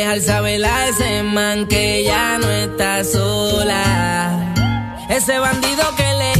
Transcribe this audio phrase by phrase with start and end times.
[0.00, 4.54] Dejar saber a ese man que ya no está sola.
[5.10, 6.39] Ese bandido que le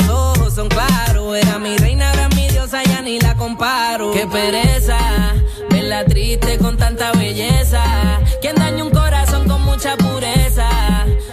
[0.51, 1.37] ojos son claros.
[1.37, 4.11] Era mi reina, ahora mi diosa, ya ni la comparo.
[4.11, 4.97] Qué pereza
[5.91, 7.83] la triste con tanta belleza.
[8.41, 10.69] Quien daña un corazón con mucha pureza.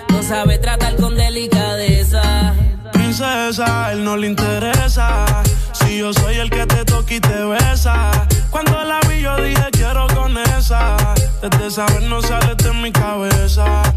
[0.08, 2.54] No sabe tratar con delicadeza.
[2.92, 5.24] Princesa, él no le interesa.
[5.72, 8.10] Si yo soy el que te toca y te besa.
[8.50, 10.96] Cuando la vi, yo dije quiero con esa.
[11.40, 13.94] Desde saber no sale de mi cabeza.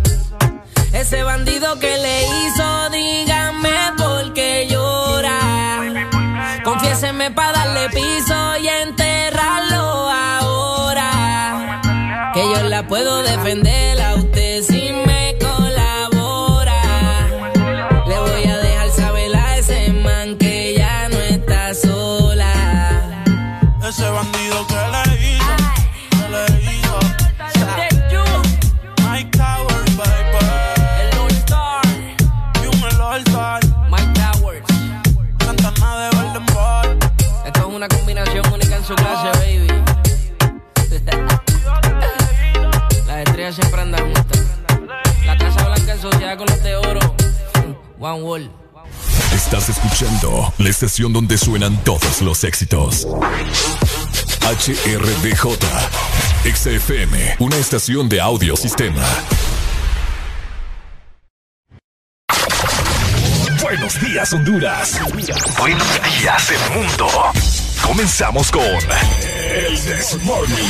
[0.93, 4.67] Ese bandido que le hizo, dígame por qué.
[6.63, 9.91] Confiéseme para darle piso y enterrarlo
[12.53, 13.90] yo la puedo defender
[46.37, 46.99] Con los de oro.
[47.99, 48.51] One Wall.
[49.35, 53.05] Estás escuchando la estación donde suenan todos los éxitos.
[54.39, 55.57] HRDJ.
[56.45, 59.03] XFM, una estación de audio sistema.
[63.61, 65.01] Buenos días, Honduras.
[65.59, 65.87] Buenos
[66.17, 67.07] días, el mundo.
[67.83, 70.69] Comenzamos con El Desmorning.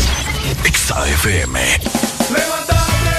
[0.63, 1.53] XAFM.
[2.29, 3.10] buenos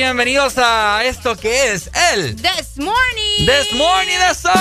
[0.00, 3.46] Bienvenidos a esto que es el This Morning.
[3.46, 4.52] This Morning de Sol.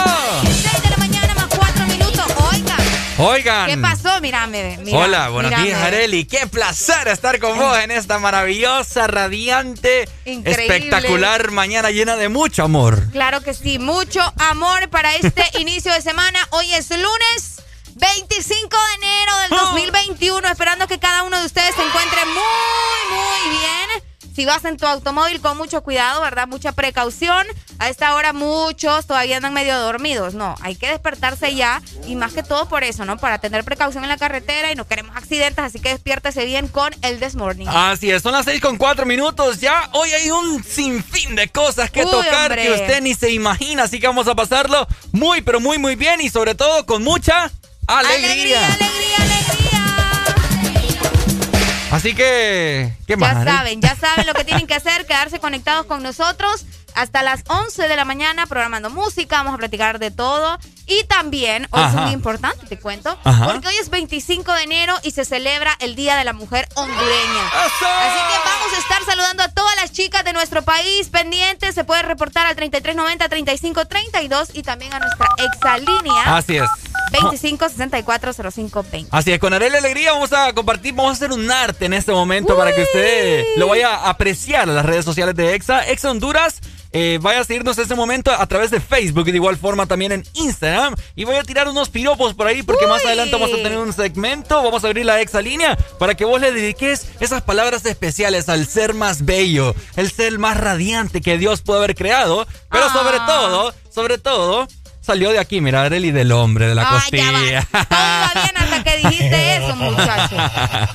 [0.45, 2.25] 6 de la mañana más 4 minutos.
[2.53, 2.79] Oigan.
[3.17, 3.67] Oigan.
[3.67, 4.21] ¿Qué pasó?
[4.21, 4.77] Mírame.
[4.81, 5.67] Mira, Hola, buenos mírame.
[5.67, 6.23] días, Areli.
[6.23, 10.77] Qué placer estar con vos en esta maravillosa, radiante, Increíble.
[10.77, 13.11] espectacular mañana llena de mucho amor.
[13.11, 13.77] Claro que sí.
[13.77, 16.39] Mucho amor para este inicio de semana.
[16.51, 17.61] Hoy es lunes.
[17.95, 19.65] 25 de enero del Oh.
[19.73, 24.04] 2021, esperando que cada uno de ustedes se encuentre muy, muy bien.
[24.35, 26.45] Si vas en tu automóvil, con mucho cuidado, ¿verdad?
[26.45, 27.47] Mucha precaución.
[27.79, 30.33] A esta hora muchos todavía andan medio dormidos.
[30.33, 33.17] No, hay que despertarse ya y más que todo por eso, ¿no?
[33.17, 36.93] Para tener precaución en la carretera y no queremos accidentes, así que despiértese bien con
[37.01, 37.67] el This Morning.
[37.69, 39.89] Así es, son las seis con cuatro minutos ya.
[39.93, 42.63] Hoy hay un sinfín de cosas que Uy, tocar hombre.
[42.63, 46.19] que usted ni se imagina, así que vamos a pasarlo muy, pero muy, muy bien
[46.19, 47.51] y sobre todo con mucha
[47.87, 48.31] alegría.
[48.31, 49.34] alegría, alegría.
[51.91, 53.45] Así que, ¿qué más?
[53.45, 56.65] Ya saben, ya saben lo que tienen que hacer, quedarse conectados con nosotros
[56.95, 60.57] hasta las 11 de la mañana programando música, vamos a platicar de todo.
[60.87, 61.97] Y también, hoy Ajá.
[61.97, 63.45] es muy importante, te cuento, Ajá.
[63.51, 67.47] porque hoy es 25 de enero y se celebra el Día de la Mujer Hondureña.
[67.65, 67.85] ¡Eso!
[67.87, 71.73] Así que vamos a estar saludando a todas las chicas de nuestro país pendientes.
[71.75, 76.69] Se puede reportar al 3390-3532 y también a nuestra exalínea Así es.
[77.11, 79.07] 25640520.
[79.11, 82.11] Así es, con Arely Alegría vamos a compartir, vamos a hacer un arte en este
[82.11, 86.11] momento para que usted lo vaya a apreciar en las redes sociales de EXA, EXA
[86.11, 86.59] Honduras.
[86.97, 89.85] Eh, vaya a seguirnos en este momento a través de Facebook y de igual forma
[89.85, 90.95] también en Instagram.
[91.17, 93.91] Y voy a tirar unos piropos por ahí porque más adelante vamos a tener un
[93.91, 94.63] segmento.
[94.63, 98.65] Vamos a abrir la Exa línea para que vos le dediques esas palabras especiales al
[98.65, 102.47] ser más bello, el ser más radiante que Dios puede haber creado.
[102.71, 102.93] Pero Ah.
[102.93, 104.67] sobre todo, sobre todo,
[105.05, 107.23] salió de aquí, mira, Arely del hombre, de la Ah, costilla.
[107.25, 108.29] ya va.
[108.33, 110.35] Todo iba bien hasta que dijiste eso, muchacho.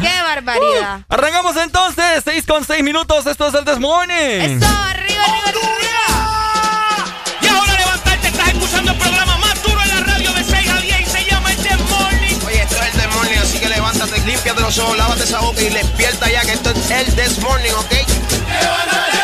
[0.01, 1.01] Qué barbaridad.
[1.09, 4.15] Arrancamos entonces, 6 con 6 minutos, esto es el This Morning.
[4.17, 7.15] Eso, arriba, arriba, arriba.
[7.43, 10.81] Y ahora levantarte, estás escuchando el programa más duro en la radio de 6 a
[10.81, 12.37] 10 y se llama el The Morning.
[12.47, 15.61] Oye, esto es el This Morning, así que levántate, límpiate los ojos, lávate esa boca
[15.63, 17.93] y despierta ya que esto es el This Morning, ¿ok?
[18.63, 19.20] Yo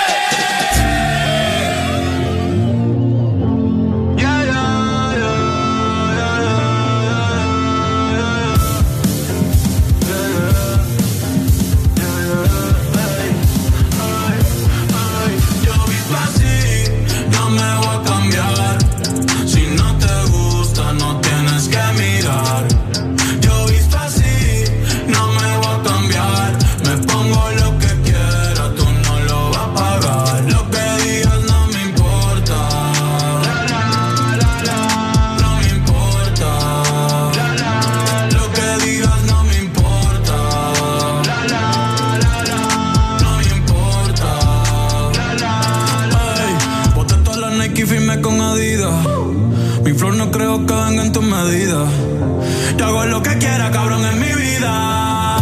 [51.37, 55.37] Yo hago lo que quiera, cabrón, en mi vida.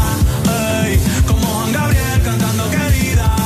[0.83, 3.37] Ey, como Juan Gabriel cantando querida.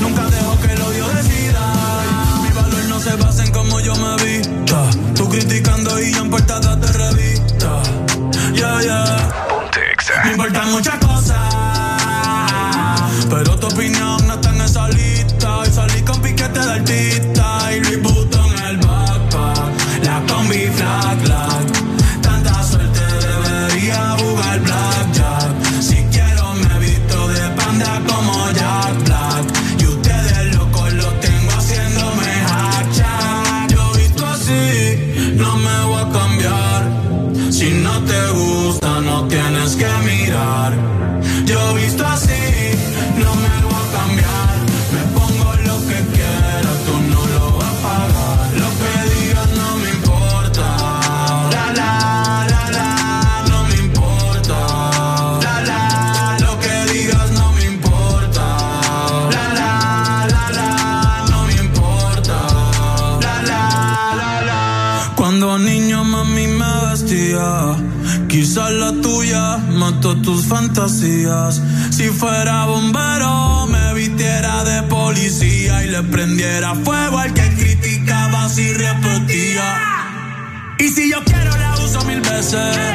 [0.00, 1.62] Nunca dejo que el odio decida.
[2.42, 4.90] Mi valor no se basa en cómo yo me vista.
[5.14, 7.82] Tú criticando y yo en portadas de revista.
[8.54, 9.70] Yeah, yeah.
[10.24, 11.38] Me importan muchas cosas.
[13.30, 14.47] Pero tu opinión no está
[71.98, 78.72] Si fuera bombero, me vistiera de policía y le prendiera fuego al que criticaba si
[78.72, 79.80] repetía.
[80.78, 82.87] Y si yo quiero la uso mil veces,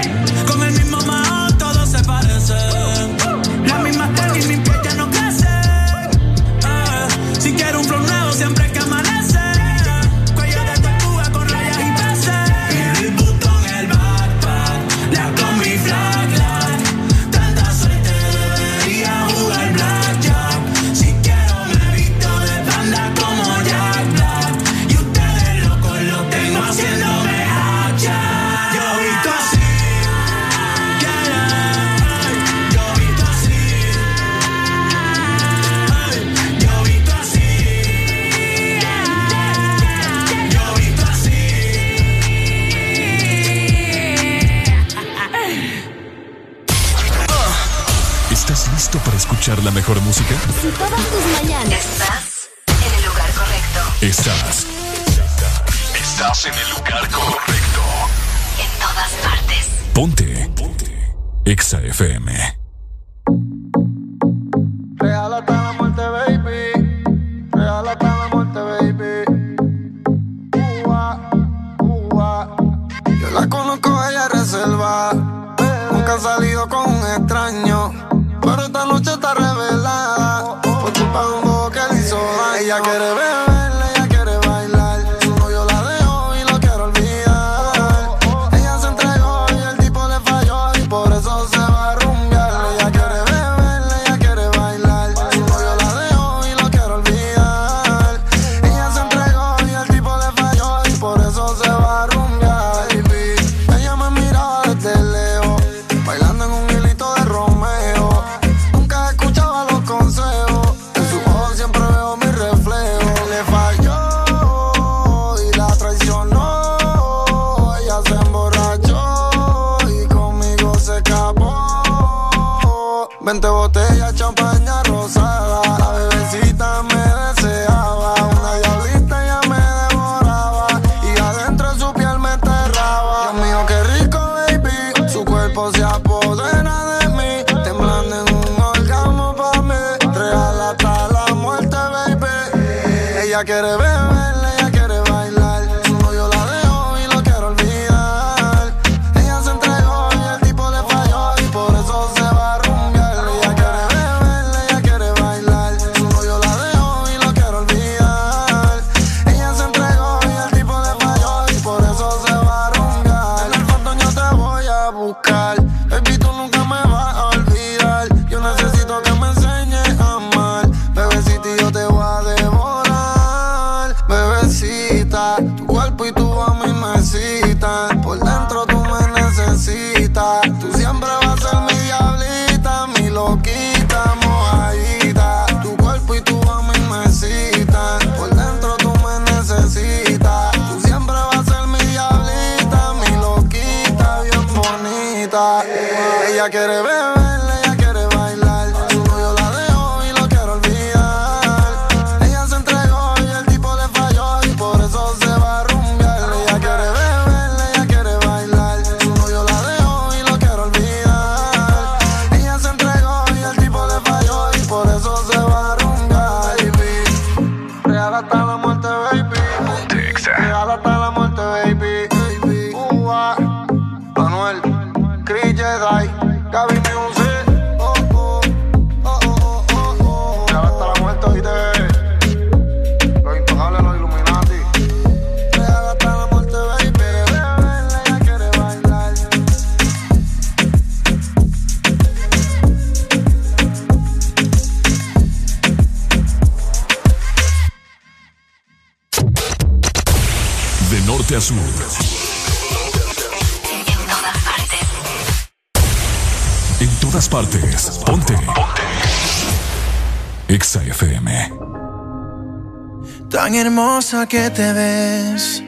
[264.28, 265.64] que te ves,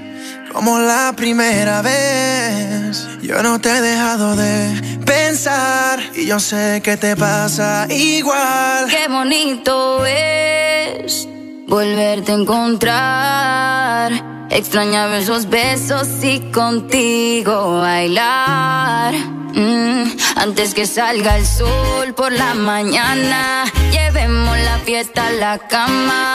[0.54, 3.08] como la primera vez.
[3.22, 8.88] Yo no te he dejado de pensar y yo sé que te pasa igual.
[8.90, 11.28] Qué bonito es
[11.68, 14.12] volverte a encontrar.
[14.50, 19.14] Extrañar esos besos y contigo bailar.
[19.54, 20.04] Mm,
[20.36, 26.35] antes que salga el sol por la mañana, llevemos la fiesta a la cama.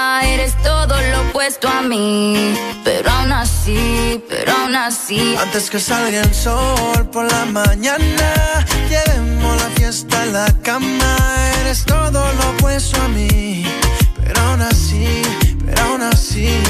[1.51, 2.55] Opuesto a mí,
[2.85, 5.35] pero aún así, pero aún así.
[5.37, 11.17] Antes que salga el sol por la mañana, llevemos la fiesta a la cama.
[11.63, 13.67] Eres todo lo opuesto a mí,
[14.23, 15.23] pero aún así,
[15.67, 16.63] pero aún así.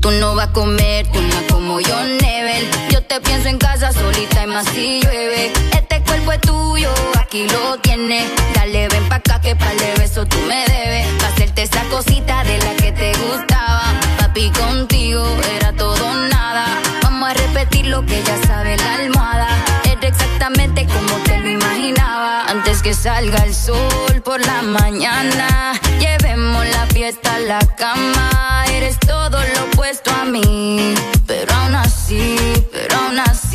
[0.00, 1.80] Tú no vas a comer, tú no como.
[1.80, 1.96] Yo
[3.20, 5.52] pienso en casa solita y más si llueve.
[5.72, 8.24] Este cuerpo es tuyo, aquí lo tienes.
[8.54, 11.06] Dale, ven pa' acá que pa'l de beso tú me debes.
[11.20, 13.82] Pa' hacerte esa cosita de la que te gustaba.
[14.18, 15.24] Papi, contigo
[15.56, 16.66] era todo nada.
[17.02, 19.48] Vamos a repetir lo que ya sabe la almohada.
[19.84, 22.44] Era exactamente como te lo imaginaba.
[22.48, 28.64] Antes que salga el sol por la mañana, llevemos la fiesta a la cama.
[28.68, 30.94] Eres todo lo opuesto a mí,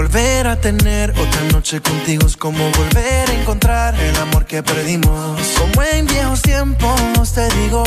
[0.00, 5.38] volver a tener otra noche contigo es como volver a encontrar el amor que perdimos.
[5.58, 7.82] Como en viejos tiempos te digo,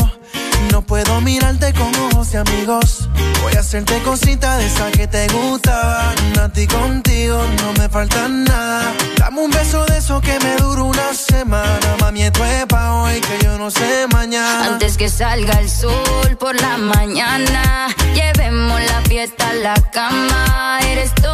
[0.70, 3.08] no puedo mirarte con ojos de amigos.
[3.42, 6.14] Voy a hacerte cosita de esa que te gustaban.
[6.38, 8.94] A ti contigo no me falta nada.
[9.16, 11.96] Dame un beso de eso que me dura una semana.
[11.98, 14.66] Mami, esto es pa' hoy que yo no sé mañana.
[14.66, 20.78] Antes que salga el sol por la mañana, llevemos la fiesta a la cama.
[20.92, 21.33] Eres opuesto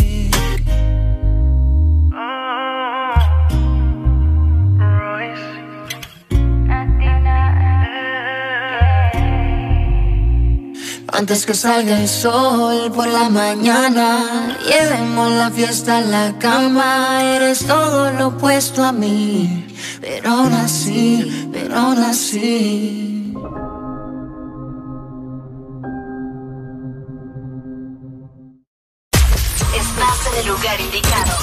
[11.21, 17.21] Antes que salga el sol por la mañana, llevemos la fiesta a la cama.
[17.35, 19.67] Eres todo lo opuesto a mí,
[20.01, 23.35] pero aún así, pero aún así.
[29.75, 31.37] Estás en el lugar indicado.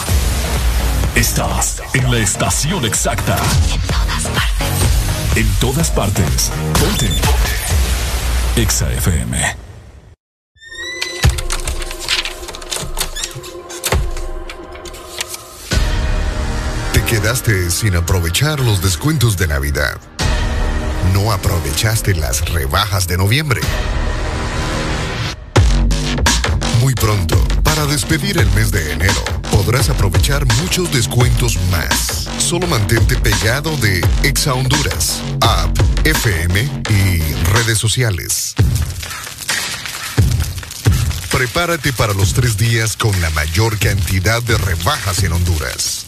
[1.14, 3.36] Estás en la estación exacta.
[3.72, 5.36] En todas partes.
[5.36, 6.50] En todas partes.
[6.80, 7.10] Ponte.
[8.56, 9.67] Exa FM.
[17.08, 19.98] Quedaste sin aprovechar los descuentos de Navidad.
[21.14, 23.62] No aprovechaste las rebajas de noviembre.
[26.80, 32.28] Muy pronto, para despedir el mes de enero, podrás aprovechar muchos descuentos más.
[32.36, 37.20] Solo mantente pegado de Exa Honduras, app, FM y
[37.54, 38.54] redes sociales.
[41.30, 46.07] Prepárate para los tres días con la mayor cantidad de rebajas en Honduras.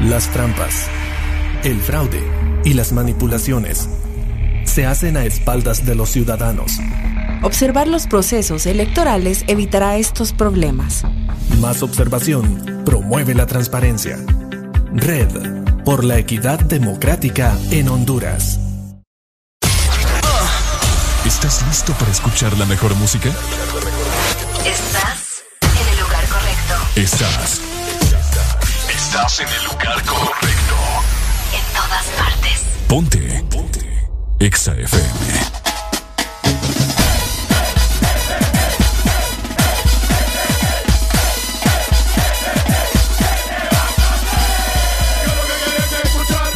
[0.00, 0.86] Las trampas,
[1.64, 2.22] el fraude
[2.64, 3.88] y las manipulaciones
[4.64, 6.78] se hacen a espaldas de los ciudadanos.
[7.42, 11.02] Observar los procesos electorales evitará estos problemas.
[11.60, 14.18] Más observación promueve la transparencia.
[14.92, 15.30] Red
[15.84, 18.60] por la equidad democrática en Honduras.
[21.26, 23.30] ¿Estás listo para escuchar la mejor música?
[24.64, 27.00] Estás en el lugar correcto.
[27.00, 27.67] Estás.
[29.10, 30.76] Estás en el lugar correcto.
[31.54, 32.66] En todas partes.
[32.86, 33.42] Ponte.
[33.50, 34.06] Ponte.
[34.38, 35.48] Exa FM.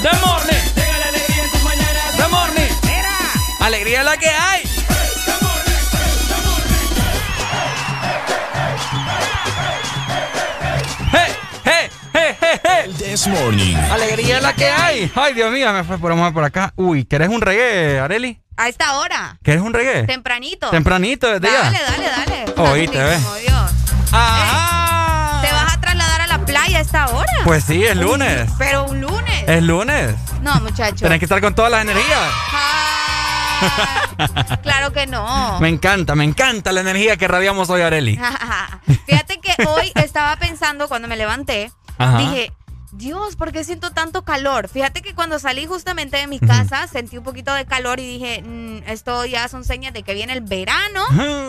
[0.03, 0.65] The Morning.
[0.77, 2.17] Llega la alegría en tus mañanas.
[2.19, 2.73] The Morning.
[2.83, 3.17] Mira.
[3.61, 4.52] Alegría la que hay.
[13.13, 13.77] This morning.
[13.91, 15.13] Alegría es la que hay.
[15.15, 16.73] Ay, Dios mío, me fue por amor por acá.
[16.77, 18.41] Uy, ¿querés un reggae, Areli?
[18.57, 19.37] A esta hora.
[19.43, 20.05] ¿Quieres un reggae?
[20.05, 20.71] Tempranito.
[20.71, 21.63] Tempranito desde ya.
[21.65, 22.71] Dale, dale, dale.
[22.71, 23.23] Oíste, ¿ves?
[23.23, 23.73] Rapidísimo, Dios.
[24.13, 25.43] Ah.
[25.45, 27.31] ¿Te vas a trasladar a la playa a esta hora?
[27.45, 28.49] Pues sí, es lunes.
[28.57, 29.45] Pero un lunes.
[29.47, 30.15] Es lunes.
[30.41, 31.05] No, muchacho.
[31.05, 32.33] Tenés que estar con todas las energías.
[34.63, 35.61] Claro que no.
[35.61, 38.19] Me encanta, me encanta la energía que radiamos hoy, Areli.
[39.07, 42.19] Fíjate que hoy estaba pensando cuando me levanté, Ajá.
[42.19, 42.53] dije,
[42.95, 44.69] Dios, ¿por qué siento tanto calor?
[44.69, 48.43] Fíjate que cuando salí justamente de mi casa sentí un poquito de calor y dije,
[48.43, 51.03] "Mm, esto ya son señas de que viene el verano,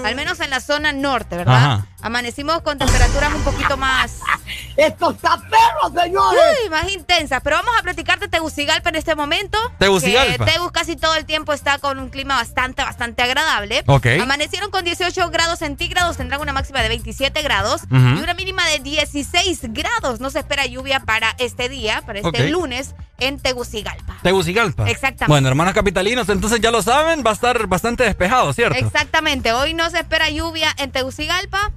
[0.06, 1.56] al menos en la zona norte, ¿verdad?
[1.56, 1.88] Ajá.
[2.02, 4.20] Amanecimos con temperaturas un poquito más
[4.78, 6.42] Esto está perro, señores.
[6.64, 7.40] Uy, más intensa.
[7.42, 9.58] Pero vamos a platicar de Tegucigalpa en este momento.
[9.80, 10.46] Tegucigalpa.
[10.46, 13.84] Tegus casi todo el tiempo está con un clima bastante, bastante agradable.
[13.88, 14.08] Ok.
[14.22, 18.80] Amanecieron con 18 grados centígrados, tendrán una máxima de 27 grados y una mínima de
[18.80, 20.20] 16 grados.
[20.20, 24.18] No se espera lluvia para este día, para este lunes en Tegucigalpa.
[24.24, 24.90] Tegucigalpa.
[24.90, 25.28] Exactamente.
[25.28, 28.78] Bueno, hermanos capitalinos, entonces ya lo saben, va a estar bastante despejado, ¿cierto?
[28.78, 29.54] Exactamente.
[29.54, 31.72] Hoy no se espera lluvia en Tegucigalpa,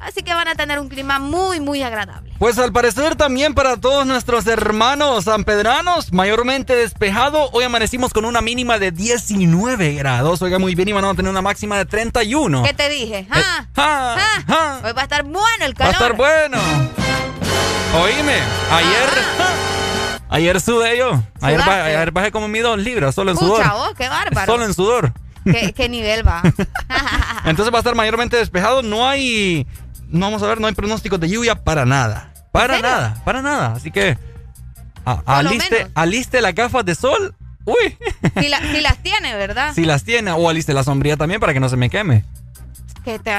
[0.00, 2.32] así que van a tener un clima muy, muy agradable.
[2.38, 7.50] Pues al parecer también para todos nuestros hermanos sanpedranos, mayormente despejado.
[7.52, 10.42] Hoy amanecimos con una mínima de 19 grados.
[10.42, 12.62] Oiga, muy bien, y van a tener una máxima de 31.
[12.62, 13.26] ¿Qué te dije?
[13.30, 14.16] Ah, ah,
[14.48, 14.80] ah.
[14.84, 15.94] Hoy va a estar bueno el Va a calor.
[15.94, 16.58] estar bueno.
[17.94, 18.36] Oíme,
[18.70, 19.10] ayer.
[20.32, 21.20] Ayer sudé yo.
[21.40, 23.72] Ayer, ayer bajé como mi dos libras, solo en Pucha, sudor.
[23.72, 24.46] vos, qué bárbaro.
[24.52, 25.12] Solo en sudor.
[25.44, 26.40] ¿Qué, qué nivel va?
[27.44, 28.82] Entonces va a estar mayormente despejado.
[28.82, 29.66] No hay.
[30.08, 32.32] No vamos a ver, no hay pronósticos de lluvia para nada.
[32.52, 33.72] Para nada, para nada.
[33.74, 34.16] Así que.
[35.04, 37.34] a- aliste, aliste las gafas de sol.
[37.64, 37.98] Uy.
[38.40, 39.72] Si, la- si las tiene, ¿verdad?
[39.74, 40.30] Si las tiene.
[40.30, 42.24] O aliste la sombría también para que no se me queme.
[43.04, 43.32] Que te,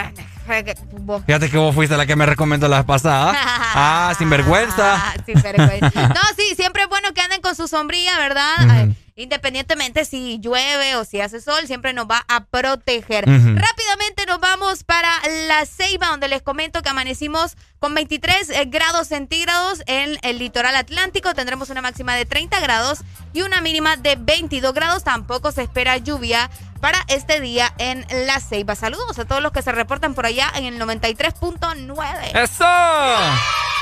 [0.63, 3.33] que- vos- Fíjate que vos fuiste la que me recomendó la vez pasada.
[3.35, 4.95] ah, sinvergüenza.
[4.95, 6.07] Ah, sin vergüenza.
[6.09, 8.87] No, sí, siempre es bueno que anden con su sombrilla, ¿verdad?
[9.15, 13.25] Independientemente si llueve o si hace sol, siempre nos va a proteger.
[13.25, 15.09] Rápidamente nos vamos para
[15.47, 20.75] la Ceiba, donde les comento que amanecimos con 23 eh, grados centígrados en el litoral
[20.75, 21.33] atlántico.
[21.33, 22.99] Tendremos una máxima de 30 grados
[23.33, 25.03] y una mínima de 22 grados.
[25.03, 26.49] Tampoco se espera lluvia
[26.81, 28.75] para este día en la Ceiba.
[28.75, 31.95] Saludos a todos los que se reportan por allá en el 93.9.
[32.43, 32.65] ¡Eso!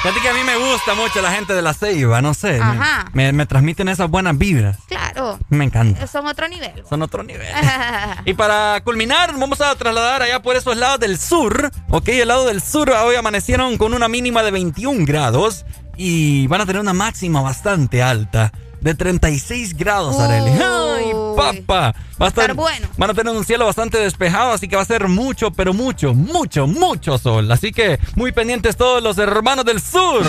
[0.01, 2.53] Fíjate que a mí me gusta mucho la gente de la Ceiba, no sé.
[2.53, 3.05] me- Ajá.
[3.11, 4.77] Me, me transmiten esas buenas vibras.
[4.87, 5.37] Claro.
[5.49, 6.07] Me encanta.
[6.07, 6.83] Son otro nivel.
[6.87, 7.47] Son otro nivel.
[8.25, 11.69] Y para culminar, vamos a trasladar allá por esos lados del sur.
[11.89, 15.65] Ok, el lado del sur hoy amanecieron con una mínima de 21 grados
[15.97, 18.51] y van a tener una máxima bastante alta
[18.81, 20.51] de 36 grados, Arely.
[20.51, 21.95] ¡Ay, papá!
[22.21, 22.87] Va a estar, bueno.
[22.97, 26.13] Van a tener un cielo bastante despejado, así que va a ser mucho, pero mucho,
[26.13, 27.51] mucho, mucho sol.
[27.51, 30.23] Así que muy pendientes todos los hermanos del sur.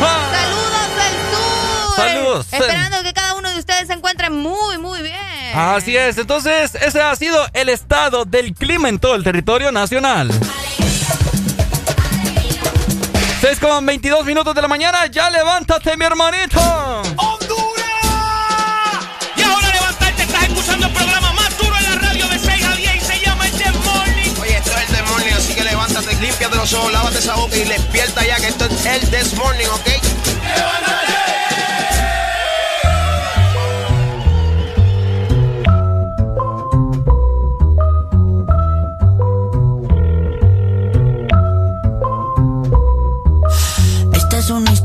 [0.00, 1.96] Saludos del sur.
[1.96, 2.46] Saludos.
[2.52, 5.16] Esperando que cada uno de ustedes se encuentre muy, muy bien.
[5.54, 10.30] Así es, entonces ese ha sido el estado del clima en todo el territorio nacional.
[13.42, 16.60] 6 con 22 minutos de la mañana, ya levántate mi hermanito.
[19.36, 22.76] Y ahora levantarte, estás escuchando el programa más duro en la radio de 6 a
[22.76, 24.30] 10 y se llama el The Morning.
[24.40, 27.56] Oye, esto es el This Morning, así que levántate, límpiate los ojos, lávate esa boca
[27.56, 29.88] y despierta ya que esto es el This Morning, ¿ok?
[29.88, 31.31] Esta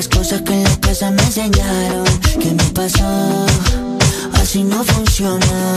[0.00, 2.06] las cosas que en la casa me enseñaron
[2.40, 3.46] ¿Qué me pasó?
[4.32, 5.74] Así no funciona.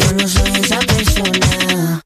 [0.00, 2.00] Yo no soy esa persona.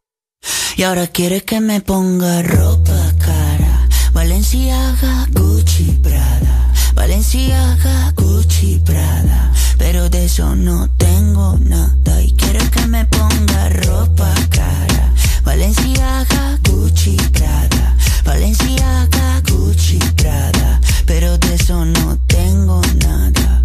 [0.74, 3.88] Y ahora quiere que me ponga ropa cara.
[4.14, 6.72] Valenciaga, Gucci, Prada.
[6.94, 9.52] Valenciaga, Gucci, Prada.
[9.76, 12.22] Pero de eso no tengo nada.
[12.22, 15.12] Y quiere que me ponga ropa cara.
[15.44, 17.91] Valenciaga, Gucci, Prada.
[18.24, 20.80] Valenciaga, Gucci, Prada.
[21.06, 23.64] Pero de eso no tengo nada.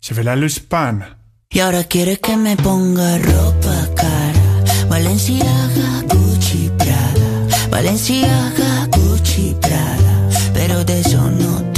[0.00, 1.04] Je vais la loose pan.
[1.50, 4.88] Y ahora quiere que me ponga ropa cara.
[4.88, 7.68] Valenciaga, Gucci, Prada.
[7.70, 10.28] Valenciaga, Gucci, Prada.
[10.54, 11.77] pero de eso no tengo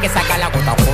[0.00, 0.89] Que sacar la gota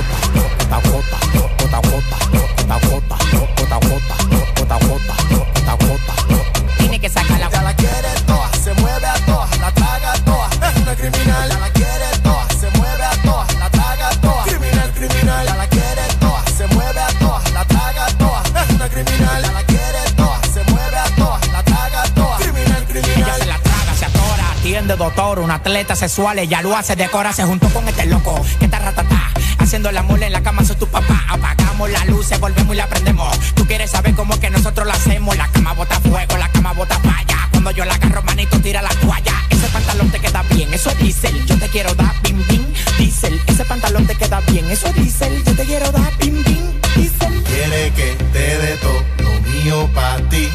[24.97, 28.79] doctor, un atleta sexual, ella lo hace, decora, se juntó con este loco, que está
[28.79, 32.77] ratatá, haciendo la mole en la cama, soy tu papá, apagamos la luz, volvemos y
[32.77, 36.49] la prendemos, tú quieres saber cómo que nosotros la hacemos, la cama bota fuego, la
[36.49, 40.43] cama bota falla, cuando yo la agarro, manito, tira la toalla, ese pantalón te queda
[40.49, 42.65] bien, eso es diésel, yo te quiero dar bim bim,
[42.97, 46.81] diésel, ese pantalón te queda bien, eso es diésel, yo te quiero dar bim bim,
[46.95, 47.43] diésel.
[47.43, 50.49] Quiere que te dé todo lo mío pa' ti.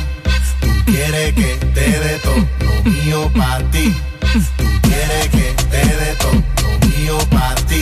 [0.61, 3.95] Tú quieres que te dé todo lo mío pa' ti.
[4.33, 7.81] Tú quieres que te dé todo lo mío pa' ti.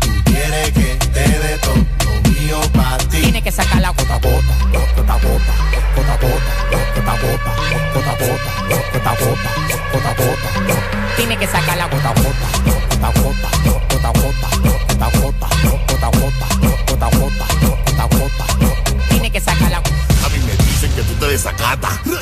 [0.00, 3.20] Tú quieres que te dé todo lo mío pa' ti.
[3.20, 4.18] Tiene que sacar la gota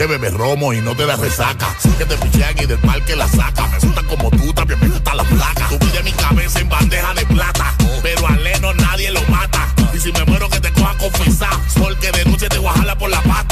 [0.08, 1.66] que romo y no te das resaca,
[1.98, 3.66] que te pichean y del parque la saca.
[3.66, 5.68] Me gusta como tú, también me gusta la placa.
[5.98, 9.66] En mi cabeza en bandeja de plata, pero a Leno nadie lo mata.
[9.92, 12.98] Y si me muero que te coja confesar, porque de noche te voy a jalar
[12.98, 13.45] por la pata.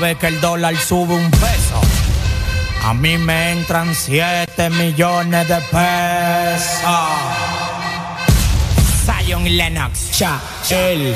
[0.00, 1.80] Vez que el dólar sube un peso,
[2.82, 6.90] a mí me entran 7 millones de pesos.
[9.04, 11.14] Zion Lennox, cha, el,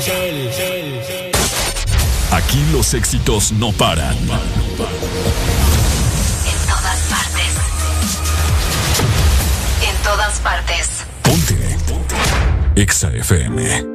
[2.31, 4.15] Aquí los éxitos no paran.
[4.17, 4.27] En
[6.67, 7.53] todas partes.
[9.81, 11.05] En todas partes.
[11.23, 11.55] Ponte.
[11.87, 12.15] Ponte.
[12.75, 13.94] Exa FM.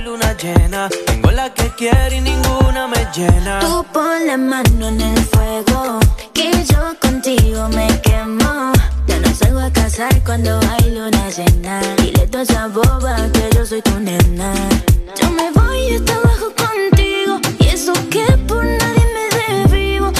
[0.00, 0.88] luna llena.
[1.06, 3.60] Tengo la que quiero y ninguna me llena.
[3.60, 6.00] Tú pon la mano en el fuego,
[6.32, 8.72] que yo contigo me quemo.
[9.06, 11.80] Ya no salgo a casar cuando hay luna llena.
[11.98, 14.52] Dile toda esa boba que yo soy tu nena.
[15.20, 20.12] Yo me voy hasta abajo contigo, y eso que por nadie me desvivo.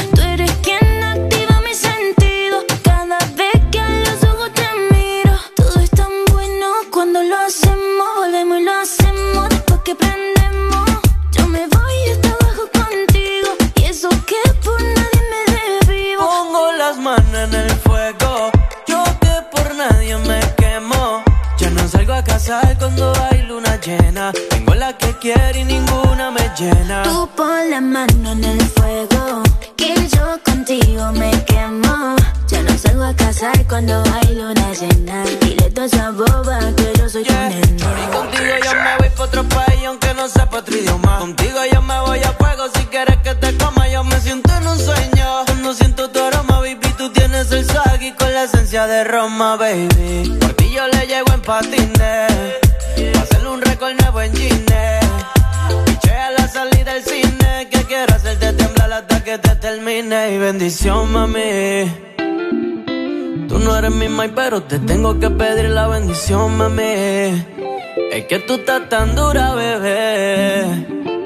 [9.91, 10.89] Que prendemos.
[11.33, 16.23] Yo me voy hasta abajo contigo, y eso que por nadie me desvivo.
[16.29, 18.51] Pongo las manos en el fuego.
[18.87, 21.23] Yo que por nadie me quemo.
[21.59, 24.33] Ya no salgo a casar cuando hay luna llena.
[24.51, 27.03] Tengo la que quiero y ninguna me llena.
[27.03, 29.43] Tú pon la mano en el fuego,
[29.77, 32.17] que yo contigo me quemo.
[32.49, 35.25] Ya no salgo a casar cuando hay luna llena.
[35.41, 38.11] Dile toda esa boba que yo soy tu nena.
[38.13, 41.19] Contigo yo me voy pa' otro país aunque no sepa otro idioma.
[41.21, 43.89] Contigo yo me voy a fuego si quieres que te coma.
[43.89, 45.45] Yo me siento en un sueño.
[45.47, 49.57] Cuando siento tu aroma, baby, tú tienes el swag y con la esencia de Roma,
[49.57, 50.37] baby.
[50.41, 52.33] Por ti yo le llego en patines.
[53.15, 55.01] Pa' hacerle un récord nuevo en Gine.
[56.53, 57.69] Salida del cine.
[57.71, 60.35] Que quiero hacerte temblar hasta que te termine.
[60.35, 61.91] Y bendición, mami.
[63.49, 66.83] Tú no eres mi mai, pero te tengo que pedir la bendición, mami.
[68.13, 70.65] Es que tú estás tan dura, bebé.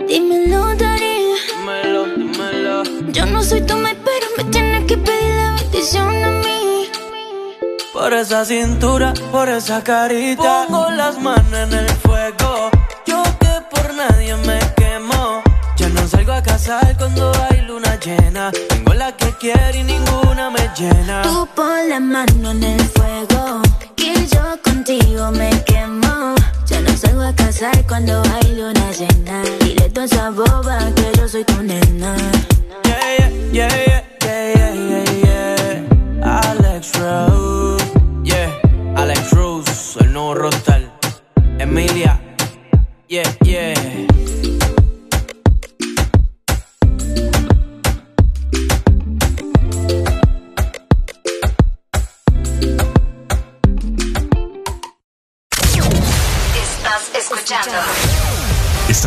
[0.08, 1.16] Dímelo, Dari.
[1.56, 2.82] Dímelo, dímelo.
[3.12, 6.88] Yo no soy tu mai, pero me tienes que pedir la bendición a mí.
[7.92, 10.66] Por esa cintura, por esa carita.
[10.68, 12.70] Pongo las manos en el fuego.
[13.06, 14.43] Yo que por nadie me
[16.14, 18.50] salgo a casar cuando hay luna llena.
[18.68, 21.22] Tengo la que quiero y ninguna me llena.
[21.22, 23.62] Tú pon la mano en el fuego,
[23.96, 26.34] que yo contigo me quemo.
[26.66, 29.42] Ya no salgo a casar cuando hay luna llena.
[29.60, 32.14] Dile toda esa boba que yo soy tu nena.
[32.84, 36.40] Yeah, yeah, yeah, yeah, yeah, yeah, yeah.
[36.50, 37.84] Alex Rose.
[38.22, 38.50] Yeah,
[38.96, 40.90] Alex Rose, el nuevo roster.
[41.58, 42.20] Emilia.
[43.08, 44.13] Yeah, yeah.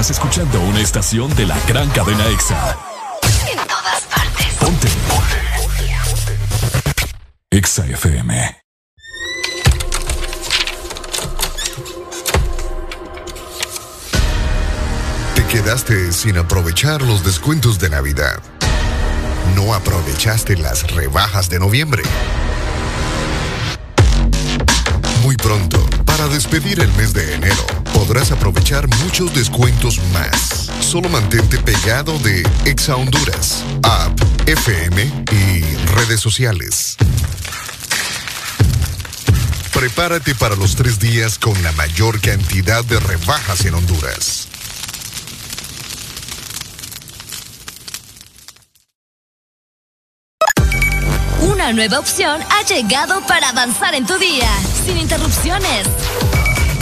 [0.09, 2.77] Estás escuchando una estación de la gran cadena EXA.
[3.51, 4.53] en todas partes.
[4.57, 4.87] Ponte.
[7.51, 8.57] EXA FM.
[15.35, 18.41] Te quedaste sin aprovechar los descuentos de Navidad.
[19.57, 22.03] No aprovechaste las rebajas de noviembre.
[25.21, 27.65] Muy pronto, para despedir el mes de enero,
[27.97, 30.69] podrás aprovechar muchos descuentos más.
[30.81, 35.61] Solo mantente pegado de Exa Honduras, App, FM y
[35.95, 36.95] redes sociales.
[39.73, 44.47] Prepárate para los tres días con la mayor cantidad de rebajas en Honduras.
[51.41, 54.49] Una nueva opción ha llegado para avanzar en tu día,
[54.85, 55.87] sin interrupciones.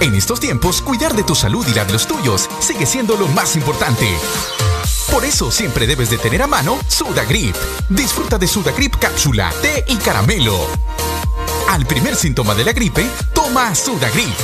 [0.00, 3.26] En estos tiempos, cuidar de tu salud y la de los tuyos sigue siendo lo
[3.28, 4.06] más importante.
[5.10, 7.56] Por eso siempre debes de tener a mano Sudagrip.
[7.88, 10.56] Disfruta de Sudagrip cápsula, té y caramelo.
[11.70, 14.38] Al primer síntoma de la gripe, toma Sudagrip.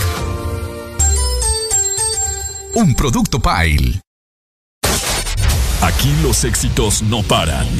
[2.75, 4.01] Un producto Pile.
[5.83, 7.69] Aquí los éxitos no paran.
[7.69, 7.79] En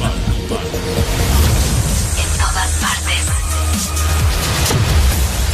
[2.39, 3.25] todas partes.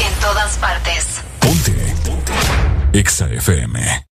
[0.06, 1.31] En todas partes.
[1.42, 1.74] Ponte.
[2.94, 4.06] EXA FM.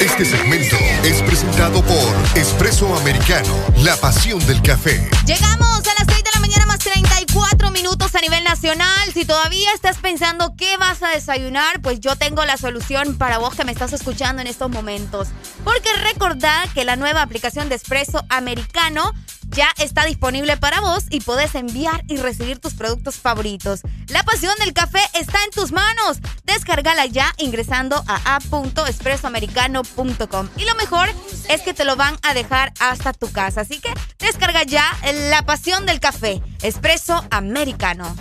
[0.00, 5.10] Este segmento es presentado por Espresso Americano, la pasión del café.
[5.26, 6.23] Llegamos a las 6
[6.78, 9.12] de la mañana más 34 cuatro minutos a nivel nacional.
[9.12, 13.54] Si todavía estás pensando qué vas a desayunar, pues yo tengo la solución para vos
[13.54, 15.28] que me estás escuchando en estos momentos.
[15.64, 19.12] Porque recordad que la nueva aplicación de Espresso Americano
[19.54, 23.82] ya está disponible para vos y podés enviar y recibir tus productos favoritos.
[24.08, 26.18] La pasión del café está en tus manos.
[26.44, 30.48] Descárgala ya ingresando a app.expresoamericano.com.
[30.56, 31.08] Y lo mejor
[31.48, 33.60] es que te lo van a dejar hasta tu casa.
[33.62, 34.84] Así que descarga ya
[35.30, 36.42] la pasión del café.
[36.62, 38.16] Espresso Americano.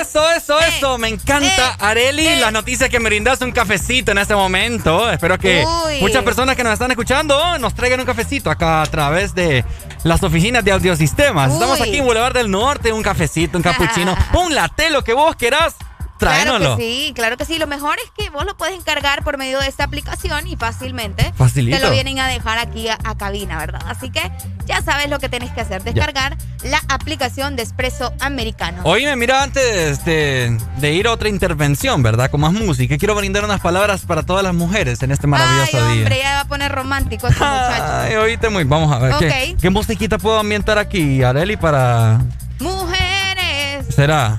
[0.00, 0.98] Eso, eso, eso.
[0.98, 2.36] Me encanta, eh, Areli, eh.
[2.36, 5.10] las noticias que me brindas un cafecito en este momento.
[5.10, 6.00] Espero que Uy.
[6.00, 9.64] muchas personas que nos están escuchando nos traigan un cafecito acá a través de
[10.02, 11.52] las oficinas de audiosistemas.
[11.52, 11.88] Estamos Uy.
[11.88, 15.74] aquí en Boulevard del Norte, un cafecito, un cappuccino, un latte, lo que vos querás.
[16.18, 17.58] Claro que sí, claro que sí.
[17.58, 21.32] Lo mejor es que vos lo puedes encargar por medio de esta aplicación y fácilmente
[21.36, 21.76] Facilito.
[21.78, 23.82] te lo vienen a dejar aquí a, a cabina, ¿verdad?
[23.86, 24.30] Así que
[24.66, 28.80] ya sabes lo que tenés que hacer, descargar la aplicación de Espresso Americano.
[28.84, 32.30] Oíme, mira, antes de, de ir a otra intervención, ¿verdad?
[32.30, 35.92] Con más música, quiero brindar unas palabras para todas las mujeres en este maravilloso Ay,
[35.94, 36.02] día.
[36.04, 37.84] hombre, ya va a poner romántico este muchacho.
[37.92, 38.64] Ay, oíste muy.
[38.64, 39.14] Vamos a ver.
[39.18, 39.56] ¿qué.
[39.60, 42.20] ¿Qué musiquita puedo ambientar aquí, Areli, para.
[42.60, 44.38] Mujeres, ¿Será?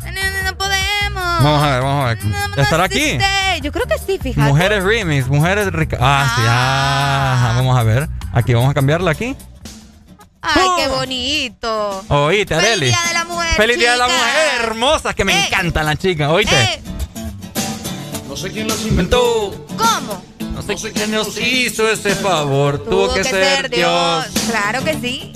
[1.43, 2.19] Vamos a ver, vamos a ver.
[2.57, 3.17] ¿Estará aquí?
[3.61, 4.47] Yo creo que sí, fíjate.
[4.47, 5.97] Mujeres remix, mujeres rica.
[5.99, 8.07] Ah, sí, ah, vamos a ver.
[8.33, 9.36] Aquí vamos a cambiarla aquí.
[10.41, 12.03] Ay, qué bonito.
[12.09, 12.86] Oíste, Feliz Areli.
[12.88, 14.05] Día de la Mujer, Feliz Día de la.
[14.07, 15.47] Mujer, hermosa, que me Eh.
[15.47, 16.29] encantan las chicas.
[16.29, 16.55] Oíste.
[16.55, 16.81] Eh,
[18.27, 19.65] No sé quién las inventó.
[19.77, 20.21] ¿Cómo?
[20.53, 22.83] No sé quién nos hizo ese favor.
[22.83, 24.25] Tuvo, que, ser Dios.
[24.49, 25.33] Claro que sí.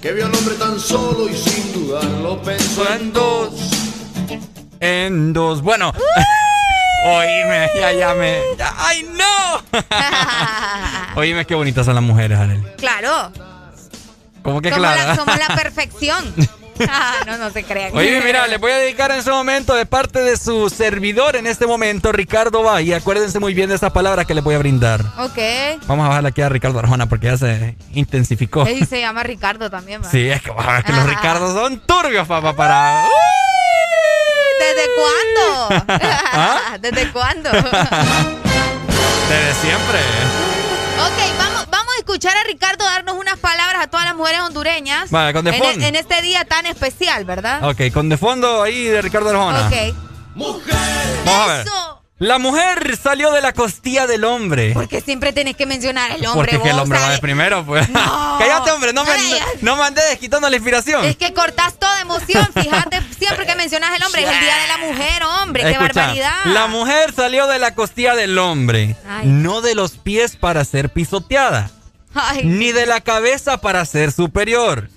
[0.00, 3.50] Que vio al hombre tan solo y sin dudarlo pensó en dos.
[4.80, 5.62] En dos.
[5.62, 5.92] Bueno.
[7.06, 8.38] Oíme, ya, ya me.
[8.58, 9.80] ya- ¡Ay, no!
[11.20, 12.62] Oíme, qué bonitas son las mujeres, Areli.
[12.78, 13.32] Claro.
[14.42, 15.08] ¿Cómo que somos, claro?
[15.08, 16.34] la, somos la perfección.
[16.90, 17.96] Ah, no, no se crean.
[17.96, 21.46] Oye, mira, les voy a dedicar en este momento de parte de su servidor en
[21.46, 22.94] este momento, Ricardo Valle.
[22.94, 25.00] Acuérdense muy bien de esa palabra que les voy a brindar.
[25.18, 25.38] Ok.
[25.86, 28.66] Vamos a bajarle aquí a Ricardo Arjona porque ya se intensificó.
[28.66, 30.10] Él se llama Ricardo también, ¿va?
[30.10, 33.04] Sí, es que, vas a ver que los Ricardos son turbios, papá, para...
[34.76, 35.96] ¿Desde cuándo?
[36.32, 36.76] ¿Ah?
[36.80, 37.50] ¿Desde cuándo?
[39.28, 39.98] Desde siempre.
[40.98, 45.10] ok, vamos, vamos a escuchar a Ricardo darnos unas palabras a todas las mujeres hondureñas.
[45.10, 45.86] Vale, con de en, fondo.
[45.86, 47.68] en este día tan especial, ¿verdad?
[47.68, 49.66] Ok, con de fondo ahí de Ricardo Arjona.
[49.66, 49.74] Ok.
[50.34, 50.62] Vamos
[51.26, 51.66] a ver.
[52.18, 54.72] La mujer salió de la costilla del hombre.
[54.72, 56.52] Porque siempre tenés que mencionar el hombre.
[56.52, 57.90] Porque que el vos, hombre va de primero, pues.
[57.90, 58.36] No.
[58.38, 61.04] Cállate, hombre, no me, Ay, no, no me andes quitando la inspiración.
[61.04, 64.66] Es que cortás toda emoción, fíjate, siempre que mencionas el hombre, es el día de
[64.66, 66.44] la mujer, hombre, qué barbaridad.
[66.46, 69.26] La mujer salió de la costilla del hombre, Ay.
[69.26, 71.70] no de los pies para ser pisoteada,
[72.14, 74.88] Ay, ni de la cabeza para ser superior,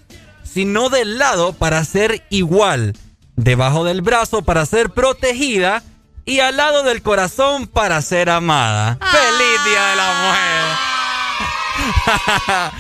[0.46, 2.96] sino del lado para ser igual,
[3.36, 5.84] debajo del brazo para ser protegida
[6.30, 8.98] y al lado del corazón para ser amada.
[9.00, 10.90] ¡Feliz Día de la Mujer!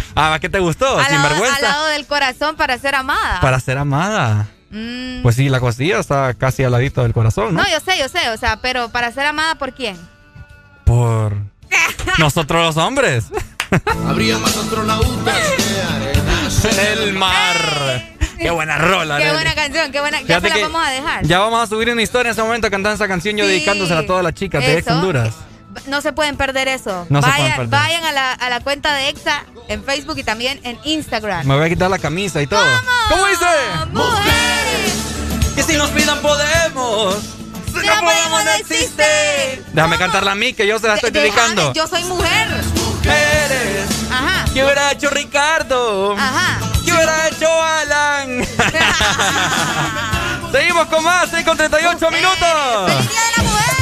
[0.16, 0.86] ah, ¿qué te gustó?
[0.88, 1.56] al, lado, Sinvergüenza.
[1.56, 3.40] al lado del corazón para ser amada.
[3.42, 4.48] Para ser amada.
[4.72, 7.64] Mm, Pues sí, la costilla está casi al ladito del corazón, ¿no?
[7.64, 9.98] no, yo sé, yo sé, o sea, pero para ser amada por quién?
[10.84, 11.36] Por
[12.20, 13.26] nosotros los hombres.
[14.08, 18.19] Habría más astronautas que arenas en el mar.
[18.40, 19.36] Qué buena rola, Qué Nelly.
[19.36, 20.22] buena canción, qué buena.
[20.22, 21.26] Ya Fíjate se la que vamos a dejar.
[21.26, 24.02] Ya vamos a subir una historia en ese momento cantando esa canción yo Sí, dedicándosela
[24.02, 24.88] a todas las chicas de ex.
[24.88, 25.34] Honduras.
[25.88, 27.06] No se pueden perder eso.
[27.10, 27.80] No se vayan, pueden perder.
[27.80, 31.46] vayan a la, a la cuenta de EXA en Facebook y también en Instagram.
[31.46, 32.66] Me voy a quitar la camisa y todo.
[33.10, 33.46] ¿Cómo dice?
[35.56, 37.16] Que si nos pidan podemos.
[37.68, 39.62] Si no podemos no existe.
[39.74, 41.74] Déjame cantarla a mí que yo se la estoy Déjame, dedicando.
[41.74, 42.48] Yo soy mujer.
[43.10, 43.90] Mujeres.
[44.12, 44.46] Ajá.
[44.54, 46.16] ¿Qué hubiera hecho Ricardo?
[46.18, 46.60] Ajá.
[46.86, 48.46] ¿Qué hubiera hecho Alan?
[50.52, 52.38] Seguimos con más, 6 con 38 minutos.
[52.88, 53.79] ¡Feliz Día de la Mujer!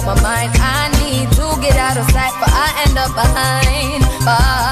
[0.00, 0.50] Out my mind.
[0.54, 4.69] I need to get out of sight, but I end up behind.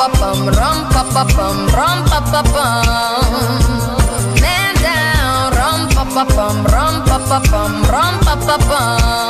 [0.00, 3.60] Pa bum, rum pa pa bum, rum pa pa bum.
[4.40, 9.29] Man down, rum pa pa bum, rum pa pa bum, rum pa pa bum.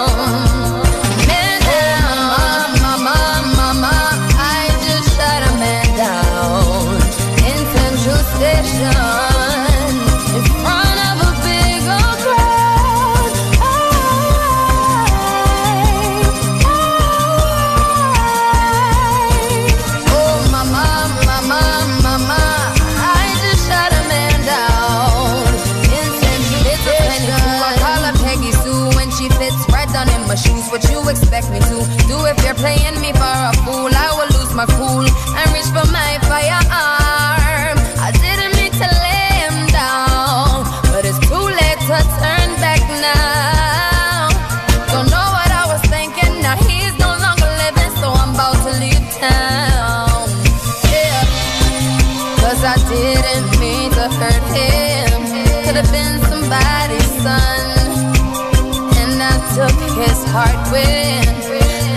[60.31, 61.23] Heart when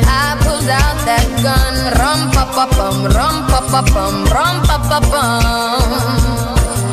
[0.09, 1.75] I pulled out that gun.
[1.99, 5.89] Rum pa pa bum, rum pa pa bum, rum pa pa bum.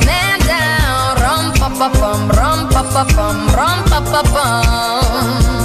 [0.06, 5.59] Man down, rum pa pa bum, rum pa pa bum, rum pa pa bum.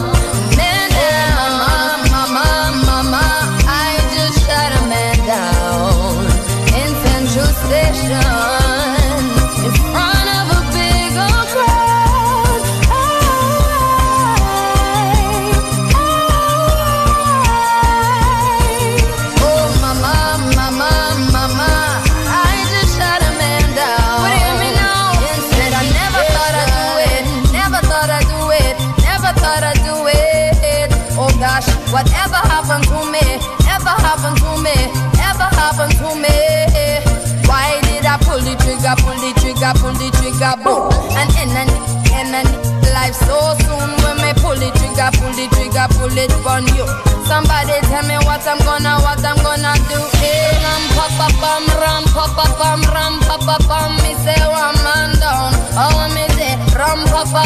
[39.66, 42.50] Trigger, pull the trigger, boom, end and
[42.94, 46.86] life so soon when me pull the trigger, pull the trigger, pull it on you.
[47.26, 49.98] Somebody tell me what I'm gonna, what I'm gonna do.
[50.22, 51.06] Hey, ram pa
[51.42, 52.46] pa ram pa pa
[52.94, 53.90] ram pa pa.
[54.06, 55.50] Me say one man down.
[55.74, 57.44] Oh, me say ram pa pa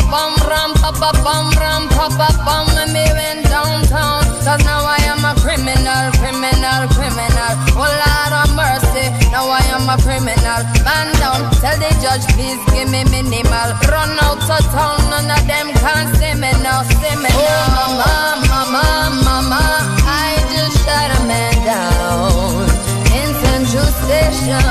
[0.51, 1.11] ram pa pa
[1.55, 2.27] ram pa pa.
[2.75, 7.53] When me went downtown, cause now I am a criminal, criminal, criminal.
[7.77, 10.61] Oh Lord of mercy, now I am a criminal.
[10.81, 13.69] Man down, tell the judge please give me minimal.
[13.93, 17.45] Run out of town, none of them can see me now, see me now.
[17.45, 18.85] Oh mama, mama,
[19.21, 19.61] mama,
[20.09, 22.65] I just shot a man down
[23.13, 24.65] in Central Station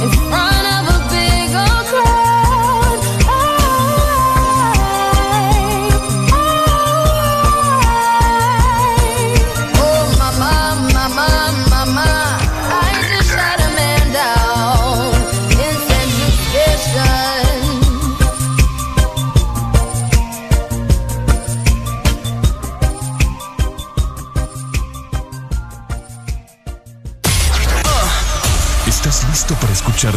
[0.00, 0.57] in front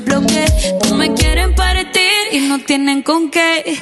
[0.00, 0.46] Del bloque.
[0.88, 3.78] No me quieren partir y no tienen con qué.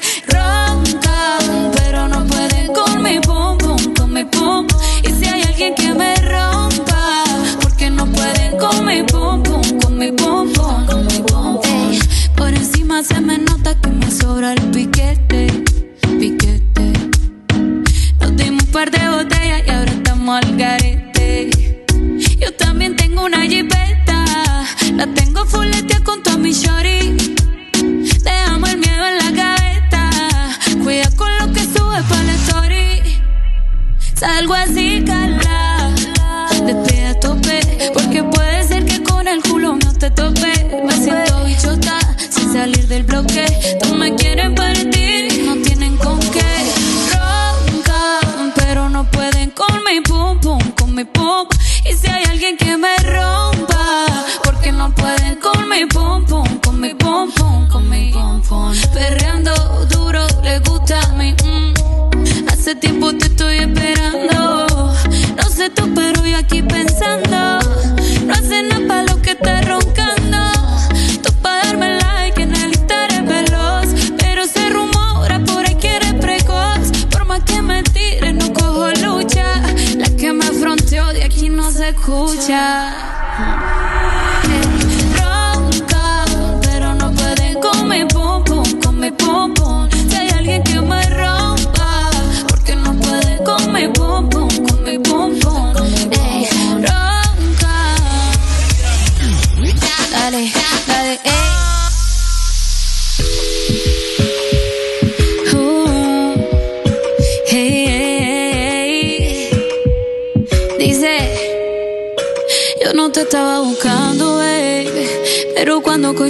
[34.26, 35.35] Salgo así, cala,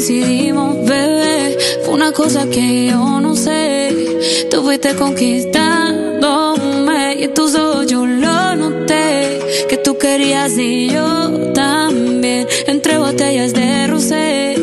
[0.06, 4.46] decidimos, bebé, fue una cosa que yo no sé.
[4.48, 9.40] Tú fuiste conquistándome y en tus ojos yo lo noté.
[9.68, 12.46] Que tú querías y yo también.
[12.68, 14.54] Entre botellas de rosé,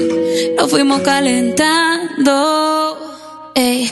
[0.57, 2.97] nos fuimos calentando.
[3.53, 3.91] Ey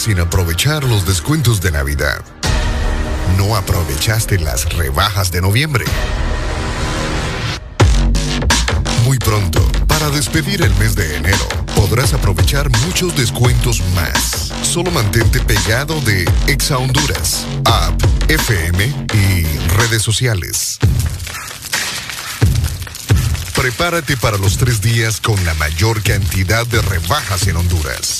[0.00, 2.24] Sin aprovechar los descuentos de Navidad.
[3.36, 5.84] No aprovechaste las rebajas de noviembre.
[9.04, 11.46] Muy pronto, para despedir el mes de enero,
[11.76, 14.50] podrás aprovechar muchos descuentos más.
[14.62, 19.44] Solo mantente pegado de Exa Honduras, app, FM y
[19.76, 20.78] redes sociales.
[23.54, 28.19] Prepárate para los tres días con la mayor cantidad de rebajas en Honduras.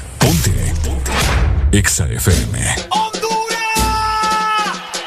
[0.21, 0.73] Ponte.
[1.71, 2.59] Exa FM.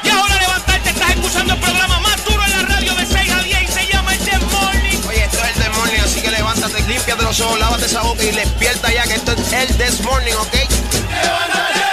[0.03, 3.41] Y ahora levantarte, estás escuchando el programa más duro en la radio de 6 a
[3.43, 4.97] 10 y se llama El This Morning.
[5.07, 8.23] Oye, esto es el This Morning, así que levántate, límpiate los ojos, lávate esa boca
[8.23, 10.53] y despierta ya que esto es el This Morning, ¿ok?
[10.53, 11.84] Eso,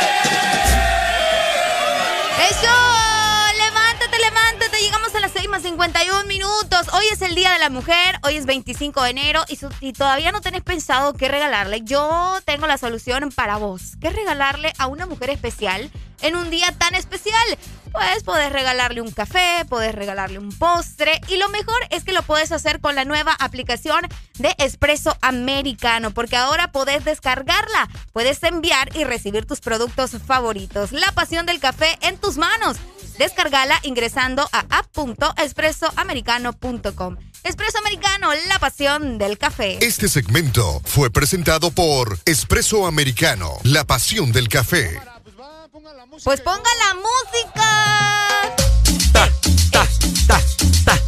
[5.72, 6.88] 51 minutos.
[6.92, 9.42] Hoy es el Día de la Mujer, hoy es 25 de enero
[9.80, 11.80] y, todavía no tenés pensado qué regalarle.
[11.82, 13.96] Yo tengo la solución para vos.
[13.98, 17.42] ¿Qué regalarle a una mujer especial en un día tan especial?
[17.90, 22.22] Pues podés regalarle un café, podés regalarle un postre y lo mejor es que lo
[22.22, 24.06] puedes hacer con la nueva aplicación
[24.38, 30.92] de Espresso Americano porque ahora podés descargarla, puedes enviar y recibir tus productos favoritos.
[30.92, 32.76] La pasión del café en tus manos.
[33.18, 37.16] Descargala ingresando a app.espressoamericano.com.
[37.44, 39.78] Espresso Americano, la pasión del café.
[39.84, 44.98] Este segmento fue presentado por Espresso Americano, la pasión del café.
[46.24, 47.62] Pues ponga la música.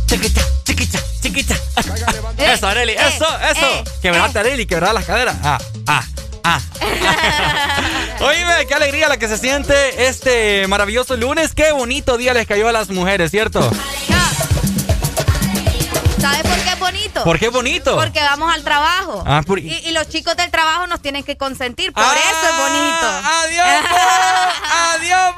[0.07, 1.57] Chiquicha, chiquicha, chiquicha.
[2.39, 3.67] Eso, Areli, eh, eso, eso.
[3.67, 5.37] eh, Quebrate, Areli, quebrar las caderas.
[5.43, 6.05] Ah, ah,
[6.45, 6.61] ah.
[8.21, 11.55] Oíme, qué alegría la que se siente este maravilloso lunes.
[11.55, 13.71] Qué bonito día les cayó a las mujeres, ¿cierto?
[16.21, 17.25] ¿Sabes por bonito?
[17.25, 17.97] ¿Por qué bonito?
[17.97, 19.23] Porque vamos al trabajo.
[19.27, 21.93] Ah, por- y, y los chicos del trabajo nos tienen que consentir.
[21.93, 23.07] Por Ah, eso es bonito.
[23.25, 23.85] ¡Adiós,
[24.95, 25.35] ¡Adiós,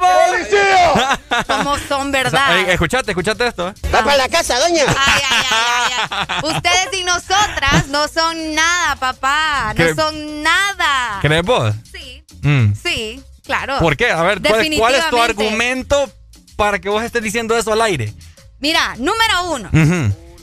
[1.47, 2.57] Como son, ¿verdad?
[2.57, 3.69] Ey, escuchate, escuchate esto.
[3.69, 3.73] ¿eh?
[3.93, 4.83] Va para la casa, doña.
[4.87, 6.55] Ay, ay, ay, ay, ay.
[6.55, 9.73] Ustedes y nosotras no son nada, papá.
[9.75, 9.95] No ¿Qué?
[9.95, 11.19] son nada.
[11.21, 11.73] ¿Crees vos?
[11.91, 12.23] Sí.
[12.41, 12.73] Mm.
[12.73, 13.79] Sí, claro.
[13.79, 14.11] ¿Por qué?
[14.11, 16.09] A ver, ¿cuál, cuál es tu argumento
[16.55, 18.13] para que vos estés diciendo eso al aire?
[18.59, 19.69] Mira, número uno.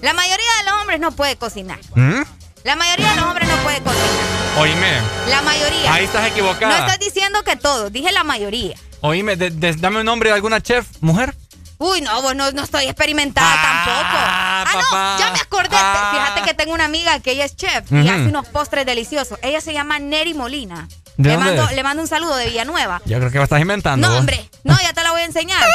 [0.05, 1.79] La mayoría de los hombres no puede cocinar.
[1.95, 2.21] ¿Mm?
[2.65, 4.59] La mayoría de los hombres no puede cocinar.
[4.59, 5.95] Oíme, La mayoría.
[5.95, 6.87] ahí estás No equivocada.
[6.87, 8.77] estoy diciendo que todos, dije la mayoría.
[9.01, 11.35] Oíme, de- de- dame un nombre de alguna chef, mujer.
[11.79, 14.07] Uy, no, vos no, no estoy experimentada tampoco.
[14.13, 15.69] Ah, no, ya me acordé.
[15.79, 16.11] Ah.
[16.13, 19.39] Fíjate que tengo una amiga que ella es chef y hace unos postres deliciosos.
[19.43, 20.87] Ella se llama Neri Molina.
[21.17, 21.77] ¿De le, dónde mando, es?
[21.77, 23.01] le mando un saludo de Villanueva.
[23.07, 24.07] Yo creo que me estás inventando.
[24.07, 24.21] No, vos.
[24.21, 25.65] hombre, no, ya te la voy a enseñar.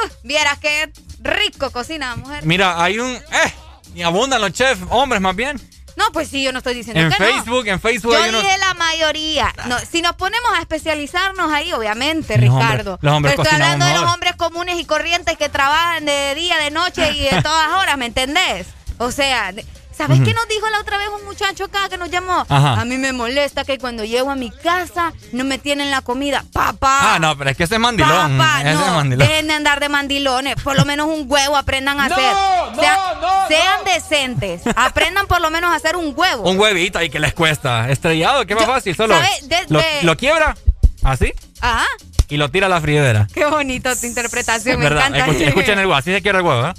[0.22, 2.44] Vieras qué rico cocina mujer.
[2.44, 3.10] Mira, hay un.
[3.10, 3.54] ¡Eh!
[3.94, 5.60] Y abundan los chefs, hombres más bien.
[5.94, 7.24] No, pues sí, yo no estoy diciendo En que no.
[7.26, 8.42] Facebook, en Facebook Yo unos.
[8.42, 9.52] dije la mayoría.
[9.66, 12.92] No, si nos ponemos a especializarnos ahí, obviamente, Los Ricardo.
[12.94, 16.34] hombres- los hombres Pero estoy hablando de los hombres comunes y corrientes que trabajan de
[16.34, 18.66] día, de noche y de todas horas, ¿me entendés?
[18.96, 19.52] O sea,
[19.96, 22.44] ¿sabes qué nos dijo la otra vez un muchacho acá que nos llamó?
[22.48, 22.80] Ajá.
[22.80, 26.44] A mí me molesta que cuando llego a mi casa no me tienen la comida.
[26.52, 27.14] Papá.
[27.14, 28.38] Ah, no, pero es que ese es mandilón.
[28.38, 29.28] Papá, ese es no, mandilón.
[29.28, 30.56] dejen de andar de mandilones.
[30.62, 32.32] Por lo menos un huevo aprendan a No, hacer.
[32.74, 34.62] no, Sean- no, sean decentes.
[34.76, 36.48] Aprendan por lo menos a hacer un huevo.
[36.48, 37.88] Un huevito ahí que les cuesta.
[37.90, 38.96] Estrellado, ¿qué más fácil?
[38.96, 39.14] Solo.
[39.42, 40.56] De- lo, de- lo quiebra,
[41.02, 41.84] así, Ajá.
[42.28, 43.26] y lo tira a la friedera.
[43.32, 45.26] Qué bonito tu interpretación, Es me verdad, encanta.
[45.26, 46.74] escuchen, escuchen el huevo, así se quiebra el huevo, ¿eh?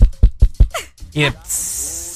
[1.14, 1.34] Y de-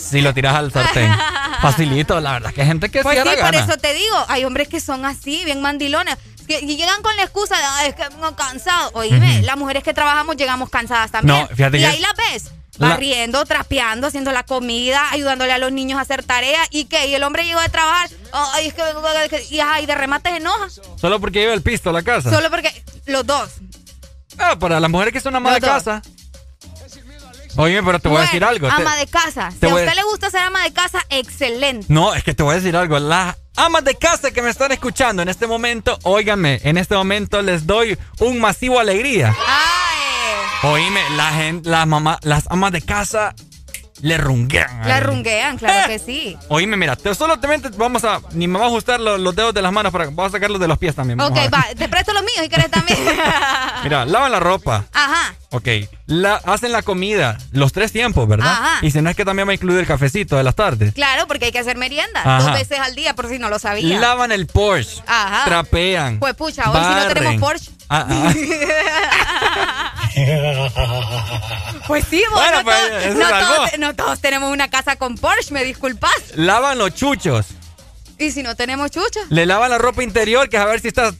[0.10, 1.12] si lo tiras al sartén.
[1.62, 3.60] Facilito, la verdad, que hay gente que Pues sí la por gana.
[3.66, 6.16] eso te digo, hay hombres que son así, bien mandilones.
[6.48, 8.92] Que- y llegan con la excusa de, "Ay, es que vengo cansado.
[8.94, 11.40] Oíme, las mujeres que trabajamos llegamos cansadas también.
[11.42, 12.52] No, fíjate y que- ahí las ves.
[12.78, 16.68] La- Barriendo, trapeando, haciendo la comida, ayudándole a los niños a hacer tareas.
[16.70, 17.08] ¿Y qué?
[17.08, 18.08] Y el hombre llegó de trabajar.
[18.32, 19.02] Ay, es que vengo.
[19.50, 20.68] Y, ajá, y de remate se enoja.
[21.02, 22.30] Solo porque lleva el pisto a la casa.
[22.30, 22.72] Solo porque
[23.08, 23.50] los dos.
[24.38, 26.02] Ah, para las mujeres que son amas de casa.
[27.58, 28.68] Oye, pero te voy a decir algo.
[28.68, 29.52] te- Ama de casa.
[29.60, 31.86] Si a usted le gusta ser ama de casa, excelente.
[31.90, 33.00] No, es que te voy a decir algo.
[33.00, 37.42] Las amas de casa que me están escuchando en este momento, óiganme, en este momento
[37.42, 39.36] les doy un masivo alegría.
[40.64, 43.36] Oíme, la gente, las mamás, las amas de casa
[44.02, 44.88] le runguean.
[44.90, 45.04] él.
[45.04, 46.38] runguean, claro que sí.
[46.50, 49.62] Oíme, mira, te, solamente vamos a, ni me va a ajustar los, los dedos de
[49.62, 51.20] las manos, para, vamos a sacarlos de los pies también.
[51.22, 53.00] Ok, va, te presto los míos si quieres también.
[53.84, 54.86] Mira, lavan la ropa.
[54.94, 55.34] Ajá.
[55.52, 55.68] Ok,
[56.08, 58.48] la, hacen la comida los tres tiempos, ¿verdad?
[58.52, 58.80] Ajá.
[58.82, 60.94] Y si no es que también va a incluir el cafecito de las tardes.
[60.94, 62.44] Claro, porque hay que hacer merienda Ajá.
[62.44, 64.00] dos veces al día, por si no lo sabía.
[64.00, 65.04] Lavan el Porsche.
[65.06, 65.46] Ajá.
[65.46, 66.20] Trapean.
[66.20, 67.72] Pues pucha, hoy si no tenemos Porsche.
[67.90, 68.34] Ah, ah.
[71.88, 75.54] Pues sí, vos, Bueno, no, pues, no todos- no todos tenemos una casa con Porsche,
[75.54, 76.12] me disculpas.
[76.36, 77.46] Lavan los chuchos.
[78.18, 79.20] Y si no tenemos chucha.
[79.30, 81.14] Le lavan la ropa interior, que es a ver si está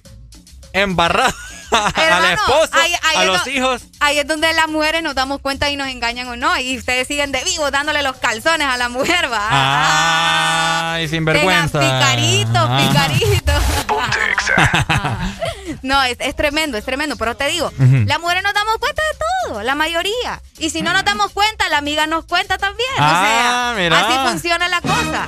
[0.74, 1.34] embarrada
[1.96, 3.82] Hermano, esposo, ahí- ahí a es los do- hijos.
[4.00, 6.58] Ahí es donde las mujeres nos damos cuenta y nos engañan o no.
[6.60, 10.94] Y ustedes siguen de vivo dándole los calzones a la mujer, va.
[10.94, 11.80] Ay, sinvergüenza.
[11.80, 12.78] Tengan picaritos, Ah.
[15.82, 17.16] No, es, es tremendo, es tremendo.
[17.18, 18.04] Pero te digo, Ujú.
[18.06, 19.18] las mujeres nos damos cuenta de
[19.50, 20.42] todo, la mayoría.
[20.60, 22.90] Y si no nos damos cuenta, la amiga nos cuenta también.
[22.98, 24.00] Ah, o sea, mira.
[24.00, 25.26] así funciona la cosa.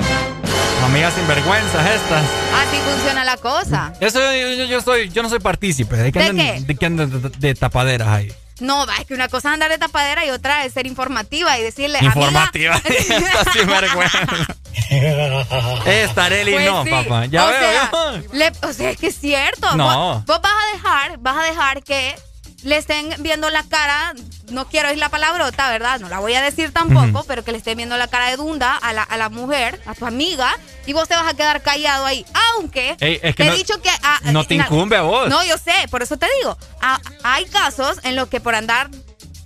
[0.85, 2.23] Amigas sinvergüenzas estas.
[2.55, 3.93] Así funciona la cosa.
[3.99, 5.95] Eso yo, yo- yo soy, yo no soy partícipe.
[5.97, 6.89] ¿De que ¿De qué?
[6.89, 8.33] de de, de tapaderas ahí?
[8.61, 11.57] No, va, es que una cosa es andar de tapadera y otra es ser informativa
[11.57, 12.75] y decirle, Informativa.
[12.75, 12.81] amiga.
[13.29, 14.19] Esta sinvergüenza.
[15.85, 16.89] Esta Arely Pues no, sí.
[16.89, 17.25] papá.
[17.25, 17.59] Ya o veo.
[17.59, 17.91] sea,
[18.33, 19.75] le- o sea, es que es cierto.
[19.75, 19.85] No.
[20.15, 22.15] Vos, vos vas a dejar, vas a dejar que
[22.63, 24.13] le estén viendo la cara,
[24.49, 25.99] no quiero decir la palabrota, ¿verdad?
[26.01, 28.75] No la voy a decir tampoco, pero que le estén viendo la cara de dunda
[28.75, 32.05] a la, a la mujer, a tu amiga, y vos te vas a quedar callado
[32.05, 32.25] ahí.
[32.55, 33.89] Aunque Ey, es que te no- he dicho que...
[34.31, 35.29] no te incumbe a vos.
[35.29, 36.57] No, yo sé, por eso te digo.
[37.23, 38.89] hay casos en los que por andar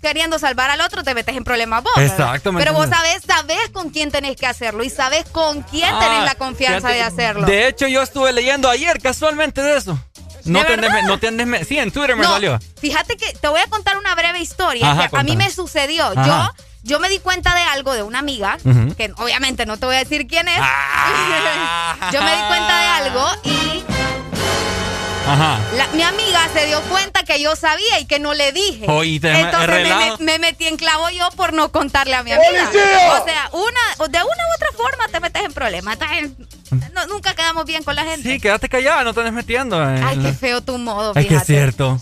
[0.03, 1.93] queriendo salvar al otro te metes en problemas vos.
[1.97, 6.19] ¿me Pero vos sabés, sabés con quién tenés que hacerlo y sabés con quién tenés
[6.19, 7.47] Ah, la confianza de hacerlo.
[7.47, 9.97] De hecho, yo estuve leyendo ayer casualmente de eso.
[10.45, 12.59] No ¿De te andes, no te andes me- Sí, en Twitter me No, salió.
[12.79, 16.05] Fíjate que te voy a contar una breve historia Ajá, que a mí me sucedió.
[16.15, 16.53] Ajá.
[16.57, 18.57] Yo, yo me di cuenta de algo de una amiga,
[18.97, 20.59] que obviamente no te voy a decir quién es.
[20.61, 22.09] Ah.
[22.13, 23.83] yo me di cuenta de algo y
[25.25, 25.59] Ajá.
[25.77, 28.85] la- mi amiga se dio cuenta que yo sabía y que no le dije.
[28.89, 32.65] Oye, te- Entonces me, metí en clavo yo por no contarle a mi amiga.
[32.65, 33.21] ¡Policía!
[33.21, 35.97] O sea, una, de una u otra forma te metes en problemas.
[36.93, 38.29] No- nunca quedamos bien con la gente.
[38.33, 39.81] Sí, quédate callada, no te andes metiendo.
[39.81, 41.45] en Ay, la- qué feo tu modo, Ay, que es fíjate.
[41.53, 41.99] cierto.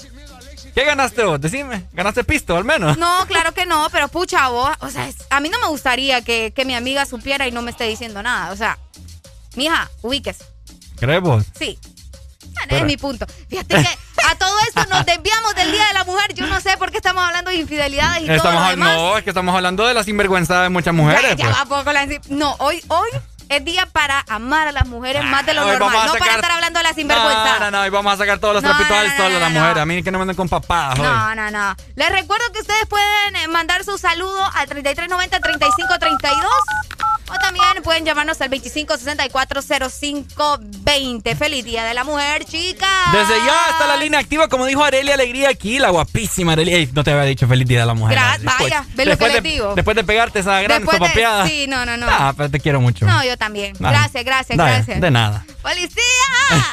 [0.73, 1.39] ¿Qué ganaste vos?
[1.39, 1.83] Decime.
[1.91, 2.97] ¿Ganaste pisto al menos?
[2.97, 6.53] No, claro que no, pero pucha, vos, o sea, a mí no me gustaría que,
[6.55, 8.51] que mi amiga supiera y no me esté diciendo nada.
[8.51, 8.77] O sea,
[9.55, 10.45] mija, ubíquese.
[10.97, 11.43] ¿Crees vos?
[11.59, 11.77] Sí.
[12.69, 13.25] Es mi punto.
[13.49, 13.89] Fíjate que
[14.29, 16.33] a todo esto nos desviamos del Día de la Mujer.
[16.33, 18.95] Yo no sé por qué estamos hablando de infidelidades y todo Estamos lo hab- demás.
[18.95, 21.35] no, es que estamos hablando de la sinvergüenza de muchas mujeres.
[21.37, 21.85] ya, ya pues.
[21.85, 22.07] la...
[22.29, 23.09] No, hoy, hoy
[23.49, 26.07] es día para amar a las mujeres más de lo Hoy normal.
[26.07, 27.59] No para estar hablando de la sinvergüenza.
[27.59, 29.31] No, no, no, y vamos a sacar todos los No, trapitos no, al no, sol
[29.31, 29.77] no, a las mujeres.
[29.77, 30.97] A mí que no me anden con papadas.
[30.97, 31.75] No, no, no.
[31.95, 36.39] Les recuerdo que ustedes pueden eh, mandar su saludo al 3390-3532
[37.33, 41.35] o también pueden llamarnos al 25640520.
[41.35, 42.89] Feliz Día de la Mujer, chicas.
[43.11, 46.77] Desde ya está la línea activa, como dijo Arelia Alegría aquí, la guapísima Arelia.
[46.77, 48.17] Ey, no te había dicho feliz día de la mujer.
[48.17, 49.75] Gra- Después- vaya, ve lo que después les de- digo.
[49.75, 51.47] Después de pegarte esa gran Después de- sopapeada.
[51.47, 52.07] sí, no, no, no.
[52.09, 53.05] Ah, pero te quiero mucho.
[53.05, 53.73] No, yo también.
[53.79, 55.01] Gracias, gracias, Dale, gracias.
[55.01, 55.45] De nada.
[55.61, 55.95] ¡Policía!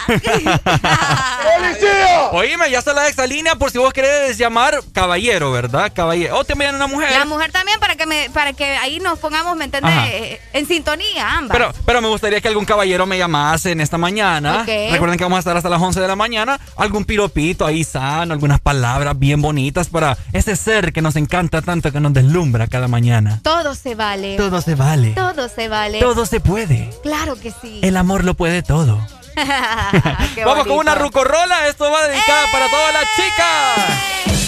[0.06, 0.60] ¡Policía!
[2.32, 5.92] Oíme, ya está la exalínea por si vos querés llamar caballero, ¿verdad?
[5.94, 6.38] Caballero.
[6.38, 7.10] O te envían una mujer.
[7.12, 10.40] La mujer también para que me, para que ahí nos pongamos, ¿me entiendes?
[10.52, 11.56] Eh, En sintonía, ambas.
[11.56, 14.62] Pero, pero me gustaría que algún caballero me llamase en esta mañana.
[14.62, 14.92] Ok.
[14.92, 16.58] Recuerden que vamos a estar hasta las 11 de la mañana.
[16.76, 21.92] Algún piropito ahí sano, algunas palabras bien bonitas para ese ser que nos encanta tanto,
[21.92, 23.40] que nos deslumbra cada mañana.
[23.42, 24.36] Todo se vale.
[24.36, 25.10] Todo se vale.
[25.10, 26.00] Todo se vale.
[26.00, 26.90] Todo se puede.
[27.02, 27.80] Claro que sí.
[27.82, 28.98] El amor lo puede todo.
[30.44, 31.68] Vamos con una rucorrola.
[31.68, 34.47] Esto va dedicada para todas las chicas.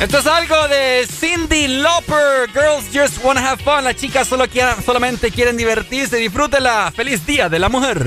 [0.00, 2.50] Esto es algo de Cindy Lauper.
[2.52, 3.82] Girls just wanna have fun.
[3.82, 6.18] Las chicas solo quieren, solamente quieren divertirse.
[6.18, 6.92] Disfrútela.
[6.94, 8.06] Feliz Día de la Mujer.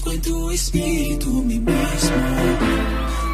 [0.00, 2.16] busco en tu espíritu mi mismo.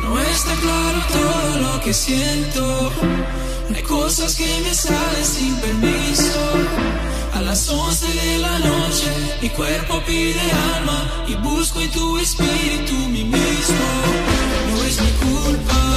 [0.02, 2.92] No está claro todo lo que siento.
[3.74, 6.40] Hay cosas que me salen sin permiso.
[7.34, 9.06] A las 11 de la noche
[9.42, 10.40] mi cuerpo pide
[10.76, 13.86] alma y busco en tu espíritu mi mismo.
[14.70, 15.95] No es mi culpa.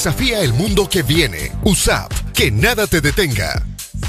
[0.00, 1.52] Desafía el mundo que viene.
[1.62, 2.10] USAP.
[2.32, 3.62] Que nada te detenga.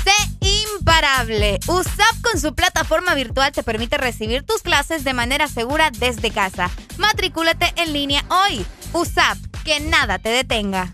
[0.06, 1.60] Sé imparable.
[1.68, 6.72] USAP con su plataforma virtual te permite recibir tus clases de manera segura desde casa.
[6.98, 8.66] Matricúlate en línea hoy.
[8.94, 10.94] USAP, que nada te detenga.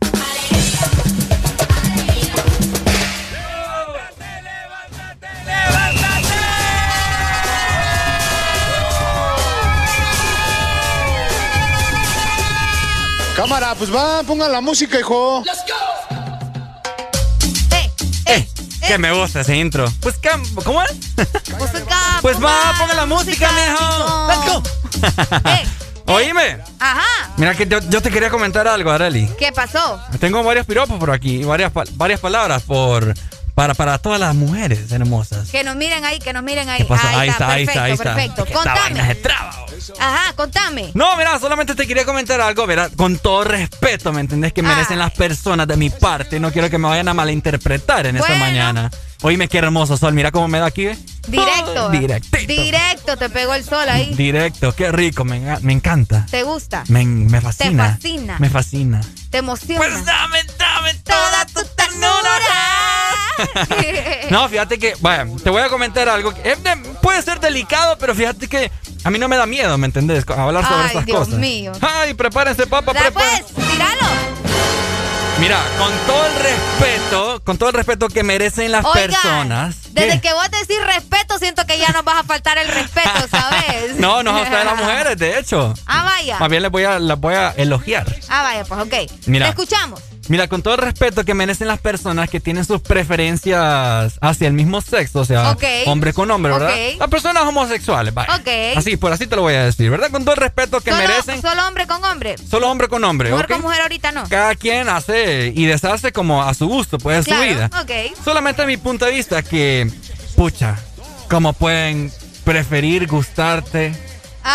[13.48, 15.42] Cámara, pues va, pongan la música, hijo.
[18.26, 18.46] Eh,
[18.86, 19.90] que me gusta ese intro.
[20.02, 20.20] Pues.
[20.66, 20.92] ¿cómo es?
[21.58, 22.20] Música.
[22.22, 24.28] Pues va, ponga la música, mijo.
[24.28, 24.64] Let's go.
[26.14, 26.58] Oíme.
[26.78, 27.32] Ajá.
[27.38, 29.30] Mira que yo, yo te quería comentar algo, Areli.
[29.40, 29.98] ¿Qué pasó?
[30.20, 33.14] Tengo varios piropos por aquí, varias, varias palabras por
[33.58, 35.50] para, para todas las mujeres hermosas.
[35.50, 36.78] Que nos miren ahí, que nos miren ahí.
[36.78, 37.08] ¿Qué pasó?
[37.08, 38.04] Ahí, Ahí está, está, ahí perfecto, está, ahí está.
[38.14, 38.46] perfecto.
[38.46, 39.12] Que esta vaina Contame.
[40.00, 40.92] Ajá, contame.
[40.94, 44.54] No, mira, solamente te quería comentar algo, verá, con todo respeto, ¿me entendés?
[44.54, 46.40] Que merecen las personas de mi parte.
[46.40, 48.46] No quiero que me vayan a malinterpretar en esta Bueno.
[48.46, 48.92] mañana.
[49.24, 50.14] Oíme, qué hermoso sol.
[50.14, 50.98] Mira cómo me da aquí, ¿eh?
[51.28, 51.90] Directo.
[51.90, 52.38] Directito.
[52.62, 54.14] Directo, te pegó el sol ahí.
[54.14, 55.38] Directo, qué rico, me,
[55.72, 56.26] encanta.
[56.30, 56.84] ¿Te gusta?
[56.88, 57.88] Me, me fascina.
[57.88, 58.40] Te fascina.
[58.40, 59.02] Me fascina.
[59.32, 59.80] ¿Te emociona?
[59.80, 62.32] Pues dame, dame toda tu ternura.
[64.30, 66.34] No, fíjate que, vaya, te voy a comentar algo.
[66.44, 68.72] es de- puede ser delicado, pero fíjate que
[69.04, 70.24] a mí no me da miedo, ¿me entendés?
[70.30, 71.40] Hablar sobre Ay, estas Dios cosas.
[71.40, 71.72] mío.
[71.82, 73.54] Ay, prepárense, papá, prepárense.
[73.54, 74.08] pues, tíralo.
[75.40, 79.94] Mira, con todo el respeto, con todo el respeto que merecen las personas.
[79.94, 80.22] Desde ¿Qué?
[80.30, 83.96] que vos decís respeto, siento que ya nos vas a faltar el respeto, ¿sabes?
[83.98, 85.74] No, no a las mujeres, de hecho.
[85.86, 86.40] Ah, vaya.
[86.40, 88.06] Más bien les voy a, las voy a elogiar.
[88.30, 89.12] Ah, vaya, pues ok.
[89.28, 89.46] Mira.
[89.46, 90.02] Te escuchamos.
[90.28, 94.54] Mira, con todo el respeto que merecen las personas que tienen sus preferencias hacia el
[94.54, 95.56] mismo sexo, o sea,
[95.86, 96.70] hombre con hombre, ¿verdad?
[96.70, 97.00] Ok.
[97.00, 98.36] Las personas homosexuales, vaya.
[98.36, 98.78] Ok.
[98.78, 100.12] Así, por así te lo voy a decir, ¿verdad?
[100.12, 102.36] Con todo el respeto que solo, merecen, solo hombre con hombre.
[102.50, 104.24] solo hombre con hombre, Mujer con mujer ahorita no.
[104.30, 107.70] Cada quien hace y deshace como a su gusto, pues, claro, su vida.
[108.24, 109.90] Solamente a mi punto de vista que,
[110.36, 110.76] pucha,
[111.30, 112.12] como pueden
[112.44, 113.94] preferir gustarte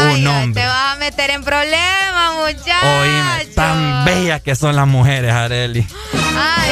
[0.01, 0.63] Ay, un hombre.
[0.63, 2.87] te vas a meter en problemas, muchacho.
[3.01, 5.87] Oíme, tan bellas que son las mujeres, Areli.
[6.37, 6.71] Ay,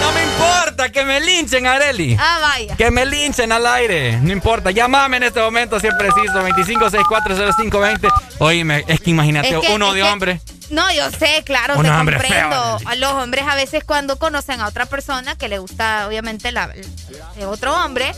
[0.00, 2.16] No me importa que me linchen, Areli.
[2.18, 2.76] ah, vaya.
[2.76, 4.70] Que me linchen al aire, no importa.
[4.70, 8.08] Llámame en este momento si es preciso, 25640520.
[8.38, 10.40] Oíme, es que imagínate, Es que- uno de que- hombre.
[10.70, 12.20] No, yo sé, claro, te comprendo.
[12.28, 16.52] feo, a los hombres a veces cuando conocen a otra persona que le gusta, obviamente,
[16.52, 16.70] la,
[17.46, 18.12] otro hombre,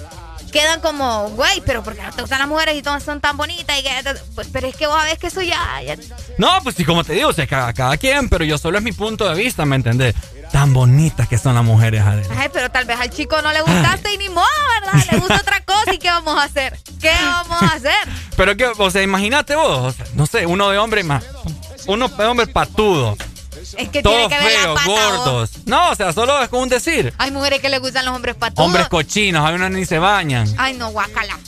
[0.50, 3.78] quedan como, güey, pero porque no te gustan las mujeres y todas son tan bonitas?
[3.78, 3.90] Y que-
[4.34, 5.80] pues, pero es que vos sabés que eso ya...
[5.82, 5.96] ya-
[6.38, 8.84] No, pues sí, como te digo, o sea, cada, cada quien, pero yo solo es
[8.84, 10.14] mi punto de vista, ¿me entendés?
[10.52, 12.28] Tan bonitas que son las mujeres, Areli.
[12.36, 14.46] Ay, pero tal vez al chico no le gustaste y ni modo,
[14.82, 15.06] ¿verdad?
[15.12, 16.76] Le gusta otra cosa y ¿qué vamos a hacer?
[17.00, 17.94] ¿Qué vamos a hacer?
[18.36, 21.22] Pero que, o sea, imagínate vos, o sea, no sé, uno de hombre más.
[21.86, 23.16] Uno de hombre patudo.
[23.76, 25.16] Es que tiene Todos que ver la feos, pata, vos.
[25.24, 25.50] gordos.
[25.66, 27.12] No, o sea, solo es como un decir.
[27.18, 28.66] Hay mujeres que le gustan los hombres patudos.
[28.66, 30.46] Hombres cochinos, hay unos ni se bañan.
[30.58, 31.38] Ay, no, guácala.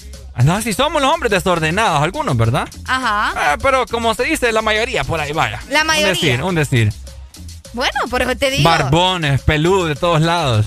[0.45, 2.67] No, si somos los hombres desordenados, algunos, ¿verdad?
[2.87, 3.55] Ajá.
[3.55, 5.61] Eh, pero como se dice, la mayoría por ahí, vaya.
[5.69, 6.09] La mayoría.
[6.13, 6.93] Un decir, un decir.
[7.75, 8.65] Bueno, por eso te digo.
[8.69, 10.67] Barbones, peludos de todos lados.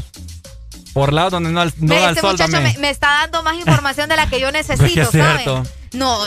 [0.93, 2.73] Por lados donde no, no da el este sol muchacho también.
[2.75, 5.37] me, me está dando más información de la que yo necesito, Es que es ¿saben?
[5.43, 5.63] cierto.
[5.93, 6.19] No,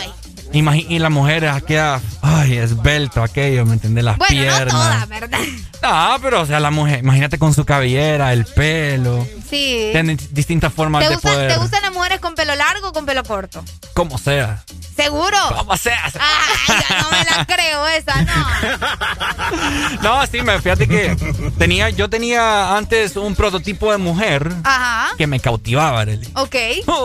[0.52, 4.02] Imagi- y las mujeres aquella, ay, esbelto aquello, ¿me entiendes?
[4.04, 4.64] Las bueno, piernas.
[4.72, 5.38] no todas, ¿verdad?
[5.82, 9.26] No, pero o sea, la mujer, imagínate con su cabellera, el pelo.
[9.48, 9.88] Sí.
[9.92, 11.52] Tienen distintas formas ¿Te de poder.
[11.52, 13.64] ¿Te gustan las mujeres con pelo largo o con pelo corto?
[13.94, 14.62] Como sea.
[14.96, 15.36] ¿Seguro?
[15.56, 15.98] Como sea.
[16.04, 20.02] Ay, yo no me la creo esa, no.
[20.02, 21.16] No, sí, me fíjate que
[21.58, 25.14] tenía, yo tenía antes un prototipo de mujer Ajá.
[25.16, 26.28] que me cautivaba, Arely.
[26.34, 26.56] Ok.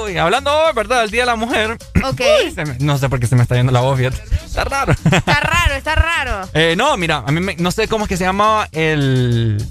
[0.06, 1.02] Uy, hablando hoy, ¿verdad?
[1.02, 1.78] Del Día de la Mujer.
[2.04, 2.22] Ok.
[2.46, 4.22] Uy, se me- no sé por qué se me está yendo la voz, fíjate.
[4.54, 4.94] Está raro.
[5.12, 6.50] Está raro, está raro.
[6.54, 9.66] Eh, no, mira, a mí me- no sé cómo es que se llamaba el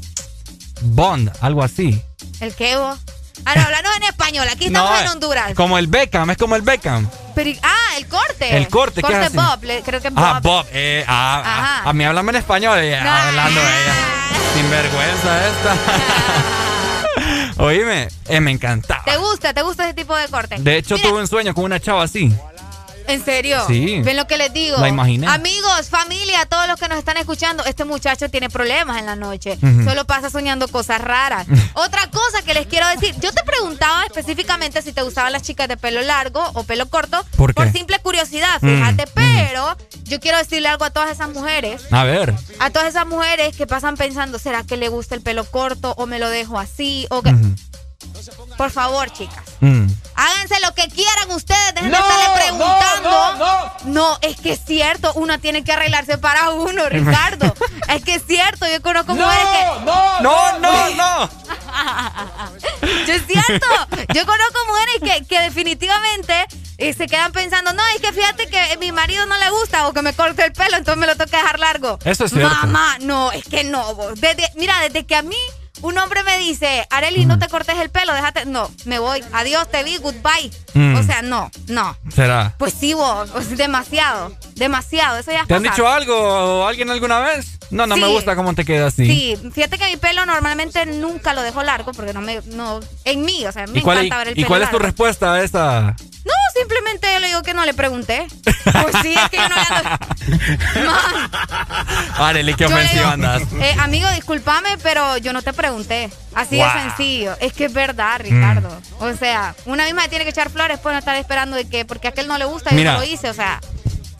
[0.80, 2.02] Bond, algo así.
[2.40, 2.98] ¿El qué vos?
[3.44, 4.48] Ahora, hablanos en español.
[4.50, 5.54] Aquí estamos No, en eh, Honduras.
[5.54, 7.08] Como el Beckham, es como el Beckham.
[7.36, 8.56] Pero- ah, el corte.
[8.56, 9.36] El corte, ¿qué Corte hace?
[9.36, 10.24] Bob, le- creo que es Bob.
[10.24, 10.66] Ah, Bob.
[10.72, 11.88] Eh, ah, ah, Ajá.
[11.90, 12.78] a mí háblame en español.
[12.80, 13.10] eh, No.
[13.10, 13.94] hablando ella.
[14.54, 15.76] Sin vergüenza esta.
[17.62, 19.04] Oíme, eh, me encantaba.
[19.04, 19.54] ¿Te gusta?
[19.54, 20.56] ¿Te gusta ese tipo de corte?
[20.58, 22.34] De hecho, Mira, tuve un sueño con una chava así.
[23.08, 23.62] ¿En serio?
[23.66, 24.00] Sí.
[24.02, 24.78] ¿Ven lo que les digo?
[24.78, 25.26] La imaginé.
[25.26, 29.58] Amigos, familia, todos los que nos están escuchando, este muchacho tiene problemas en la noche.
[29.84, 31.46] Solo pasa soñando cosas raras.
[31.74, 35.68] Otra cosa que les quiero decir, yo te preguntaba específicamente si te gustaban las chicas
[35.68, 37.24] de pelo largo o pelo corto.
[37.36, 37.70] ¿Por qué?
[37.72, 39.04] simple curiosidad, Mm, fíjate.
[39.14, 41.82] Pero yo quiero decirle algo a todas esas mujeres.
[41.90, 42.34] A ver.
[42.58, 46.06] A todas esas mujeres que pasan pensando, ¿será que le gusta el pelo corto o
[46.06, 47.06] me lo dejo así?
[47.10, 47.34] O que...
[48.56, 49.42] Por favor, chicas.
[49.60, 49.86] Mm.
[50.14, 53.34] Háganse lo que quieran ustedes, dejen No, de estarle no, preguntando.
[53.36, 57.54] no, No, es que es cierto, uno tiene que arreglarse para uno, Ricardo.
[57.88, 59.84] es que es cierto, yo conozco No, mujeres que.
[59.84, 61.30] no, no, no, no.
[63.06, 63.66] Yo es cierto,
[64.14, 66.34] yo conozco mujeres que, que definitivamente
[66.78, 69.92] eh, se quedan pensando, no, es que fíjate que mi marido no le gusta o
[69.92, 71.98] que me corte el pelo, entonces me lo toca dejar largo.
[72.04, 72.54] Eso es cierto.
[72.54, 73.94] Mamá, no, es que no.
[73.94, 74.20] vos.
[74.20, 75.36] Desde, mira, desde que a mí
[75.80, 78.44] un hombre me dice, Areli, no te cortes el pelo, déjate.
[78.44, 79.24] No, me voy.
[79.32, 80.50] Adiós, te vi, goodbye.
[80.74, 80.96] Mm.
[80.96, 81.96] O sea, no, no.
[82.14, 82.54] ¿Será?
[82.58, 85.18] Pues sí, vos, o demasiado, demasiado.
[85.18, 87.58] Eso ya es ¿Te han dicho algo alguien alguna vez?
[87.70, 89.06] No, no me gusta cómo te queda así.
[89.06, 93.24] Sí, fíjate que mi pelo normalmente nunca lo dejo largo porque no me, no, en
[93.24, 94.86] mí, o sea, me ¿Y cuál, encanta ver el y pelo cuál es tu largo.
[94.86, 95.96] respuesta a esa?
[96.24, 98.26] No, simplemente yo le digo que no le pregunté.
[98.44, 99.90] Pues sí, es que yo no le ando...
[100.92, 101.30] Man,
[102.18, 103.42] Arely, qué ofensiva andas.
[103.60, 106.10] eh, amigo, discúlpame, pero yo no te pregunté.
[106.34, 106.66] Así Wow.
[106.66, 107.36] de sencillo.
[107.40, 108.68] Es que es verdad, Ricardo.
[109.00, 109.04] Mm.
[109.04, 112.06] O sea, una misma tiene que echar flores, pues no estar esperando de que porque
[112.08, 113.28] a aquel no le gusta, yo no lo hice.
[113.30, 113.60] O sea,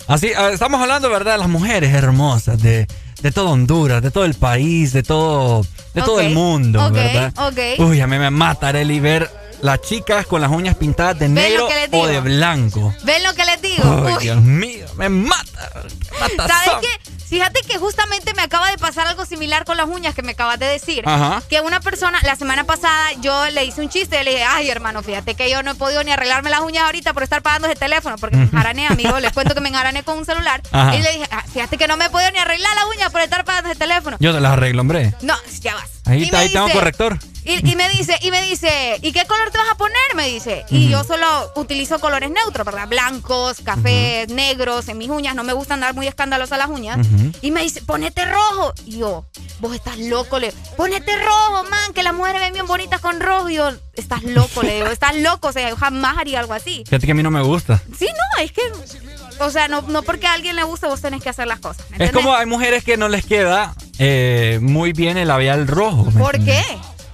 [0.08, 1.32] Así, ah, estamos hablando, ¿verdad?
[1.32, 2.88] de Las mujeres hermosas de,
[3.22, 5.64] de todo Honduras, de todo el país, de todo,
[5.94, 7.32] de todo Ok, el mundo, ok, ¿verdad?
[7.78, 9.30] Uy, a mí me mata, Arely, ver
[9.62, 12.94] las chicas con las uñas pintadas de ¿Ven lo negro o de blanco.
[13.04, 14.04] ¿ven lo que les digo?
[14.06, 14.22] Ay, Uy.
[14.24, 15.72] Dios mío, me mata.
[16.20, 16.80] mata ¿Sabes son.
[16.82, 16.88] qué?
[17.32, 20.58] Fíjate que justamente me acaba de pasar algo similar con las uñas que me acabas
[20.58, 21.02] de decir.
[21.08, 21.42] Ajá.
[21.48, 24.68] Que una persona, la semana pasada, yo le hice un chiste y le dije, ay,
[24.68, 27.68] hermano, fíjate que yo no he podido ni arreglarme las uñas ahorita por estar pagando
[27.68, 30.60] ese teléfono, porque me enjarané, amigo, les cuento que me enjarané con un celular.
[30.72, 30.94] Ajá.
[30.94, 33.22] Y le dije, "Ah, fíjate que no me he podido ni arreglar las uñas por
[33.22, 34.18] estar pagando ese teléfono.
[34.20, 35.14] Yo te las arreglo, hombre.
[35.22, 35.88] No, ya vas.
[36.04, 37.18] Ahí, me ahí tengo dice- corrector.
[37.44, 39.96] Y, y me dice, y me dice, ¿y qué color te vas a poner?
[40.14, 40.64] Me dice.
[40.70, 41.26] Y yo solo
[41.56, 42.86] utilizo colores neutros, ¿verdad?
[42.86, 45.34] Blancos, cafés, negros, en mis uñas.
[45.34, 47.04] No me gusta andar muy escandalosa las uñas.
[47.40, 48.72] Y me dice, ponete rojo.
[48.86, 49.26] Y yo,
[49.58, 53.48] vos estás loco, le ponete rojo, man, que las mujeres ven bien bonitas con rojo.
[53.50, 55.48] Y yo, estás loco, le digo, estás loco.
[55.48, 56.84] O sea, yo jamás haría algo así.
[56.86, 57.82] Fíjate que a mí no me gusta.
[57.98, 58.62] Sí, no, es que,
[59.38, 61.84] o sea, no, no porque a alguien le guste, vos tenés que hacer las cosas.
[61.90, 66.10] ¿me Es como hay mujeres que no les queda eh, muy bien el labial rojo.
[66.10, 66.62] ¿me ¿Por qué?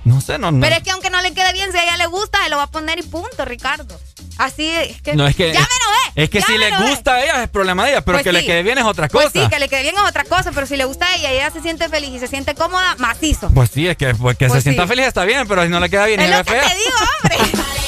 [0.04, 0.60] No sé, no, no.
[0.60, 2.56] Pero es que aunque no le quede bien, si a ella le gusta, se lo
[2.56, 3.98] va a poner y punto, Ricardo.
[4.38, 5.14] Así es que.
[5.14, 6.22] No, es que, ¡Ya me enojé!
[6.22, 8.32] es que ¡Ya si le gusta a ella es problema de ella, pero Pues que
[8.32, 9.28] le quede bien es otra cosa.
[9.30, 11.32] Pues sí, que le quede bien es otra cosa, pero si le gusta a ella
[11.32, 13.50] y ella se siente feliz y se siente cómoda, macizo.
[13.50, 15.80] Pues sí, es que, pues que Pues se sienta feliz está bien, pero si no
[15.80, 16.68] le queda bien y es se lo ve que fea.
[16.70, 17.62] te digo, hombre.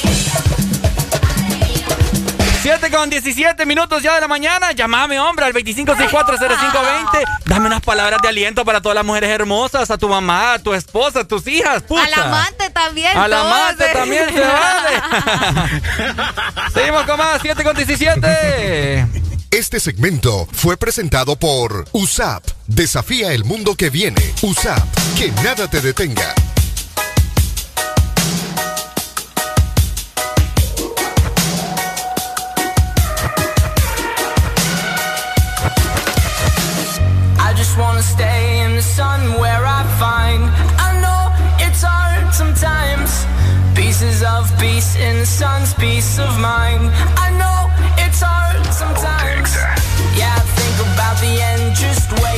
[2.61, 4.71] 7 con 17 minutos ya de la mañana.
[4.71, 7.23] Llámame, hombre, al 25640520.
[7.45, 10.73] Dame unas palabras de aliento para todas las mujeres hermosas, a tu mamá, a tu
[10.75, 12.03] esposa, a tus hijas, pucha.
[12.03, 13.17] Al amante también.
[13.17, 13.93] Al amante todos.
[13.93, 15.01] también se vale.
[16.73, 19.07] Seguimos con más, 7 con 17.
[19.49, 22.43] Este segmento fue presentado por USAP.
[22.67, 24.21] Desafía el mundo que viene.
[24.43, 24.87] USAP.
[25.17, 26.35] Que nada te detenga.
[38.01, 40.43] Wanna stay in the sun where I find.
[40.79, 41.21] I know
[41.65, 43.25] it's hard sometimes.
[43.75, 46.89] Pieces of peace in the sun's peace of mind.
[47.17, 47.59] I know
[47.97, 49.49] it's hard sometimes.
[50.17, 52.37] Yeah, I think about the end just way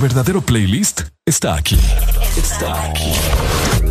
[0.00, 1.76] Verdadero playlist está aquí.
[2.36, 3.12] Está aquí.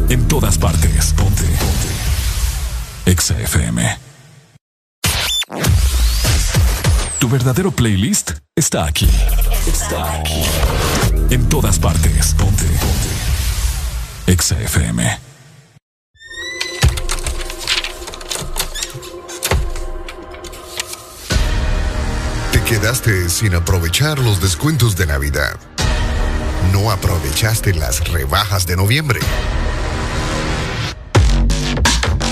[0.07, 1.13] En todas partes.
[1.13, 1.43] Ponte.
[1.43, 3.11] Ponte.
[3.11, 3.99] Exa FM.
[7.19, 9.09] Tu verdadero playlist está aquí.
[9.67, 10.43] Está aquí.
[11.29, 12.33] En todas partes.
[12.35, 12.63] Ponte.
[12.63, 14.31] Ponte.
[14.31, 15.19] Exa FM.
[22.53, 25.59] Te quedaste sin aprovechar los descuentos de Navidad.
[26.71, 29.19] No aprovechaste las rebajas de noviembre.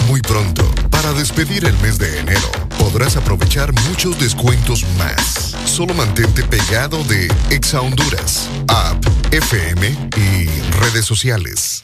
[0.08, 5.56] Muy pronto, para despedir el mes de enero, podrás aprovechar muchos descuentos más.
[5.66, 9.88] Solo mantente pegado de Exa Honduras, app, FM
[10.18, 10.46] y
[10.80, 11.82] redes sociales.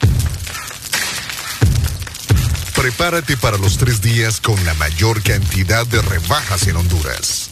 [2.74, 7.51] Prepárate para los tres días con la mayor cantidad de rebajas en Honduras.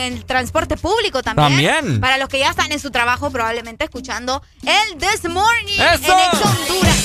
[0.00, 1.48] En el transporte público también.
[1.48, 2.00] También.
[2.00, 6.12] Para los que ya están en su trabajo, probablemente escuchando el This Morning ¡Eso!
[6.12, 6.96] en Ex Honduras.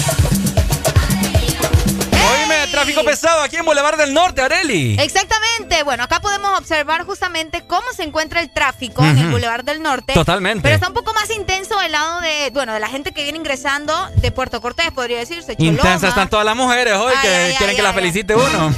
[2.31, 4.95] Oíme, tráfico pesado aquí en Boulevard del Norte, Areli.
[4.99, 5.83] Exactamente.
[5.83, 9.29] Bueno, acá podemos observar justamente cómo se encuentra el tráfico en el.
[9.29, 10.13] Boulevard del Norte.
[10.13, 10.61] Totalmente.
[10.63, 13.37] Pero está un poco más intenso del lado de, bueno, de la gente que viene
[13.37, 15.55] ingresando de Puerto Cortés, podría decirse.
[15.55, 15.77] Choloma.
[15.77, 18.35] Intensas están todas las mujeres hoy Ay, que ay, quieren ay, que la ay, felicite
[18.35, 18.73] uno.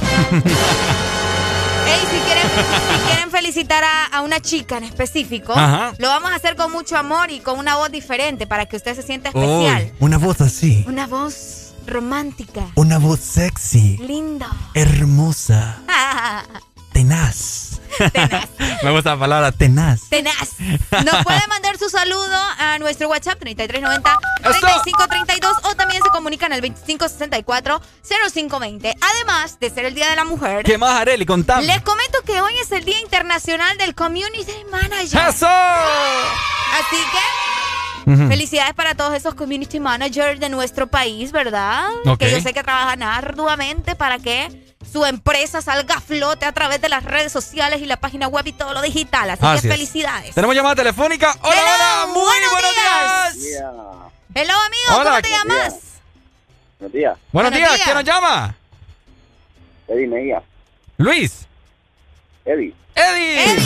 [1.86, 2.42] Ey, si quieren,
[3.56, 5.94] felicitar a, a una chica en específico, Ajá.
[5.98, 8.94] lo vamos a hacer con mucho amor y con una voz diferente para que usted
[8.94, 9.92] se sienta especial.
[9.98, 10.84] una voz así.
[10.86, 13.96] Una voz romántica, Una voz sexy.
[13.98, 14.50] linda.
[14.74, 15.78] Hermosa.
[16.92, 17.80] Tenaz.
[18.82, 20.08] Me gusta la palabra tenaz.
[20.10, 20.50] Tenaz.
[21.04, 28.94] Nos puede mandar su saludo a nuestro WhatsApp 3390-3532 o también se comunican al 2564-0520.
[29.00, 31.24] Además de ser el Día de la Mujer, ¿Qué más, Areli?
[31.26, 31.66] Contame.
[31.66, 35.28] les comento que hoy es el Día Internacional del Community Manager.
[35.28, 35.46] ¡Eso!
[35.46, 38.26] Así que.
[38.28, 41.88] Felicidades para todos esos community managers de nuestro país, ¿verdad?
[42.04, 42.18] Ok.
[42.18, 46.80] Que yo sé que trabajan arduamente para que su empresa salga a flote a través
[46.80, 49.30] de las redes sociales y la página web y todo lo digital.
[49.30, 49.74] Así, Así que es.
[49.74, 50.34] felicidades.
[50.36, 51.34] Tenemos llamada telefónica.
[51.42, 53.62] Hola, Hello, hola, muy buenos buenos días.
[54.34, 55.10] Hello, amigo, Hola.
[55.10, 55.74] ¿cómo te llamas?
[56.78, 57.18] Buenos días.
[57.32, 57.70] Buenos, días.
[57.70, 57.82] días.
[57.82, 58.54] ¿quién nos llama?
[59.88, 60.42] Eddie Mejía.
[60.98, 61.45] Luis.
[62.46, 62.72] Eddie.
[62.94, 63.56] Eddie.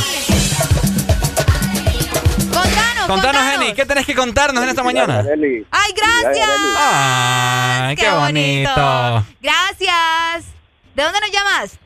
[2.51, 5.23] Contanos, Contanos, Eni, ¿qué tenés que contarnos en esta mañana?
[5.71, 6.49] ¡Ay, gracias!
[6.79, 9.27] Ay, qué, bonito.
[9.43, 10.47] Gracias.
[10.95, 11.79] ¿De dónde nos llamas?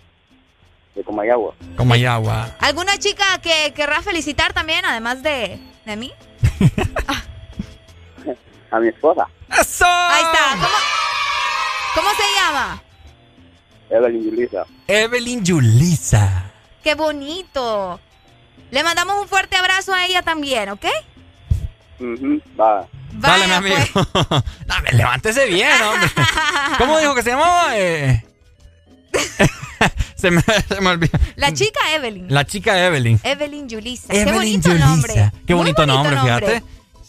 [0.94, 1.54] De Comayagua.
[1.76, 2.50] Como Mayagua.
[2.60, 6.12] ¿Alguna chica que querrás felicitar también, además de, de mí?
[8.70, 9.84] A mi esposa, ¡Eso!
[9.86, 10.50] Ahí está.
[10.54, 10.66] ¿Cómo,
[11.94, 12.82] cómo se llama?
[13.90, 14.64] Evelyn Yulisa.
[14.88, 16.53] Evelyn Yulisa.
[16.84, 17.98] ¡Qué bonito!
[18.70, 20.84] Le mandamos un fuerte abrazo a ella también, ¿ok?
[22.60, 22.86] Va.
[23.12, 23.76] Dale, mi amigo.
[24.66, 26.10] Dame, levántese bien, hombre.
[26.78, 27.78] ¿Cómo dijo que se llamaba?
[27.78, 28.22] Eh,
[30.14, 31.18] se, me, se me olvidó.
[31.36, 32.26] La chica Evelyn.
[32.28, 33.18] La chica Evelyn.
[33.22, 34.12] Evelyn Yulisa.
[34.12, 34.86] Evelyn Qué bonito Yulisa.
[34.86, 35.14] nombre.
[35.46, 36.62] Qué Muy bonito, nombre, fíjate.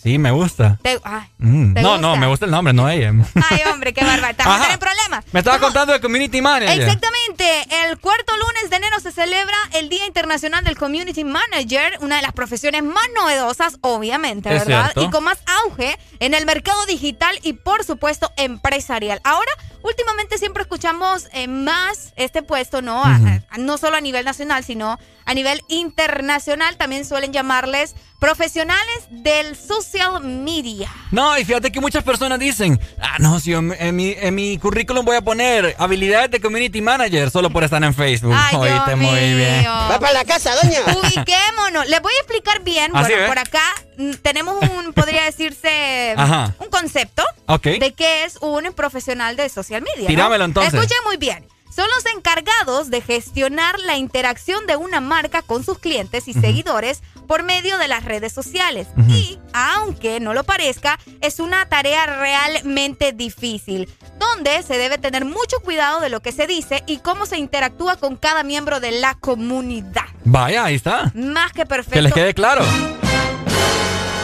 [0.05, 0.77] Sí, me gusta.
[0.83, 1.73] Te- ay, Mm.
[1.73, 2.01] ¿te No, gusta?
[2.07, 3.11] no, me gusta el nombre, no ella.
[3.49, 4.29] Ay, hombre, qué bárbaro.
[4.37, 5.25] Estamos en problemas.
[5.31, 6.79] Me estaba contando de Community Manager.
[6.79, 7.65] Exactamente.
[7.87, 12.21] El cuarto lunes de enero se celebra el Día Internacional del Community Manager, una de
[12.21, 14.83] las profesiones más novedosas, obviamente, Es ¿verdad?
[14.91, 15.01] cierto.
[15.01, 19.19] Y con más auge en el mercado digital y, por supuesto, empresarial.
[19.23, 19.51] Ahora,
[19.81, 23.03] últimamente siempre escuchamos eh, más este puesto, ¿no?
[23.03, 23.27] A- Ujú.
[23.49, 26.77] a- no solo a nivel nacional, sino a nivel internacional.
[26.77, 30.89] También suelen llamarles profesionales del social media.
[31.11, 34.33] No, y fíjate que muchas personas dicen, ah, no, si yo en, en mi, en
[34.35, 38.33] mi currículum voy a poner habilidades de community manager solo por estar en Facebook.
[38.35, 39.65] Ay, Dios Oíste muy bien.
[39.65, 40.79] Va para la casa, doña.
[40.97, 41.87] Ubiquémonos.
[41.87, 42.91] Les voy a explicar bien.
[42.95, 43.27] Así bueno, es.
[43.29, 43.63] por acá
[43.97, 46.55] mm, tenemos un, podría decirse, Ajá.
[46.59, 47.63] un concepto Ok.
[47.79, 50.03] de qué es un profesional de social media.
[50.03, 50.07] ¿no?
[50.07, 50.73] Tirámelo, entonces.
[50.73, 51.45] Escuchen muy bien.
[51.75, 57.01] Son los encargados de gestionar la interacción de una marca con sus clientes y seguidores
[57.27, 58.87] por medio de las redes sociales.
[59.09, 65.59] Y, aunque no lo parezca, es una tarea realmente difícil, donde se debe tener mucho
[65.59, 69.15] cuidado de lo que se dice y cómo se interactúa con cada miembro de la
[69.15, 70.05] comunidad.
[70.23, 71.11] Vaya, ahí está.
[71.13, 71.95] Más que perfecto.
[71.95, 72.63] Que les quede claro.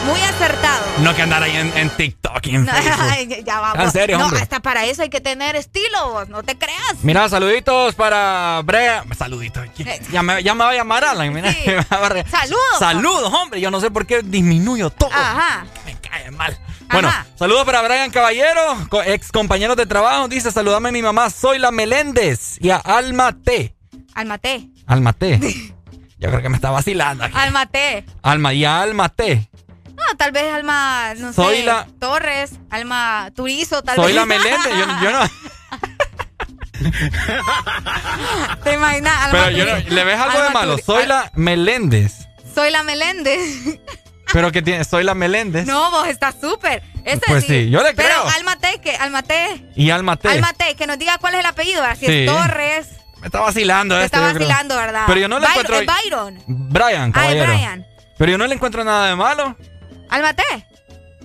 [0.06, 0.84] Muy acertado.
[0.98, 3.44] No que andar ahí en, en TikTok y en No, Facebook.
[3.44, 3.84] ya vamos.
[3.84, 4.40] En serio, no, hombre.
[4.40, 6.96] hasta para eso hay que tener estilo, vos, no te creas.
[7.02, 9.04] Mira, saluditos para Brea.
[9.16, 9.66] Saluditos.
[10.10, 11.32] Ya me, ya me va a llamar Alan.
[11.32, 12.78] Mira, me Saludos.
[12.78, 13.60] Saludos, hombre.
[13.60, 15.10] Yo no sé por qué disminuyo todo.
[15.12, 15.66] Ajá.
[16.02, 16.58] Cae mal.
[16.90, 18.60] Bueno, saludos para Brian Caballero,
[19.06, 20.28] ex compañeros de trabajo.
[20.28, 22.58] Dice, saludame a mi mamá, soy la Meléndez.
[22.60, 23.74] Y a Alma T.
[24.14, 24.68] Almate.
[24.86, 25.38] Alma T.
[26.18, 27.34] Yo creo que me está vacilando aquí.
[27.36, 28.04] Almate.
[28.22, 29.48] Alma y a Alma T.
[29.96, 31.64] No, tal vez Alma, no Soy sé.
[31.64, 34.14] la- Torres, Alma Turizo, tal Soy vez.
[34.16, 34.72] la Meléndez.
[34.72, 35.20] Yo, yo no.
[38.64, 39.14] ¿Te imaginas?
[39.26, 40.76] Alma Pero yo no- ¿le ves algo de malo?
[40.78, 42.12] Turi- Soy la Meléndez.
[42.54, 43.40] Soy la Meléndez.
[44.32, 45.66] Pero que tiene, soy la Meléndez.
[45.66, 46.82] No, vos estás súper.
[47.26, 48.28] Pues sí, yo le Pero creo.
[48.36, 49.70] Almate, que Almate.
[49.76, 50.28] Y Alma T.
[50.28, 51.96] Almate, que nos diga cuál es el apellido, ¿verdad?
[51.98, 52.12] Si Sí.
[52.12, 52.86] es Torres.
[53.20, 54.06] Me está vacilando este.
[54.06, 55.04] está vacilando, ¿verdad?
[55.06, 55.76] Pero yo no le Byron- encuentro.
[55.80, 56.42] Es Byron.
[56.46, 57.52] Brian, Ah, caballero.
[57.52, 57.86] Brian.
[58.18, 59.56] Pero yo no le encuentro nada de malo.
[60.12, 60.42] Almate.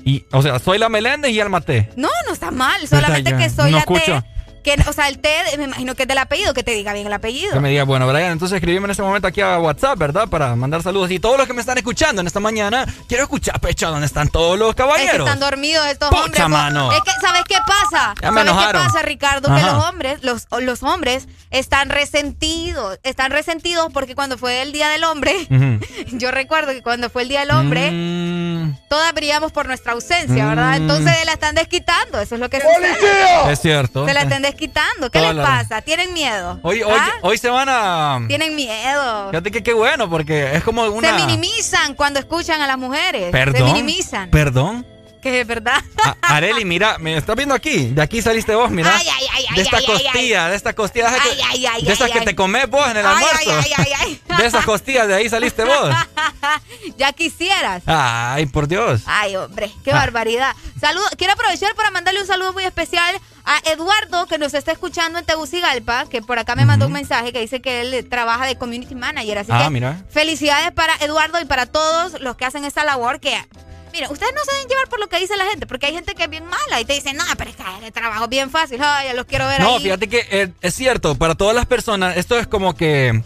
[0.05, 1.89] Y, o sea, soy la Meléndez y Alma T.
[1.97, 2.87] No, no está mal.
[2.87, 4.21] Solamente yo que soy no la escucho.
[4.21, 4.36] T.
[4.67, 7.07] Que, o sea, el T, me imagino que es del apellido, que te diga bien
[7.07, 7.53] el apellido.
[7.53, 10.27] Que me diga, bueno, Brian, entonces escribime en este momento aquí a WhatsApp, ¿verdad?
[10.27, 11.09] Para mandar saludos.
[11.11, 14.27] Y todos los que me están escuchando en esta mañana, quiero escuchar, pecho, ¿dónde están
[14.27, 15.25] todos los Es que caballeros?
[15.27, 16.49] están dormidos estos Pucha, hombres.
[16.49, 16.91] mano.
[16.91, 18.13] Es que, ¿sabes qué pasa?
[18.21, 19.55] Ya me ¿Sabes qué pasa, Ricardo?
[19.55, 22.99] Que los hombres, los, los hombres están resentidos.
[23.03, 25.33] Están resentidos porque cuando fue el Día del Hombre,
[26.11, 30.45] yo recuerdo que cuando fue el Día del Hombre, Mm, todas brillamos por nuestra ausencia,
[30.45, 30.71] ¿verdad?
[30.71, 30.81] Mm.
[30.81, 32.19] Entonces la están desquitando.
[32.19, 33.51] Eso es lo que sucede.
[33.51, 34.05] es cierto.
[34.05, 34.56] Se la están desquitando.
[34.57, 35.81] ¿Qué Toda les pasa?
[35.81, 36.59] ¿Tienen miedo?
[36.63, 37.11] Hoy, hoy, ¿Ah?
[37.21, 38.19] hoy se van a...
[38.27, 39.29] Tienen miedo.
[39.29, 41.17] Fíjate que qué bueno, porque es como una...
[41.17, 43.31] Se minimizan cuando escuchan a las mujeres.
[43.31, 43.55] Perdón.
[43.55, 44.29] Se minimizan.
[44.29, 44.85] Perdón.
[45.21, 45.81] Que es verdad.
[46.03, 47.87] A- Areli, mira, me estás viendo aquí.
[47.87, 48.95] De aquí saliste vos, mira.
[48.95, 51.09] Ay, ay, ay, de esta costilla, de esta costilla.
[51.09, 53.35] que- Ay, ay, ay, de esas ay, que te comes vos en el almuerzo.
[53.39, 54.37] ay, ay, ay, ay.
[54.37, 55.89] De esas costillas, de ahí saliste vos.
[56.97, 57.81] ya quisieras.
[57.87, 59.01] Ay, por Dios.
[59.07, 59.95] Ay, hombre, qué Ah.
[59.95, 60.55] barbaridad.
[60.79, 63.19] Saludo, quiero aprovechar para mandarle un saludo muy especial
[63.49, 67.31] a Eduardo, que nos está escuchando en Tegucigalpa, que por acá me mandó un mensaje
[67.31, 69.37] que dice que él trabaja de community manager.
[69.39, 70.03] Así Ah, que mira.
[70.09, 73.35] felicidades para Eduardo y para todos los que hacen esta labor que.
[73.93, 76.13] Mira, ustedes no se deben llevar por lo que dice la gente, porque hay gente
[76.13, 78.51] que es bien mala y te dice, no, pero es que el trabajo es bien
[78.51, 79.81] fácil, ay, ya los quiero ver No, ahí.
[79.83, 83.23] fíjate que eh, es cierto, para todas las personas, esto es como que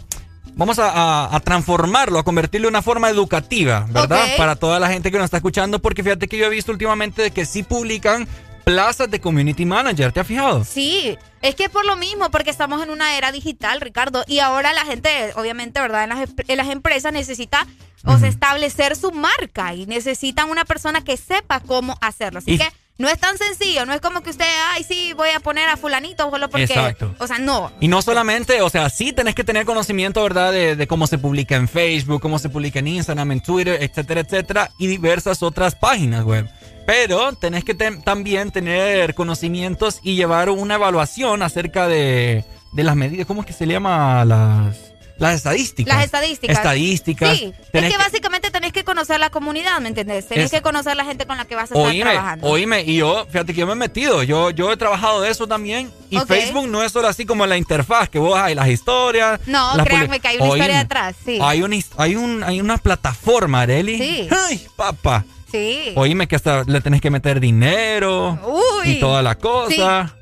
[0.54, 4.24] vamos a, a- a transformarlo, a convertirlo en una forma educativa, ¿verdad?
[4.38, 7.32] Para toda la gente que nos está escuchando, porque fíjate que yo he visto últimamente
[7.32, 8.28] que sí publican
[8.64, 10.64] plazas de community manager, ¿te has fijado?
[10.64, 14.38] Sí, es que es por lo mismo, porque estamos en una era digital, Ricardo, y
[14.38, 16.04] ahora la gente, obviamente, ¿verdad?
[16.04, 17.66] En las, en las empresas necesita
[18.04, 22.40] o sea, establecer su marca y necesitan una persona que sepa cómo hacerlo.
[22.40, 22.68] Así Y- que
[22.98, 25.76] no es tan sencillo, no es como que usted, ay, sí, voy a poner a
[25.76, 26.64] fulanito solo porque...
[26.64, 27.14] Exacto.
[27.18, 27.72] O sea, no.
[27.80, 30.52] Y no solamente, o sea, sí tenés que tener conocimiento, ¿verdad?
[30.52, 34.20] De, de cómo se publica en Facebook, cómo se publica en Instagram, en Twitter, etcétera,
[34.20, 36.48] etcétera, y diversas otras páginas web.
[36.86, 43.26] Pero tenés que también tener conocimientos y llevar una evaluación acerca de, de las medidas,
[43.26, 44.24] ¿cómo es que se llama?
[44.24, 44.76] Las,
[45.18, 45.94] las estadísticas.
[45.94, 46.56] Las estadísticas.
[46.56, 47.38] Estadísticas.
[47.38, 50.26] Sí, es que, que- básicamente tenés que conocer la comunidad, ¿me entendés?
[50.26, 52.46] Tenés Es- que conocer la gente con la que vas a estar Oíme, trabajando.
[52.48, 55.46] oíme, y yo, fíjate que yo me he metido, yo, yo he trabajado de eso
[55.46, 56.26] también, y Ok.
[56.26, 59.38] Facebook no es solo así como la interfaz, que vos hay las historias.
[59.46, 61.38] No, las créanme que hay una historia detrás, sí.
[61.40, 63.98] Hay, his- hay, un, hay una plataforma, Areli.
[63.98, 64.28] Sí.
[64.48, 65.24] Ay, papá.
[65.52, 65.92] Sí.
[65.94, 68.90] Oíme que hasta le tenés que meter dinero Uy.
[68.92, 70.16] y toda la cosa.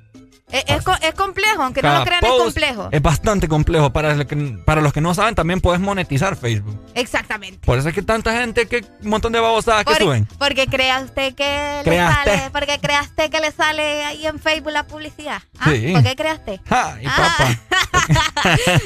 [0.52, 2.89] Es, es co- es complejo, aunque no lo crean, es complejo.
[2.90, 3.93] Es bastante complejo.
[3.93, 4.35] Para, el que-
[4.65, 6.77] para los que no saben, también puedes monetizar Facebook.
[6.97, 7.65] Exactamente.
[7.65, 10.27] Por eso es que tanta gente, que un montón de babosadas que suben.
[10.40, 12.31] porque crea usted que Creaste.
[12.31, 15.40] le sale, porque crea usted que le sale ahí en Facebook la publicidad.
[15.61, 15.70] ¿Ah?
[15.70, 15.93] Sí.
[15.93, 16.61] ¿Por qué creaste?
[16.69, 16.97] Ah.
[17.16, 17.61] papá.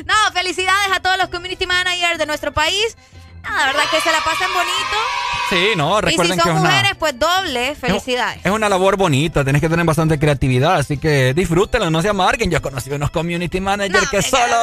[0.07, 2.97] No, felicidades a todos los community managers de nuestro país.
[3.45, 4.97] No, la verdad que se la pasan bonito.
[5.51, 8.41] Sí, no, Y si recuerden que son es una, mujeres, pues doble, felicidades.
[8.45, 9.45] es una labor bonita.
[9.45, 10.77] Tienes que tener bastante creatividad.
[10.77, 12.51] Así que disfrútenlo, no se amarguen.
[12.51, 14.57] Yo he conocido unos community managers que solo.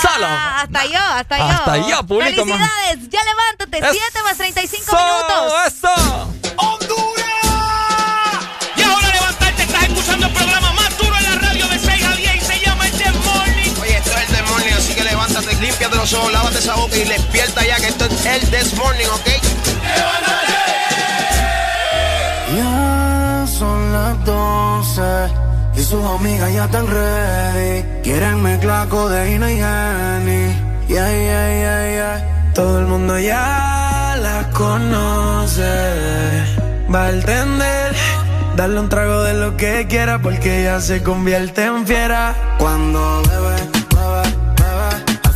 [0.00, 0.26] Solo.
[0.26, 1.44] Hasta yo, hasta yo.
[1.44, 2.58] Hasta yo publico más.
[2.58, 5.52] Felicidades, ya levántate, 7 más 35 Eso, minutos.
[5.66, 6.34] ¡Eso!
[15.78, 19.06] Límpiate los ojos, lávate esa boca y despierta ya que esto es el This Morning,
[19.06, 19.28] ¿ok?
[22.56, 25.02] Ya son las 12
[25.76, 27.84] y sus amigas ya están ready.
[28.02, 30.52] Quieren mezclar codeína y Henny.
[30.88, 32.52] Yeah, yeah, yeah, yeah.
[32.54, 35.62] Todo el mundo ya la conoce.
[36.92, 37.94] Va a entender.
[38.56, 42.34] Darle un trago de lo que quiera porque ella se convierte en fiera.
[42.58, 43.56] Cuando bebe,
[43.94, 44.47] bebe.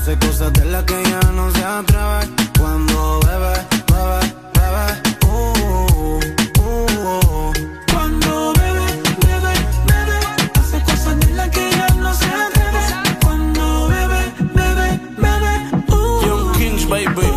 [0.02, 2.28] Hace cosas de las que ella no se atreve.
[2.58, 3.54] Cuando bebe,
[3.86, 4.84] bebe, bebe.
[5.28, 6.18] Uh,
[6.58, 7.52] uh, uh.
[7.92, 8.86] Cuando bebe,
[9.22, 9.54] bebe,
[9.86, 10.18] bebe,
[10.58, 12.80] hace cosas de las que ella no se atreve.
[13.22, 16.26] Cuando bebe, bebe, bebe, uh.
[16.26, 17.28] Young Kings, baby.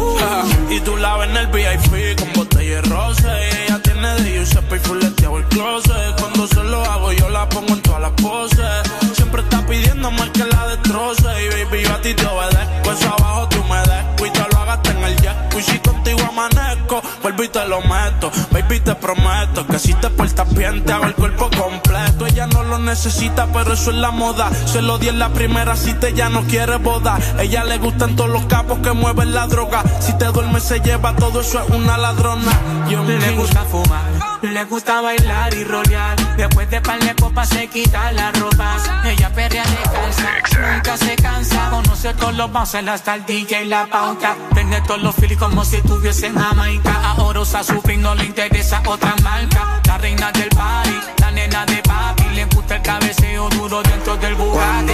[0.76, 3.32] Y tú la ves en el VIP con botella de rosa.
[3.42, 6.20] Y ella tiene de Giuseppe y fuleteado el closet.
[6.20, 8.82] Cuando se lo hago, yo la pongo en todas las poses.
[9.14, 11.28] Siempre está pidiendo más que la destroce.
[11.46, 12.26] Y baby, yo a ti te.
[12.26, 12.55] Eso
[13.04, 15.36] abajo tú me te lo hagas en el jet.
[15.58, 18.32] Y si contigo amanezco, vuelvo y te lo meto.
[18.52, 22.28] Baby, te prometo que si te portas bien, te hago el cuerpo completo.
[22.28, 24.52] Ella no lo necesita, pero eso es la moda.
[24.68, 27.18] Se lo di en la primera cita, ella no quiere boda.
[27.40, 29.84] Ella le gustan todos los capos que mueven la droga.
[30.02, 32.52] Si te duermes, se lleva todo eso, es una ladrona.
[32.90, 34.04] Yo Le gusta fumar,
[34.44, 36.38] le gusta bailar y rolear.
[36.38, 38.78] Después de par de copas se quita la ropa.
[39.04, 41.70] Ella perrea de calza, nunca se cansa.
[41.72, 44.36] Conoce todos los bouncers hasta el DJ y la pauta.
[44.54, 47.15] Vende todos los filis como si estuviese en Jamaica.
[47.18, 49.82] Ahora usa su fin, no le interesa otra marca.
[49.88, 52.24] La reina del party, la nena de papi.
[52.36, 54.94] Le gusta el cabeceo duro dentro del Bugatti.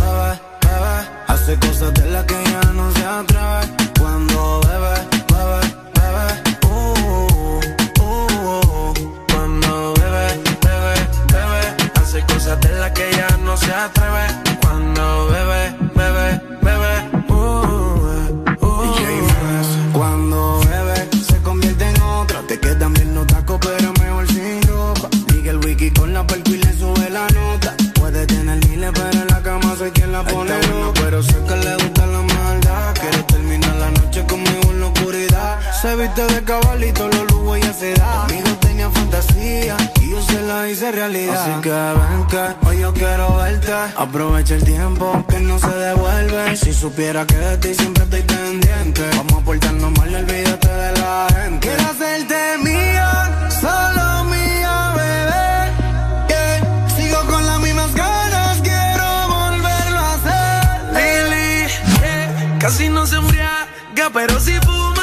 [0.00, 3.90] bebe, bebe, hace cosas de las que ella no se atreve.
[3.98, 4.94] Cuando bebe,
[5.32, 5.60] bebe,
[5.94, 6.26] bebe,
[6.66, 6.94] uh,
[8.00, 8.94] uh, uh.
[9.32, 10.94] Cuando bebe, bebe,
[11.32, 14.45] bebe, hace cosas de las que ella no se atreve.
[36.06, 38.26] Viste de cabalito, los lujos ella se da.
[38.26, 41.42] Conmigo tenía fantasía y yo se la hice realidad.
[41.42, 43.72] Así que ven que hoy yo quiero verte.
[43.96, 46.56] Aprovecha el tiempo que no se devuelve.
[46.56, 49.02] Si supiera que de ti siempre estoy pendiente.
[49.16, 51.66] Vamos a portarnos mal, olvídate de la gente.
[51.66, 55.48] Quiero hacerte mía, solo mía, bebé.
[56.28, 56.88] Yeah.
[56.96, 60.94] Sigo con las mismas ganas, quiero volverlo a hacer.
[60.94, 61.66] Lily,
[62.00, 64.95] yeah, casi no se embriaga, pero si fuma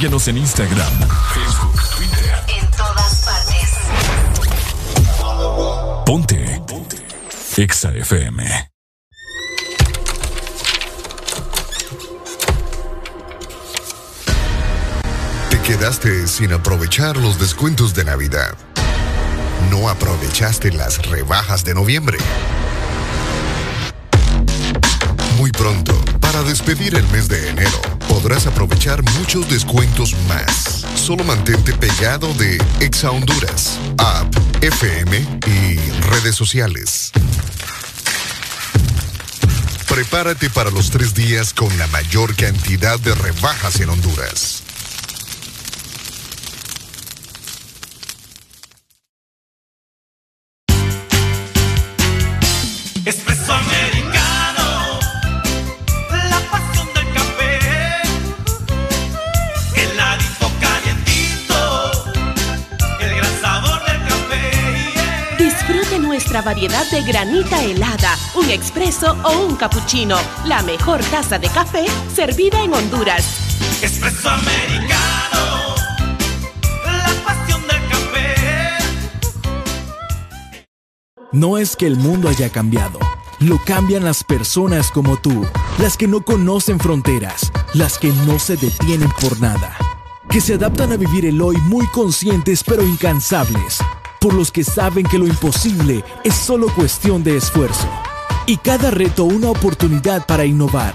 [0.00, 0.92] Síguenos en Instagram,
[1.34, 2.42] Facebook, Twitter.
[2.58, 3.70] En todas partes.
[6.06, 6.62] Ponte.
[6.66, 6.96] Ponte.
[7.58, 8.70] Exa FM.
[15.50, 18.56] Te quedaste sin aprovechar los descuentos de Navidad.
[19.70, 22.16] No aprovechaste las rebajas de noviembre.
[25.36, 27.80] Muy pronto, para despedir el mes de enero,
[28.10, 30.84] podrás aprovechar muchos descuentos más.
[30.96, 35.16] Solo mantente pegado de Exa Honduras, App, FM
[35.46, 35.76] y
[36.10, 37.12] redes sociales.
[39.88, 44.59] Prepárate para los tres días con la mayor cantidad de rebajas en Honduras.
[66.30, 70.16] nuestra variedad de granita helada, un expreso o un cappuccino.
[70.46, 71.84] La mejor taza de café
[72.14, 73.24] servida en Honduras.
[74.24, 75.74] Americano.
[76.84, 78.36] La pasión del café.
[81.32, 83.00] No es que el mundo haya cambiado.
[83.40, 85.44] Lo cambian las personas como tú,
[85.78, 89.76] las que no conocen fronteras, las que no se detienen por nada,
[90.30, 93.80] que se adaptan a vivir el hoy muy conscientes pero incansables
[94.20, 97.88] por los que saben que lo imposible es solo cuestión de esfuerzo
[98.46, 100.94] y cada reto una oportunidad para innovar.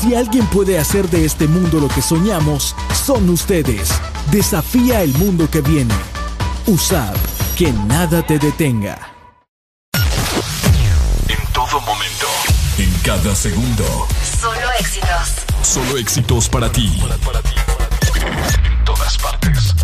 [0.00, 2.76] Si alguien puede hacer de este mundo lo que soñamos,
[3.06, 3.88] son ustedes.
[4.30, 5.94] Desafía el mundo que viene.
[6.66, 7.14] Usad
[7.56, 8.98] que nada te detenga.
[11.28, 12.26] En todo momento,
[12.78, 14.06] en cada segundo.
[14.40, 15.44] Solo éxitos.
[15.62, 16.98] Solo éxitos para ti.
[17.00, 17.56] Para ti, para ti.
[18.64, 19.83] En todas partes.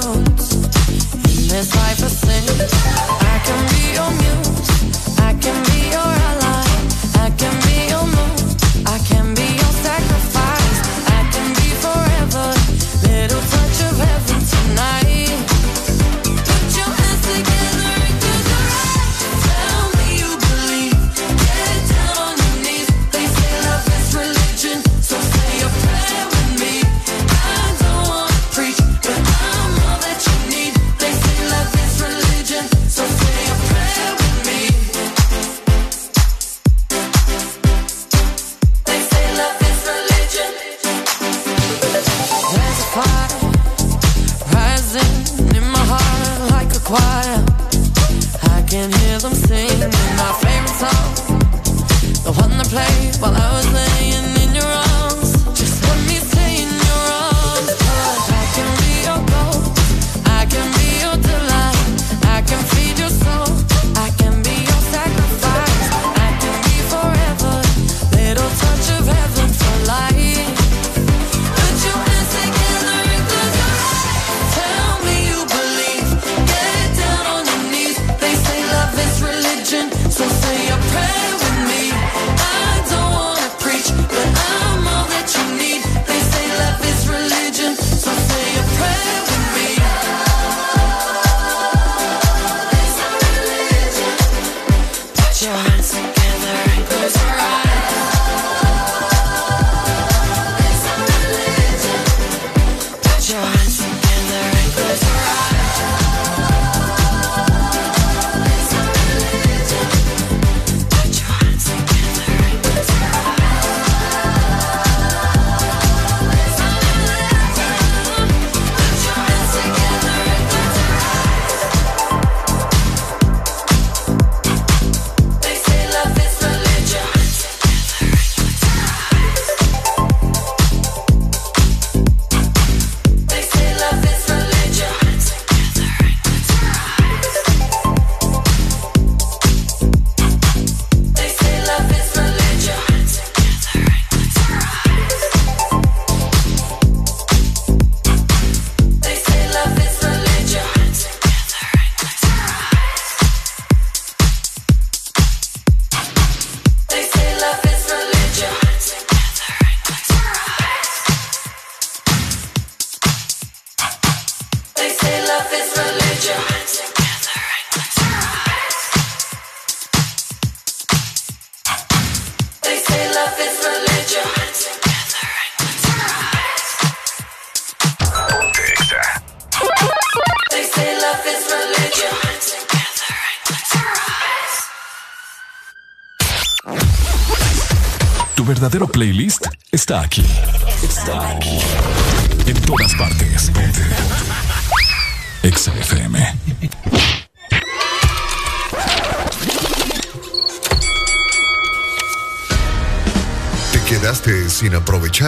[0.00, 0.54] clouds.
[0.54, 2.44] In this life of sin,
[3.20, 4.77] I can be your muse.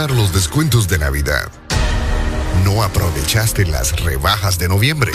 [0.09, 1.51] Los descuentos de Navidad.
[2.65, 5.13] No aprovechaste las rebajas de noviembre.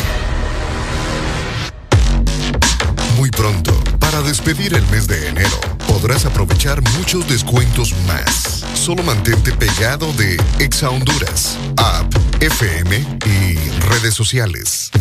[3.16, 8.64] Muy pronto, para despedir el mes de enero, podrás aprovechar muchos descuentos más.
[8.76, 13.56] Solo mantente pegado de Exa Honduras, app, FM y
[13.90, 14.92] redes sociales.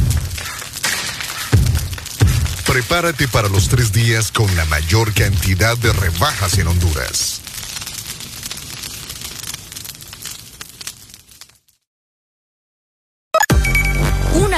[2.66, 7.33] Prepárate para los tres días con la mayor cantidad de rebajas en Honduras.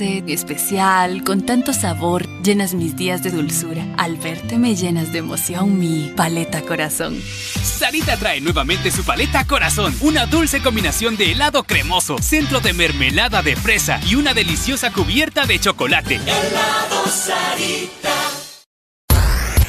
[0.00, 3.84] dulce, especial, con tanto sabor, llenas mis días de dulzura.
[3.98, 7.20] Al verte me llenas de emoción mi paleta corazón.
[7.62, 13.42] Sarita trae nuevamente su paleta Corazón, una dulce combinación de helado cremoso, centro de mermelada
[13.42, 16.16] de fresa y una deliciosa cubierta de chocolate.
[16.16, 18.14] Helado Sarita.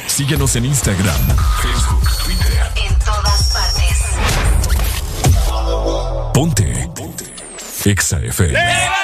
[0.06, 2.62] Síguenos en Instagram, Facebook, Twitter.
[2.76, 3.98] En todas partes.
[6.34, 6.90] Ponte.
[6.94, 7.24] Ponte.
[7.84, 9.01] Exa FM.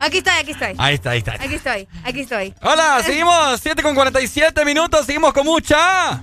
[0.00, 0.74] Aquí estoy, aquí estoy.
[0.78, 1.32] Ahí está, ahí está.
[1.34, 2.54] Aquí estoy, aquí estoy.
[2.62, 6.22] Hola, seguimos 7 con 47 minutos, seguimos con mucha.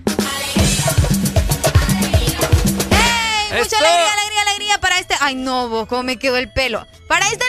[2.91, 3.57] ¡Ey!
[3.57, 3.77] Mucha Eso.
[3.77, 5.15] alegría, alegría, alegría para este.
[5.21, 6.85] Ay, no, vos, cómo me quedó el pelo.
[7.07, 7.45] Para este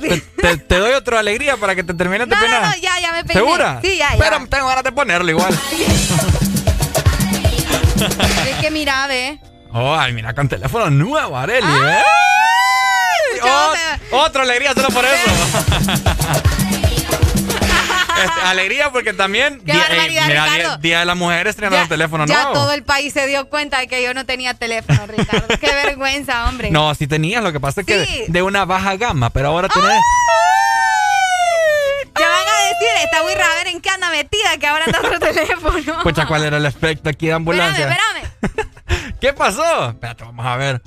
[0.00, 0.20] lunes.
[0.40, 2.62] Te, te doy otra alegría para que te termines de No, no, peinar.
[2.76, 3.40] no, ya, ya me peiné.
[3.40, 3.80] ¿Segura?
[3.82, 4.18] Sí, ya, ya.
[4.18, 5.52] Pero tengo ganas de ponerlo igual.
[8.46, 9.40] Es que mira, ve.
[9.72, 12.02] Oh, ay, mira, con teléfono nuevo, Areli, ¿eh?
[14.12, 15.14] Otra alegría solo por eso.
[18.16, 20.68] Este, alegría porque también Qué día, barbaridad, mira, Ricardo.
[20.68, 22.52] día, día de las mujeres estrenando Ya, teléfono ya nuevo.
[22.52, 25.48] todo el país se dio cuenta de que yo no tenía teléfono, Ricardo.
[25.60, 26.70] Qué vergüenza, hombre.
[26.70, 28.18] No, sí tenías, lo que pasa es que Sí.
[28.20, 29.90] de, de una baja gama, pero ahora tenés.
[32.18, 35.00] Ya van a decir, esta burra, a ver en qué anda metida, que ahora anda
[35.00, 36.02] otro teléfono.
[36.04, 37.88] Pucha, ¿cuál era el efecto aquí de ambulancia?
[37.88, 39.14] Espérame, espérame.
[39.20, 39.88] ¿Qué pasó?
[39.90, 40.80] Espérate, vamos a ver.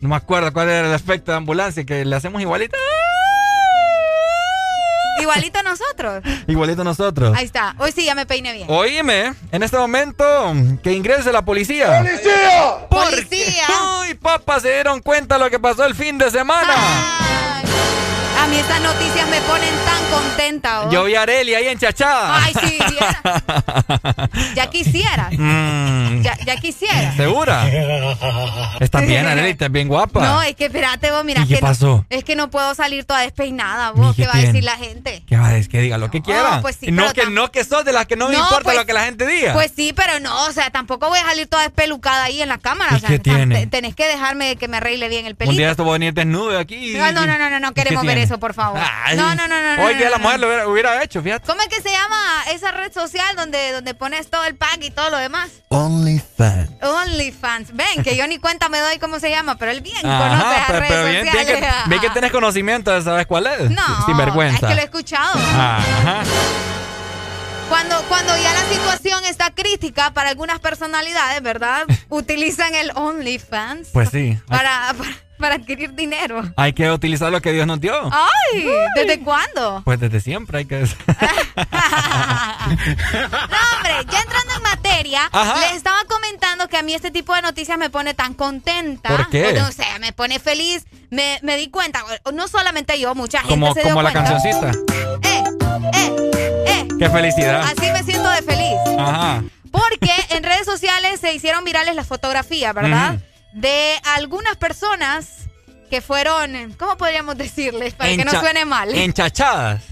[0.00, 2.76] No me acuerdo cuál era el efecto de ambulancia, que le hacemos igualito.
[5.20, 6.24] Igualito a nosotros.
[6.46, 7.36] Igualito nosotros.
[7.36, 7.74] Ahí está.
[7.78, 8.66] Hoy sí ya me peiné bien.
[8.70, 10.24] Oíme, en este momento
[10.82, 11.98] que ingrese la policía.
[11.98, 12.88] ¡Policía!
[12.88, 13.66] Porque, ¡Policía!
[14.00, 16.72] Uy, papá, se dieron cuenta lo que pasó el fin de semana.
[16.74, 17.49] A
[18.50, 20.82] mí estas noticias me ponen tan contenta.
[20.82, 20.90] ¿oh?
[20.90, 22.44] Yo vi a Areli ahí enchachada.
[22.44, 22.78] Ay, sí.
[24.54, 25.30] Ya quisiera.
[25.30, 27.14] Mm, Ya, ya quisiera.
[27.16, 27.66] ¿Segura?
[28.80, 30.20] Estás bien, Areli, estás bien guapa.
[30.20, 32.04] No, es que espérate vos, mira ¿Y qué que no- pasó?
[32.10, 34.12] es que no puedo salir toda despeinada, vos.
[34.12, 35.22] ¿Y qué ¿Qué va a decir la gente?
[35.26, 35.70] ¿Qué va a decir?
[35.70, 36.60] Que diga lo que quiera.
[36.62, 38.86] pues sí, no, que no que sos de las que no, me importa pues- lo
[38.86, 39.52] que la gente diga.
[39.54, 42.58] Pues sí, pero no, o sea, tampoco voy a salir toda despelucada ahí en la
[42.58, 42.92] cámara.
[42.92, 43.66] ¿Y o sea, tiene?
[43.68, 45.52] tenés que dejarme que me arregle bien el pelito.
[45.52, 46.94] Un día esto voy a venir desnudo aquí.
[46.94, 48.80] No, no, no, no, no, no ¿Qué queremos ver eso, por favor.
[49.04, 49.84] Ay, no, no, no, no.
[49.84, 51.46] Hoy no, día la mujer lo hubiera, hubiera hecho, fíjate.
[51.46, 52.16] ¿Cómo es que se llama
[52.50, 55.50] esa red social donde, donde pones todo el pack y todo lo demás?
[55.68, 56.70] OnlyFans.
[56.82, 57.76] OnlyFans.
[57.76, 60.54] Ven, que yo ni cuenta me doy cómo se llama, pero él bien conoce Ajá,
[60.56, 61.88] esas pero, redes pero bien, bien que, sociales.
[61.88, 63.70] bien que tenés conocimiento de sabes cuál es.
[63.70, 64.66] No, Sin vergüenza.
[64.66, 65.38] es que lo he escuchado.
[65.38, 66.22] Ajá.
[67.68, 71.84] Cuando, cuando ya la situación está crítica para algunas personalidades, ¿verdad?
[72.08, 74.36] Utilizan el OnlyFans Pues sí.
[74.48, 74.92] Para,
[75.40, 76.42] para adquirir dinero.
[76.56, 77.94] hay que utilizar lo que Dios nos dio.
[78.12, 78.66] ¡Ay!
[78.94, 79.82] ¿Desde cuándo?
[79.84, 80.86] Pues desde siempre hay que.
[82.70, 85.60] No, hombre, ya entrando en materia, Ajá.
[85.60, 89.08] les estaba comentando que a mí este tipo de noticias me pone tan contenta.
[89.08, 89.60] ¿Por qué?
[89.62, 90.84] O sea, me pone feliz.
[91.10, 94.30] Me, me di cuenta, no solamente yo, mucha gente como se dio como la cuenta.
[94.30, 94.70] cancioncita.
[95.22, 95.42] Eh,
[95.94, 96.30] eh,
[96.66, 96.88] eh.
[96.98, 97.62] Qué felicidad.
[97.62, 98.76] Así me siento de feliz.
[98.98, 99.42] Ajá.
[99.72, 103.18] Porque en redes sociales se hicieron virales las fotografías, ¿verdad?
[103.52, 105.26] De algunas personas
[105.90, 107.94] que fueron, ¿cómo podríamos decirles?
[107.94, 108.94] Para que no suene mal.
[108.94, 109.82] Enchachadas.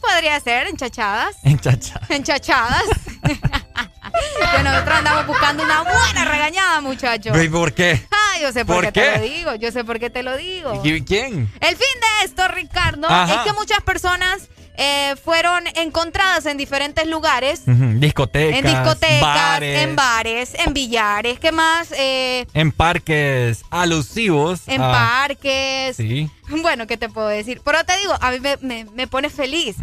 [0.00, 1.36] Podría ser enchachadas.
[1.44, 2.10] Enchachadas.
[2.10, 2.82] Enchachadas.
[3.22, 7.36] que nosotros andamos buscando una buena regañada, muchachos.
[7.42, 8.06] ¿Y por qué?
[8.10, 9.00] Ah, yo sé por, ¿Por qué, qué?
[9.00, 9.54] te lo digo.
[9.54, 10.80] Yo sé por qué te lo digo.
[10.84, 11.52] ¿Y ¿Quién?
[11.60, 13.34] El fin de esto, Ricardo, Ajá.
[13.34, 14.48] es que muchas personas
[14.78, 17.62] eh, fueron encontradas en diferentes lugares.
[17.66, 18.58] Discotecas.
[18.58, 21.92] En discotecas, bares, en bares, en billares, ¿qué más?
[21.92, 24.60] Eh, en parques alusivos.
[24.68, 25.96] en a- parques.
[25.96, 26.30] Sí.
[26.62, 27.60] Bueno, ¿qué te puedo decir?
[27.64, 29.76] Pero te digo, a mí me, me- me pone feliz.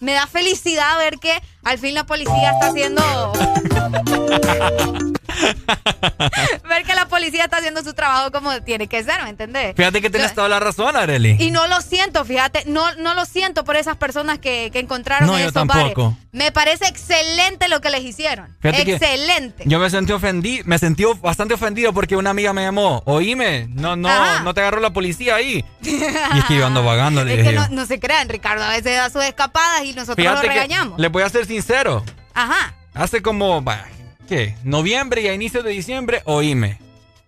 [0.00, 1.32] Me da felicidad ver que
[1.64, 3.02] al fin la policía está haciendo...
[6.68, 9.74] ver que la policía está haciendo su trabajo como tiene que ser, ¿me entendés?
[9.76, 11.36] Fíjate que tienes toda la razón, Areli.
[11.38, 15.26] Y no lo siento, fíjate, no, no lo siento por esas personas que, que encontraron
[15.26, 16.10] No, en yo esos tampoco.
[16.10, 16.27] bares.
[16.38, 18.56] Me parece excelente lo que les hicieron.
[18.60, 19.64] Fíjate excelente.
[19.66, 23.96] Yo me sentí ofendido, me sentí bastante ofendido porque una amiga me llamó, oíme, no,
[23.96, 24.42] no, Ajá.
[24.44, 25.64] no te agarró la policía ahí.
[25.82, 28.94] Y es que yo ando vagando, Es que no, no se crean, Ricardo, a veces
[28.96, 30.98] da sus escapadas y nosotros Fíjate lo regañamos.
[31.00, 32.04] les voy a ser sincero.
[32.34, 32.74] Ajá.
[32.94, 33.64] Hace como,
[34.28, 34.54] ¿qué?
[34.62, 36.78] Noviembre y a inicios de diciembre, oíme.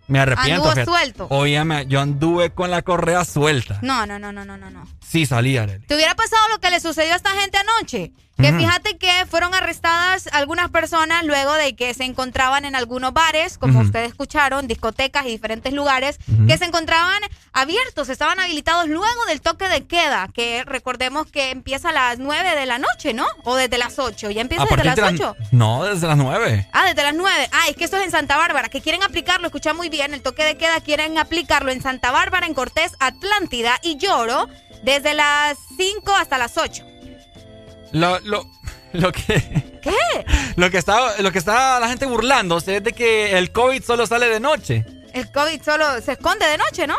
[0.06, 0.54] Me arrepiento.
[0.54, 0.84] Anduvo fíjate.
[0.84, 1.26] suelto.
[1.30, 3.78] Oíme, yo anduve con la correa suelta.
[3.82, 4.88] No, no, no, no, no, no.
[5.00, 5.86] Sí, salí, Areli.
[5.86, 8.12] ¿Te hubiera pasado lo que le sucedió a esta gente anoche?
[8.40, 13.58] Que fíjate que fueron arrestadas algunas personas luego de que se encontraban en algunos bares,
[13.58, 13.86] como Ujú.
[13.86, 16.46] ustedes escucharon, discotecas y diferentes lugares, Ujú.
[16.46, 17.20] que se encontraban
[17.52, 22.54] abiertos, estaban habilitados luego del toque de queda, que recordemos que empieza a las 9
[22.56, 23.26] de la noche, ¿no?
[23.44, 25.36] O desde las 8, ya empieza desde las de 8.
[25.50, 26.68] No, desde las nueve.
[26.72, 27.48] Ah, desde las 9.
[27.52, 30.22] Ah, es que esto es en Santa Bárbara, que quieren aplicarlo, escucha muy bien, el
[30.22, 34.48] toque de queda quieren aplicarlo en Santa Bárbara, en Cortés, Atlántida y Lloro,
[34.82, 36.84] desde las 5 hasta las 8.
[37.92, 38.48] Lo, lo,
[38.92, 39.78] lo que.
[39.82, 40.24] ¿Qué?
[40.56, 44.06] Lo que está, lo que está la gente burlándose es de que el COVID solo
[44.06, 44.84] sale de noche.
[45.14, 46.96] El COVID solo se esconde de noche, ¿no?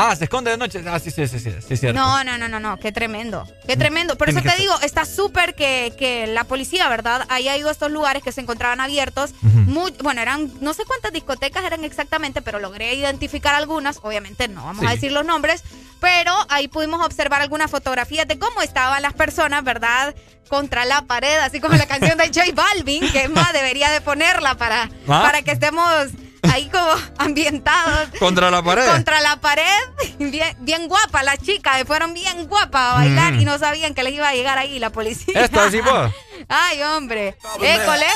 [0.00, 0.82] Ah, se esconde de noche.
[0.86, 1.98] Ah, sí, sí, sí, sí, sí, cierto.
[1.98, 3.44] No, no, no, no, no, qué tremendo.
[3.66, 4.16] Qué tremendo.
[4.16, 7.26] Por eso te digo, está súper que, que la policía, ¿verdad?
[7.28, 9.32] Haya ido a estos lugares que se encontraban abiertos.
[9.42, 13.98] Muy- bueno, eran, no sé cuántas discotecas eran exactamente, pero logré identificar algunas.
[14.02, 15.62] Obviamente no vamos a decir los nombres,
[16.00, 20.14] pero ahí pudimos observar algunas fotografías de cómo estaban las personas, ¿verdad?
[20.48, 24.00] Contra la pared, así como la canción de J Balvin, que es más, debería de
[24.00, 25.22] ponerla para, ¿Ah?
[25.22, 26.08] para que estemos
[26.52, 28.08] ahí como ambientados.
[28.18, 28.86] Contra la pared.
[28.90, 29.64] Contra la pared,
[30.18, 33.40] bien, bien guapa las chicas, fueron bien guapas a bailar Mm.
[33.40, 35.44] y no sabían que les iba a llegar ahí la policía.
[35.44, 36.12] Esto así, pues.
[36.48, 37.36] Ay, hombre.
[37.60, 38.06] École,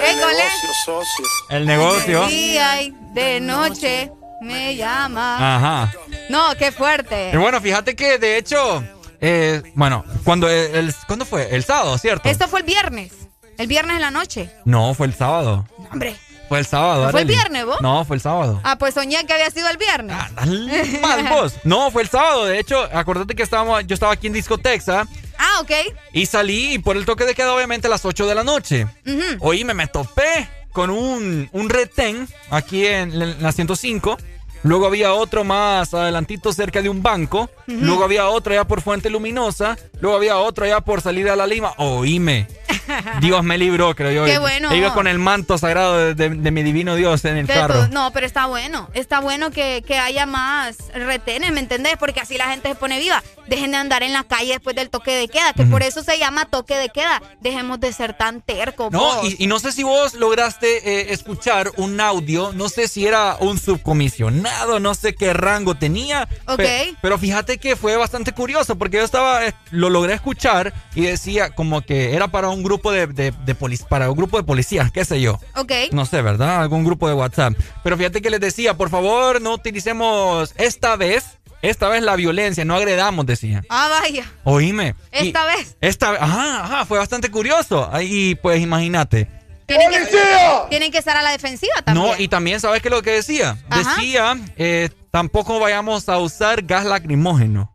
[0.00, 0.44] école.
[1.50, 2.22] El negocio.
[2.26, 4.10] De día y de noche
[4.42, 5.56] me llama.
[5.56, 5.92] Ajá.
[6.28, 7.30] No, qué fuerte.
[7.32, 8.82] Y bueno, fíjate que de hecho,
[9.20, 11.54] eh, bueno, cuando el, el- ¿cuándo fue?
[11.54, 12.28] El sábado, ¿cierto?
[12.28, 13.12] Esto fue el viernes.
[13.58, 14.50] El viernes en la noche.
[14.64, 15.66] No, fue el sábado.
[15.92, 16.16] Hombre.
[16.50, 17.04] Fue el sábado.
[17.04, 17.80] ¿No fue el viernes, vos?
[17.80, 18.60] No, fue el sábado.
[18.64, 20.16] Ah, pues soñé que había sido el viernes.
[21.00, 21.54] Mal vos.
[21.62, 22.44] No, fue el sábado.
[22.46, 25.06] De hecho, acordate que estábamos, yo estaba aquí en Discotexa
[25.38, 25.70] Ah, ok.
[26.12, 28.84] y salí y por el toque de queda, obviamente, a las 8 de la noche.
[29.06, 29.22] Ujú.
[29.48, 34.18] Oíme, me topé con un, un retén aquí en, en la 105.
[34.62, 37.48] Luego había otro más adelantito cerca de un banco.
[37.66, 39.78] Luego había otro allá por Fuente Luminosa.
[40.00, 41.72] Luego había otro allá por salida a la Lima.
[41.78, 42.46] Oíme.
[43.20, 44.24] Dios me libró, creo yo.
[44.24, 44.74] Qué bueno.
[44.74, 47.86] Iba con el manto sagrado de, de- de mi divino Dios en el carro.
[47.88, 48.88] no, pero está bueno.
[48.94, 51.96] Está bueno que, que haya más retenes, ¿me entendés?
[51.98, 53.22] Porque así la gente se pone viva.
[53.46, 56.18] Dejen de andar en la calle después del toque de queda, que por eso se
[56.18, 57.22] llama toque de queda.
[57.40, 58.90] Dejemos de ser tan tercos.
[58.92, 63.36] No, y no sé si vos lograste eh, escuchar un audio, no sé si era
[63.40, 64.49] un subcomisionado,
[64.80, 66.28] no sé qué rango tenía.
[66.46, 66.56] Ok.
[66.56, 71.02] pe- pero fíjate que fue bastante curioso porque yo estaba, eh, lo logré escuchar y
[71.02, 73.32] decía como que era para un grupo de, de,
[73.88, 75.38] para un grupo de policías, qué sé yo.
[75.56, 75.72] Ok.
[75.92, 76.60] No sé, ¿verdad?
[76.62, 77.54] Algún grupo de WhatsApp.
[77.82, 81.24] Pero fíjate que les decía, por favor, no utilicemos esta vez,
[81.62, 83.62] esta vez la violencia, no agredamos, decía.
[83.68, 84.24] Ah, vaya.
[84.44, 84.94] Oíme.
[85.12, 85.76] Y- Esta vez.
[85.80, 87.88] esta vez, ajá, ajá, fue bastante curioso.
[87.92, 89.28] Ahí, pues imagínate.
[89.76, 90.18] Tienen que,
[90.70, 92.06] tienen que estar a la defensiva también.
[92.06, 93.56] No, y también, ¿sabes qué es lo que decía?
[93.68, 93.96] Ajá.
[93.96, 97.72] Decía, eh, tampoco vayamos a usar gas lacrimógeno.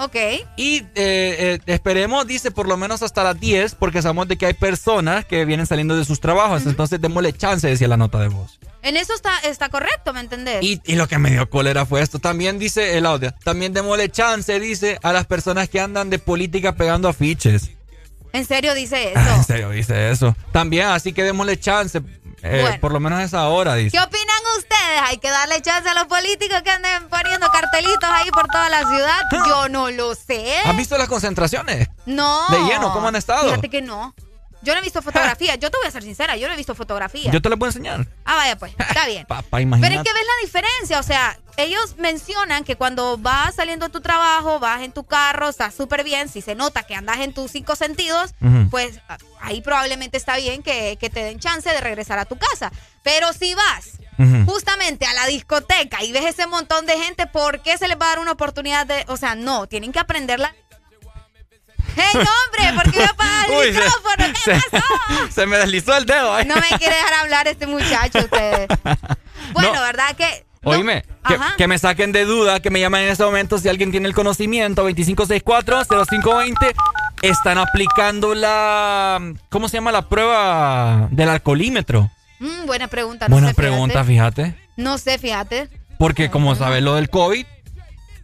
[0.00, 0.16] Ok.
[0.56, 4.46] Y eh, eh, esperemos, dice, por lo menos hasta las 10, porque sabemos de que
[4.46, 6.64] hay personas que vienen saliendo de sus trabajos.
[6.64, 8.58] Entonces, démosle chance, decía la nota de voz.
[8.82, 10.62] En eso está, está correcto, ¿me entendés?
[10.62, 12.18] Y, y lo que me dio cólera fue esto.
[12.18, 13.34] También dice el audio.
[13.44, 17.70] También démosle chance, dice, a las personas que andan de política pegando afiches.
[18.32, 19.20] En serio dice eso.
[19.20, 20.36] Ah, en serio, dice eso.
[20.52, 21.98] También, así que démosle chance.
[22.42, 22.80] eh, Bueno.
[22.80, 23.96] Por lo menos esa hora, dice.
[23.96, 25.02] ¿Qué opinan ustedes?
[25.06, 28.86] ¿Hay que darle chance a los políticos que anden poniendo cartelitos ahí por toda la
[28.88, 29.18] ciudad?
[29.48, 30.58] Yo no lo sé.
[30.64, 31.88] ¿Has visto las concentraciones?
[32.06, 32.46] No.
[32.50, 32.92] ¿De lleno?
[32.92, 33.44] ¿Cómo han estado?
[33.48, 34.14] Fíjate que no.
[34.62, 35.58] Yo no he visto fotografías.
[35.58, 37.32] Yo te voy a ser sincera, yo no he visto fotografías.
[37.32, 38.06] Yo te las puedo enseñar.
[38.24, 39.24] Ah, vaya pues, está bien.
[39.28, 39.94] Papá, Pero imagínate.
[39.96, 44.00] es que ves la diferencia, o sea, ellos mencionan que cuando vas saliendo de tu
[44.00, 47.50] trabajo, vas en tu carro, estás súper bien, si se nota que andas en tus
[47.50, 48.34] cinco sentidos,
[48.70, 52.36] pues a- ahí probablemente está bien que, que te den chance de regresar a tu
[52.36, 52.70] casa.
[53.02, 53.92] Pero si vas
[54.46, 58.06] justamente a la discoteca y ves ese montón de gente, ¿por qué se les va
[58.06, 60.54] a dar una oportunidad de, o sea, no, tienen que aprenderla?
[61.96, 62.72] ¡Hey, hombre!
[62.82, 64.24] ¿Por qué me apagas el Uy, micrófono?
[64.32, 64.60] ¿Qué se,
[65.32, 66.38] se me deslizó el dedo.
[66.38, 66.44] ¿eh?
[66.44, 68.68] No me quiere dejar hablar este muchacho, ustedes.
[69.52, 69.80] Bueno, No.
[69.82, 70.46] ¿verdad que?
[70.62, 71.04] Oíme,
[71.56, 74.14] que, me saquen de duda, que me llamen en este momento si alguien tiene el
[74.14, 76.74] conocimiento, 2564-0520.
[77.22, 79.20] Están aplicando la.
[79.48, 82.10] ¿Cómo se llama la prueba del alcoholímetro?
[82.38, 83.28] Mm, buena pregunta.
[83.28, 84.54] No Buena sé, pregunta, fíjate.
[84.76, 85.68] No sé, fíjate.
[85.98, 87.44] Porque como sabes lo del COVID,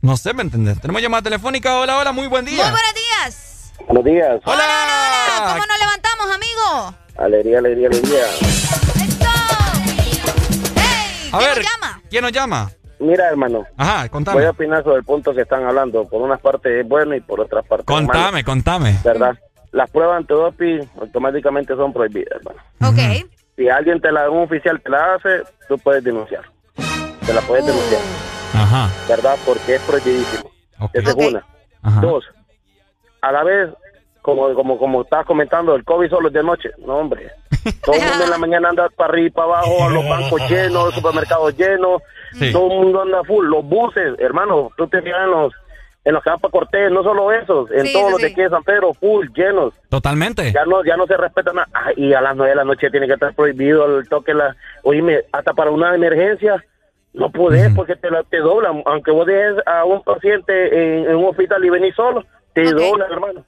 [0.00, 0.80] no sé, ¿me entendés?
[0.80, 1.76] Tenemos llamada telefónica.
[1.76, 2.62] Hola, hola, muy buen día.
[2.62, 3.55] Muy buenos días.
[3.84, 4.40] Buenos días.
[4.44, 4.64] Hola.
[5.38, 6.94] ¿Cómo nos levantamos, amigo?
[7.18, 8.24] Alegría, alegría, alegría.
[11.32, 11.64] A ver,
[12.08, 12.70] ¿quién nos llama?
[12.98, 13.64] Mira, hermano.
[13.76, 14.38] Ajá, contame.
[14.38, 16.04] Voy a opinar sobre el punto que están hablando.
[16.08, 18.06] Por una parte es bueno y por otra parte es malo.
[18.06, 18.98] Contame, contame.
[19.04, 19.36] ¿Verdad?
[19.72, 22.60] Las pruebas antidoping automáticamente son prohibidas, hermano.
[22.82, 23.28] Ok.
[23.56, 26.42] Si alguien te la, un oficial te la hace, tú puedes denunciar.
[27.26, 28.00] Te la puedes denunciar,
[28.54, 28.90] Ajá.
[29.08, 29.36] ¿verdad?
[29.44, 30.50] Porque es prohibidísimo.
[30.92, 31.44] Esa es una.
[31.82, 32.00] Ajá.
[32.00, 32.24] Dos,
[33.28, 33.70] a la vez,
[34.22, 36.70] como como como estabas comentando, el COVID solo es de noche.
[36.78, 37.30] No, hombre.
[37.84, 40.84] Todo el mundo en la mañana anda para arriba y para abajo, los bancos llenos,
[40.86, 42.52] los supermercados llenos, Sí.
[42.52, 43.46] todo el mundo anda full.
[43.46, 45.52] Los buses, hermano, tú te fijas en los,
[46.04, 48.26] en los que van para Cortés, no solo esos, en Sí, todos sí, los de
[48.28, 49.72] aquí de San Pedro, full, llenos.
[49.88, 50.52] Totalmente.
[50.52, 51.68] Ya no, ya no se respeta nada.
[51.72, 54.34] Ah, y a las nueve de la noche tiene que estar prohibido el toque.
[54.34, 56.62] La, oíme, hasta para una emergencia
[57.14, 58.82] no podés porque te, la, te doblan.
[58.84, 62.22] Aunque vos dejes a un paciente en, en un hospital y venís solo,
[62.64, 63.44] te doblan, hermano.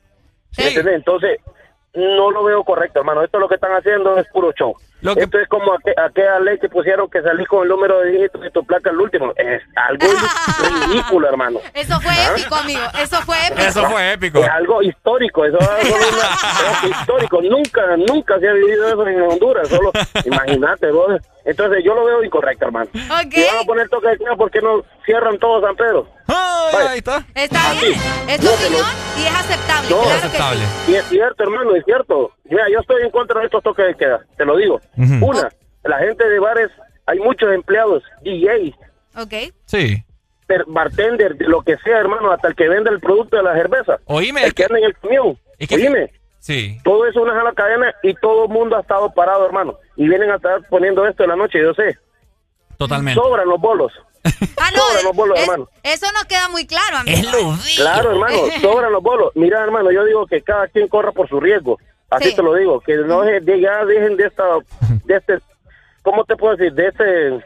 [0.56, 1.40] Entonces,
[1.94, 3.22] no lo veo correcto, hermano.
[3.22, 4.74] Esto lo que están haciendo es puro show.
[5.00, 8.40] Esto es como aqu- aquella ley que pusieron que salís con el número de dígitos
[8.40, 9.32] de tu placa al último.
[9.36, 10.06] Es algo
[10.90, 11.60] ridículo, hermano.
[11.72, 12.32] Eso fue ¿Ah?
[12.36, 12.80] épico, amigo.
[13.00, 13.98] Eso fue épico.
[13.98, 14.38] épico.
[14.40, 17.40] Es algo histórico, eso es algo una- es histórico.
[17.42, 19.68] Nunca, nunca se ha vivido eso en Honduras.
[19.68, 19.92] Solo,
[20.24, 21.20] imagínate, vos.
[21.48, 22.90] Entonces yo lo veo incorrecto, hermano.
[22.92, 23.32] Ok.
[23.32, 26.06] Si van a poner toque de queda, ¿por qué no cierran todo San Pedro?
[26.26, 26.90] Vaya.
[26.90, 27.24] ahí está.
[27.34, 27.86] Está Así.
[27.86, 28.00] bien.
[28.28, 28.86] Es tu opinión
[29.18, 29.88] y es aceptable.
[29.90, 30.36] No, claro que
[30.86, 30.92] sí.
[30.92, 32.32] Y es cierto, hermano, es cierto.
[32.44, 34.78] Mira, yo estoy en contra de estos toques de queda, te lo digo.
[35.22, 35.48] Una,
[35.84, 36.68] la gente de bares,
[37.06, 38.74] hay muchos empleados, DJs,
[39.16, 39.54] Ok.
[39.64, 40.04] Sí.
[40.66, 43.98] bartender, de lo que sea, hermano, hasta el que vende el producto de la cerveza.
[44.04, 44.44] Oíme.
[44.44, 45.38] El que anda en el camión.
[45.70, 46.12] Oíme.
[46.40, 46.78] Sí.
[46.84, 49.76] Todo eso es una jala cadena y todo el mundo ha estado parado, hermano.
[49.98, 51.98] Y vienen a estar poniendo esto en la noche, yo sé.
[52.78, 53.20] Totalmente.
[53.20, 53.92] Sobran los bolos.
[54.56, 54.82] Ah, no.
[54.82, 55.68] sobran los bolos, es- hermano.
[55.82, 57.56] eso no queda muy claro, amigo.
[57.76, 59.32] Claro, hermano, sobran los bolos.
[59.34, 61.78] Mira, hermano, yo digo que cada quien corra por su riesgo.
[62.10, 62.36] Así Sí.
[62.36, 64.44] te lo digo, que no se- de- ya dejen de esta,
[65.04, 65.38] de este,
[66.02, 66.72] ¿cómo te puedo decir?
[66.72, 67.40] De este, de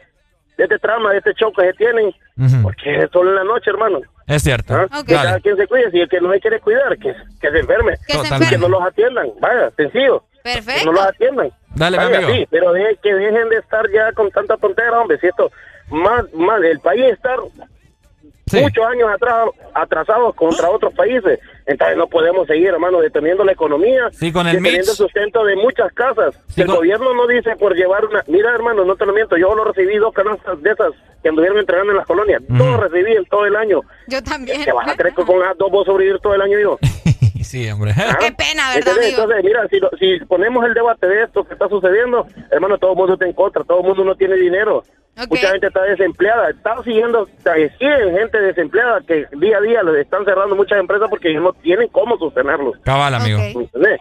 [0.57, 2.13] este trama, de este show que se tienen,
[2.61, 3.99] porque es solo en la noche, hermano.
[4.27, 4.73] Es cierto.
[4.73, 4.87] ¿Ah?
[5.05, 7.59] Que cada quien se cuide, si el que no se quiere cuidar, que, que se
[7.59, 7.93] enferme.
[8.07, 10.23] Que se Y que no los atiendan, vaya, sencillo.
[10.43, 10.85] Que Perfecto.
[10.85, 11.51] no los atiendan.
[11.75, 12.31] Dale, mi amigo.
[12.33, 15.51] sí, pero de- que dejen de estar ya con tanta tontera, hombre, si esto,
[15.89, 17.35] más, más, el país está
[18.61, 24.09] muchos años atrás, atrasados contra otros países, entonces no podemos seguir, hermano, deteniendo la economía,
[24.11, 26.35] Sí, con el deteniendo el sustento de muchas casas.
[26.55, 29.63] el gobierno no dice por llevar una, mira, hermano, no te lo miento, yo lo
[29.63, 30.91] recibí dos canastas de esas
[31.23, 33.79] que anduvieron entregando en las colonias, dos recibí en todo el año.
[34.07, 34.63] Yo también.
[34.63, 36.77] ¿Te vas a creer que con esas dos voy a sobrevivir todo el año yo?
[37.43, 37.91] Sí, hombre.
[38.19, 39.21] Qué pena, ¿verdad, Entonces, amigo?
[39.23, 42.91] entonces, mira, si, lo- si ponemos el debate de esto que está sucediendo, hermano, todo
[42.91, 44.83] el mundo está en contra, todo el mundo no tiene dinero.
[45.29, 47.27] Mucha gente está desempleada, está siguiendo,
[47.77, 51.87] siguen gente desempleada que día a día le están cerrando muchas empresas porque no tienen
[51.89, 52.79] cómo sostenerlos.
[52.83, 53.39] Cabal, amigo.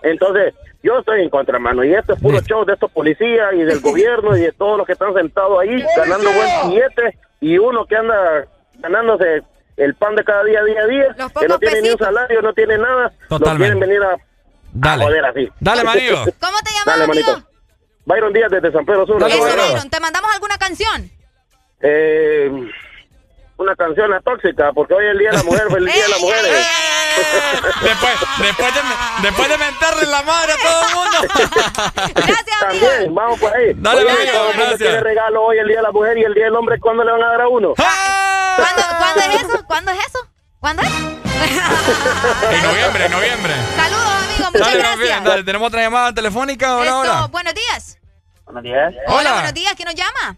[0.02, 3.58] Entonces, yo estoy en contra, hermano, y esto es puro show de estos policías y
[3.62, 7.84] del gobierno y de todos los que están sentados ahí ganando buen billete y uno
[7.84, 8.46] que anda
[8.78, 9.42] ganándose
[9.76, 12.52] el pan de cada día, día a día, que no tiene ni un salario, no
[12.52, 13.62] tiene nada, Totalmente.
[13.64, 15.48] quieren venir a, joder así.
[15.60, 16.14] Dale, manito.
[16.40, 17.30] ¿Cómo te llamas, Dale, amigo?
[17.32, 17.48] manito.
[18.04, 19.22] Byron Díaz desde San Pedro Sur.
[19.22, 19.56] Eso, Byron.
[19.56, 19.90] Byron.
[19.90, 21.10] ¿Te mandamos alguna canción?
[21.80, 22.50] Eh,
[23.58, 26.08] una canción la tóxica, porque hoy es el Día de la Mujer, feliz Día de
[26.10, 26.66] las Mujeres.
[27.82, 28.80] Después, después, de,
[29.22, 31.18] después de mentarle la madre a todo el mundo.
[32.60, 33.72] También, vamos por ahí.
[33.76, 34.78] Dale, Oye, amigo, todo el mundo gracias.
[34.78, 37.12] tiene regalo hoy el Día de la Mujer y el Día del Hombre, ¿cuándo le
[37.12, 37.74] van a dar a uno?
[38.56, 39.64] ¿Cuándo, ¿Cuándo es eso?
[39.66, 40.18] ¿Cuándo es eso?
[40.60, 40.88] ¿Cuándo es?
[42.52, 43.52] En noviembre, en noviembre.
[43.76, 44.50] Saludos, amigo.
[44.52, 44.98] Muchas Dale, gracias.
[45.00, 46.76] bien, dale, tenemos otra llamada telefónica.
[46.76, 47.26] Hola.
[47.30, 47.98] buenos días.
[48.44, 48.94] Buenos días.
[49.08, 49.74] Hola, buenos días.
[49.74, 50.36] ¿Quién nos llama?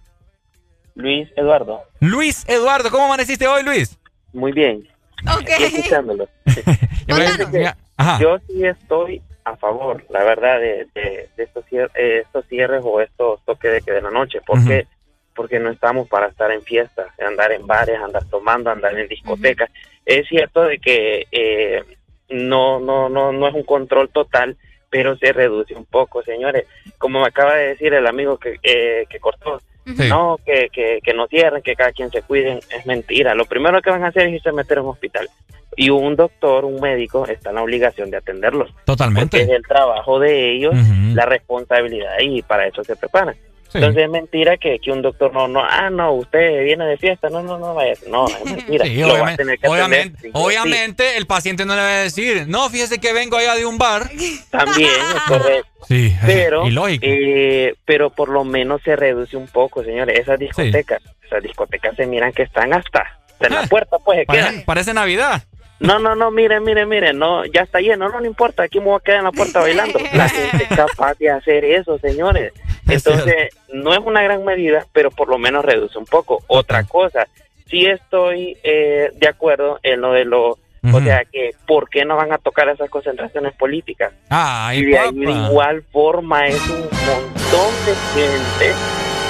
[0.95, 1.83] Luis Eduardo.
[2.01, 3.99] Luis Eduardo, ¿cómo amaneciste hoy, Luis?
[4.33, 4.89] Muy bien.
[5.33, 5.49] Ok.
[5.49, 6.29] Estoy escuchándolo.
[7.97, 8.19] Ajá.
[8.21, 12.81] Yo sí estoy a favor, la verdad, de, de, de estos, cier- eh, estos cierres
[12.85, 14.41] o estos toques de, que de la noche.
[14.47, 14.87] ¿Por qué?
[15.35, 19.71] Porque no estamos para estar en fiestas, andar en bares, andar tomando, andar en discotecas.
[20.07, 21.83] Es cierto de que eh,
[22.31, 24.57] no, no, no, no es un control total,
[24.91, 26.67] pero se reduce un poco, señores.
[26.99, 30.09] Como me acaba de decir el amigo que, eh, que cortó, Sí.
[30.09, 33.35] no, que, que, que no cierren, que cada quien se cuide, es mentira.
[33.35, 35.29] Lo primero que van a hacer es irse a meter en un hospital.
[35.77, 38.71] Y un doctor, un médico, está en la obligación de atenderlos.
[38.87, 39.37] Totalmente.
[39.37, 40.75] Porque es el trabajo de ellos,
[41.13, 43.35] la responsabilidad, y para eso se preparan.
[43.75, 43.79] Sí.
[43.79, 47.29] Entonces es mentira que, que un doctor no, no, ah, no, usted viene de fiesta,
[47.29, 47.95] no, no, no vaya.
[48.09, 48.85] No, es mentira.
[48.85, 51.89] Sí, lo va a obviamente, tener que atender, obviamente, sí el paciente no le va
[51.89, 54.09] a decir, no, fíjese que vengo allá de un bar.
[54.51, 55.69] También es correcto.
[55.89, 57.05] Sí, Pero, ilógico.
[57.05, 60.21] eh, pero por lo menos se reduce un poco, señores.
[60.21, 64.45] Esas discotecas, esas discotecas se miran que están hasta en la puerta, pues se quedan.
[64.45, 65.43] Parece, parece Navidad.
[65.81, 68.87] No, no, no, miren, miren, miren, no, ya está lleno, no, no importa, aquí me
[68.87, 69.99] voy a quedar en la puerta bailando.
[70.15, 72.53] La gente es capaz de hacer eso, señores.
[72.89, 76.43] Entonces, no es una gran medida, pero por lo menos reduce un poco.
[76.47, 77.27] Otra cosa,
[77.69, 80.59] sí estoy eh, de acuerdo en lo de lo,
[80.93, 84.13] o sea, que ¿por qué no van a tocar esas concentraciones políticas?
[84.29, 88.75] Ay, y de, ahí de igual forma es un montón de gente.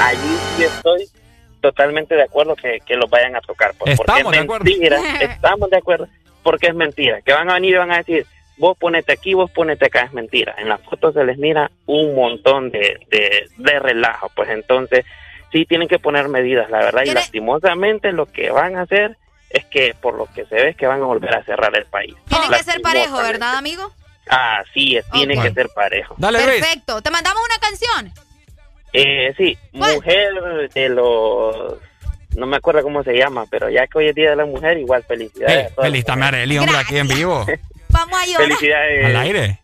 [0.01, 1.07] Allí sí estoy
[1.61, 3.73] totalmente de acuerdo que, que los vayan a tocar.
[3.79, 4.65] pues, Estamos porque de es acuerdo.
[4.65, 4.99] mentira.
[5.21, 6.09] Estamos de acuerdo.
[6.43, 7.23] Porque es mentira.
[7.23, 8.27] Que van a venir y van a decir,
[8.57, 10.03] vos ponete aquí, vos ponete acá.
[10.03, 10.55] Es mentira.
[10.59, 14.31] En las fotos se les mira un montón de, de, de relajo.
[14.35, 15.05] Pues entonces
[15.53, 17.03] sí tienen que poner medidas, la verdad.
[17.05, 19.17] Y lastimosamente lo que van a hacer
[19.51, 21.87] es que por lo que se ve es que van a volver a cerrar el
[21.87, 22.15] país.
[22.29, 23.17] Tiene que ser parejo.
[23.19, 23.93] ¿verdad, amigo?
[24.29, 26.17] Así es, tiene que ser parejo.
[26.17, 27.01] Perfecto.
[27.03, 28.25] ¿Te mandamos una canción?
[28.93, 31.75] Eh, sí, mujer de los...
[32.37, 34.79] No me acuerdo cómo se llama, pero ya que hoy es Día de la Mujer,
[34.79, 35.73] igual felicidades.
[35.75, 37.47] Feliz también Arely, hombre, aquí en vivo.
[37.95, 38.43] Vamos a llorar.
[38.49, 39.07] Felicidades.
[39.07, 39.61] Al aire.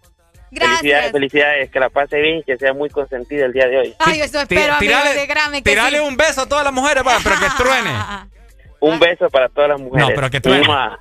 [0.52, 3.94] Felicidades, felicidades, que la pase bien y que sea muy consentida el día de hoy.
[4.00, 6.04] Ay, eso espero, amigo, de grame que tirale sí.
[6.04, 7.90] un beso a todas las mujeres, va, pero que truene.
[8.82, 10.08] Un beso para todas las mujeres.
[10.08, 10.66] No, pero que truene.
[10.66, 10.96] Mua.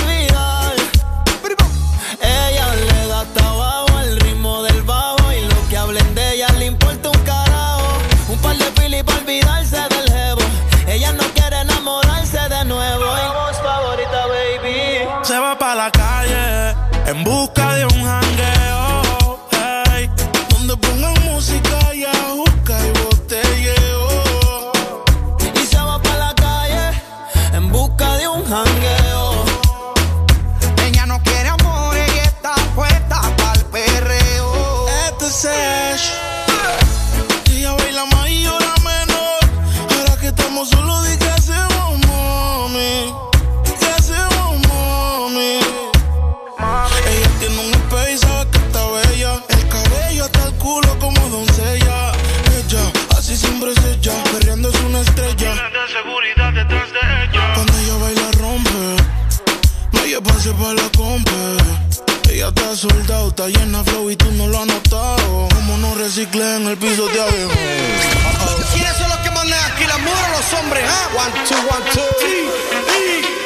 [62.41, 65.47] ya te has soldado, está llena flow y tú no lo has notado.
[65.53, 67.37] Como no reciclé en el piso de abajo.
[67.37, 67.51] Uh
[68.57, 68.73] -oh.
[68.73, 69.85] ¿Quiénes son los que manejan aquí?
[69.85, 70.83] la mujeres o los hombres?
[70.87, 71.07] ¿ah?
[71.23, 72.11] One, two, one, two.
[72.19, 72.35] Sí,
[72.87, 73.40] sí.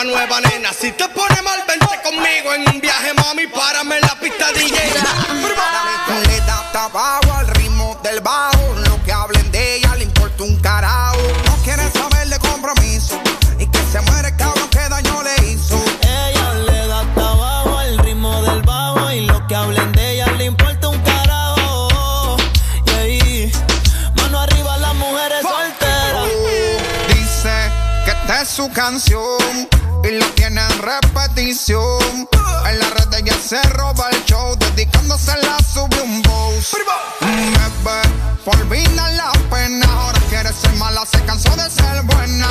[0.00, 0.72] Ropa nueva, nena.
[0.72, 3.46] Si te pone mal, vente conmigo en un viaje, mami.
[3.46, 4.78] Párame en la pista DJ.
[6.28, 8.74] Le da hasta abajo al ritmo del bajo.
[8.86, 11.18] Lo que hablen de ella le importa un carajo.
[11.46, 13.20] No quiere saber de compromiso.
[13.58, 15.82] Y que se muere el cabrón que daño le hizo.
[16.02, 20.26] Ella le da hasta abajo al ritmo del bajo y lo que hablen de ella
[20.38, 22.36] le importa un carajo.
[22.86, 23.52] Y ahí,
[24.16, 26.28] mano arriba las mujeres solteras.
[27.08, 27.70] Dice
[28.04, 29.79] que esta es su canción
[30.80, 32.28] repetición.
[32.66, 36.76] En la red ella se roba el show, dedicándose la subió un boss.
[37.84, 38.00] Ve
[38.44, 42.48] por vida la pena, ahora quiere ser mala, se cansó de ser buena.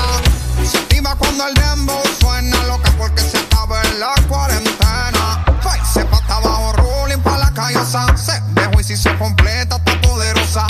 [0.70, 5.46] Se activa cuando el dembow suena, loca porque se acaba en la cuarentena.
[5.94, 8.06] Se pata abajo, rolling pa' la callosa.
[8.16, 10.68] Se dejó y si se completa, está poderosa.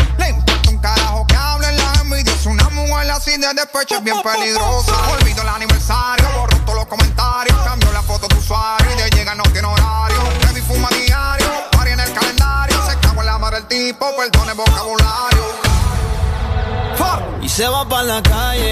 [3.20, 4.94] Así de despecho es bien peligrosa.
[5.12, 7.58] Olvido el aniversario, borró todos los comentarios.
[7.66, 10.20] Cambió la foto de usuario y de llega no tiene horario.
[10.46, 12.78] Baby fuma diario, party en el calendario.
[12.88, 15.44] Se cago en la madre el tipo, perdone vocabulario.
[17.42, 18.72] Y se va para la calle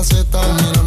[0.00, 0.79] La zeta.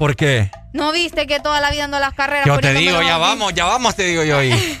[0.00, 0.50] ¿Por qué?
[0.72, 2.46] ¿No viste que toda la vida ando a las carreras?
[2.46, 4.50] Yo te digo, ya vamos, ya vamos, te digo yo ahí.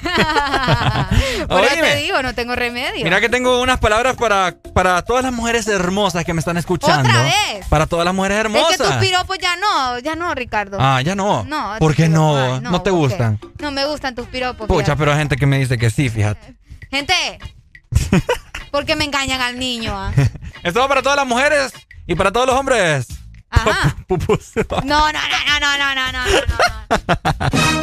[1.46, 3.04] Por eso te digo, no tengo remedio.
[3.04, 7.06] Mira que tengo unas palabras para, para todas las mujeres hermosas que me están escuchando.
[7.06, 7.66] ¿Otra vez?
[7.68, 8.70] Para todas las mujeres hermosas.
[8.70, 10.78] Es que tus piropos ya no, ya no, Ricardo.
[10.80, 11.44] Ah, ya no.
[11.44, 12.58] No, ¿Por qué no?
[12.62, 13.38] no, te gustan.
[13.58, 14.68] No me gustan tus piropos.
[14.68, 14.98] Pucha, fíjate.
[15.00, 16.56] pero hay gente que me dice que sí, fíjate.
[16.90, 17.12] Gente,
[18.70, 19.92] porque me engañan al niño.
[19.94, 20.12] ah?
[20.62, 21.74] Esto va para todas las mujeres
[22.06, 23.19] y para todos los hombres.
[23.50, 23.96] Ajá.
[24.06, 24.52] Pupus.
[24.84, 27.80] No, no, no, no, no, no, no, no.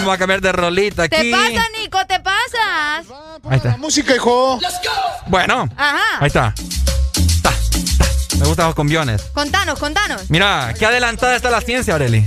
[0.00, 1.16] Vamos a cambiar de rolita aquí.
[1.16, 1.98] ¿Te pasa, Nico?
[2.06, 3.06] ¿Te pasas?
[3.48, 3.76] Ahí está.
[3.76, 4.58] Música, hijo.
[5.26, 5.98] Bueno, Ajá.
[6.20, 6.54] ahí está.
[7.42, 7.50] Ta,
[7.98, 8.36] ta.
[8.38, 9.22] Me gustan los combiones.
[9.34, 10.22] Contanos, contanos.
[10.30, 12.26] Mira, qué adelantada está la ciencia, Aureli.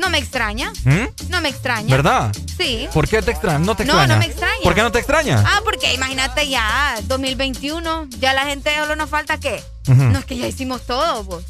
[0.00, 0.72] No me extraña.
[0.84, 1.28] ¿Mm?
[1.28, 1.94] No me extraña.
[1.94, 2.32] ¿Verdad?
[2.56, 2.88] Sí.
[2.92, 3.58] ¿Por qué te extraña?
[3.58, 4.14] No te No, extraña.
[4.14, 4.62] no me extraña.
[4.64, 5.44] ¿Por qué no te extraña?
[5.46, 9.62] Ah, porque imagínate ya, 2021, ya la gente solo nos falta qué.
[9.86, 11.44] No es que ya hicimos todo, pues.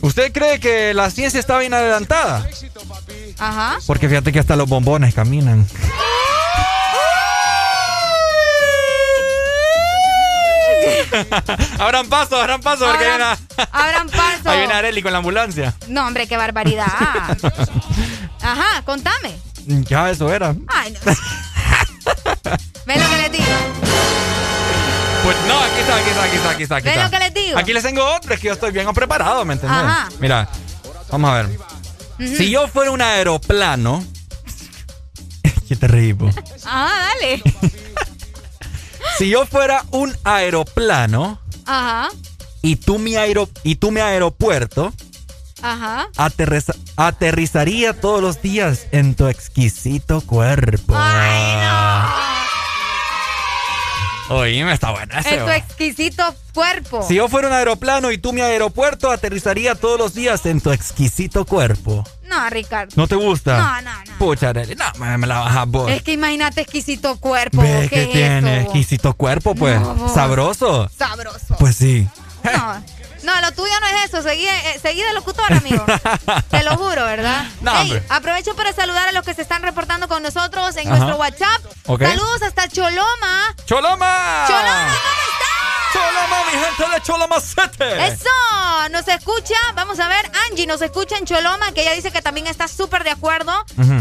[0.00, 2.46] ¿Usted cree que la ciencia está bien adelantada?
[3.38, 3.78] Ajá.
[3.86, 5.66] Porque fíjate que hasta los bombones caminan.
[11.78, 13.38] abran paso, abran paso, porque hay una,
[13.72, 14.40] Abran paso.
[14.50, 15.74] ahí viene Areli con la ambulancia.
[15.88, 16.86] No, hombre, qué barbaridad.
[18.42, 19.36] Ajá, contame.
[19.66, 20.54] Ya, eso era.
[20.68, 20.98] Ay, no.
[22.86, 23.44] ¿Ven lo que les digo?
[25.24, 26.76] Pues no, aquí está, aquí está, aquí está, aquí está.
[26.76, 27.04] Aquí, ¿Ven está.
[27.04, 27.58] lo que les digo?
[27.58, 29.78] Aquí les tengo otro, es que yo estoy bien preparado, ¿me entendés?
[29.78, 30.08] Ajá.
[30.20, 30.48] Mira,
[31.10, 31.58] vamos a ver.
[32.18, 34.04] Si yo fuera un aeroplano...
[35.66, 36.28] ¿Qué te reí, po?
[36.66, 37.42] Ajá, dale.
[39.18, 42.08] Si yo fuera un aeroplano Ajá,
[42.62, 44.92] y tú mi, aero, y tú mi aeropuerto,
[45.62, 46.08] ajá.
[46.16, 50.94] aterriza- aterrizaría todos los días en tu exquisito cuerpo.
[54.30, 55.56] Oíme, está buena ese, En tu va.
[55.56, 57.04] exquisito cuerpo.
[57.06, 60.70] Si yo fuera un aeroplano y tú mi aeropuerto, aterrizaría todos los días en tu
[60.72, 62.04] exquisito cuerpo.
[62.26, 62.92] No, Ricardo.
[62.96, 63.58] ¿No te gusta?
[63.58, 64.18] No, no, no.
[64.18, 65.90] Pucha, Arely, no, me, me la bajas vos.
[65.90, 67.60] Es que imagínate exquisito cuerpo.
[67.60, 68.62] Ve ¿Qué que es tiene eso?
[68.64, 69.78] exquisito cuerpo, pues.
[69.80, 70.08] No.
[70.12, 70.88] Sabroso.
[70.96, 71.56] Sabroso.
[71.58, 72.08] Pues sí.
[72.44, 72.82] No,
[73.24, 74.22] no, lo tuyo no es eso.
[74.22, 75.84] Seguí, eh, seguí de locutor, amigo.
[76.50, 77.44] Te lo juro, ¿verdad?
[77.60, 80.96] No, Ey, aprovecho para saludar a los que se están reportando con nosotros en Ajá.
[80.96, 81.60] nuestro WhatsApp.
[81.86, 83.54] Saludos hasta Choloma.
[83.66, 84.44] ¡Choloma!
[84.46, 84.94] ¡Choloma,
[86.04, 86.24] ¿cómo estás?
[86.28, 88.06] ¡Choloma, mi gente de Choloma 7!
[88.06, 92.22] Eso, nos escucha, vamos a ver, Angie nos escucha en Choloma, que ella dice que
[92.22, 93.52] también está súper de acuerdo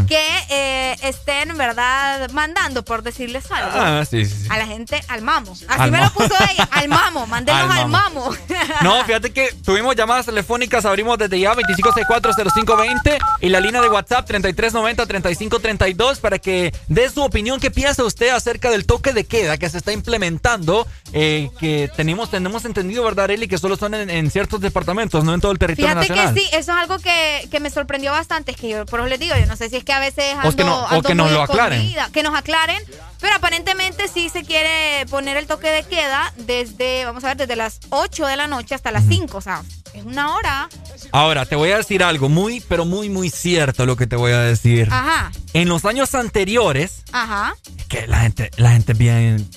[0.07, 3.71] que eh, estén, ¿verdad?, mandando, por decirles algo.
[3.73, 4.47] Ah, sí, sí, sí.
[4.49, 5.51] A la gente al mamo.
[5.53, 8.29] Así Al me lo puso ella, al mamo, mándenos Al al mamo.
[8.31, 8.35] mamo.
[8.81, 14.29] No, fíjate que tuvimos llamadas telefónicas, abrimos desde ya 25640520 y la línea de WhatsApp
[14.29, 17.59] 3390-3532 para que dé su opinión.
[17.59, 20.87] ¿Qué piensa usted acerca del toque de queda que se está implementando?
[21.15, 23.47] eh, que tenemos, tenemos entendido, ¿verdad, Eli?
[23.47, 26.33] Que solo son en, en ciertos departamentos, no en todo el territorio Fíjate nacional.
[26.33, 29.09] que sí, eso es algo que, que me sorprendió bastante, es que yo por eso
[29.09, 30.87] les digo, yo no sé si es que a veces O ando, que no- o
[30.87, 31.93] ando que nos lo aclaren.
[32.11, 32.81] que nos aclaren,
[33.23, 37.55] pero aparentemente sí se quiere poner el toque de queda desde, vamos a ver, desde
[37.55, 40.67] las 8 de la noche hasta las 5, o sea, es una hora.
[41.13, 44.33] Ahora, te voy a decir algo muy, pero muy, muy cierto lo que te voy
[44.33, 44.89] a decir.
[44.91, 47.55] Ajá, En los años anteriores, ajá.
[47.87, 49.49] que la gente, la gente bien...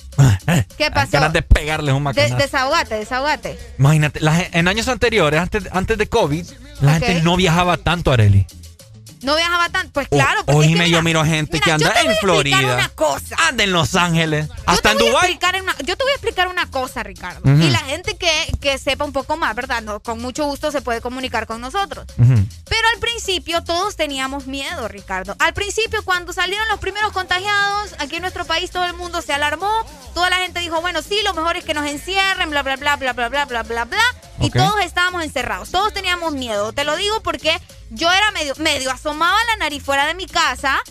[0.47, 1.11] eh, ¿Qué pasó?
[1.11, 2.35] Ganas de pegarles un De- macanazo.
[2.37, 3.59] desahogate, desahogate.
[3.79, 6.45] Imagínate, la en años anteriores, antes, antes de COVID,
[6.79, 8.45] la gente no viajaba tanto, Areli.
[9.21, 10.43] No viajaba tanto, pues O- claro.
[10.45, 13.35] porque es oíme, yo miro gente mira, que anda en a Florida, una cosa.
[13.47, 15.39] anda en Los Ángeles, hasta en a Dubái.
[15.85, 17.41] yo te voy a explicar una cosa, Ricardo.
[17.45, 18.31] Y la gente que,
[18.61, 19.81] que sepa un poco más, ¿verdad?
[19.81, 22.05] No, con mucho gusto se puede comunicar con nosotros.
[22.17, 25.35] Pero al principio todos teníamos miedo, Ricardo.
[25.39, 29.33] Al principio, cuando salieron los primeros contagiados, aquí en nuestro país todo el mundo se
[29.33, 29.69] alarmó.
[30.13, 32.95] Toda la gente dijo, bueno, sí, lo mejor es que nos encierren, bla, bla, bla,
[32.97, 34.03] bla, bla, bla, bla, bla, bla.
[34.39, 35.71] Y todos estábamos encerrados.
[35.71, 36.71] Todos teníamos miedo.
[36.71, 37.59] Te lo digo porque
[37.89, 40.81] yo era medio, medio asomaba la nariz fuera de mi casa.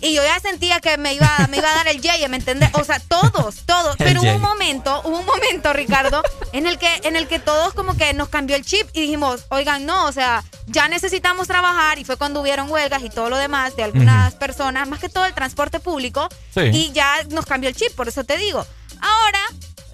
[0.00, 2.70] Y yo ya sentía que me iba, me iba a dar el yeye, ¿me entendés?
[2.74, 3.96] O sea, todos, todos.
[3.98, 7.74] Pero hubo un momento, hubo un momento, Ricardo, en el que, en el que todos
[7.74, 11.98] como que nos cambió el chip y dijimos, oigan, no, o sea, ya necesitamos trabajar
[11.98, 15.24] y fue cuando hubieron huelgas y todo lo demás de algunas personas, más que todo
[15.26, 16.60] el transporte público, Sí.
[16.72, 18.64] y ya nos cambió el chip, por eso te digo.
[19.00, 19.40] Ahora,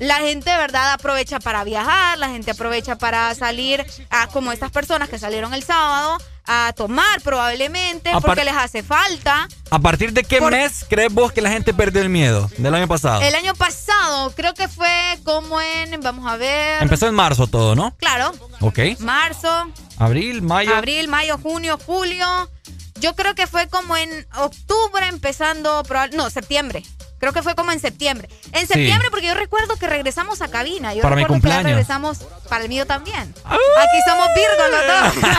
[0.00, 0.92] la gente, ¿verdad?
[0.92, 5.62] Aprovecha para viajar, la gente aprovecha para salir, a, como estas personas que salieron el
[5.64, 9.48] sábado, a tomar probablemente, porque les hace falta.
[9.70, 12.50] ¿A partir de qué Por- mes crees vos que la gente perdió el miedo?
[12.58, 13.22] Del año pasado.
[13.22, 14.90] El año pasado, creo que fue
[15.24, 16.82] como en, vamos a ver.
[16.82, 17.94] Empezó en marzo todo, ¿no?
[17.96, 18.78] Claro, Ok.
[18.98, 19.48] marzo,
[19.98, 20.74] Abril, mayo.
[20.76, 22.50] abril, mayo, junio, julio.
[23.00, 25.82] Yo creo que fue como en octubre empezando,
[26.12, 26.82] no, septiembre.
[27.24, 28.28] Creo que fue como en septiembre.
[28.52, 28.74] En Sí.
[28.74, 30.92] septiembre, porque yo recuerdo que regresamos a cabina.
[30.92, 31.64] Yo Para mi que cumpleaños.
[31.64, 32.18] regresamos
[32.50, 33.34] para el mío también.
[33.46, 35.30] Aquí somos Virgo los dos.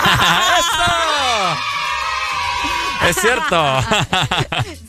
[3.09, 3.80] Es cierto.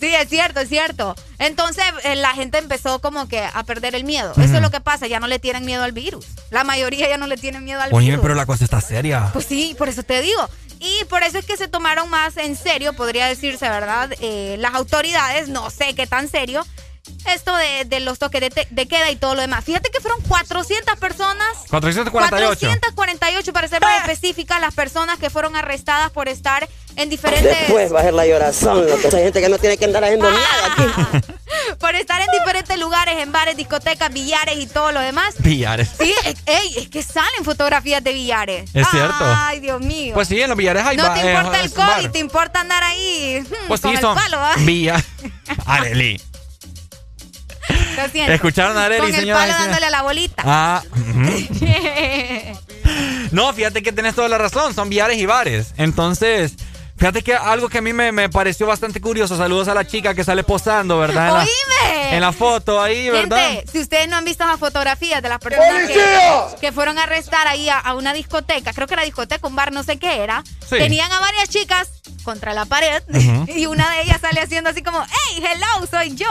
[0.00, 1.14] Sí, es cierto, es cierto.
[1.38, 4.32] Entonces eh, la gente empezó como que a perder el miedo.
[4.36, 6.26] Eso es lo que pasa, ya no le tienen miedo al virus.
[6.50, 8.22] La mayoría ya no le tienen miedo al Oye, virus.
[8.22, 9.30] pero la cosa está seria.
[9.32, 10.48] Pues sí, por eso te digo.
[10.80, 14.10] Y por eso es que se tomaron más en serio, podría decirse, ¿verdad?
[14.20, 16.64] Eh, las autoridades, no sé qué tan serio,
[17.32, 19.64] esto de, de los toques de, te- de queda y todo lo demás.
[19.64, 21.48] Fíjate que fueron 400 personas.
[21.68, 22.58] 448.
[22.94, 27.92] 448 para ser más específicas las personas que fueron arrestadas por estar en diferentes Después
[27.94, 30.30] va a ser la llorazón, lo que hay gente que no tiene que andar haciendo
[30.30, 31.22] nada aquí.
[31.78, 35.34] por estar en diferentes lugares, en bares, discotecas, billares y todo lo demás.
[35.38, 35.90] Billares.
[35.98, 38.70] Sí, es, ey, es que salen fotografías de billares.
[38.72, 39.14] Es cierto.
[39.20, 40.14] Ay, Dios mío.
[40.14, 41.72] Pues sí, en los billares hay no te eh, importa el.
[41.72, 44.54] COVID, te importa andar ahí hmm, Pues con sí, el son palo, ¿ah?
[44.58, 45.04] villas.
[45.66, 46.20] Areli.
[47.96, 48.32] Lo siento.
[48.32, 50.42] Escucharon a Areli, Con el palo dándole a la bolita.
[50.46, 50.82] Ah.
[53.32, 55.74] No, fíjate que tenés toda la razón, son billares y bares.
[55.76, 56.54] Entonces,
[56.96, 60.14] fíjate que algo que a mí me, me pareció bastante curioso, saludos a la chica
[60.14, 61.28] que sale posando, ¿verdad?
[61.28, 62.14] En la- ¡Oíme!
[62.16, 63.48] en la foto ahí, ¿verdad?
[63.48, 65.90] Gente, si ustedes no han visto las fotografías de las personas
[66.60, 69.72] que, fueron a arrestar ahí a, a una discoteca, creo que era discoteca, un bar,
[69.72, 70.76] no sé qué era, Sí.
[70.78, 71.88] tenían a varias chicas
[72.26, 73.46] contra la pared Ujú.
[73.56, 76.28] y una de ellas sale haciendo así como, hey, hello, soy yo,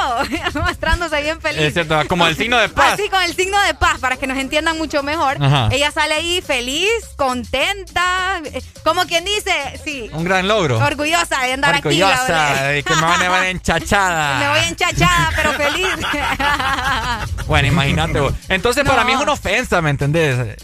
[0.62, 1.62] mostrándose bien feliz.
[1.64, 2.94] Es cierto, como el signo de paz.
[2.94, 5.38] Así con el signo de paz, para que nos entiendan mucho mejor.
[5.44, 5.70] Ajá.
[5.72, 9.52] Ella sale ahí feliz, contenta, eh, como quien dice,
[9.84, 10.78] sí, Un gran logro.
[10.78, 11.98] orgullosa de andar aquí.
[11.98, 14.40] la Orgullosa que me van a llevar enchachada.
[14.40, 15.88] Me voy enchachada, pero feliz.
[17.48, 18.34] Bueno, imagínate vos.
[18.50, 20.58] Entonces, para mí es una ofensa, ¿me entendés?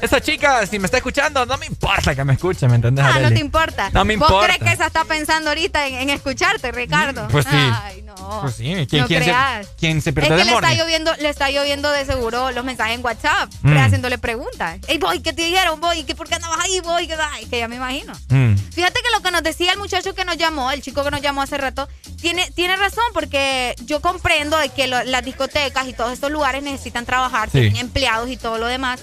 [0.00, 3.04] Esa chica, si me está escuchando, no me importa que me escuche, ¿me entendés?
[3.08, 3.90] Ah, no te importa.
[3.92, 4.46] No me ¿Vos importa.
[4.54, 7.26] crees que esa está pensando ahorita en, en escucharte, Ricardo?
[7.28, 7.56] Pues sí.
[7.56, 8.14] Ay, no.
[8.42, 9.34] Pues sí, ¿quién, no quién se,
[9.78, 12.94] quién se Es pierde que le está, lloviendo, le está lloviendo de seguro los mensajes
[12.96, 13.76] en WhatsApp, Mm.
[13.78, 14.78] haciéndole preguntas.
[14.88, 16.02] Ey, boy, ¿qué te dijeron, boy?
[16.04, 17.06] ¿Qué, ¿Por qué andabas ahí, boy?
[17.06, 18.12] ¿Qué, ay, que ya me imagino.
[18.28, 18.54] Mm.
[18.72, 21.20] Fíjate que lo que nos decía el muchacho que nos llamó, el chico que nos
[21.22, 21.88] llamó hace rato,
[22.20, 26.62] tiene, tiene razón porque yo comprendo de que lo- las discotecas y todos estos lugares
[26.62, 27.60] necesitan trabajar, Sí.
[27.60, 29.00] tienen empleados y todo lo demás.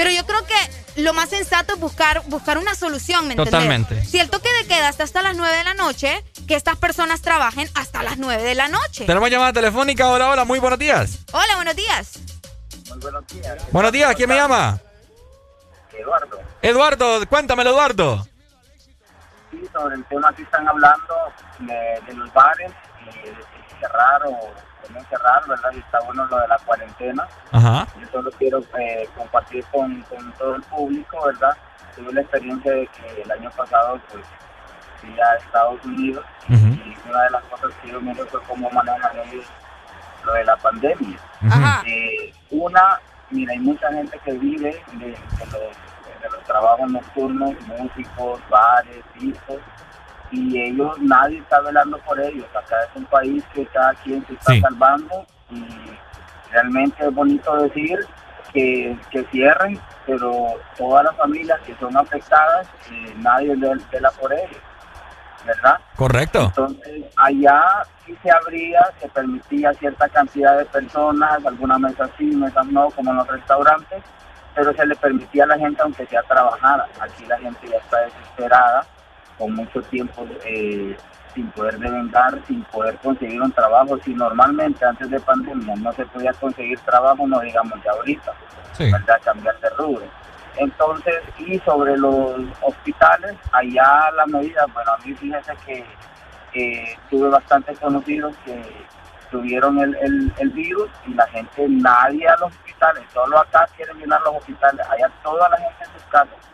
[0.00, 3.52] Pero yo creo que lo más sensato es buscar, buscar una solución, ¿me entendés?
[3.52, 4.02] Totalmente.
[4.06, 7.20] Si el toque de queda está hasta las 9 de la noche, que estas personas
[7.20, 9.04] trabajen hasta las 9 de la noche.
[9.04, 10.08] Tenemos llamada telefónica.
[10.08, 11.18] Hola, hola, muy buenos días.
[11.32, 12.18] Hola, buenos días.
[13.72, 14.80] Buenos días, ¿quién me llama?
[15.92, 18.26] Eduardo, Eduardo, cuéntamelo, Eduardo.
[19.50, 21.14] sí, sobre el tema que están hablando
[21.58, 22.72] de, de los bares
[23.02, 24.50] y de si cerrar o
[24.88, 25.70] o no cerrar, ¿verdad?
[25.74, 27.28] Y está bueno lo de la cuarentena.
[27.52, 27.86] Ajá.
[28.00, 31.56] Yo solo quiero eh, compartir con, con todo el público, ¿verdad?
[31.96, 34.24] Tuve la experiencia de que el año pasado, pues,
[35.00, 39.18] fui a Estados Unidos y una de las cosas que yo miré fue cómo manejan
[39.18, 39.46] ellos
[40.24, 41.18] lo de la pandemia.
[41.48, 41.82] Ajá.
[41.86, 43.00] Eh, una,
[43.30, 45.52] mira, hay mucha gente que vive de, de los,
[46.22, 49.58] de los trabajos nocturnos, músicos, bares, discos,
[50.30, 52.46] y ellos, nadie está velando por ellos.
[52.54, 54.60] Acá es un país que cada quien se está Sí.
[54.60, 55.66] salvando y
[56.52, 57.98] realmente es bonito decir
[58.52, 64.32] que, que cierren, pero todas las familias que son afectadas, eh, nadie ve- vela por
[64.32, 64.60] ellos,
[65.46, 65.78] ¿verdad?
[65.96, 66.44] Correcto.
[66.46, 67.62] Entonces, allá
[68.04, 73.10] sí se abría, se permitía cierta cantidad de personas, algunas mesas sí, mesas no, como
[73.12, 74.02] en los restaurantes,
[74.54, 76.86] pero se le permitía a la gente, aunque sea trabajara.
[77.00, 78.84] Aquí la gente ya está desesperada,
[79.40, 80.94] con mucho tiempo eh,
[81.34, 83.98] sin poder devengar, sin poder conseguir un trabajo.
[84.04, 88.32] Si normalmente antes de pandemia no se podía conseguir trabajo, no digamos ya ahorita,
[88.78, 89.20] ¿verdad?
[89.24, 90.04] Cambiar de rubro.
[90.56, 95.84] Entonces, y sobre los hospitales, allá la medida, bueno, a mí fíjese que
[96.52, 98.60] eh, tuve bastantes conocidos que
[99.30, 103.96] tuvieron el, el, el virus y la gente, nadie a los hospitales, solo acá quieren
[103.98, 106.49] llenar los hospitales, allá toda la gente en sus casas.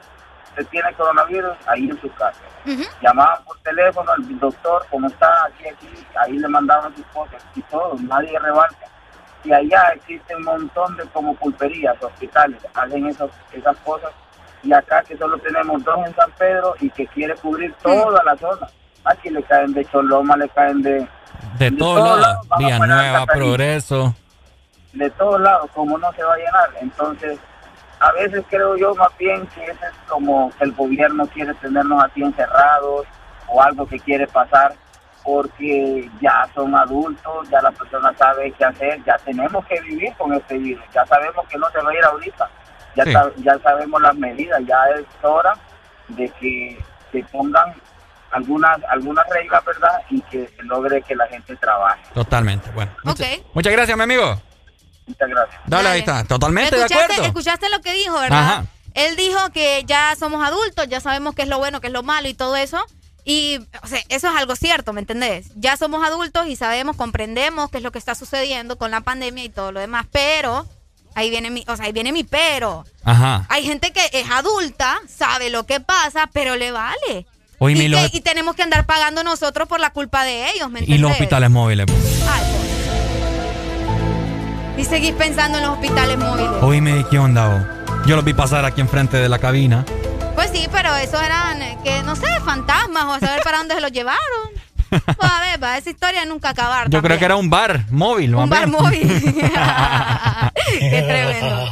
[0.56, 2.40] Usted tiene coronavirus, ahí en su casa.
[3.02, 5.44] Llamaban por teléfono al doctor, ¿cómo está?
[5.44, 8.86] Aquí, aquí, ahí le mandaban sus cosas y todo, nadie rebalsa.
[9.44, 14.10] Y allá existe un montón de como pulperías, hospitales, hacen esos, esas cosas.
[14.62, 18.34] Y acá que solo tenemos dos en San Pedro y que quiere cubrir toda la
[18.38, 18.66] zona.
[19.04, 21.06] Aquí le caen de Choloma, le caen de,
[21.58, 22.48] De todos todos lados.
[22.58, 23.26] Villanueva.
[23.26, 24.14] Progreso.
[24.94, 26.70] de todos lados, como no se va a llenar.
[26.80, 27.38] Entonces,
[28.00, 32.04] a veces creo yo más bien que ese es como que el gobierno quiere tenernos
[32.04, 33.06] así encerrados
[33.48, 34.74] o algo que quiere pasar
[35.24, 40.32] porque ya son adultos, ya la persona sabe qué hacer, ya tenemos que vivir con
[40.32, 42.48] este virus, ya sabemos que no se va a ir ahorita,
[42.94, 43.10] ya, Sí.
[43.12, 45.54] sab- ya sabemos las medidas, ya es hora
[46.08, 46.78] de que
[47.10, 47.74] se pongan
[48.30, 50.00] algunas algunas reglas, ¿verdad?
[50.10, 52.02] Y que se logre que la gente trabaje.
[52.14, 52.70] Totalmente.
[52.72, 52.92] Bueno.
[53.02, 54.36] Muchas, muchas gracias, mi amigo.
[55.06, 55.60] Muchas gracias.
[55.66, 56.24] Dale, ahí está.
[56.24, 57.24] Totalmente de ¿Escuchaste, acuerdo.
[57.28, 58.38] escuchaste lo que dijo, ¿verdad?
[58.38, 58.64] Ajá.
[58.94, 62.02] Él dijo que ya somos adultos, ya sabemos qué es lo bueno, qué es lo
[62.02, 62.82] malo y todo eso.
[63.24, 65.48] Y, o sea, eso es algo cierto, ¿me entendés?
[65.56, 69.42] Ya somos adultos y sabemos, comprendemos qué es lo que está sucediendo con la pandemia
[69.44, 70.06] y todo lo demás.
[70.12, 70.66] Pero,
[71.14, 72.84] ahí viene mi, o sea, ahí viene mi pero.
[73.04, 73.44] Ajá.
[73.48, 77.26] Hay gente que es adulta, sabe lo que pasa, pero le vale.
[77.58, 80.50] Oíme, y, y los- que- y tenemos que andar pagando nosotros por la culpa de
[80.52, 81.00] ellos, ¿me Y entendés?
[81.00, 81.86] los hospitales móviles.
[81.86, 82.22] pues.
[82.30, 82.65] Ay, pobre.
[84.76, 86.50] Y seguís pensando en los hospitales móviles.
[86.62, 87.48] Oíme, ¿qué onda?
[87.48, 87.62] vos?
[88.06, 89.84] Yo los vi pasar aquí enfrente de la cabina.
[90.34, 93.74] Pues sí, pero esos eran, eh, que no sé, fantasmas o a saber para dónde
[93.74, 94.20] se los llevaron.
[94.88, 96.88] Pues a ver, va, esa historia nunca acabar.
[96.88, 98.36] Yo creo que era un bar móvil.
[98.36, 99.08] Un bar móvil.
[100.78, 101.68] Qué tremendo.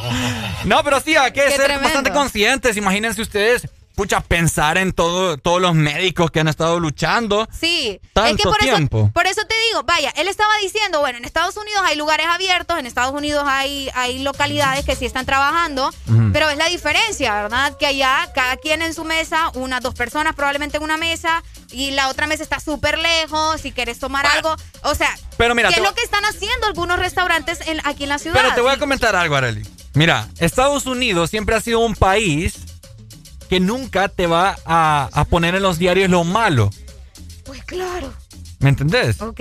[0.65, 1.85] No, pero sí, hay que Qué ser tremendo.
[1.85, 2.77] bastante conscientes.
[2.77, 7.49] Imagínense ustedes, pucha, pensar en todo, todos los médicos que han estado luchando.
[7.59, 8.99] Sí, es Tanto que por tiempo.
[9.05, 12.27] eso, por eso te digo, vaya, él estaba diciendo, bueno, en Estados Unidos hay lugares
[12.27, 15.93] abiertos, en Estados Unidos hay, hay localidades que sí están trabajando,
[16.33, 17.77] pero es la diferencia, ¿verdad?
[17.79, 21.93] Que allá cada quien en su mesa, unas dos personas probablemente en una mesa y
[21.93, 25.77] la otra mesa está súper lejos, si quieres tomar algo, o sea, Pero mira, ¿qué
[25.77, 28.41] es lo que están haciendo algunos restaurantes en- aquí en la ciudad?
[28.41, 29.67] Pero te voy a comentar algo, Arely.
[29.95, 32.55] Mira, Estados Unidos siempre ha sido un país
[33.49, 36.71] que nunca te va a, a poner en los diarios lo malo.
[37.45, 38.13] Pues claro,
[38.61, 39.21] ¿Me entendés?
[39.21, 39.41] ok.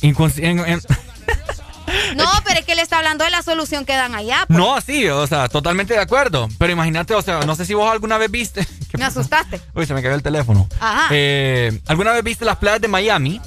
[0.00, 0.80] Inconsci- en- en-
[2.16, 4.44] No, pero es que él está hablando de la solución que dan allá.
[4.46, 4.58] pues.
[4.58, 6.48] no, sí, o sea, totalmente de acuerdo.
[6.58, 8.66] Pero imagínate, o sea, no sé si vos alguna vez viste.
[8.94, 9.60] Me asustaste.
[9.74, 10.68] Uy, se me cayó el teléfono.
[10.80, 11.08] Ajá.
[11.10, 13.40] Eh, ¿Alguna vez viste las playas de Miami?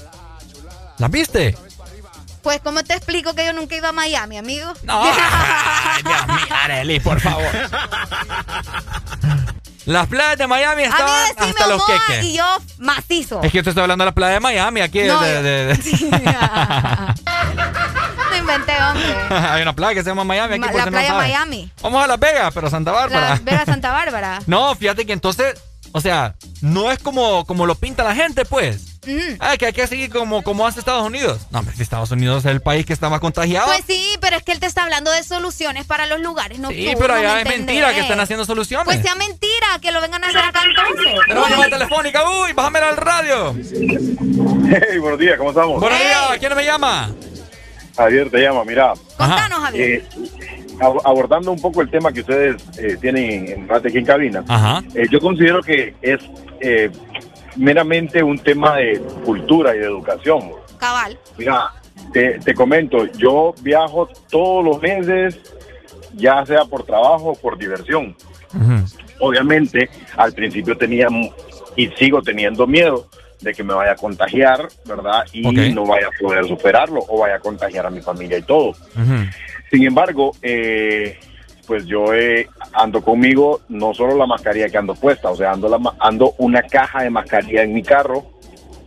[0.97, 1.57] ¿Las viste?
[2.47, 4.71] Pues, ¿cómo te explico que yo nunca iba a Miami, amigo?
[4.83, 5.03] No.
[5.03, 7.45] Ay, Dios mío, Arely, por favor.
[9.85, 12.23] Las playas de Miami A mí estaban decime hasta los queques.
[12.23, 12.45] y yo
[12.77, 13.41] macizo.
[13.43, 15.75] Es que yo estoy hablando de la playa de Miami, aquí No, de- de- de-
[18.29, 19.15] No inventé, hombre.
[19.49, 21.13] Hay una playa que se llama Miami aquí Ma- la no playa.
[21.15, 21.69] Miami.
[21.81, 23.29] Vamos a Las Vegas, pero Santa Bárbara.
[23.31, 24.39] La Vega Santa Bárbara.
[24.47, 25.59] No, fíjate que entonces,
[25.91, 28.96] o sea, no es como, como lo pinta la gente, pues.
[29.39, 31.47] Ah, que hay que seguir como, como hace Estados Unidos.
[31.51, 33.67] No, hombre, si Estados Unidos es el país que está más contagiado.
[33.67, 36.61] Pues sí, pero es que él te está hablando de soluciones para los lugares sí,
[36.61, 36.95] nocturnos.
[36.99, 38.85] pero ¿me allá es mentira que están haciendo soluciones.
[38.85, 41.13] Pues sea mentira, que lo vengan a hacer acá entonces.
[41.27, 42.23] Tenemos llamada telefónica.
[42.29, 43.55] Uy, bájame al radio.
[44.69, 45.79] Hey, buenos días, ¿cómo estamos?
[45.79, 47.09] Buenos días, ¿quién me llama?
[47.95, 48.93] Javier te llama, mira.
[49.17, 49.89] Contanos, Javier.
[49.89, 50.05] Eh,
[50.79, 54.43] ab- abordando un poco el tema que ustedes eh, tienen en Rate aquí en cabina,
[54.47, 54.83] Ajá.
[54.93, 56.19] eh, yo considero que es
[56.61, 56.91] eh,
[57.57, 60.51] meramente un tema de cultura y de educación.
[60.77, 61.17] Cabal.
[61.37, 61.73] Mira,
[62.13, 65.39] te, te comento, yo viajo todos los meses,
[66.15, 68.15] ya sea por trabajo o por diversión.
[69.19, 71.07] Obviamente, al principio tenía
[71.75, 73.07] y sigo teniendo miedo
[73.41, 75.25] de que me vaya a contagiar, ¿verdad?
[75.31, 78.73] Y no vaya a poder superarlo o vaya a contagiar a mi familia y todo.
[79.69, 81.19] Sin embargo, eh,
[81.67, 85.67] pues yo eh, ando conmigo no solo la mascarilla que ando puesta, o sea, ando,
[85.67, 88.36] la, ando una caja de mascarilla en mi carro,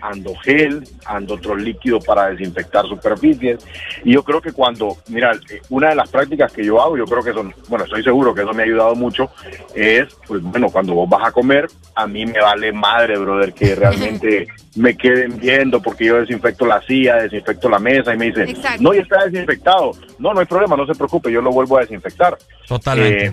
[0.01, 3.65] ando gel, ando otro líquido para desinfectar superficies.
[4.05, 7.05] Y yo creo que cuando, mira, eh, una de las prácticas que yo hago, yo
[7.05, 9.31] creo que son, bueno, estoy seguro que eso me ha ayudado mucho,
[9.75, 13.75] es, pues bueno, cuando vos vas a comer, a mí me vale madre, brother, que
[13.75, 14.47] realmente
[14.77, 18.83] me queden viendo porque yo desinfecto la silla, desinfecto la mesa y me dicen, Exacto.
[18.83, 19.93] no, ya está desinfectado.
[20.19, 22.37] No, no hay problema, no se preocupe, yo lo vuelvo a desinfectar.
[22.67, 23.27] Totalmente.
[23.27, 23.33] Eh,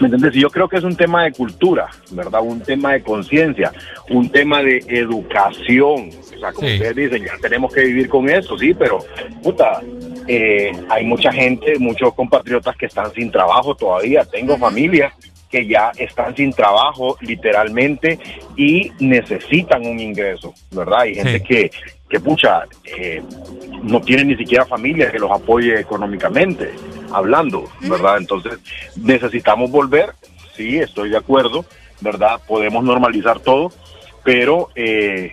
[0.00, 0.36] ¿Me entiendes?
[0.36, 2.40] Y yo creo que es un tema de cultura, ¿verdad?
[2.42, 3.72] Un tema de conciencia,
[4.10, 6.10] un tema de educación.
[6.36, 6.74] O sea, como Sí.
[6.74, 8.98] ustedes dicen, ya tenemos que vivir con esto, sí, pero,
[9.42, 9.80] puta,
[10.28, 14.24] eh, hay mucha gente, muchos compatriotas que están sin trabajo todavía.
[14.24, 15.12] Tengo familias
[15.50, 18.18] que ya están sin trabajo, literalmente,
[18.56, 21.00] y necesitan un ingreso, ¿verdad?
[21.00, 21.70] Hay gente que,
[22.08, 22.64] que, pucha,
[22.98, 23.22] eh,
[23.82, 26.70] no tiene ni siquiera familia que los apoye económicamente,
[27.12, 28.18] hablando, ¿verdad?
[28.18, 28.58] Entonces,
[28.96, 30.14] necesitamos volver,
[30.56, 31.64] sí, estoy de acuerdo,
[32.00, 32.40] ¿verdad?
[32.46, 33.72] Podemos normalizar todo,
[34.24, 35.32] pero eh,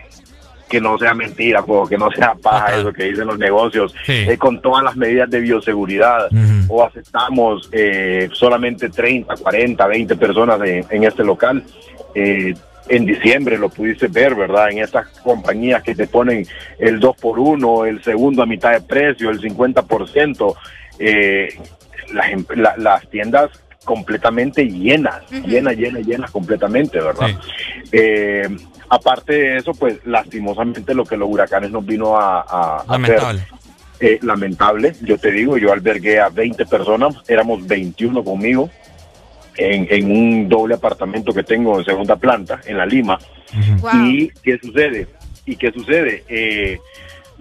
[0.70, 4.38] que no sea mentira, po, que no sea paja eso que dicen los negocios, eh,
[4.38, 6.28] con todas las medidas de bioseguridad,
[6.68, 11.64] o aceptamos eh, solamente 30, 40, 20 personas en, en este local.
[12.14, 12.54] Eh,
[12.88, 14.70] en diciembre lo pudiste ver, ¿verdad?
[14.70, 16.46] En esas compañías que te ponen
[16.78, 20.56] el 2 por 1 el segundo a mitad de precio, el 50%,
[21.00, 21.50] eh,
[22.14, 23.50] las, em- la- las tiendas
[23.84, 27.30] completamente llenas, llenas, llenas, llenas completamente, ¿verdad?
[27.92, 28.48] Eh,
[28.90, 33.22] aparte de eso, pues lastimosamente lo que los huracanes nos vino a, a- a hacer
[33.22, 33.42] Lamentable.
[34.00, 34.94] eh, lamentable.
[35.02, 38.70] Yo te digo, yo albergué a 20 personas, éramos 21 conmigo
[39.58, 43.20] en, en un doble apartamento que tengo en segunda planta, en la Lima.
[44.12, 45.08] ¿Y qué sucede?
[45.46, 46.24] ¿Y qué sucede?
[46.28, 46.80] Eh,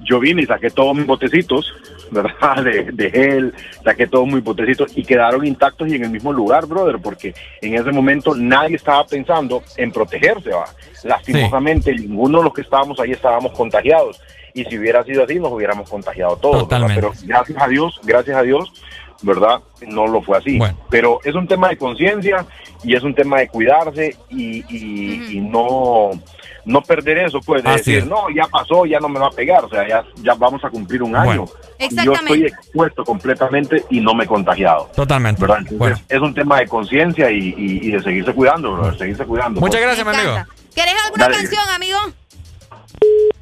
[0.03, 1.73] yo vine y saqué todos mis botecitos,
[2.11, 2.33] ¿verdad?
[2.65, 6.67] De, de gel, saqué todos mis botecitos y quedaron intactos y en el mismo lugar,
[6.67, 10.67] brother, porque en ese momento nadie estaba pensando en protegerse, ¿va?
[11.03, 14.21] Lastimosamente, ninguno de los que estábamos ahí estábamos contagiados.
[14.55, 16.69] Y si hubiera sido así, nos hubiéramos contagiado todos.
[16.69, 18.73] Pero gracias a Dios, gracias a Dios,
[19.23, 19.61] ¿verdad?
[19.87, 20.59] No lo fue así.
[20.91, 22.45] Pero es un tema de conciencia
[22.83, 26.11] y es un tema de cuidarse y, y- y no,
[26.67, 28.07] no perder eso, pues, de Así decir, es.
[28.07, 30.71] no, ya pasó, ya no me va a pegar, o sea, ya, ya vamos a
[30.71, 31.45] cumplir un año.
[31.79, 34.89] Y yo estoy expuesto completamente y no me he contagiado.
[34.95, 35.41] Totalmente.
[35.41, 35.59] ¿verdad?
[35.69, 39.61] Entonces, es un tema de conciencia y, y- y de seguirse cuidando, bro, seguirse cuidando.
[39.61, 39.97] Muchas pues.
[39.99, 40.47] gracias, mi amigo.
[40.75, 41.37] ¿Querés alguna Dale.
[41.37, 41.99] canción, amigo?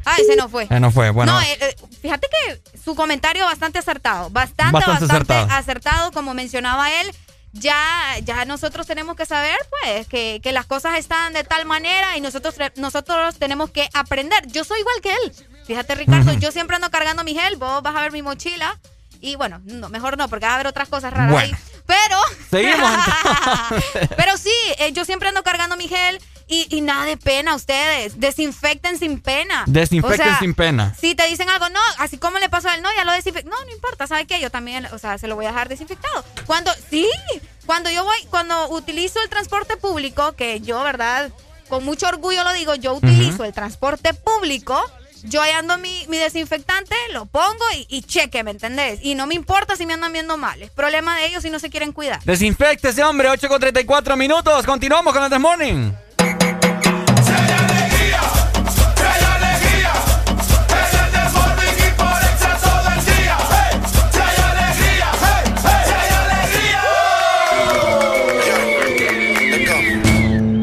[0.04, 0.66] Ay, se nos fue.
[0.70, 1.32] Eh, no fue, bueno.
[1.32, 5.58] No, eh, eh, fíjate que su comentario bastante acertado, bastante, Bastante bastante, acertado.
[5.58, 6.12] acertado.
[6.12, 7.14] como mencionaba él.
[7.54, 12.16] Ya, ya nosotros tenemos que saber, pues, que, que las cosas están de tal manera
[12.16, 14.46] y nosotros, nosotros tenemos que aprender.
[14.46, 15.32] Yo soy igual que él.
[15.66, 18.80] Fíjate, Ricardo, yo siempre ando cargando mi gel, vos vas a ver mi mochila.
[19.20, 21.54] Y bueno, no, mejor no, porque va a haber otras cosas raras Bueno.
[21.56, 21.62] ahí.
[21.86, 22.16] Pero,
[22.50, 22.90] Seguimos.
[24.16, 26.20] pero sí, eh, yo siempre ando cargando mi gel
[26.52, 28.20] y, y nada de pena ustedes.
[28.20, 29.64] Desinfecten sin pena.
[29.66, 30.94] Desinfecten O sea, sin pena.
[31.00, 33.48] Si te dicen algo, no, así como le pasó a él, no, ya lo desinfecté.
[33.48, 34.38] No, no importa, ¿sabe qué?
[34.38, 36.24] Yo también, o sea, se lo voy a dejar desinfectado.
[36.46, 37.08] Cuando, sí,
[37.64, 41.30] cuando yo voy, cuando utilizo el transporte público, que yo, ¿verdad?
[41.68, 44.78] Con mucho orgullo lo digo, yo utilizo el transporte público.
[45.24, 48.98] Yo ahí ando mi, mi desinfectante, lo pongo y, y cheque, ¿me entendés?
[49.02, 50.60] Y no me importa si me andan viendo mal.
[50.60, 52.20] Es problema de ellos si no se quieren cuidar.
[52.24, 54.66] Desinfecte ese hombre, 8 con 34 minutos.
[54.66, 55.92] Continuamos con el This Morning.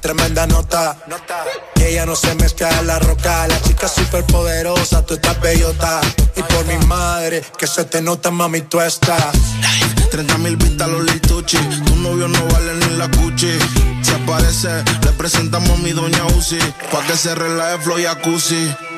[0.00, 0.96] tremenda nota.
[1.76, 3.46] Y ella no se mezcla en la roca.
[3.46, 6.00] La chica súper poderosa, tú estás bellota.
[6.36, 9.32] Y por mi madre, que se te nota, mami, tú estás.
[10.10, 11.58] 30 mil vistas los lituchi.
[11.58, 13.58] Tu novio no vale ni la cuchi.
[14.02, 16.58] Si aparece, le presentamos a mi doña Uzi.
[16.90, 18.04] Pa' que se relaje flow y.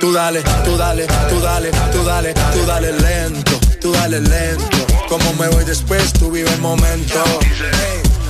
[0.00, 4.86] Tú dale, tú dale, tú dale, tú dale, tú dale lento, tú dale lento.
[5.08, 7.22] Como me voy después, tú vive el momento.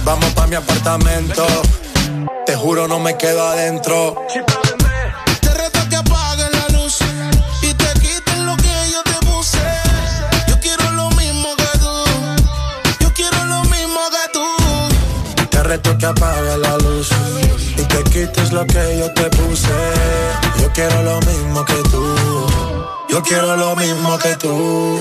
[0.04, 1.46] Vamos pa' mi apartamento.
[2.46, 4.16] Te juro, no me quedo adentro.
[5.40, 6.98] Te reto que apagues la luz
[7.62, 9.58] y te quites lo que yo te puse.
[10.48, 11.94] Yo quiero lo mismo que tú.
[13.00, 15.48] Yo quiero lo mismo que tú.
[15.50, 17.10] Te reto que apague la luz
[17.76, 19.68] y te quites lo que yo te puse.
[20.60, 22.46] Yo quiero lo mismo que tú.
[23.08, 25.00] Yo quiero lo mismo que tú.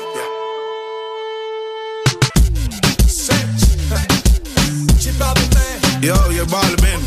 [6.01, 6.99] Yo, yo, Balvin.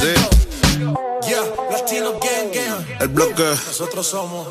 [0.00, 0.14] Sí,
[1.28, 2.86] Yeah, Latino Gang Gang.
[3.00, 3.42] el bloque.
[3.66, 4.46] Nosotros somos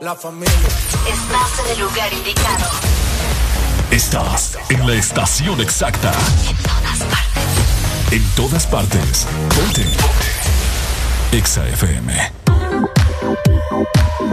[0.00, 0.52] la familia.
[1.06, 2.66] Estás en el lugar indicado.
[3.92, 6.12] Estás en la estación exacta.
[8.10, 9.26] En todas partes.
[9.54, 9.86] Ponte.
[11.30, 12.32] Exa FM.
[12.52, 12.92] Ya no
[13.26, 13.86] puedo
[14.26, 14.32] más.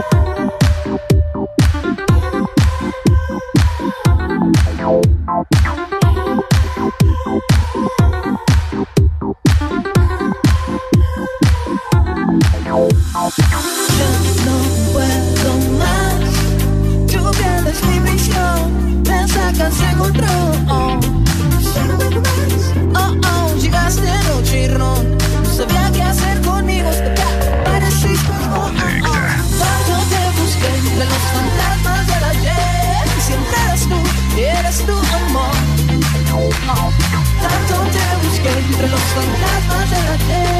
[37.42, 38.50] Tanto te busqué.
[38.50, 40.56] Entre los fantasmas del ayer.
[40.56, 40.59] Y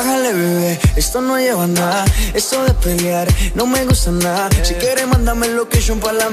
[0.00, 2.06] Bájale, bebé, esto no lleva nada.
[2.32, 4.48] Esto de pelear no me gusta nada.
[4.62, 6.28] Si quieres, mándame location para la.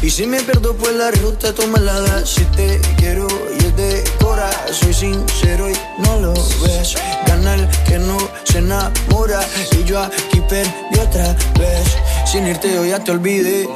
[0.00, 2.26] Y si me pierdo, pues la ruta tú me la das.
[2.30, 3.28] Si te quiero
[3.60, 6.96] y es de cora, soy sincero y no lo ves.
[7.26, 9.40] Gana el que no se enamora.
[9.78, 11.98] Y yo aquí perdí otra vez.
[12.24, 13.68] Sin irte, yo ya te olvidé.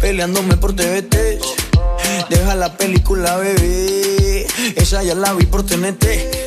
[0.00, 1.40] Peleándome por TVT.
[2.30, 4.46] Deja la película, bebé.
[4.76, 6.43] Esa ya la vi por TNT.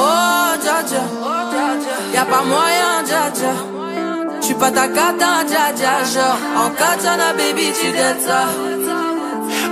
[0.00, 1.02] Oh, dja dja,
[2.14, 3.52] y'a pas moyen, dja dja.
[4.40, 5.92] J'suis pas ta cata, dja dja.
[6.12, 8.42] Genre, en katana, baby, tu jettes ça.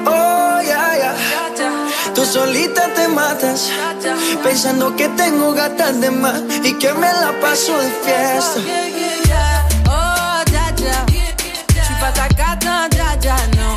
[0.04, 1.12] Oh, ya, ya.
[2.14, 3.70] Tú solita te matas.
[4.42, 8.60] Pensando que tengo gatas de más y que me la paso de fiesta.
[9.88, 10.98] Oh, dja dja.
[11.82, 13.76] J'suis pas ta cata, dja dja, non.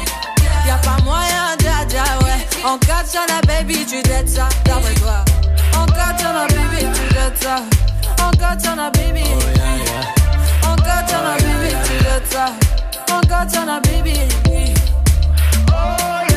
[0.68, 2.40] Y'a pas moyen, dja dja, ouais.
[2.64, 4.50] En katana, baby, tu jettes ça.
[13.82, 14.12] Baby.
[14.12, 14.74] Baby, baby.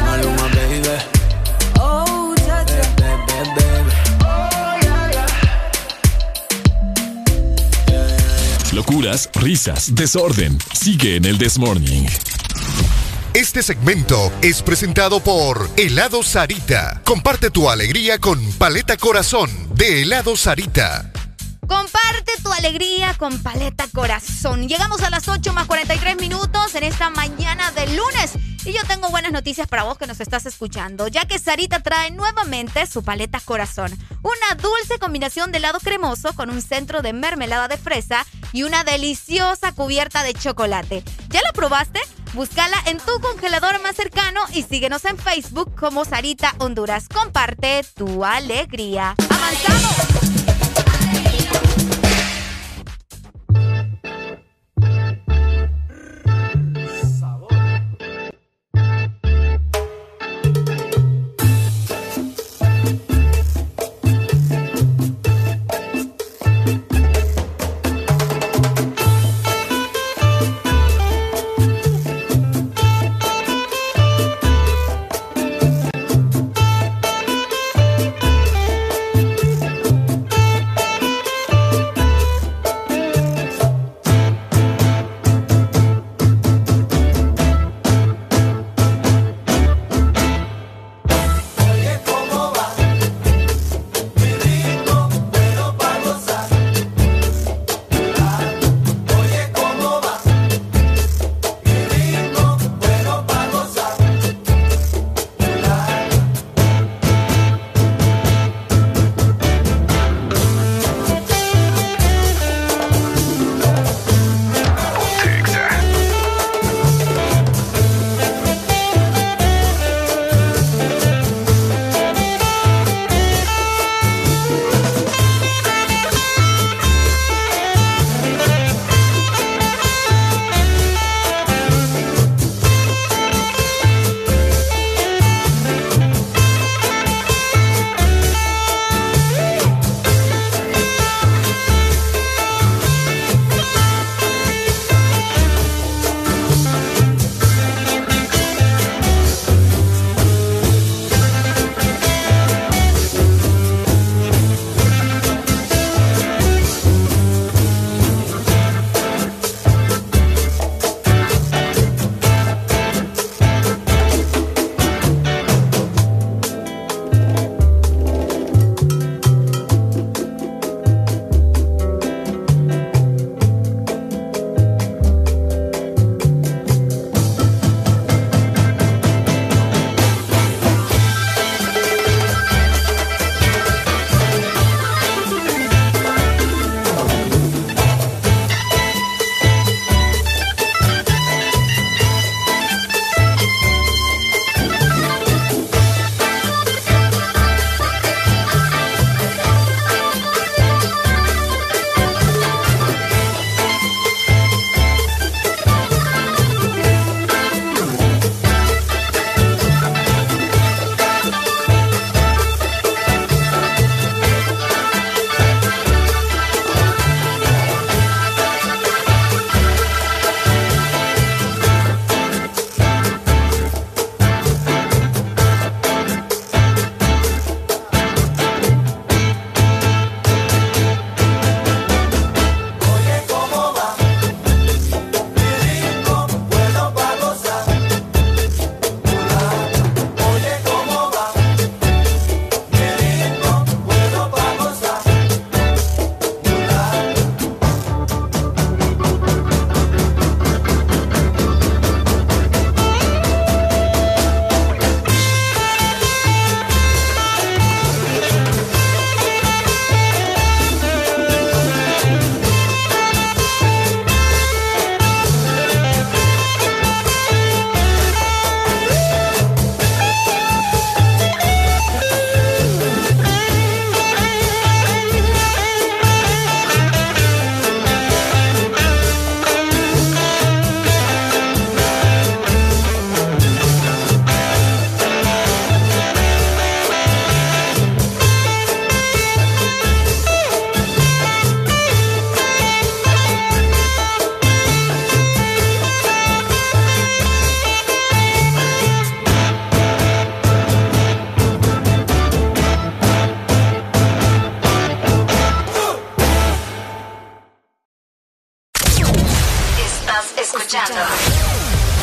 [0.05, 0.97] Maluma, baby.
[1.81, 2.35] Oh.
[2.97, 3.91] Baby, baby.
[8.73, 10.59] Locuras, risas, desorden.
[10.73, 12.07] Sigue en el This Morning.
[13.35, 17.01] Este segmento es presentado por Helado Sarita.
[17.03, 21.11] Comparte tu alegría con Paleta Corazón de Helado Sarita.
[21.67, 24.69] Comparte tu alegría con Paleta Corazón.
[24.69, 28.33] Llegamos a las 8 más 43 minutos en esta mañana de lunes.
[28.67, 32.11] Y yo tengo buenas noticias para vos que nos estás escuchando, ya que Sarita trae
[32.11, 33.91] nuevamente su paleta corazón.
[34.23, 38.85] Una dulce combinación de helado cremoso con un centro de mermelada de fresa y una
[38.85, 41.03] deliciosa cubierta de chocolate.
[41.31, 42.01] ¿Ya la probaste?
[42.35, 47.09] Búscala en tu congelador más cercano y síguenos en Facebook como Sarita Honduras.
[47.09, 49.15] Comparte tu alegría.
[49.29, 50.32] ¡Avanzamos!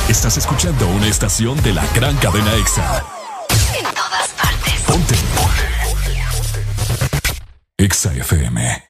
[0.08, 3.04] Estás escuchando una estación de la gran cadena EXA.
[3.76, 4.82] En todas partes.
[4.86, 5.16] Ponte.
[7.80, 8.90] EXA FM.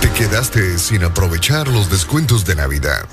[0.00, 3.06] Te quedaste sin aprovechar los descuentos de Navidad.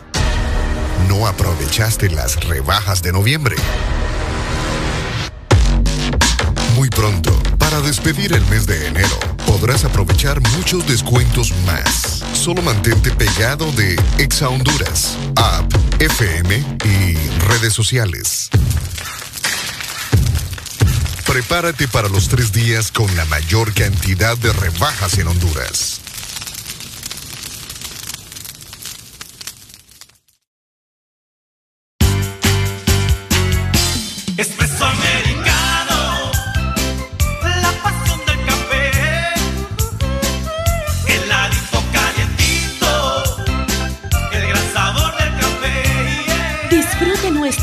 [1.09, 3.57] No aprovechaste las rebajas de noviembre.
[6.75, 7.37] Muy pronto,
[7.71, 9.17] para despedir el mes de enero,
[9.47, 12.21] podrás aprovechar muchos descuentos más.
[12.33, 17.15] Solo mantente pegado de Exa Honduras, app, FM y
[17.47, 18.49] redes sociales.
[21.25, 26.01] Prepárate para los tres días con la mayor cantidad de rebajas en Honduras.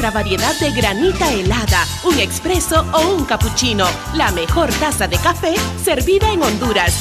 [0.08, 3.86] Nuestra variedad de granita helada, un expreso o un cappuccino.
[4.14, 6.94] La mejor taza de café servida en Honduras.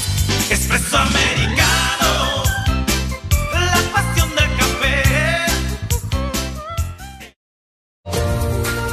[0.50, 2.44] Espresso americano,
[3.54, 5.04] la pasión del café.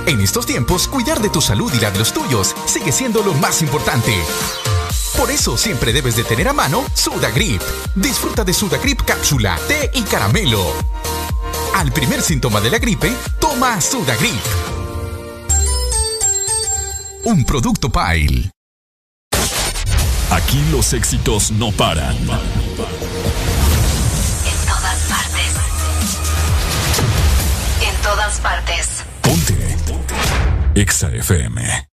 [0.06, 3.34] En estos tiempos, cuidar de tu salud y la de los tuyos sigue siendo lo
[3.34, 4.14] más importante.
[5.16, 7.62] Por eso siempre debes de tener a mano Sudagrip.
[7.94, 10.74] Disfruta de Sudagrip cápsula, té y caramelo.
[11.74, 14.40] Al primer síntoma de la gripe, toma Sudagrip.
[17.24, 18.50] Un producto Pile.
[20.30, 22.16] Aquí los éxitos no paran.
[22.16, 22.28] En
[24.66, 25.54] todas partes.
[27.82, 29.04] En todas partes.
[29.22, 29.76] Ponte.
[30.76, 31.93] EXA FM.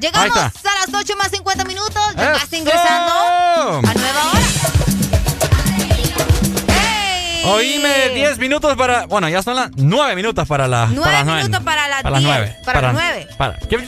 [0.00, 0.52] Llegamos a las
[0.94, 2.02] 8 más 50 minutos.
[2.16, 2.40] Ya ¡Eso!
[2.40, 4.40] vas ingresando a nueva hora.
[6.68, 7.42] ¡Ey!
[7.44, 9.06] Oíme, 10 minutos para.
[9.06, 11.24] Bueno, ya son las 9 minutos para, las 9.
[11.24, 12.34] minutos para las Para las 10.
[12.34, 12.56] 9.
[12.64, 13.28] Para las 9.
[13.36, 13.78] Para, ¿qué?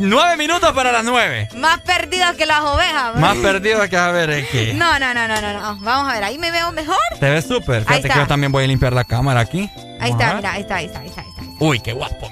[0.00, 1.48] 9 minutos para las 9.
[1.56, 3.14] Más perdidas que las ovejas.
[3.14, 3.20] ¿no?
[3.20, 4.74] Más perdido que a ver, es que.
[4.74, 5.76] No, no, no, no, no, no.
[5.80, 6.98] Vamos a ver, ahí me veo mejor.
[7.18, 7.84] Te ves súper.
[7.84, 9.70] Fíjate que yo también voy a limpiar la cámara aquí.
[10.00, 11.42] Ahí está, mira, ahí está, ahí está, ahí está, ahí está.
[11.58, 12.30] Uy, qué guapo,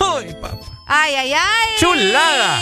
[0.00, 0.14] a.
[0.16, 0.58] Uy, papá.
[0.86, 1.68] Ay, ay, ay.
[1.78, 2.60] ¡Chulada!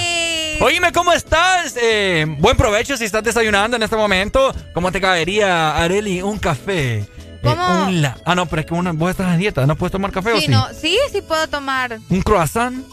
[0.60, 1.76] Oíme, ¿cómo estás?
[1.80, 4.54] Eh, buen provecho si estás desayunando en este momento.
[4.74, 6.98] ¿Cómo te cabería, Areli, un café?
[6.98, 7.08] Eh,
[7.42, 7.88] ¿Cómo?
[8.24, 9.66] Ah, no, pero es que una, vos estás en dieta.
[9.66, 10.48] ¿No puedes tomar café o Sí, sí?
[10.48, 11.98] no, sí, sí puedo tomar.
[12.08, 12.84] Un croissant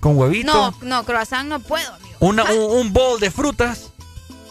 [0.00, 0.52] con huevito.
[0.52, 2.16] No, no, croissant no puedo, amigo.
[2.20, 3.90] Una, un, un bowl de frutas.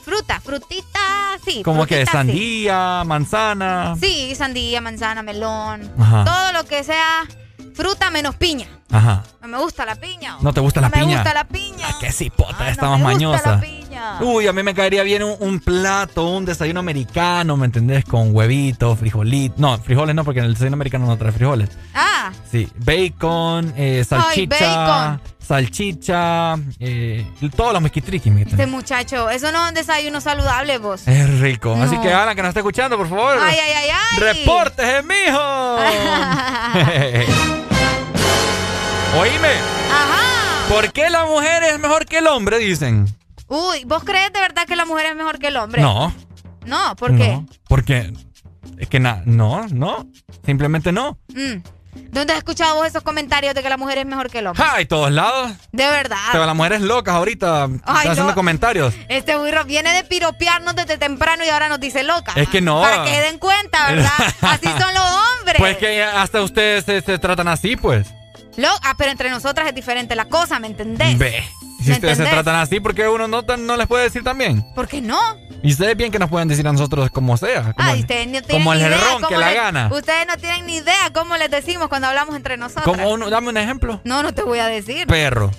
[0.04, 1.64] Fruta, frutita, sí.
[1.64, 2.12] Como que sí.
[2.12, 3.96] sandía, manzana.
[4.00, 5.92] Sí, sandía, manzana, melón.
[6.00, 6.26] Ajá.
[6.26, 7.26] Todo lo que sea
[7.74, 8.68] fruta menos piña.
[8.92, 9.24] Ajá.
[9.42, 10.38] No me gusta la piña.
[10.42, 11.06] ¿No te gusta la no piña?
[11.08, 11.88] Me gusta la piña.
[11.90, 13.52] Ah, qué cipota, está no más me gusta mañosa.
[13.56, 14.18] la piña.
[14.22, 18.06] Uy, a mí me caería bien un, un plato, un desayuno americano, ¿me entendés?
[18.06, 19.58] Con huevitos, frijolitos.
[19.60, 21.70] No, frijoles no, porque en el desayuno americano no trae frijoles.
[21.94, 25.22] Ah, Sí, bacon, eh, salchicha, bacon.
[25.40, 28.32] salchicha, eh, todos los mezquitriquis.
[28.34, 31.08] ¿me este muchacho, eso no es un desayuno saludable, vos.
[31.08, 31.76] Es rico.
[31.76, 31.84] No.
[31.84, 33.38] Así que Alan, que nos está escuchando, por favor.
[33.42, 34.20] Ay, ay, ay, ay.
[34.20, 35.78] ¡Reportes, mijo!
[39.18, 39.48] Oíme,
[39.92, 40.68] Ajá.
[40.70, 43.08] ¿por qué la mujer es mejor que el hombre, dicen?
[43.48, 45.82] Uy, ¿vos crees de verdad que la mujer es mejor que el hombre?
[45.82, 46.14] No.
[46.66, 47.30] No, ¿por qué?
[47.30, 48.12] No, porque
[48.78, 50.08] es que na- no, no,
[50.46, 51.18] simplemente no.
[51.30, 51.62] Mm.
[52.12, 54.62] ¿Dónde has escuchado vos esos comentarios de que la mujer es mejor que el hombre?
[54.70, 55.54] ¡Ay, todos lados!
[55.72, 56.18] De verdad.
[56.34, 58.36] Pero las mujeres locas ahorita están haciendo no.
[58.36, 58.94] comentarios.
[59.08, 62.34] Este burro viene de piropearnos desde temprano y ahora nos dice loca.
[62.36, 62.82] Es que no.
[62.82, 64.12] Para que se den cuenta, ¿verdad?
[64.42, 65.04] Así son los
[65.40, 65.56] hombres.
[65.58, 68.08] Pues que hasta ustedes se, se tratan así, pues.
[68.58, 71.18] Lo- ah, pero entre nosotras es diferente la cosa, ¿me entendés?
[71.18, 71.44] Ve.
[71.82, 74.66] Si ¿Me ustedes se tratan así, ¿por qué uno no, no les puede decir también?
[74.74, 75.20] ¿Por qué no?
[75.62, 77.74] Y ustedes bien que nos pueden decir a nosotros como sea.
[77.74, 79.90] Como, Ay, ustedes no tienen como el idea ron que la gana.
[79.94, 82.98] Ustedes no tienen ni idea cómo les decimos cuando hablamos entre nosotros.
[83.06, 84.02] Uno, dame un ejemplo.
[84.04, 85.06] No, no te voy a decir.
[85.06, 85.52] Perro,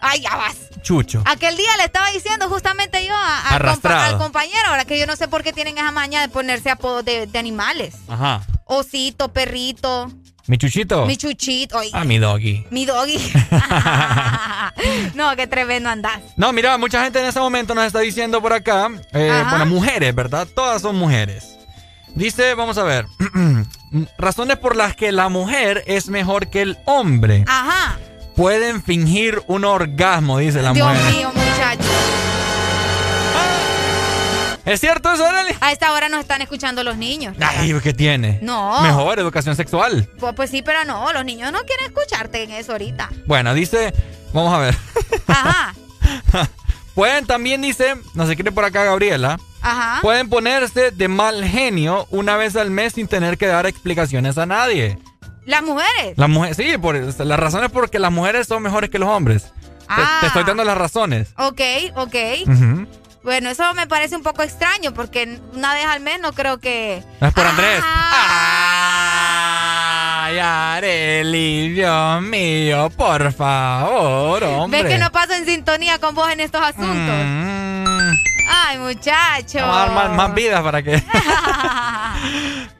[0.00, 0.56] Ay, ya vas.
[0.82, 1.22] chucho.
[1.26, 5.16] Aquel día le estaba diciendo justamente yo a- compa- al compañero, ahora que yo no
[5.16, 7.96] sé por qué tienen esa maña de ponerse apodos de, de animales.
[8.06, 8.42] Ajá.
[8.66, 10.10] Osito, perrito,
[10.46, 11.06] Mi chuchito.
[11.06, 11.78] mi chuchito.
[11.78, 12.66] Ay, Ah, mi doggy.
[12.70, 13.18] mi doggy.
[15.14, 16.20] no, qué tremendo andás.
[16.36, 20.14] No, mira, mucha gente en ese momento nos está diciendo por acá, eh, bueno, mujeres,
[20.14, 20.46] ¿verdad?
[20.54, 21.56] Todas son mujeres.
[22.14, 23.06] Dice, vamos a ver,
[24.18, 27.44] razones por las que la mujer es mejor que el hombre.
[27.48, 27.98] Ajá.
[28.36, 31.12] Pueden fingir un orgasmo, dice la Dios mujer.
[31.14, 31.88] mío, muchacho.
[34.64, 35.54] ¿Es cierto eso, Arely?
[35.60, 37.36] A esta hora nos están escuchando los niños.
[37.40, 38.38] Ay, ¿qué tiene?
[38.42, 38.80] No.
[38.80, 40.08] Mejor, educación sexual.
[40.18, 43.10] Pues, pues sí, pero no, los niños no quieren escucharte en eso ahorita.
[43.26, 43.92] Bueno, dice,
[44.32, 44.76] vamos a ver.
[45.26, 45.74] Ajá,
[46.94, 49.98] Pueden también, dice, no se quiere por acá Gabriela, ajá.
[50.00, 54.46] pueden ponerse de mal genio una vez al mes sin tener que dar explicaciones a
[54.46, 54.96] nadie.
[55.44, 56.16] Las mujeres.
[56.16, 59.42] Las mujeres, sí, por, la razón es porque las mujeres son mejores que los hombres.
[59.42, 59.50] Te-
[59.86, 60.18] Ah.
[60.20, 61.34] Te, estoy dando las razones.
[61.36, 61.60] Ok,
[61.96, 62.14] ok.
[62.46, 62.86] Ujú.
[63.24, 67.02] Bueno, eso me parece un poco extraño porque una vez al mes no creo que...
[67.20, 67.80] No es por Andrés.
[67.82, 69.14] Ah.
[70.26, 74.82] Ay, Arely, Dios mío, por favor, hombre.
[74.82, 77.14] ¿Ves que no paso en sintonía con vos en estos asuntos?
[77.24, 78.14] Mm,
[78.48, 79.58] Ay, muchacho.
[79.58, 80.92] vamos a dar más, más vidas para que.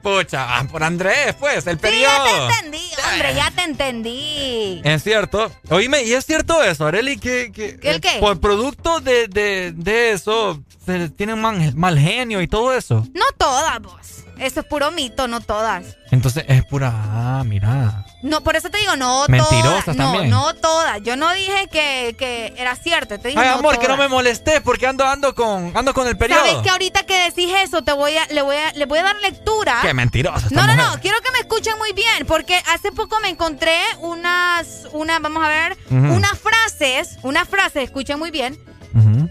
[0.04, 2.24] Pucha, ah, por Andrés, pues, el Sí, ya periodo.
[2.48, 4.80] te entendí, hombre, ya te entendí.
[4.84, 5.50] Es cierto.
[5.70, 8.18] Oíme, y es cierto eso, Areli, que, que ¿El qué?
[8.20, 13.06] por producto de, de, de eso, se tienen mal, mal genio y todo eso.
[13.14, 13.96] No todas, vos.
[14.38, 15.96] Eso es puro mito, no todas.
[16.10, 16.92] Entonces es pura.
[16.94, 18.04] Ah, mira.
[18.24, 19.96] No, por eso te digo, no Mentirosas todas.
[19.98, 20.30] No, también.
[20.30, 21.02] no todas.
[21.02, 23.20] Yo no dije que, que era cierto.
[23.20, 26.08] Te dije Ay, no amor, que no me molestes porque ando, ando con, ando con
[26.08, 26.40] el periodo.
[26.40, 29.02] ¿Sabes que ahorita que decís eso te voy a, le voy a, le voy a
[29.02, 29.78] dar lectura?
[29.82, 30.48] Qué mentirosa.
[30.52, 34.88] No, no, no, quiero que me escuchen muy bien, porque hace poco me encontré unas,
[34.92, 38.58] una, vamos a ver, unas frases, unas frases, escuchen muy bien,
[38.94, 39.28] Ujú.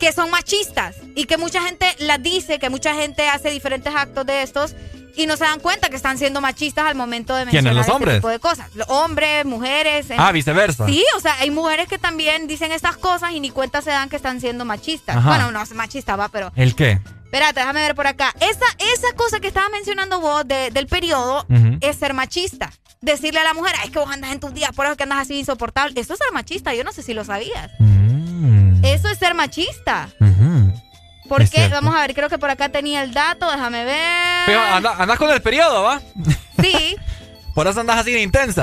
[0.00, 4.26] Que son machistas y que mucha gente las dice, que mucha gente hace diferentes actos
[4.26, 4.74] de estos
[5.16, 7.86] y no se dan cuenta que están siendo machistas al momento de ¿Quiénes, mencionar los
[7.86, 8.14] este hombres?
[8.16, 8.74] tipo de cosas.
[8.74, 10.06] Los hombres, mujeres.
[10.18, 10.86] Ah, viceversa.
[10.86, 14.10] Sí, o sea, hay mujeres que también dicen estas cosas y ni cuenta se dan
[14.10, 15.16] que están siendo machistas.
[15.16, 15.28] Ajá.
[15.30, 17.00] Bueno, no es machista, va, pero ¿El qué?
[17.24, 18.34] Espérate, déjame ver por acá.
[18.40, 21.46] Esa, esa cosa que estabas mencionando vos de- del periodo
[21.80, 22.70] es ser machista.
[23.00, 25.02] Decirle a la mujer, "Ay, es que vos andas en tus días, por eso que
[25.02, 25.98] andas así insoportable.
[26.00, 27.70] Eso es ser machista, yo no sé si lo sabías.
[28.92, 30.08] Eso es ser machista.
[30.18, 31.42] ¿Por Mm.
[31.42, 31.56] Es qué?
[31.58, 31.74] cierto.
[31.76, 34.42] Vamos a ver, creo que por acá tenía el dato, déjame ver.
[34.46, 36.00] Pero anda- andas con el periodo, ¿va?
[36.62, 36.96] Sí,
[37.54, 38.62] Por eso andas así de intensa.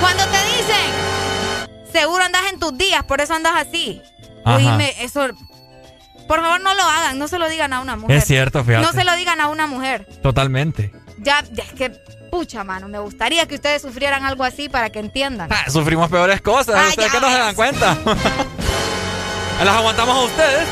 [0.00, 4.00] cuando te dicen, seguro andas en tus días, por eso andas así.
[4.44, 4.56] Ajá.
[4.56, 5.28] Oíme, eso...
[6.26, 8.16] Por favor, no lo hagan, no se lo digan a una mujer.
[8.16, 8.84] Es cierto, fíjate.
[8.84, 10.06] No se lo digan a una mujer.
[10.22, 10.90] Totalmente.
[11.18, 11.92] Ya, ya es que,
[12.30, 15.48] pucha, mano, me gustaría que ustedes sufrieran algo así para que entiendan.
[15.52, 16.74] Ah, sufrimos peores cosas.
[16.76, 17.96] Ah, ¿Ustedes que no se dan cuenta?
[19.64, 20.68] Las aguantamos a ustedes.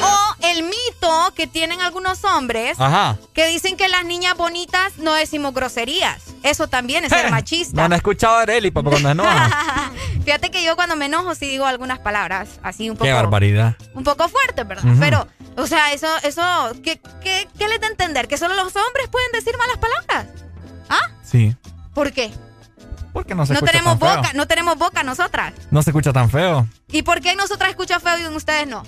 [0.00, 3.16] O el mito que tienen algunos hombres Ajá.
[3.34, 6.22] que dicen que las niñas bonitas no decimos groserías.
[6.44, 7.74] Eso también es ser machista.
[7.76, 9.90] No han escuchado a Areli, papá, cuando enoja.
[10.24, 13.74] Fíjate que yo cuando me enojo sí digo algunas palabras así un poco Qué barbaridad.
[13.94, 14.84] un poco fuertes, ¿verdad?
[15.00, 16.42] Pero, o sea, eso, eso,
[16.84, 18.28] ¿qué, qué, qué les da a entender?
[18.28, 20.26] ¿Que solo los hombres pueden decir malas palabras?
[20.88, 21.00] ¿Ah?
[21.22, 21.54] Sí.
[21.94, 22.30] ¿Por qué?
[23.12, 24.16] Porque no se No escucha tenemos tan feo.
[24.18, 25.52] boca, no tenemos boca nosotras.
[25.70, 26.66] No se escucha tan feo.
[26.88, 28.82] ¿Y por qué nosotras escucha feo y en ustedes no?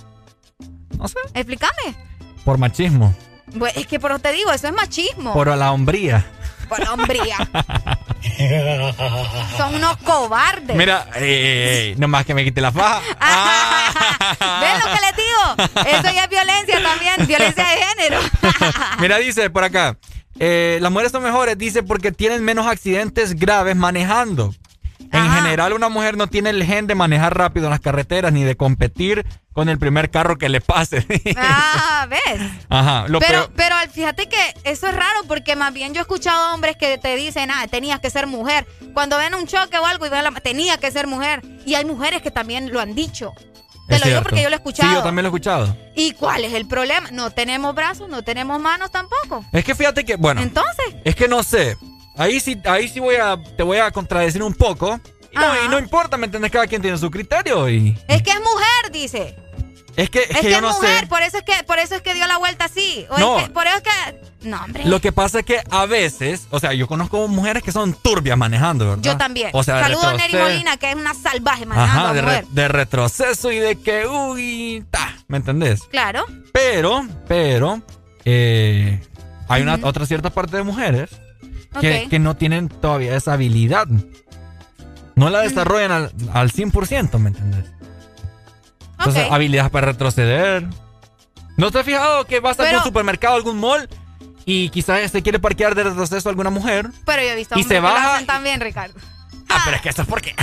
[0.96, 1.16] No sé.
[1.34, 1.96] Explícame.
[2.44, 3.14] Por machismo.
[3.58, 5.32] Pues, es que por te digo, eso es machismo.
[5.32, 6.24] Por la hombría.
[6.68, 7.36] Por hombría.
[9.56, 10.76] Son unos cobardes.
[10.76, 13.00] Mira, ey, nomás que me quite la faja.
[14.60, 15.98] ¿Ven lo que les digo?
[15.98, 18.20] Eso ya es violencia también, violencia de género.
[19.00, 19.96] Mira, dice por acá.
[20.38, 24.54] Eh, las mujeres son mejores, dice, porque tienen menos accidentes graves manejando.
[25.12, 28.44] En general, una mujer no tiene el gen de manejar rápido en las carreteras ni
[28.44, 31.04] de competir con el primer carro que le pase.
[31.36, 32.40] Ah, ¿ves?
[32.68, 33.06] Ajá.
[33.08, 36.54] Lo pero, peor- pero fíjate que eso es raro porque más bien yo he escuchado
[36.54, 38.66] hombres que te dicen, ah, tenías que ser mujer.
[38.94, 41.42] Cuando ven un choque o algo y ven la, tenía que ser mujer.
[41.66, 43.32] Y hay mujeres que también lo han dicho.
[43.90, 44.28] Te Es lo digo cierto.
[44.30, 44.88] porque yo lo he escuchado.
[44.88, 45.76] Sí, yo también lo he escuchado.
[45.94, 47.10] ¿Y cuál es el problema?
[47.10, 49.44] No tenemos brazos, no tenemos manos tampoco.
[49.52, 50.40] Es que fíjate que, bueno.
[50.40, 50.94] Entonces.
[51.04, 51.76] Es que no sé.
[52.16, 55.00] Ahí sí, ahí sí voy a, te voy a contradecir un poco.
[55.32, 56.50] Y no, y no importa, ¿me entiendes?
[56.50, 57.96] Cada quien tiene su criterio y...
[58.08, 59.36] Es que es mujer, dice.
[59.96, 61.06] Es que, es Es que que yo es no mujer, sé.
[61.08, 63.04] por eso es que, por eso es que dio la vuelta así.
[63.10, 63.38] O No.
[63.38, 64.48] es que, por eso es que.
[64.48, 64.84] No, hombre.
[64.86, 68.38] Lo que pasa es que a veces, o sea, yo conozco mujeres que son turbias
[68.38, 69.02] manejando, ¿verdad?
[69.02, 69.50] Yo también.
[69.52, 72.46] O sea, Saludos a Neri Molina, que es una salvaje manejando Ajá, de, re- mujer.
[72.46, 75.82] de retroceso y de que, uy, ta, ¿me entendés?
[75.90, 76.24] Claro.
[76.52, 77.82] Pero, pero,
[78.24, 79.02] eh,
[79.48, 81.10] hay una otra cierta parte de mujeres
[81.80, 82.10] que, Ok.
[82.10, 83.86] que no tienen todavía esa habilidad.
[85.16, 87.64] No la desarrollan al, al 100%, ¿me entendés?
[89.00, 89.32] Entonces, Ok.
[89.32, 90.66] habilidades para retroceder.
[91.56, 93.88] ¿No te has fijado que vas a Pero- algún supermercado, algún mall
[94.44, 96.88] y quizás se quiere parquear de retroceso alguna mujer?
[97.04, 98.94] Pero yo he visto Y se baja también, Ricardo.
[99.48, 100.34] Ah, pero es que eso es porque...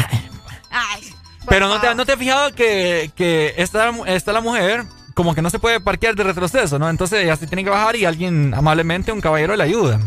[0.69, 1.01] Ay.
[1.39, 5.33] por Pero no te, no te has fijado que, que está, está la mujer como
[5.33, 6.89] que no se puede parquear de retroceso, ¿no?
[6.89, 9.99] Entonces ella se tiene que bajar y alguien amablemente, un caballero le ayuda.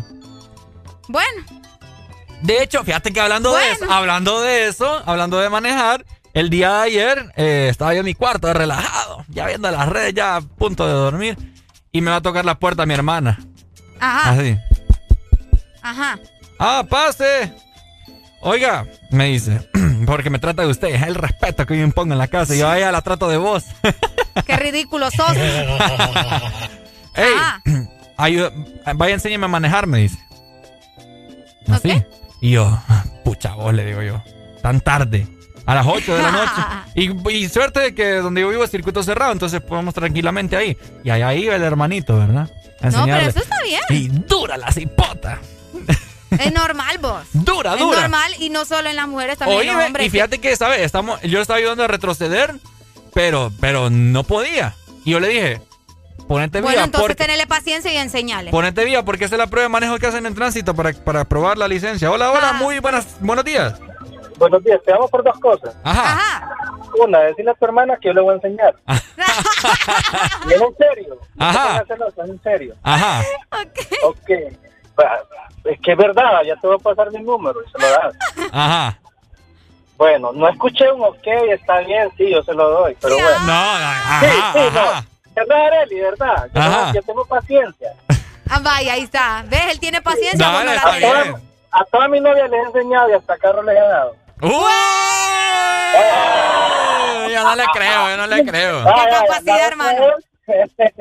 [1.08, 1.42] Bueno,
[2.42, 6.70] De hecho, fíjate que hablando de eso, hablando de eso, hablando de manejar, El día
[6.75, 10.41] de ayer eh, estaba yo en mi cuarto, relajado, ya viendo las redes, ya a
[10.41, 11.36] punto de dormir.
[11.92, 13.39] Y me va a tocar la puerta mi hermana.
[13.99, 14.57] Ajá, Así.
[15.83, 16.18] ajá.
[16.59, 17.52] Ah, pase.
[18.42, 19.68] Oiga, me dice,
[20.07, 22.55] porque me trata de usted, es el respeto que yo impongo en la casa.
[22.55, 23.65] Yo a ella la trato de vos.
[24.47, 25.36] Qué ridículo sos.
[27.17, 27.34] Ey,
[28.17, 28.52] ayuda-
[28.94, 30.18] vaya, enséñeme a manejar, me dice.
[31.68, 32.02] Así.
[32.41, 32.78] Y yo,
[33.25, 34.23] pucha vos, le digo yo,
[34.62, 35.26] tan tarde,
[35.70, 36.52] a las 8 de la noche.
[36.94, 40.76] Y, y suerte de que donde yo vivo es circuito cerrado, entonces podemos tranquilamente ahí.
[41.05, 42.50] Y allá iba el hermanito, ¿verdad?
[42.82, 43.81] A No, pero eso está bien.
[43.90, 45.39] Y dura la cipota.
[46.31, 47.23] Es normal, vos.
[47.32, 48.00] Dura, Es dura.
[48.02, 50.07] normal y no solo en las mujeres, también en los hombres.
[50.07, 50.81] y fíjate que, ¿sabes?
[50.81, 52.55] Estamos, yo estaba ayudando a retroceder,
[53.15, 54.74] pero, pero no podía.
[55.05, 55.60] Y yo le dije,
[56.28, 58.50] ponete bueno, vía, entonces porque, tenerle paciencia y enseñarle.
[58.52, 61.24] ponete vía, porque esa es la prueba de manejo que hacen en tránsito para, para
[61.24, 62.10] probar la licencia.
[62.10, 62.32] Hola, Ah.
[62.36, 63.74] hola, muy buenas, buenos días.
[64.41, 65.77] Buenos días, te vamos por dos cosas.
[65.85, 66.57] Ajá.
[66.99, 68.75] Una, decirle a tu hermana que yo le voy a enseñar.
[70.49, 71.19] y es en serio.
[71.35, 71.85] No Ajá.
[71.86, 72.75] celosa, es en serio.
[72.83, 73.23] Ajá.
[74.02, 74.31] Ok.
[74.94, 75.20] Pa-
[75.65, 78.15] Es que es verdad, ya te voy a pasar mi número y se lo das.
[78.51, 78.99] Ajá.
[79.99, 83.39] Bueno, no escuché un ok, está bien, sí, yo se lo doy, pero bueno.
[83.41, 84.70] No, ajá, sí, sí, ajá.
[84.73, 85.07] no.
[85.35, 86.01] ¿Verdad, Areli?
[86.01, 86.49] ¿Verdad?
[86.55, 86.78] Yo, Ajá.
[86.78, 87.93] tengo, yo tengo paciencia.
[88.49, 89.44] Ah, vaya, ahí está.
[89.49, 89.67] ¿Ves?
[89.73, 90.39] Él tiene paciencia.
[90.47, 91.25] Dale, vos no la tenés.
[91.25, 91.51] bien.
[91.73, 94.17] A toda mi novia les he enseñado y hasta carro les he dado.
[97.31, 98.81] Yo no le creo, yo no le creo.
[98.86, 100.17] Ah, ya, ya, la otra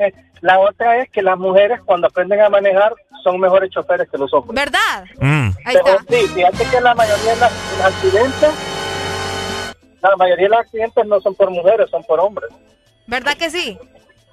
[0.06, 4.16] es- La otra es que las mujeres cuando aprenden a manejar son mejores choferes que
[4.16, 4.54] los hombres.
[4.54, 5.04] ¿Verdad?
[5.18, 5.50] Mm.
[5.66, 6.04] Ahí Pero está.
[6.16, 7.52] sí, fíjate que la mayoría de los
[7.84, 8.50] accidentes,
[10.00, 12.48] la mayoría de los accidentes no son por mujeres, son por hombres.
[13.06, 13.78] ¿Verdad que sí?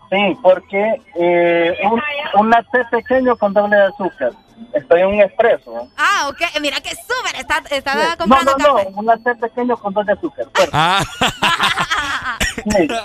[0.10, 2.02] Sí, porque eh, un,
[2.40, 4.32] un latte pequeño con doble de azúcar.
[4.74, 5.90] Estoy en un expreso.
[5.98, 6.42] Ah, ok.
[6.61, 7.36] Mira que súper.
[7.36, 8.90] Está, está No, comprando no, no, café.
[8.95, 10.45] un latte pequeño con dos de azúcar.
[10.53, 10.72] Fuerte.
[10.74, 11.03] Ah.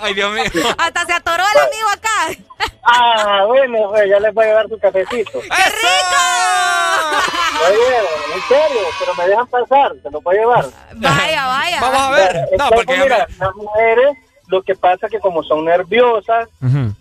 [0.01, 0.43] Ay, Dios mío.
[0.77, 2.69] Hasta se atoró el amigo acá.
[2.83, 5.39] Ah, bueno, pues ya les voy a llevar su cafecito.
[5.41, 6.23] ¡Qué rico!
[7.67, 7.97] Oye,
[8.35, 10.65] en serio, pero me dejan pasar, se los voy a llevar.
[10.95, 11.79] Vaya, vaya.
[11.81, 12.49] Vamos a ver.
[12.57, 16.49] No, porque mira, las mujeres, lo que pasa es que como son nerviosas,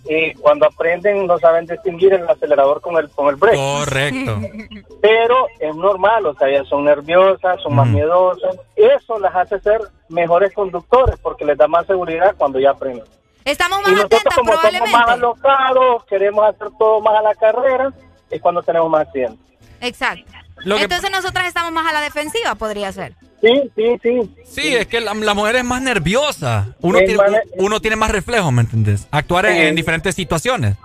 [0.09, 3.57] y cuando aprenden no saben distinguir el acelerador con el con el break.
[3.57, 4.39] Correcto.
[5.01, 8.57] Pero es normal, o sea, ellas son nerviosas, son más miedosas.
[8.77, 13.05] Eso las hace ser mejores conductores porque les da más seguridad cuando ya aprenden.
[13.45, 15.13] Estamos Y más nosotros atentas como somos más probablemente.
[15.13, 17.93] alocados, queremos hacer todo más a la carrera,
[18.31, 19.41] es cuando tenemos más accidentes.
[19.81, 20.31] Exacto.
[20.65, 23.15] Lo que- Entonces nosotras estamos más a la defensiva, podría ser.
[23.43, 24.35] Sí, sí, sí.
[24.45, 26.69] Sí, es que la, la mujer es más nerviosa.
[26.81, 29.09] Uno tiene, uno tiene más reflejos, ¿me entendés?
[29.11, 30.77] Actuar en, diferentes situaciones.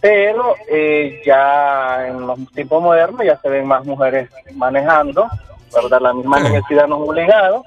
[0.00, 5.28] Pero eh, ya en los tiempos modernos ya se ven más mujeres manejando,
[5.74, 6.00] ¿verdad?
[6.00, 7.64] La misma necesidad nos ha obligado.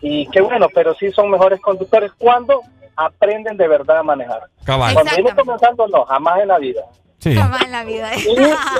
[0.00, 2.62] Y qué bueno, pero sí son mejores conductores cuando
[2.96, 4.40] aprenden de verdad a manejar.
[4.64, 4.94] Cabal.
[4.94, 6.80] Cuando vienen comenzando, no, jamás en la vida.
[7.18, 7.34] Sí.
[7.34, 8.10] Jamás en la vida.
[8.16, 8.36] Y,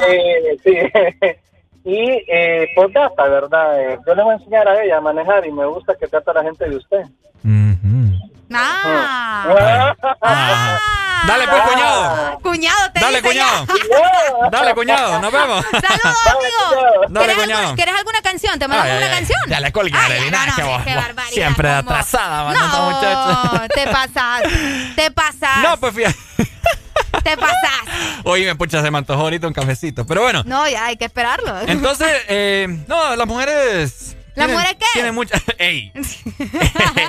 [0.09, 0.75] eh, sí,
[1.85, 3.81] y eh, por data, ¿verdad?
[3.81, 6.31] Eh, yo le voy a enseñar a ella a manejar y me gusta que trata
[6.31, 7.03] a la gente de usted.
[8.57, 9.95] Ah.
[10.21, 10.81] Ajá.
[11.27, 12.39] Dale, pues, cuñado.
[12.41, 13.67] Cuñado, te Dale, cuñado.
[13.67, 14.51] ya.
[14.51, 15.21] Dale, cuñado.
[15.21, 15.65] Nos vemos.
[15.73, 17.01] Saludos, amigo.
[17.09, 17.61] Dale, ¿Querés, cuñado.
[17.61, 18.59] alguna, ¿Querés alguna canción?
[18.59, 19.41] ¿Te mandamos Ay, una canción?
[19.49, 21.79] Ya le colgué, Ay, Arelina, no, no, qué barbaridad, Siempre ¿cómo?
[21.91, 22.53] atrasada.
[22.53, 24.43] No, te pasas.
[24.95, 25.59] Te pasas.
[25.63, 26.19] No, pues fíjate.
[27.25, 28.21] Te pasas.
[28.25, 30.07] Oye, me pucha, se me antojó ahorita un cafecito.
[30.07, 31.59] Pero bueno, No, ya hay que esperarlo.
[31.67, 34.17] entonces, eh, no, las mujeres.
[34.37, 34.87] ¿Las mujeres qué?
[34.95, 35.41] Tienen mucha.
[35.59, 35.93] ¡Ey!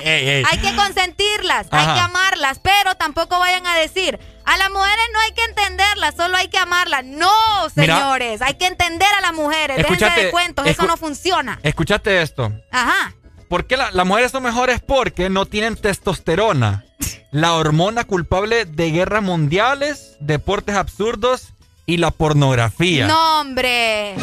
[0.04, 0.44] ey, ey.
[0.50, 5.20] Hay que consentirlas, hay que amarlas, pero tampoco vayan a decir, a las mujeres no
[5.20, 7.04] hay que entenderlas, solo hay que amarlas.
[7.04, 7.30] No,
[7.74, 7.96] Mira.
[7.96, 9.76] señores, hay que entender a las mujeres.
[9.76, 11.58] Déjense de cuentos, eso no funciona.
[11.64, 12.52] Escuchate esto.
[12.70, 13.12] Ajá.
[13.48, 14.80] ¿Por qué la- las mujeres son mejores?
[14.80, 16.84] Porque no tienen testosterona.
[17.30, 21.48] La hormona culpable de guerras mundiales, deportes absurdos
[21.84, 23.06] y la pornografía.
[23.06, 24.14] No, hombre.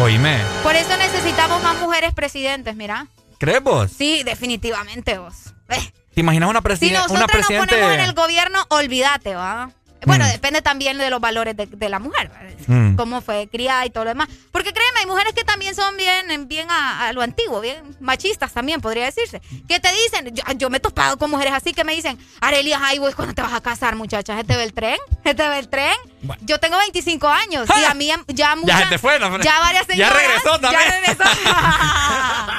[0.00, 3.06] Oíme, Por eso necesitamos más mujeres presidentes, mira.
[3.38, 3.90] ¿crees vos?
[3.96, 5.34] Sí, definitivamente vos.
[5.68, 7.68] Eh, ¿Te imaginas una, Si presiden- nosotros una nos presidente?
[7.74, 9.70] ponemos en el gobierno, olvídate, ¿va?
[10.06, 10.32] Bueno, Mm.
[10.32, 12.30] depende también de los valores de, de la mujer.
[12.66, 12.94] Mm.
[12.96, 14.28] cómo fue criada y todo lo demás.
[14.52, 18.52] Porque créeme, hay mujeres que también son bien, bien a, a lo antiguo, bien machistas
[18.52, 19.40] también, podría decirse.
[19.68, 22.78] Que te dicen, yo, yo me he topado con mujeres así que me dicen, Arelia,
[22.82, 24.36] ay, vos, ¿cuándo te vas a casar, muchacha?
[24.36, 24.96] ¿Se te ve el tren?
[25.24, 25.94] ¿Se te ve el tren?
[26.42, 28.78] Yo tengo 25 años y a mí ya- ya muchas...
[28.78, 29.38] Ya se te fue, ¿no?
[29.40, 30.14] Ya varias Ya señoras...
[30.14, 30.82] regresó también.
[30.88, 31.24] Ya regresó.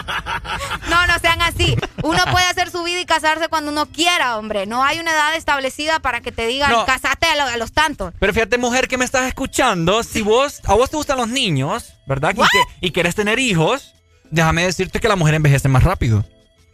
[0.89, 1.75] No, no sean así.
[2.03, 4.65] Uno puede hacer su vida y casarse cuando uno quiera, hombre.
[4.65, 6.85] No hay una edad establecida para que te digan, No.
[6.85, 8.13] casate a, lo- a los tantos.
[8.19, 11.93] Pero fíjate, mujer que me estás escuchando, si vos, a vos te gustan los niños,
[12.05, 12.33] ¿verdad?
[12.35, 13.93] Y, que, y querés tener hijos,
[14.29, 16.25] déjame decirte que la mujer envejece más rápido.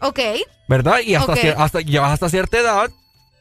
[0.02, 0.20] Ok.
[0.68, 1.00] ¿verdad?
[1.00, 1.40] Y hasta, Ok.
[1.40, 2.90] cier- hasta llevas hasta cierta edad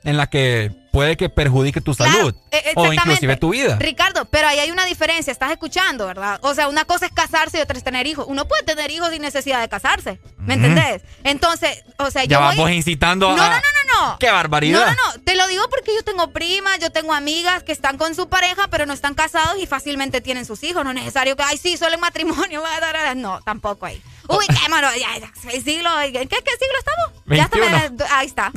[0.05, 3.77] en la que puede que perjudique tu salud Eh, o inclusive tu vida.
[3.79, 6.39] Ricardo, pero ahí hay una diferencia, estás escuchando, ¿verdad?
[6.43, 8.25] O sea, una cosa es casarse y otra es tener hijos.
[8.29, 10.65] Uno puede tener hijos sin necesidad de casarse, ¿me Ujú.
[10.65, 11.03] entendés?
[11.25, 12.57] Entonces, o sea, Ya yo voy...
[12.57, 13.49] vos incitando No, no, a...
[13.51, 14.19] no, no, no.
[14.19, 14.81] ¡Qué barbaridad!
[14.81, 15.23] No, no, no.
[15.23, 18.69] Te lo digo porque yo tengo primas, yo tengo amigas que están con su pareja,
[18.71, 20.85] pero no están casados y fácilmente tienen sus hijos.
[20.85, 22.63] No es necesario que, ay, sí, solo en matrimonio.
[22.63, 24.01] va a dar- No, tampoco ahí.
[24.29, 25.93] Ubiquémonos, ya, ya, seis siglos.
[26.05, 27.25] ¿En qué, qué siglo estamos?
[27.27, 28.05] Ya está, 21.
[28.15, 28.53] ahí está.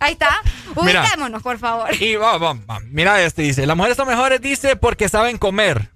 [0.00, 0.40] Ahí está.
[0.74, 1.88] Ubiquémonos, por favor.
[2.02, 2.80] Y va, va, va.
[2.90, 5.90] Mira este, dice, las mujeres son mejores, dice, porque saben comer.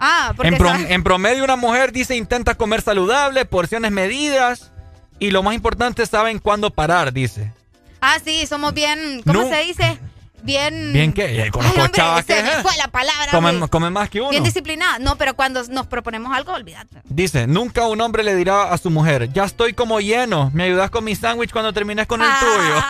[0.00, 4.70] Ah, porque En, saben- en promedio una mujer dice intenta comer saludable, porciones medidas
[5.18, 7.52] y lo más importante saben cuándo parar, dice.
[8.00, 9.48] Ah, sí, somos bien, ¿cómo No.
[9.48, 9.98] se dice?
[10.46, 10.92] Bien...
[10.92, 13.30] Bien que eh, conozco hombre, chavas se que me fue la palabra.
[13.68, 14.30] comen, más que uno.
[14.30, 14.98] Bien disciplinada.
[14.98, 17.02] No, pero cuando nos proponemos algo, olvídate.
[17.04, 20.90] Dice, nunca un hombre le dirá a su mujer, ya estoy como lleno, me ayudas
[20.90, 22.40] con mi sándwich cuando termines con el Ah.
[22.40, 22.82] tuyo.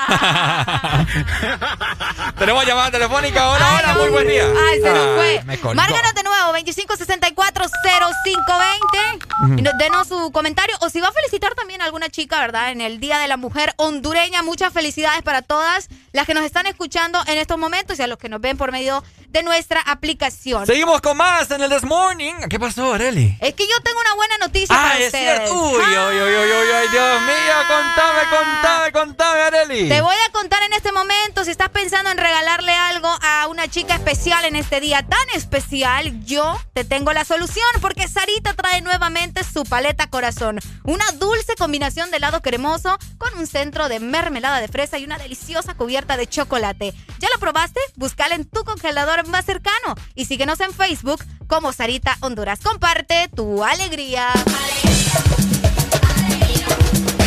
[2.39, 4.45] Tenemos llamada telefónica, hola, hola, muy buen día.
[4.45, 5.43] Ay, se nos fue.
[5.45, 5.57] me.
[5.75, 9.27] Márganos de nuevo, 2564-0520.
[9.45, 9.55] Ujú.
[9.59, 10.75] Y no- Denos su comentario.
[10.81, 12.71] O si va a felicitar también a alguna chica, ¿verdad?
[12.73, 14.43] En el Día de la Mujer hondureña.
[14.43, 18.19] Muchas felicidades para todas las que nos están escuchando en estos momentos y a los
[18.19, 20.67] que nos ven por medio de nuestra aplicación.
[20.67, 22.35] Seguimos con más en el This Morning.
[22.51, 23.39] ¿Qué pasó, Areli?
[23.41, 25.37] Es que yo tengo una buena noticia Ah, para es ustedes.
[25.37, 25.55] cierto.
[25.55, 29.89] Uy, uy, uy, uy, uy, uy, Dios mío, contame, contame, contame, Areli.
[29.89, 33.69] Te voy a contar en este momento, si estás pensando en regalarle algo a una
[33.69, 38.81] chica especial en este día tan especial, yo te tengo la solución porque Sarita trae
[38.83, 40.59] nuevamente su paleta corazón.
[40.83, 45.19] Una dulce combinación de helado cremoso con un centro de mermelada de fresa y una
[45.19, 46.93] deliciosa cubierta de chocolate.
[47.19, 47.81] ¿Ya lo probaste?
[47.97, 52.61] Búscala en tu congelador más cercano y síguenos en Facebook como Sarita Honduras.
[52.63, 54.33] Comparte tu alegría.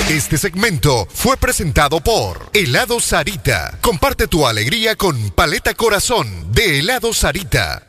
[0.10, 3.78] Este segmento fue presentado por Helado Sarita.
[3.80, 7.89] Comparte tu alegría con Paleta Corazón de Helado Sarita.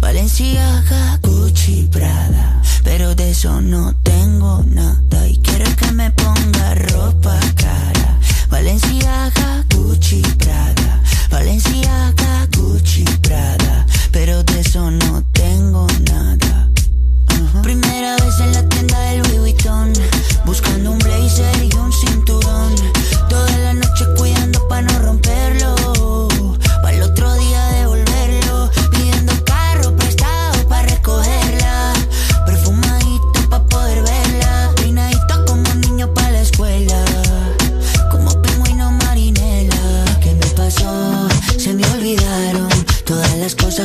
[0.00, 2.62] Valenciaga, Gucci, Prada.
[2.82, 5.28] Pero de eso no tengo nada.
[5.28, 8.18] Y quiere que me ponga ropa cara.
[8.48, 11.02] Valenciaga, Gucci, Prada.
[11.30, 13.86] Valenciaga, Gucci, Prada.
[14.10, 16.68] Pero de eso no tengo nada.
[17.62, 19.92] Primera vez en la tienda del Louis Vuitton
[20.44, 22.49] Buscando un blazer y un cinturón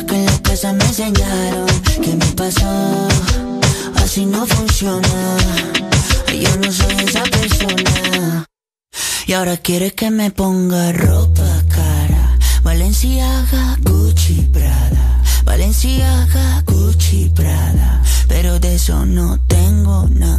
[0.03, 1.65] que en la casa me enseñaron.
[2.01, 3.07] ¿Qué me pasó?
[3.95, 5.37] Así no funciona.
[6.27, 8.45] Yo no soy esa persona.
[9.27, 12.37] Y ahora quiere que me ponga ropa cara.
[12.63, 15.23] Valenciaga, Gucci, Prada.
[15.45, 18.01] Valenciaga, Gucci, Prada.
[18.27, 20.34] Pero de eso no tengo nada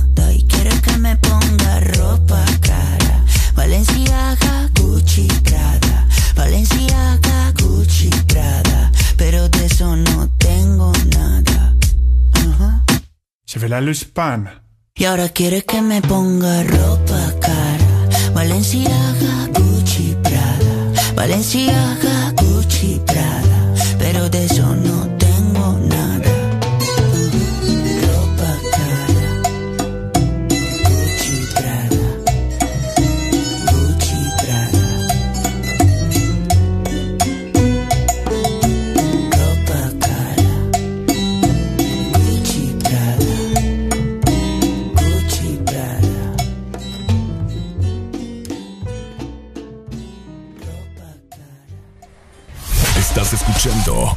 [14.96, 18.32] Y ahora quiere que me ponga ropa cara.
[18.34, 20.92] Valenciaga, Gucci, Prada.
[21.14, 23.74] Valenciaga, Gucci, Prada.
[23.98, 25.15] Pero de eso no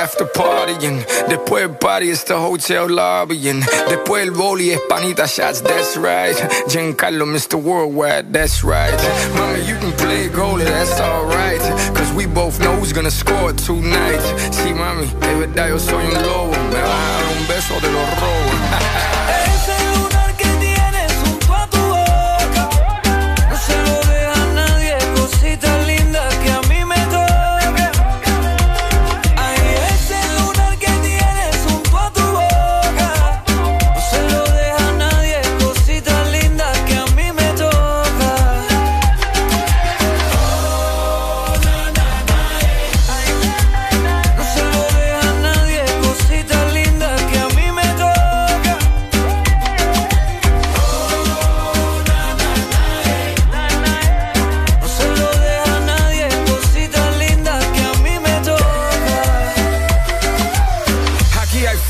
[0.00, 1.04] after partying.
[1.28, 6.36] después party es the hotel lobby and después el boli es panita shots, that's right.
[6.68, 7.60] Giancarlo, Mr.
[7.60, 8.98] Worldwide, that's right.
[9.34, 11.60] Mami, you can play goalie, that's alright.
[11.94, 14.22] Cause we both know who's gonna score tonight.
[14.50, 16.52] Sí, mami, de verdad yo soy un lobo.
[16.70, 18.49] Me dar un beso de los robos.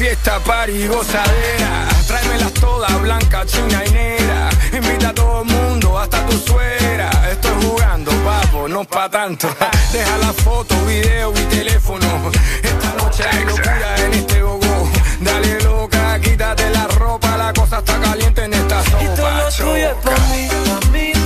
[0.01, 1.87] Fiesta, party y gozadera.
[2.07, 4.49] Tráemelas todas, blanca, china y negra.
[4.73, 7.11] Invita a todo el mundo, hasta tu suegra.
[7.31, 9.47] Estoy jugando, papo, no pa' tanto.
[9.93, 12.31] Deja la foto, video y teléfono.
[12.63, 14.91] Esta noche hay locura en este gogo.
[15.21, 19.05] Dale loca, quítate la ropa, la cosa está caliente en esta sopa.
[19.05, 19.97] Y todo lo tuyo es
[20.31, 21.20] mí, pa' mí.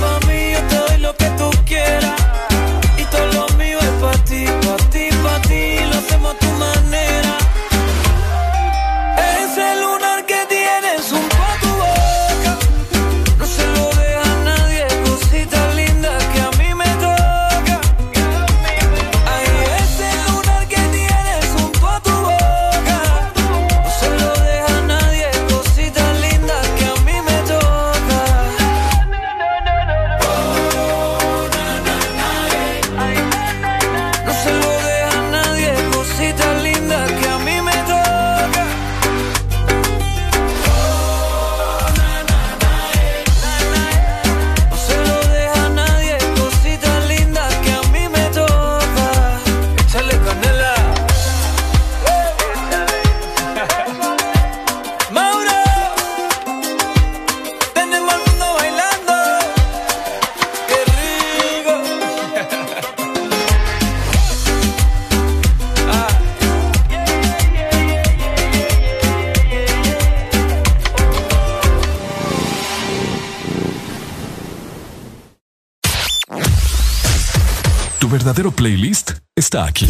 [78.65, 79.87] Playlist está aquí.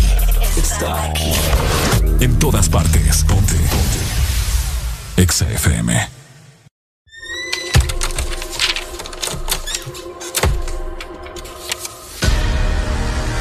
[0.58, 1.32] Está aquí.
[2.20, 3.24] En todas partes.
[3.24, 3.54] Ponte.
[3.54, 4.02] Ponte.
[5.16, 6.10] Exa FM.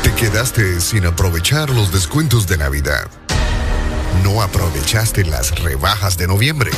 [0.05, 3.11] Te quedaste sin aprovechar los descuentos de Navidad.
[4.23, 6.71] No aprovechaste las rebajas de noviembre.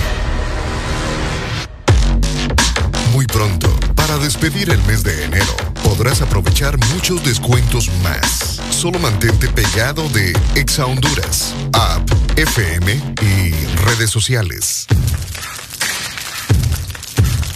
[3.13, 5.57] Muy pronto, para despedir el mes de enero,
[5.97, 8.61] podrás aprovechar muchos descuentos más.
[8.71, 12.93] Solo mantente pegado de Exa Honduras, app, FM
[13.23, 14.87] y redes sociales.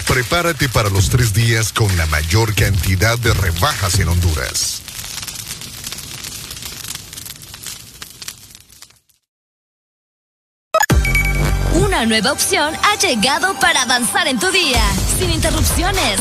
[0.07, 4.83] Prepárate para los tres días con la mayor cantidad de rebajas en Honduras.
[11.75, 14.83] Una nueva opción ha llegado para avanzar en tu día,
[15.19, 16.21] sin interrupciones.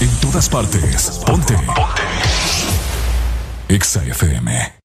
[0.00, 1.20] En todas partes.
[1.26, 1.54] Ponte.
[1.54, 2.02] Ponte.
[3.68, 4.78] Exa FM.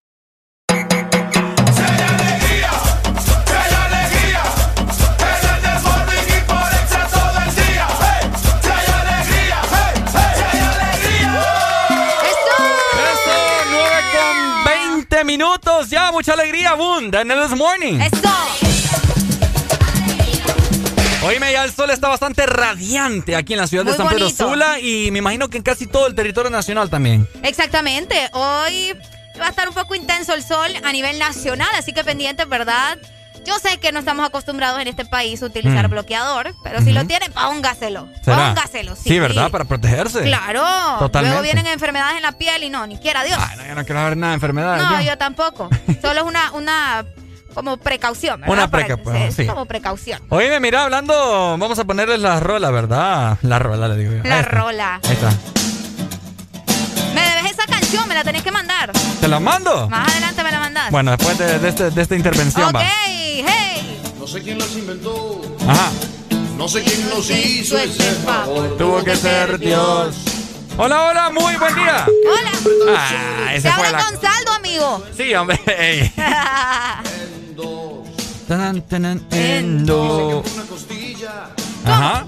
[12.24, 13.36] Eso,
[13.70, 15.90] 9 con 20 minutos.
[15.90, 17.14] Ya, mucha alegría, boom.
[17.14, 18.00] En el This Morning.
[18.02, 18.63] Eso.
[21.26, 24.50] Oíme, ya el sol está bastante radiante aquí en la ciudad de San Pedro bonito.
[24.50, 27.28] Sula y me imagino que en casi todo el territorio nacional también.
[27.44, 28.30] Exactamente.
[28.34, 28.94] Hoy
[29.40, 32.98] va a estar un poco intenso el sol a nivel nacional, así que pendientes, ¿verdad?
[33.46, 35.92] Yo sé que no estamos acostumbrados en este país a utilizar Mm.
[35.92, 38.08] bloqueador, pero si lo tienen, póngaselo.
[38.24, 38.48] ¿Será?
[38.54, 39.02] Póngaselo, sí.
[39.10, 39.50] Sí, ¿verdad?
[39.52, 40.22] Para protegerse.
[40.24, 40.64] Claro.
[41.00, 41.36] Totalmente.
[41.38, 43.38] Luego vienen enfermedades en la piel y no, ni quiera Dios.
[43.58, 44.84] No, yo no quiero ver nada de enfermedades.
[44.84, 45.08] no, yo.
[45.08, 45.70] yo tampoco.
[46.02, 47.06] Solo es una, una
[47.54, 48.54] como precaución, ¿verdad?
[48.54, 49.46] Una Para preca- que- pues, sí.
[49.46, 50.22] Como precaución.
[50.30, 53.38] Oíme, mira, hablando, vamos a ponerles la rola, ¿verdad?
[53.42, 54.24] La rola, le digo yo.
[54.24, 55.00] La Ahí rola.
[55.04, 55.30] Ahí está.
[57.14, 58.92] Me debes esa canción, me la tenés que mandar.
[59.22, 59.90] ¿Te la mando?
[59.90, 60.92] Más adelante me la mandas.
[60.92, 62.82] Bueno, después de, de este- de esta intervención Ok, va.
[62.84, 63.46] hey.
[64.20, 65.92] No sé quién los inventó, Ajá.
[66.58, 68.78] no sé quién los hizo ese favor.
[68.78, 70.16] Tuvo que ser Dios.
[70.78, 72.06] Hola, hola, muy buen día.
[72.08, 72.52] Hola.
[72.98, 74.06] Ah, Se fue habla la...
[74.06, 75.04] con saldo, amigo.
[75.16, 75.60] Sí, hombre.
[75.78, 76.12] ey.
[78.48, 80.44] Tan, tan, endo.
[81.86, 82.26] Ajá.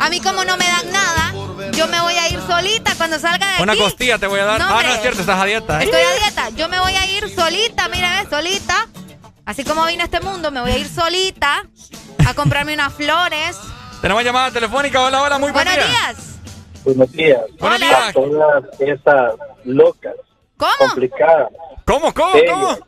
[0.00, 1.32] A mí como no me dan nada,
[1.72, 3.82] yo me voy a ir solita cuando salga de Una aquí.
[3.82, 4.60] costilla te voy a dar.
[4.60, 5.80] No, ah, no es cierto, estás a dieta.
[5.80, 5.84] ¿eh?
[5.84, 6.48] Estoy a dieta.
[6.50, 8.86] Yo me voy a ir solita, mira, ves, solita.
[9.44, 11.64] Así como vine a este mundo, me voy a ir solita
[12.26, 13.58] a comprarme unas flores.
[14.02, 15.00] Tenemos llamada telefónica.
[15.02, 15.86] Hola, hola, muy buen Buenos día.
[15.86, 16.38] días.
[16.84, 17.40] Buenos días.
[17.58, 18.14] Buenos días.
[18.80, 19.32] esas
[19.64, 20.14] locas,
[20.56, 20.72] ¿Cómo?
[20.78, 21.48] complicadas,
[21.84, 22.78] ¿Cómo, cómo, bellas, cómo?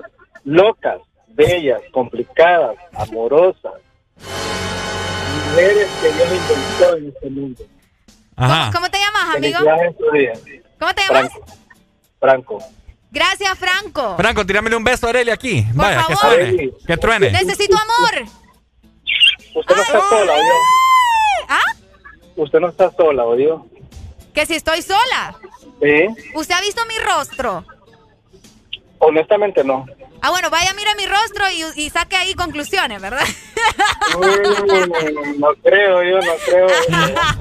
[0.45, 0.97] locas,
[1.35, 3.73] bellas, complicadas, amorosas,
[5.51, 7.65] mujeres que Dios inventó en este mundo.
[8.37, 8.71] Ajá.
[8.73, 9.59] ¿Cómo te llamas, amigo?
[10.79, 11.33] ¿Cómo te llamas?
[11.33, 11.45] Franco.
[12.19, 12.59] Franco.
[13.13, 14.17] Gracias, Franco.
[14.17, 15.63] Franco, tíramele un beso a Arely aquí.
[15.63, 16.37] Por Vaya, que favor.
[16.37, 16.71] suene.
[16.87, 17.31] Que truene.
[17.33, 18.29] Necesito amor.
[19.57, 20.55] Usted no está sola, ¿oyó?
[21.49, 21.61] ¿Ah?
[22.37, 23.67] Usted no está sola, ¿oyó?
[24.33, 25.37] Que si estoy sola.
[25.83, 26.07] Sí.
[26.35, 27.65] ¿Usted ha visto mi rostro?
[29.01, 29.87] Honestamente no.
[30.23, 33.25] Ah, bueno, vaya, mira mi rostro y, y saque ahí conclusiones, ¿verdad?
[34.17, 36.67] Mm, no creo, yo no creo.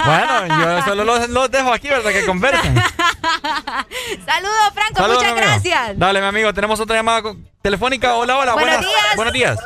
[0.05, 2.11] Bueno, yo solo los, los dejo aquí, ¿verdad?
[2.11, 2.75] Que conversen.
[4.25, 5.99] Saludos, Franco, Saludos, muchas gracias.
[5.99, 8.15] Dale, mi amigo, tenemos otra llamada telefónica.
[8.15, 8.53] Hola, hola.
[8.53, 9.15] Buenos buenas- días.
[9.15, 9.59] Buenos días.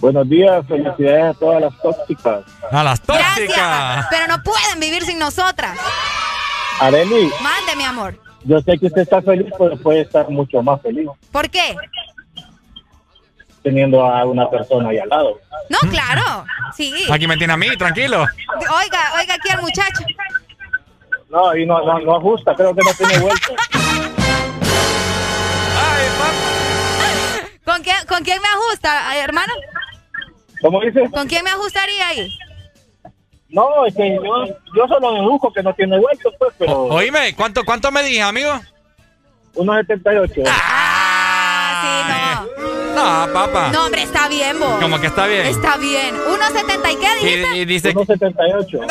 [0.00, 2.44] Buenos días, felicidades a todas las tóxicas.
[2.72, 3.34] A las Gracias.
[3.36, 4.06] tóxicas.
[4.10, 5.78] Pero no pueden vivir sin nosotras.
[6.80, 8.18] Arely, Mande, mi amor.
[8.44, 11.76] Yo sé que usted está feliz, pero puede estar mucho más feliz ¿Por qué?
[13.62, 15.38] teniendo a una persona ahí al lado.
[15.68, 16.44] No, claro.
[16.76, 16.92] Sí.
[17.10, 18.26] Aquí me tiene a mí, tranquilo.
[18.58, 20.04] Oiga, oiga aquí al muchacho.
[21.30, 23.54] No, y no, no, no ajusta, creo que no tiene vuelta.
[27.64, 29.52] ¿Con quién, ¿Con quién me ajusta, hermano?
[30.60, 31.08] ¿Cómo dice?
[31.10, 32.28] ¿Con quién me ajustaría ahí?
[33.52, 37.64] No, es que yo, yo solo deduzco que no tiene vuelta, pues, pero Oíme, ¿cuánto,
[37.64, 38.50] cuánto me dije, amigo?
[39.54, 40.42] 1.78.
[40.46, 42.62] Ah, sí,
[42.94, 43.66] No, papá.
[43.68, 43.72] no.
[43.72, 44.80] No, hombre, está bien, vos.
[44.80, 45.46] Como que está bien.
[45.46, 46.16] Está bien.
[46.16, 47.56] ¿1.70 y qué dijiste?
[47.56, 47.94] Y, y dice.
[47.94, 48.86] 1.78.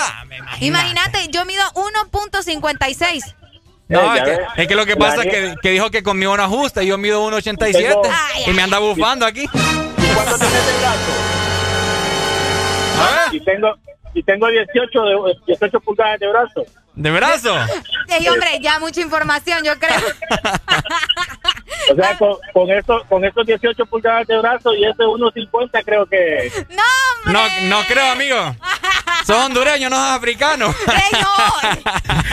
[0.60, 3.36] Imagínate, yo mido 1.56.
[3.88, 6.38] No, Eh, es que, es que lo que pasa es que, que dijo que conmigo
[6.38, 8.04] no ajusta y yo mido 1.87 Tengo-
[8.48, 9.42] y me anda bufando aquí.
[9.44, 9.48] ¿Y
[10.14, 11.12] cuánto tiene de brazo?
[13.02, 13.74] A ver, Y tengo,
[14.14, 16.66] y tengo 18, de, 18 pulgadas de brazo.
[16.94, 17.56] ¿de brazo?
[18.10, 19.98] Ey, hombre, ya mucha información, yo creo.
[21.92, 26.06] O sea, con, con, eso, con estos 18 pulgadas de brazo y ese 1.50 creo
[26.06, 26.52] que...
[26.70, 28.56] No, No, no creo, amigo.
[29.26, 30.74] Sos hondureño, no sos africano.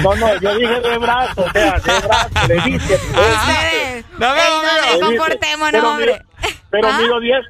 [0.03, 2.95] No, no, yo dije de brazo, o sea, de brazo, le dije.
[2.95, 4.05] Ustedes.
[4.19, 5.01] No, Ey, no, Le dije.
[5.01, 6.07] comportémonos, Pero hombre.
[6.13, 6.99] mido- Pero ¿Ah?
[6.99, 7.41] mido 10,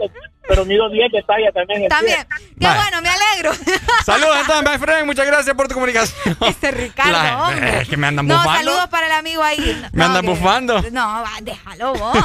[0.48, 1.88] pero mido 10 de talla también.
[1.88, 2.26] También.
[2.58, 3.52] Qué bueno, me alegro.
[4.04, 5.06] Saludos entonces, my friend.
[5.06, 6.36] Muchas gracias por tu comunicación.
[6.46, 7.82] Este Ricardo, La- hombre.
[7.82, 8.58] Es que me andan No, bufando.
[8.58, 9.58] saludos para el amigo ahí.
[9.92, 10.82] Me No, andan que- bufando.
[10.90, 12.16] No, déjalo vos.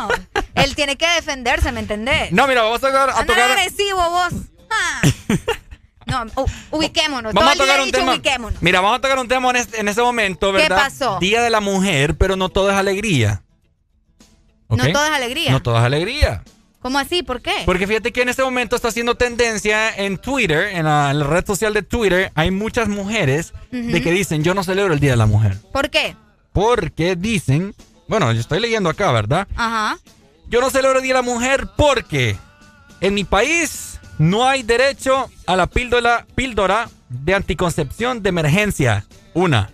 [0.56, 2.32] Él tiene que defenderse, ¿me entendés?
[2.32, 3.10] No, mira, vamos a tocar.
[3.10, 3.20] A
[3.52, 4.34] agresivo vos.
[4.72, 5.02] Ah.
[6.06, 6.26] No,
[6.72, 7.34] ubiquémonos.
[7.34, 8.12] Vamos a Todo día tocar un dicho tema.
[8.12, 8.62] ubiquémonos.
[8.62, 10.78] Mira, vamos a tocar un tema en este, en este momento, ¿Qué ¿verdad?
[10.78, 11.18] pasó?
[11.20, 13.42] Día de la mujer, pero no todo es alegría.
[14.68, 14.80] ¿Ok?
[14.80, 15.52] No todo es alegría.
[15.52, 16.44] No todo es alegría.
[16.84, 17.24] ¿Cómo así?
[17.24, 17.64] ¿Por qué?
[17.66, 21.26] Porque fíjate que en este momento está haciendo tendencia en Twitter, en la, en la
[21.26, 25.12] red social de Twitter, hay muchas mujeres de que dicen, yo no celebro el Día
[25.12, 25.58] de la Mujer.
[25.72, 26.18] ¿Por qué?
[26.52, 27.74] Porque dicen,
[28.10, 29.48] bueno, yo estoy leyendo acá, ¿verdad?
[29.56, 29.98] Ajá.
[30.50, 32.36] Yo no celebro el Día de la Mujer porque
[33.00, 39.06] en mi país no hay derecho a la píldora, píldora de anticoncepción de emergencia.
[39.34, 39.72] Una.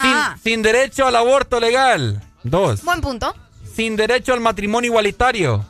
[0.00, 2.22] Sin, sin derecho al aborto legal.
[2.44, 2.84] Dos.
[2.84, 3.34] Buen punto.
[3.74, 5.66] Sin derecho al matrimonio igualitario.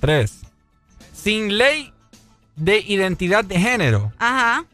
[0.00, 0.40] Tres.
[1.14, 1.92] Sin ley
[2.56, 4.12] de identidad de género.
[4.18, 4.64] Ajá.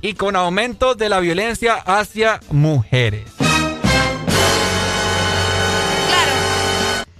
[0.00, 3.24] Y con aumento de la violencia hacia mujeres.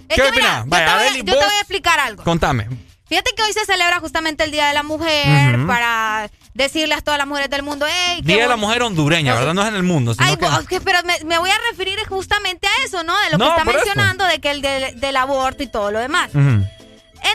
[0.07, 0.63] Es ¿Qué opinas?
[0.65, 2.23] yo, Vaya, te voy, a- Adeli, yo te voy a explicar algo.
[2.23, 2.67] Contame.
[3.07, 7.17] Fíjate que hoy se celebra justamente el Día de la Mujer para decirle a todas
[7.17, 9.53] las mujeres del mundo, hey, Día de la mujer hondureña, ¿verdad?
[9.53, 10.37] No es en el mundo, sino Ay,
[10.67, 10.79] que...
[10.81, 13.17] pero me, me voy a referir justamente a eso, ¿no?
[13.21, 13.71] De lo No, que está eso.
[13.77, 16.29] mencionando, de que el de- del aborto y todo lo demás.
[16.35, 16.65] Ujú.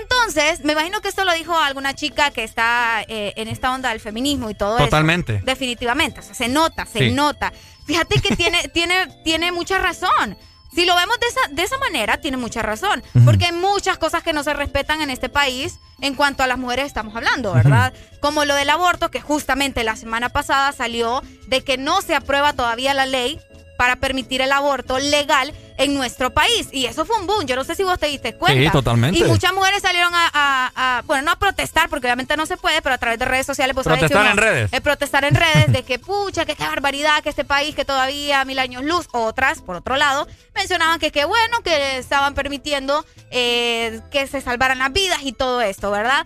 [0.00, 3.90] Entonces, me imagino que esto lo dijo alguna chica que está eh, en esta onda
[3.90, 5.36] del feminismo y todo Totalmente.
[5.36, 5.44] eso.
[5.44, 6.20] Definitivamente.
[6.20, 7.10] O sea, se nota, se Sí.
[7.10, 7.52] nota.
[7.86, 10.36] Fíjate que tiene, tiene, tiene mucha razón.
[10.74, 13.02] Si lo vemos de esa, de esa manera, tiene mucha razón.
[13.24, 16.58] Porque hay muchas cosas que no se respetan en este país en cuanto a las
[16.58, 17.92] mujeres estamos hablando, ¿verdad?
[18.20, 22.54] Como lo del aborto, que justamente la semana pasada salió de que no se aprueba
[22.54, 23.38] todavía la ley
[23.76, 26.68] para permitir el aborto legal en nuestro país.
[26.70, 27.46] Y eso fue un boom.
[27.46, 28.62] Yo no sé si vos te diste cuenta.
[28.62, 29.18] Sí, totalmente.
[29.18, 32.56] Y muchas mujeres salieron a, a- a- bueno, no a protestar, porque obviamente no se
[32.56, 34.72] puede, pero a través de redes sociales, pues que Protestar uno- en redes.
[34.72, 38.44] eh, protestar en redes de que, pucha, que qué barbaridad, que este país que todavía
[38.44, 39.08] mil años luz.
[39.12, 44.78] Otras, por otro lado, mencionaban que qué bueno que estaban permitiendo eh, que se salvaran
[44.78, 46.24] las vidas y todo esto, ¿verdad?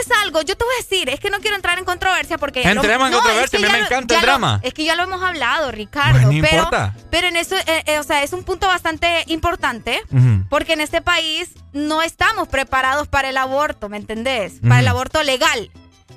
[0.00, 2.62] Es algo, yo te voy a decir, es que no quiero entrar en controversia porque...
[2.64, 4.60] lo- Entremos en No, controversia, es que a mí me encanta el lo- drama.
[4.62, 6.12] es que ya lo hemos hablado, Ricardo.
[6.12, 6.94] Bueno, no pero, importa.
[7.10, 10.02] pero en eso, eh, eh, o sea, es un punto bastante importante
[10.48, 14.54] porque en este país no estamos preparados para el aborto, ¿me entendés?
[14.60, 15.70] Para el aborto legal.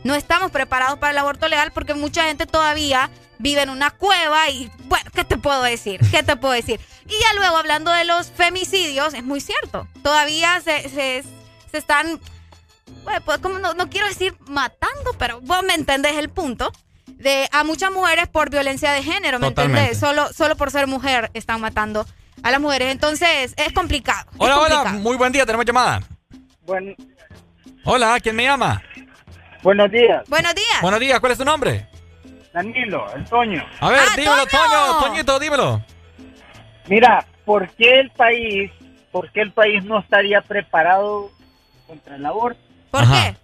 [0.04, 4.50] No estamos preparados para el aborto legal porque mucha gente todavía vive en una cueva
[4.50, 6.00] y, bueno, ¿qué te puedo decir?
[6.12, 6.80] ¿Qué te puedo decir?
[7.08, 9.88] Y ya luego, hablando de los femicidios, es muy cierto.
[10.02, 11.24] Todavía se, se,
[11.72, 12.20] se están,
[13.04, 16.72] bueno, pues como no, no quiero decir matando, pero vos me entendés el punto.
[17.08, 19.98] De a muchas mujeres por violencia de género, ¿me entendés?
[19.98, 22.06] Solo, solo por ser mujer están matando
[22.44, 22.92] a las mujeres.
[22.92, 24.26] Entonces, es complicado.
[24.34, 26.02] es Hola, hola, muy buen día, tenemos llamada.
[26.66, 26.96] Buen-
[27.86, 28.82] Hola, ¿quién me llama?
[29.64, 30.82] buenos días, Buenos días.
[30.82, 31.88] Buenos días, ¿cuál es tu nombre?
[32.54, 33.66] Danilo, el Toño.
[33.80, 34.64] A ver, Ah, dímelo, Toño.
[34.64, 35.86] Toño, Toñito, dímelo.
[36.88, 38.72] Mira, ¿por qué el país,
[39.12, 41.32] por qué el país no estaría preparado
[41.88, 42.60] contra el aborto?
[42.96, 43.24] ¿Por Ajá.
[43.32, 43.36] qué?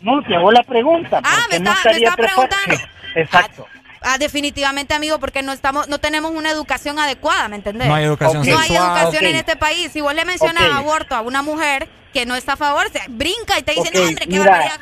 [0.00, 1.20] No, te hago la pregunta.
[1.22, 2.74] ¿por Ah, me no está- me está preguntando.
[3.14, 3.66] Exacto.
[4.00, 7.86] Ah, definitivamente, amigo, porque no estamos, no tenemos una educación adecuada, ¿me entendés?
[7.88, 8.48] No hay educación Ok.
[8.48, 9.92] No hay educación en este país.
[9.92, 13.58] Si vos le mencionas aborto a una mujer que no está a favor, se brinca
[13.58, 14.50] y te dice, no, hombre, qué mira.
[14.50, 14.80] barbaridad.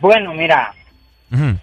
[0.00, 0.74] Bueno, mira,
[1.32, 1.58] Ujú.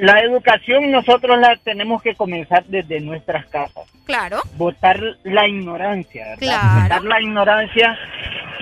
[0.00, 3.84] La educación nosotros la tenemos que comenzar desde nuestras casas.
[4.06, 6.38] Claro, Votar la ignorancia, ¿verdad?
[6.38, 6.82] Claro.
[6.82, 7.98] Votar la ignorancia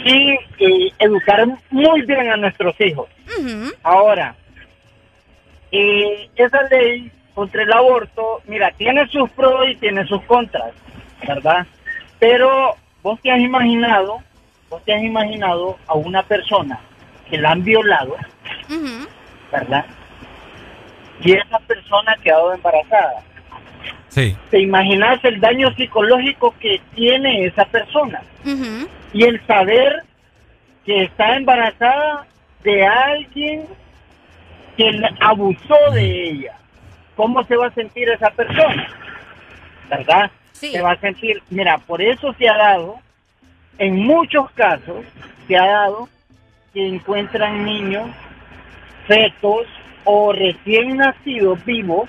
[0.05, 3.08] y educar muy bien a nuestros hijos.
[3.83, 4.34] Ahora,
[5.70, 10.73] eh, esa ley contra el aborto, mira, tiene sus pros y tiene sus contras,
[11.26, 11.67] ¿verdad?
[12.18, 14.18] Pero vos te has imaginado,
[14.68, 16.81] vos te has imaginado a una persona
[17.31, 18.17] que la han violado.
[19.52, 19.84] ¿verdad?
[21.21, 23.23] Y esa persona ha quedado embarazada.
[24.09, 24.37] Sí.
[24.51, 28.23] ¿Te imaginas el daño psicológico que tiene esa persona?
[29.13, 30.03] Y el saber
[30.85, 32.27] que está embarazada
[32.63, 33.67] de alguien
[34.77, 34.91] que
[35.21, 36.55] abusó de ella.
[37.17, 38.89] ¿Cómo se va a sentir esa persona?
[39.91, 40.31] ¿Verdad?
[40.53, 40.73] Sí.
[40.73, 42.97] Se va a sentir, mira, por eso se ha dado,
[43.79, 45.05] en muchos casos,
[45.47, 46.09] se ha dado
[46.73, 48.09] que encuentran niños,
[49.07, 49.67] fetos
[50.11, 52.09] o recién nacidos vivos,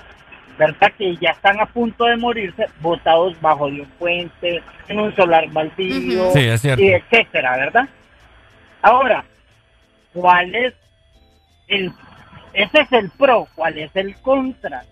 [0.58, 0.90] ¿verdad?
[0.96, 5.50] Que ya están a punto de morirse, botados bajo de un puente, en un solar
[5.50, 6.30] baldío.
[6.32, 6.48] Sí,
[6.78, 7.88] y etcétera, ¿verdad?
[8.80, 9.22] Ahora,
[10.14, 10.74] ¿cuál es
[11.68, 11.92] el
[12.54, 13.48] ese es el pro.
[13.54, 14.84] ¿Cuál es el contra?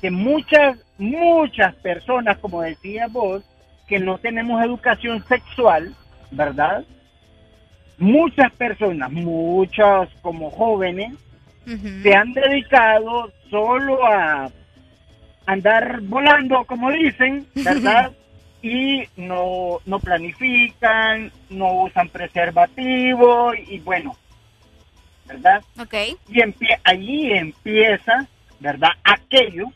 [0.00, 3.42] Que muchas, muchas personas, como decías vos,
[3.88, 5.92] que no tenemos educación sexual,
[6.30, 6.84] ¿verdad?
[7.98, 11.14] Muchas personas, muchas como jóvenes,
[12.02, 14.50] se han dedicado solo a
[15.46, 18.12] andar volando, como dicen, ¿verdad?
[18.62, 24.16] y no, no planifican, no usan preservativo y bueno,
[25.26, 25.62] ¿verdad?
[25.78, 25.94] Ok.
[26.30, 28.26] Y empie- ahí empieza,
[28.60, 28.90] ¿verdad?
[29.04, 29.66] Aquello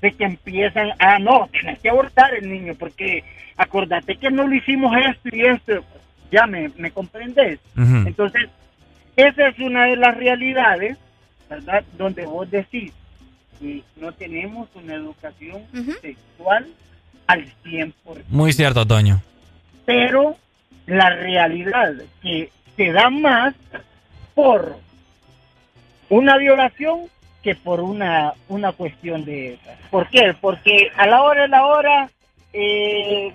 [0.00, 3.24] de que empiezan a, no, tienes que abortar el niño porque
[3.56, 5.84] acordate que no lo hicimos esto y esto,
[6.30, 7.58] ya me, me comprendes.
[8.06, 8.48] Entonces,
[9.16, 10.96] esa es una de las realidades,
[11.50, 11.84] ¿verdad?
[11.98, 12.92] Donde vos decís
[13.58, 15.62] que no tenemos una educación
[16.00, 16.66] sexual
[17.26, 17.92] al 100%.
[18.28, 19.20] Muy cierto, Toño.
[19.84, 20.36] Pero
[20.86, 23.54] la realidad que se da más
[24.34, 24.78] por
[26.08, 27.00] una violación
[27.42, 29.74] que por una, una cuestión de esa.
[29.90, 30.34] ¿Por qué?
[30.40, 32.10] Porque a la hora de la hora,
[32.52, 33.32] eh,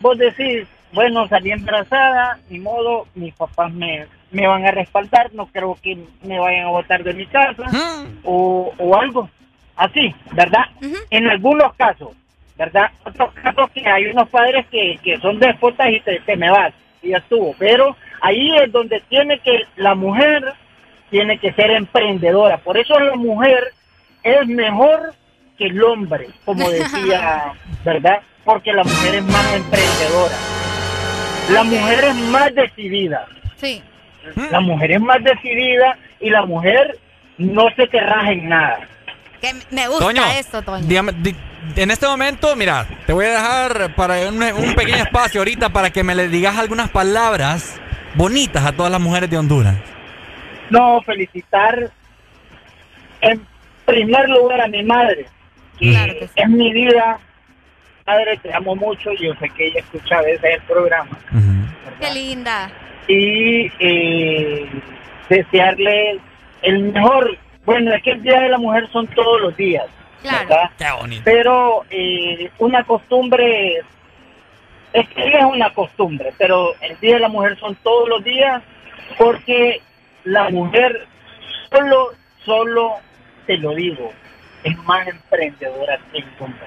[0.00, 5.46] vos decís, bueno, salí embarazada, ni modo, mis papás me, me van a respaldar, no
[5.46, 9.28] creo que me vayan a botar de mi casa o, o algo
[9.76, 10.64] así, ¿verdad?
[11.10, 12.10] En algunos casos,
[12.56, 12.90] ¿verdad?
[13.04, 16.72] Otros casos que hay unos padres que, que son déspotas y te, te me vas,
[17.02, 17.54] y ya estuvo.
[17.58, 20.54] Pero ahí es donde tiene que, la mujer
[21.10, 22.58] tiene que ser emprendedora.
[22.58, 23.72] Por eso la mujer
[24.22, 25.14] es mejor
[25.56, 27.52] que el hombre, como decía,
[27.84, 28.20] ¿verdad?
[28.44, 30.34] Porque la mujer es más emprendedora.
[31.50, 33.26] La mujer es más decidida.
[33.56, 33.82] Sí.
[34.50, 36.98] La mujer es más decidida y la mujer
[37.38, 38.78] no se te raja en nada.
[39.40, 40.84] Que me gusta Toño, esto, Toño.
[40.86, 41.36] dígame, di-
[41.76, 45.90] en este momento, mira, te voy a dejar para un, un pequeño espacio ahorita para
[45.90, 47.78] que me le digas algunas palabras
[48.14, 49.74] bonitas a todas las mujeres de Honduras.
[50.70, 51.90] No, felicitar
[53.20, 53.40] en
[53.84, 55.26] primer lugar a mi madre,
[55.78, 57.18] que es mi vida.
[58.06, 61.18] Madre, te amo mucho, yo sé que ella escucha a veces el programa.
[62.00, 62.70] Qué linda.
[63.08, 64.68] Y eh,
[65.28, 66.18] desearle
[66.62, 67.36] el mejor.
[67.64, 69.86] Bueno, es que el Día de la Mujer son todos los días.
[70.22, 70.48] Claro.
[70.48, 70.70] ¿verdad?
[70.78, 71.22] Qué bonito.
[71.24, 73.82] Pero eh, una costumbre,
[74.92, 78.62] es que es una costumbre, pero el Día de la Mujer son todos los días
[79.18, 79.80] porque
[80.24, 81.06] la mujer
[81.70, 82.10] solo,
[82.44, 82.94] solo,
[83.46, 84.12] te lo digo,
[84.64, 86.66] es más emprendedora que el hombre.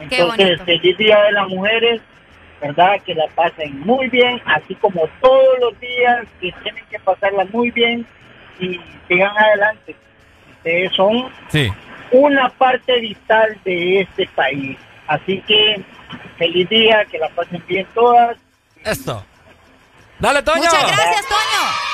[0.00, 2.00] Entonces, feliz Día de las Mujeres,
[2.60, 3.00] ¿verdad?
[3.04, 7.70] Que la pasen muy bien, así como todos los días que tienen que pasarla muy
[7.70, 8.06] bien
[8.58, 9.96] y sigan adelante.
[10.56, 11.72] Ustedes son Sí.
[12.12, 14.76] una parte vital de este país.
[15.06, 15.82] Así que
[16.38, 18.36] feliz día, que la pasen bien todas.
[18.84, 19.24] Esto.
[20.18, 20.58] Dale, Toño.
[20.58, 21.89] Muchas gracias, Toño.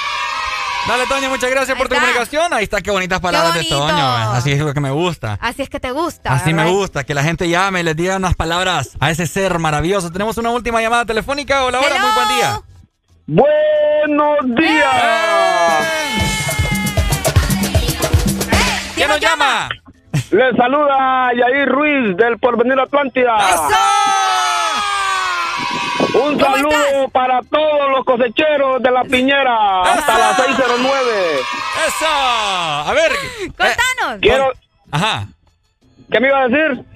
[0.88, 2.52] Dale, Toño, muchas gracias por tu comunicación.
[2.52, 3.64] Ahí está, qué bonitas palabras de.
[3.64, 4.06] Toño.
[4.32, 5.36] Así es lo que me gusta.
[5.40, 6.32] Así es que te gusta.
[6.32, 9.58] Así me gusta, que la gente llame y les diga unas palabras a ese ser
[9.58, 10.12] maravilloso.
[10.12, 11.64] Tenemos una última llamada telefónica.
[11.64, 12.60] Hola, hola, muy buen día.
[13.26, 15.86] Buenos días.
[18.94, 19.68] ¿Quién nos llama?
[20.30, 23.36] Les saluda Yair Ruiz del Porvenir Atlántida.
[26.14, 31.10] Un saludo para todos los cosecheros de la piñera hasta las 609.
[31.86, 32.06] ¡Eso!
[32.06, 33.12] A ver.
[33.48, 34.20] Contanos.
[34.20, 34.52] Quiero.
[34.90, 35.28] Ajá.
[36.10, 36.84] ¿Qué me iba a decir?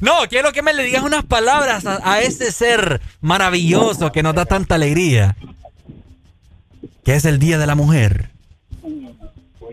[0.00, 4.34] No, quiero que me le digas unas palabras a, a ese ser maravilloso que nos
[4.34, 5.36] da tanta alegría.
[7.04, 8.30] Que es el Día de la Mujer.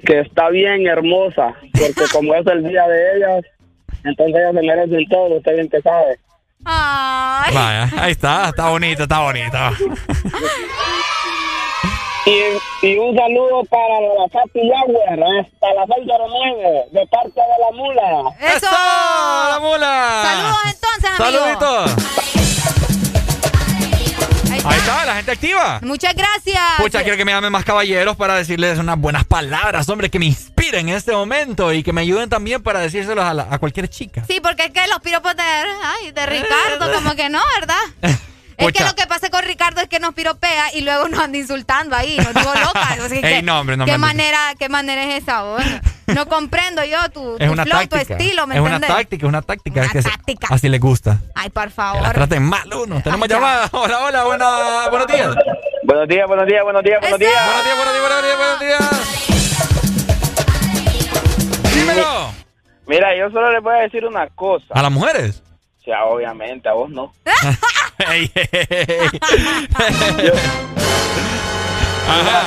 [0.05, 3.45] Que está bien hermosa, porque como es el día de ellas,
[4.03, 6.17] entonces ellas se merecen todo, usted bien que sabe.
[6.65, 7.53] Ay.
[7.55, 9.57] Vaya, ahí está, está bonito, está bonito.
[12.23, 17.71] Y, y un saludo para la Fati Yagüer, hasta las 609, de parte de la
[17.75, 18.35] mula.
[18.39, 18.67] ¡Eso!
[18.69, 20.21] ¡La mula!
[20.23, 21.39] Saludos entonces, amigo.
[21.57, 22.50] ¡Saluditos!
[24.63, 25.79] Ahí está, la gente activa.
[25.81, 26.61] Muchas gracias.
[26.77, 30.25] Pucha, quiero que me llamen más caballeros para decirles unas buenas palabras, hombre, que me
[30.27, 33.87] inspiren en este momento y que me ayuden también para decírselos a, la- a cualquier
[33.89, 34.23] chica.
[34.27, 38.19] Sí, porque es que los piropos de, ay, de Ricardo, como que no, ¿verdad?
[38.67, 41.37] Es que lo que pasa con Ricardo es que nos piropea y luego nos anda
[41.37, 42.97] insultando ahí, nos digo loca.
[43.03, 45.43] O sea, Ey, que- no, hombre, no ¿qué manera, ¿Qué manera es esa?
[45.43, 45.61] vos?
[46.07, 48.05] No comprendo yo tu, Es tu una flow, táctica.
[48.05, 48.97] tu estilo, ¿me es una entiendes?
[48.97, 49.83] táctica, es una táctica.
[49.85, 50.47] es que se- táctica.
[50.49, 51.19] así les gusta.
[51.35, 52.13] Ay, por Que la favor.
[52.13, 53.01] traten mal uno.
[53.01, 53.69] Tenemos llamada.
[53.71, 55.35] Hola, hola, buena- buenos días.
[55.83, 57.31] Buenos días, buenos días, buenos días, buenos días.
[57.45, 58.81] Buenos días, buenos días, buenos días, buenos días.
[61.73, 62.33] Dímelo.
[62.87, 64.65] Mira, yo solo les voy a decir una cosa.
[64.71, 65.41] ¿A las mujeres?
[65.81, 67.11] O sea, obviamente, a vos no.
[72.07, 72.43] Ajá.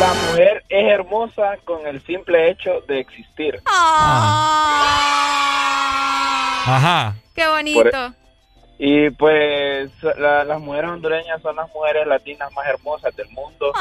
[0.00, 3.62] La mujer es hermosa con el simple hecho de existir.
[6.64, 7.14] Ajá.
[7.34, 8.12] Qué bonito.
[8.78, 13.72] Y pues la- las mujeres hondureñas son las mujeres latinas más hermosas del mundo.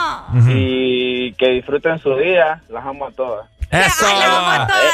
[0.50, 2.62] Y que disfruten su día.
[2.70, 3.50] Las amo a todas.
[3.72, 4.06] Eso.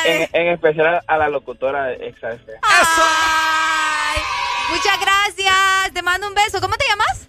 [0.05, 2.49] En, en especial a la locutora de XF.
[4.71, 5.93] Muchas gracias.
[5.93, 6.59] Te mando un beso.
[6.61, 7.27] ¿Cómo te llamas?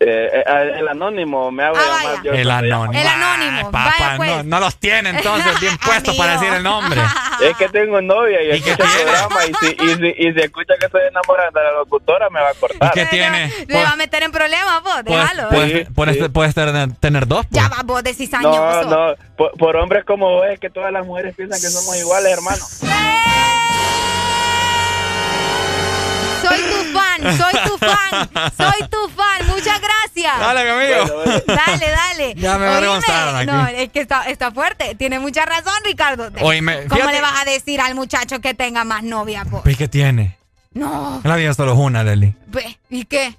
[0.00, 2.32] Eh, eh, el anónimo me hago llamar yo.
[2.32, 2.92] El anónimo.
[3.00, 3.56] El anónimo.
[3.58, 4.30] Ay, papá, Vaya, pues.
[4.30, 7.00] no, no los tiene entonces bien puestos para decir el nombre.
[7.42, 10.74] Es que tengo novia y, escucha el programa y si, y, si, y si escucha
[10.78, 12.90] que estoy enamorada de la locutora me va a cortar.
[12.90, 13.52] ¿Y qué tiene?
[13.66, 15.04] Le va a meter en problemas vos.
[15.04, 15.48] Déjalo.
[15.48, 17.44] Puedes, puedes- puedes tener, tener dos.
[17.50, 17.60] pues.
[17.62, 18.90] Ya va, vos decís No, añoso.
[18.90, 22.32] no, por, por hombres como vos es que todas las mujeres piensan que somos iguales,
[22.32, 22.64] hermano.
[26.48, 29.46] Soy tu fan, soy tu fan, soy tu fan.
[29.48, 30.38] Muchas gracias.
[30.40, 31.22] Dale, mi amigo.
[31.46, 32.34] Dale, dale.
[32.36, 33.46] Ya me Oíme, avergonzaron aquí.
[33.46, 34.94] No, es que está, está fuerte.
[34.94, 36.30] Tiene mucha razón, Ricardo.
[36.40, 39.62] Oíme, ¿Cómo fíjate- le vas a decir al muchacho que tenga más novia, po?
[39.64, 40.36] ¿Y qué tiene?
[40.72, 41.20] No.
[41.24, 42.34] La vida solo es una, Leli.
[42.90, 43.34] ¿Y qué?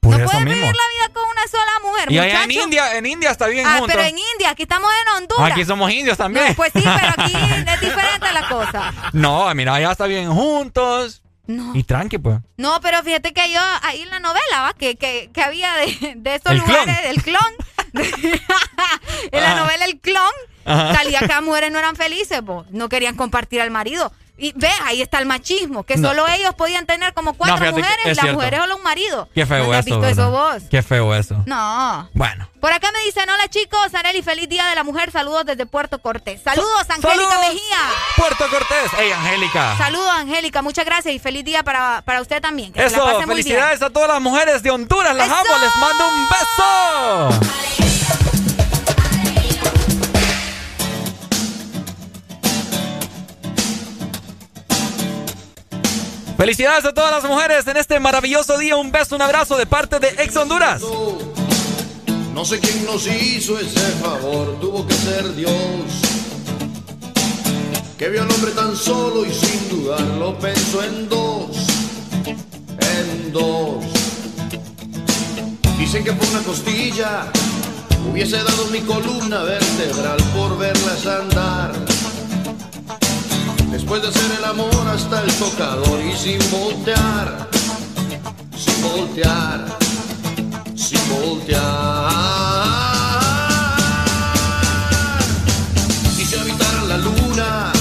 [0.00, 0.54] Por no puedes mismo.
[0.54, 2.50] vivir la vida con una sola mujer, Y allá en.
[2.52, 3.88] India, en India está bien Ah, juntos.
[3.96, 5.50] pero en India, aquí estamos en Honduras.
[5.52, 6.46] Aquí somos indios también.
[6.50, 7.32] No, pues sí, pero aquí
[7.66, 8.92] es diferente la cosa.
[9.12, 11.20] No, mira, allá está bien juntos.
[11.48, 11.74] No.
[11.74, 12.38] Y tranqui, pues.
[12.58, 14.74] No, pero fíjate que yo ahí en la novela, ¿va?
[14.74, 17.02] Que, que, que había de, de esos lugares, clon.
[17.04, 18.38] del clon.
[19.32, 19.60] en la Ajá.
[19.62, 19.98] novela El
[20.68, 22.64] salía que las mujeres no eran felices, po.
[22.70, 24.12] no querían compartir al marido.
[24.40, 26.10] Y ve, ahí está el machismo, que No.
[26.10, 28.34] solo ellos podían tener como cuatro que mujeres las cierto.
[28.34, 29.28] mujeres solo un marido.
[29.34, 29.96] Qué feo ¿Dónde has eso.
[30.00, 30.62] visto eso vos?
[30.70, 31.42] Qué feo eso.
[31.46, 32.08] No.
[32.14, 32.48] Bueno.
[32.60, 35.98] Por acá me dicen, hola chicos, Areli, feliz día de la mujer, saludos desde Puerto
[36.00, 36.40] Cortés.
[36.44, 37.34] Saludos, Angélica saludos.
[37.48, 37.78] Mejía.
[38.16, 38.92] Puerto Cortés.
[39.00, 39.76] Ey, Angélica.
[39.76, 42.72] Saludos, Angélica, muchas gracias y feliz día para, para usted también.
[42.72, 43.44] Que se la Eso, pase muy bien.
[43.44, 45.16] felicidades a todas las mujeres de Honduras.
[45.16, 47.87] Las amo, les mando un beso.
[56.38, 58.76] Felicidades a todas las mujeres en este maravilloso día.
[58.76, 60.80] Un beso, un abrazo de parte de Ex Honduras.
[62.32, 65.50] No sé quién nos hizo ese favor, tuvo que ser Dios.
[67.98, 71.56] Que vio al hombre tan solo y sin dudarlo pensó en dos,
[72.24, 73.84] en dos.
[75.76, 77.32] Dicen que por una costilla
[78.08, 81.97] hubiese dado mi columna vertebral por verlas andar.
[83.70, 87.48] Después de hacer el amor hasta el tocador y sin voltear,
[88.56, 89.78] sin voltear
[90.78, 91.62] sin voltear.
[96.18, 97.72] Y si habitaran la luna,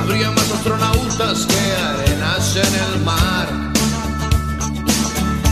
[0.00, 3.48] habría más astronautas que arenas en el mar.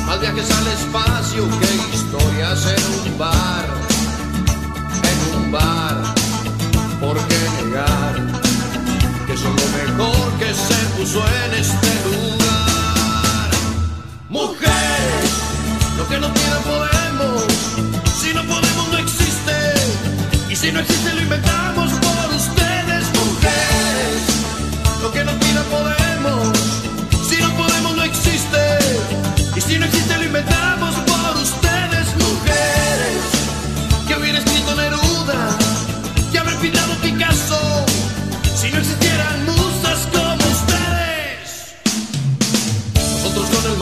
[0.07, 3.67] Más viajes al espacio que historias en un bar,
[5.11, 6.15] en un bar.
[7.01, 8.46] ¿Por qué negar
[9.43, 13.51] que lo mejor que se puso en este lugar?
[14.29, 15.31] Mujeres,
[15.99, 17.45] lo que no pidan podemos.
[18.19, 19.57] Si no podemos, no existe.
[20.51, 22.06] Y si no existe, lo inventamos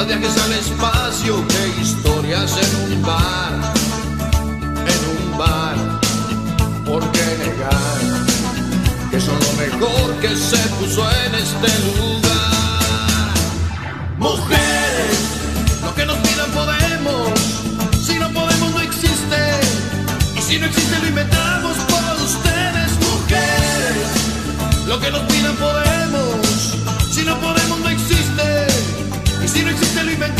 [0.00, 3.52] Más viajes al espacio que historias en un bar,
[4.86, 5.76] en un bar.
[6.86, 8.00] ¿Por qué negar
[9.10, 13.34] que son lo mejor que se puso en este lugar?
[14.16, 15.18] Mujeres,
[15.82, 17.38] lo que nos pidan podemos.
[18.02, 19.60] Si no podemos no existe.
[20.34, 24.86] Y si no existe lo inventamos por ustedes, mujeres.
[24.86, 25.99] Lo que nos pidan podemos.
[29.80, 30.39] Si no existe lo inventamos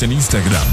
[0.00, 0.67] En Instagram.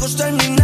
[0.00, 0.59] locos terminamos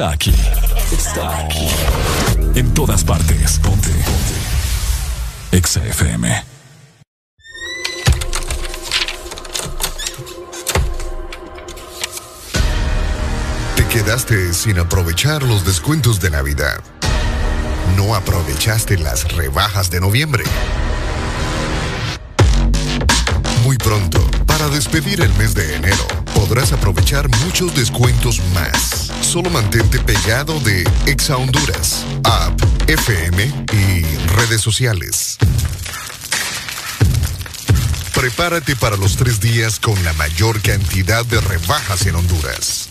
[0.00, 0.34] está aquí.
[0.92, 1.68] Está aquí.
[2.54, 3.58] En todas partes.
[3.58, 3.90] Ponte.
[3.90, 4.34] Ponte.
[13.76, 16.80] Te quedaste sin aprovechar los descuentos de Navidad.
[17.94, 20.44] No aprovechaste las rebajas de noviembre.
[23.64, 29.09] Muy pronto, para despedir el mes de enero, podrás aprovechar muchos descuentos más.
[29.20, 34.02] Solo mantente pegado de Exa Honduras, app, FM y
[34.34, 35.38] redes sociales.
[38.14, 42.88] Prepárate para los tres días con la mayor cantidad de rebajas en Honduras.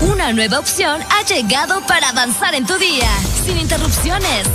[0.00, 3.10] Una nueva opción ha llegado para avanzar en tu día,
[3.44, 4.46] sin interrupciones.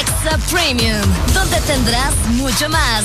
[0.00, 1.02] Extra Premium,
[1.34, 3.04] donde tendrás mucho más,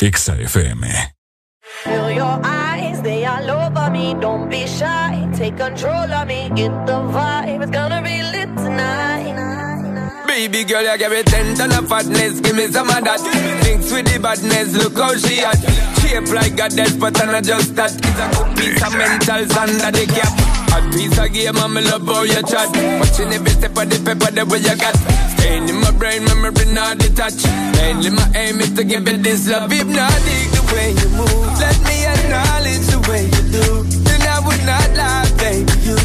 [0.00, 0.84] Exa FM.
[1.82, 4.14] Feel your eyes, they all over me.
[4.20, 6.48] Don't be shy, take control of me.
[6.54, 10.24] Get the vibe, it's gonna be lit tonight.
[10.28, 13.20] Baby girl, you give me ten ton of fatness, give me some of that.
[13.64, 15.58] Mix with the badness, look how she at.
[15.98, 17.90] Shape like a death, but I'm not just that.
[17.90, 20.57] It's a good piece of mental under the cap.
[20.78, 22.70] A piece of game, I'm love how you chat.
[23.00, 24.94] Watching every step of the paper, the way you got.
[25.34, 27.42] Staying in my brain, memory not detached.
[27.74, 29.72] Mainly my aim is to give it this love.
[29.72, 31.50] Hypnotic the way you move.
[31.58, 33.66] Let me acknowledge the way you do.
[34.06, 35.72] Then I would not lie, baby.
[35.82, 35.98] You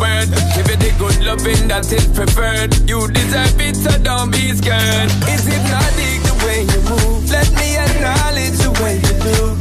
[0.00, 0.30] worth.
[0.56, 2.72] Give you the good loving that is preferred.
[2.88, 5.10] You deserve it, so don't be scared.
[5.28, 7.30] Is it not the way you move?
[7.30, 9.59] Let me acknowledge the way you do.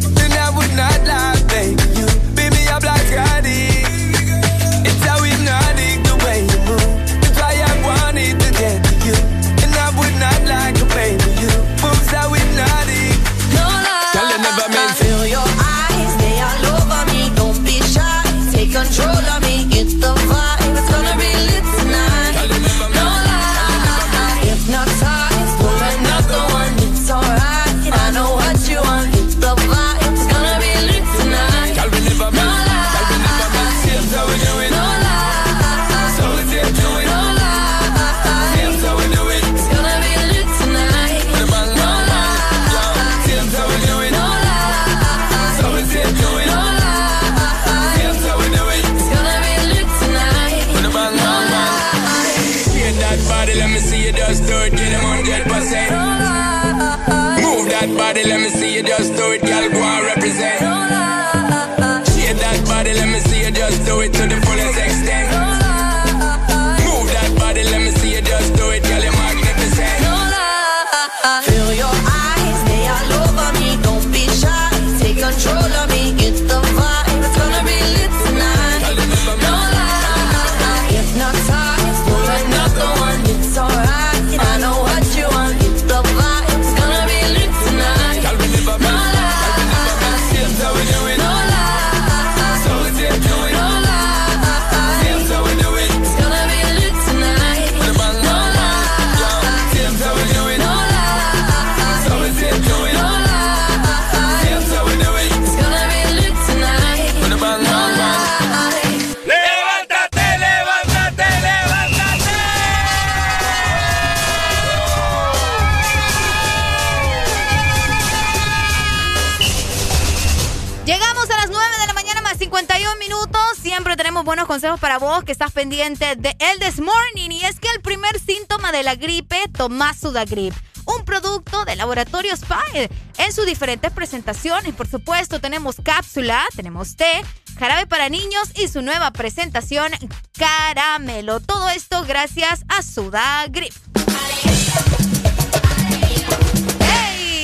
[124.50, 127.30] Consejos para vos que estás pendiente de el This Morning.
[127.30, 130.56] Y es que el primer síntoma de la gripe, tomás Sudagrip.
[130.88, 134.74] Un producto de Laboratorio Spire en sus diferentes presentaciones.
[134.74, 137.24] Por supuesto, tenemos cápsula, tenemos té,
[137.60, 139.92] jarabe para niños y su nueva presentación,
[140.36, 141.42] caramelo.
[141.42, 143.99] Todo esto gracias a Sudagrip.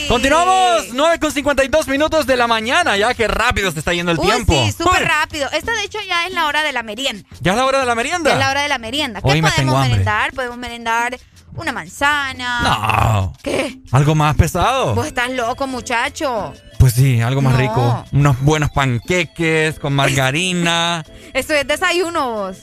[0.08, 2.98] Continuamos, 9 con 52 minutos de la mañana.
[2.98, 4.54] Ya que rápido se está yendo el Uy, tiempo.
[4.66, 5.50] sí, súper rápido.
[5.52, 7.28] Esta, de hecho, ya es la hora de la merienda.
[7.42, 8.30] ¿Ya es la hora de la merienda?
[8.30, 9.22] Ya es la hora de la merienda.
[9.22, 10.34] ¿Qué Hoy podemos merendar?
[10.34, 11.18] Podemos merendar
[11.56, 12.62] una manzana.
[12.62, 13.34] No.
[13.42, 13.80] ¿Qué?
[13.92, 14.94] ¿Algo más pesado?
[14.96, 16.54] Vos estás loco, muchacho.
[16.78, 17.60] Pues sí, algo más No.
[17.60, 18.06] rico.
[18.12, 21.04] Unos buenos panqueques con margarina.
[21.34, 22.58] Esto es desayuno, vos.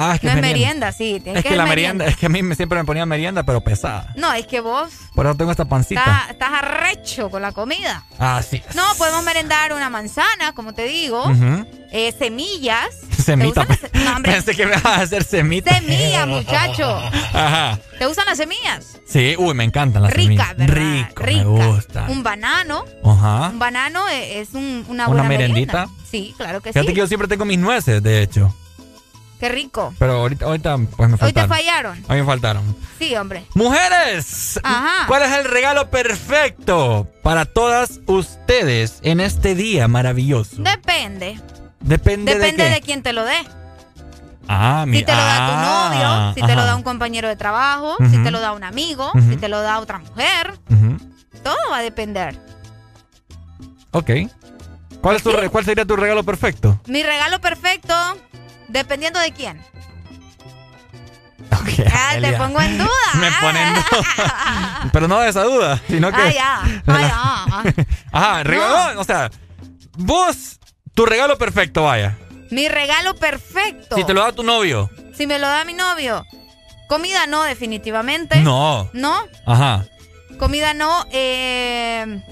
[0.00, 0.86] Ah, es que no es merienda.
[0.86, 1.22] merienda, sí.
[1.24, 3.60] Es que la es merienda, es que a mí me- siempre me ponían merienda, pero
[3.60, 4.12] pesada.
[4.16, 6.26] No, es que vos Por eso tengo esta pancita.
[6.30, 8.04] estás, arrecho con la comida.
[8.18, 8.62] Ah, sí.
[8.74, 11.24] No, podemos merendar una manzana, como te digo.
[11.24, 11.66] Ujú.
[11.90, 12.86] eh, semillas.
[13.24, 13.64] Semita.
[13.66, 14.22] ¿Te No.
[14.22, 15.74] Pensé que me ibas a hacer semita.
[15.74, 16.96] Semilla, muchacho.
[17.32, 17.78] Ajá.
[17.98, 18.98] ¿Te gustan las semillas?
[19.06, 20.56] Sí, uy, me encantan las Rica, semillas.
[20.56, 21.06] ¿verdad?
[21.08, 21.44] Rico, Rica.
[21.44, 22.06] me gusta.
[22.08, 22.84] Un banano.
[23.04, 23.48] Ajá.
[23.48, 25.72] Un banano e- es un- una ¿Una buena merendita?
[25.86, 26.04] merienda.
[26.10, 26.94] Sí, claro que Fíjate sí.
[26.94, 28.54] que yo siempre tengo mis nueces, de hecho.
[29.38, 29.94] Qué rico.
[29.98, 31.48] Pero ahorita, ahorita pues me Hoy te faltaron.
[31.48, 32.04] fallaron.
[32.08, 32.76] Hoy me faltaron.
[32.98, 33.44] Sí, hombre.
[33.54, 35.06] Mujeres, Ajá.
[35.06, 40.62] ¿cuál es el regalo perfecto para todas ustedes en este día maravilloso?
[40.62, 41.40] Depende.
[41.80, 43.36] Depende, Depende de quién te lo dé.
[44.48, 47.28] Ah, mi Si te lo da tu ah, novio, si te lo da un compañero
[47.28, 50.58] de trabajo, si te lo da un amigo, si te lo da otra mujer.
[51.44, 52.36] Todo va a depender.
[53.92, 54.10] Ok.
[55.00, 56.80] ¿Cuál, es tu ¿Cuál sería tu regalo perfecto?
[56.86, 57.94] Mi regalo perfecto,
[58.68, 59.60] dependiendo de quién.
[61.52, 62.88] Ok, Ah, te pongo en duda.
[63.14, 64.88] Me ponen duda.
[64.92, 66.20] Pero no de esa duda, sino que.
[66.20, 66.80] Ah, ya.
[66.86, 67.00] Ah,
[67.62, 67.86] ya.
[68.12, 69.00] Ajá, regalo.
[69.00, 69.30] O sea,
[69.96, 70.58] vos,
[70.94, 72.16] tu regalo perfecto, vaya.
[72.50, 73.96] Mi regalo perfecto.
[73.96, 74.90] Si te lo da tu novio.
[75.16, 76.24] Si me lo da mi novio.
[76.88, 78.40] Comida no, definitivamente.
[78.40, 78.88] No.
[78.94, 79.26] ¿No?
[79.46, 79.84] Ajá.
[80.38, 81.04] Comida no.
[81.12, 82.22] Eh...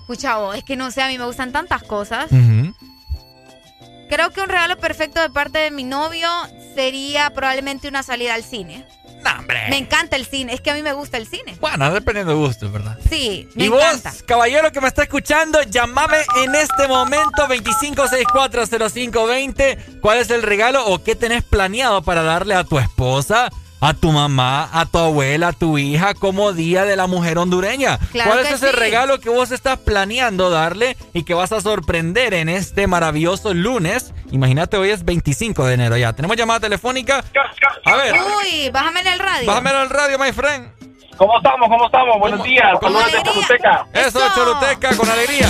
[0.00, 2.26] Escucha, vos, es que no sé, a mí me gustan tantas cosas.
[2.32, 2.74] Ujú.
[4.10, 6.28] Creo que un regalo perfecto de parte de mi novio
[6.74, 8.84] sería probablemente una salida al cine.
[9.22, 9.60] No, hombre.
[9.68, 11.54] Me encanta el cine, es que a mí me gusta el cine.
[11.60, 12.96] Bueno, dependiendo de gusto, ¿verdad?
[13.08, 14.12] Sí, me y vos, encanta.
[14.26, 20.00] caballero que me está escuchando, llamame en este momento 25640520.
[20.00, 24.12] ¿Cuál es el regalo o qué tenés planeado para darle a tu esposa, a tu
[24.12, 27.98] mamá, a tu abuela, a tu hija como Día de la Mujer Hondureña?
[28.12, 28.76] Claro ¿Cuál es ese sí.
[28.76, 34.12] regalo que vos estás planeando darle y que vas a sorprender en este maravilloso lunes?
[34.30, 36.12] Imagínate, hoy es 25 de enero ya.
[36.12, 37.24] Tenemos llamada telefónica.
[37.84, 39.46] A ver, Uy, bájame el radio.
[39.46, 40.68] bájame al radio, my friend.
[41.16, 41.68] ¿Cómo estamos?
[41.68, 42.18] ¿Cómo estamos?
[42.18, 42.72] Buenos días.
[42.80, 42.98] ¿Cómo?
[42.98, 43.86] Saludos de Choluteca.
[43.92, 45.48] Eso, Choluteca, con alegría.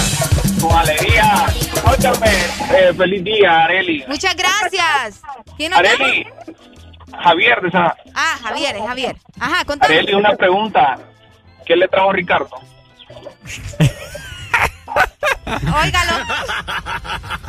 [0.60, 1.46] Con alegría.
[1.84, 2.30] Óyame,
[2.76, 4.04] eh, feliz día, Areli.
[4.08, 5.20] Muchas gracias.
[5.56, 5.72] ¿Quién?
[5.72, 6.26] Areli,
[7.22, 7.92] Javier de San...
[8.14, 9.16] Ah, Javier, es Javier.
[9.38, 9.94] Ajá, contame.
[9.94, 10.98] Areli, una pregunta.
[11.66, 12.50] ¿Qué le trajo Ricardo?
[15.46, 16.12] Óigalo.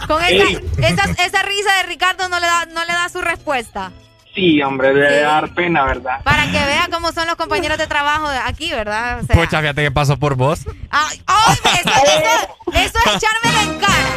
[0.08, 3.92] Con esa, esa, esa risa de Ricardo no le da, no le da su respuesta.
[4.34, 5.22] Sí, hombre, debe Sí.
[5.24, 6.22] dar pena, ¿verdad?
[6.24, 9.20] Para que vea cómo son los compañeros de trabajo de aquí, ¿verdad?
[9.20, 10.62] O sea, Pucha, fíjate que pasó por vos.
[10.90, 14.10] ay, ay, eso, eso- eso es echármela en cara.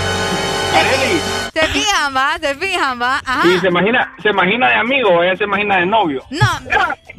[1.53, 3.21] Se fijan, va, se fijan, va.
[3.25, 3.47] Ajá.
[3.47, 6.23] ¿y se imagina, se imagina de amigo o ella se imagina de novio?
[6.31, 6.47] No,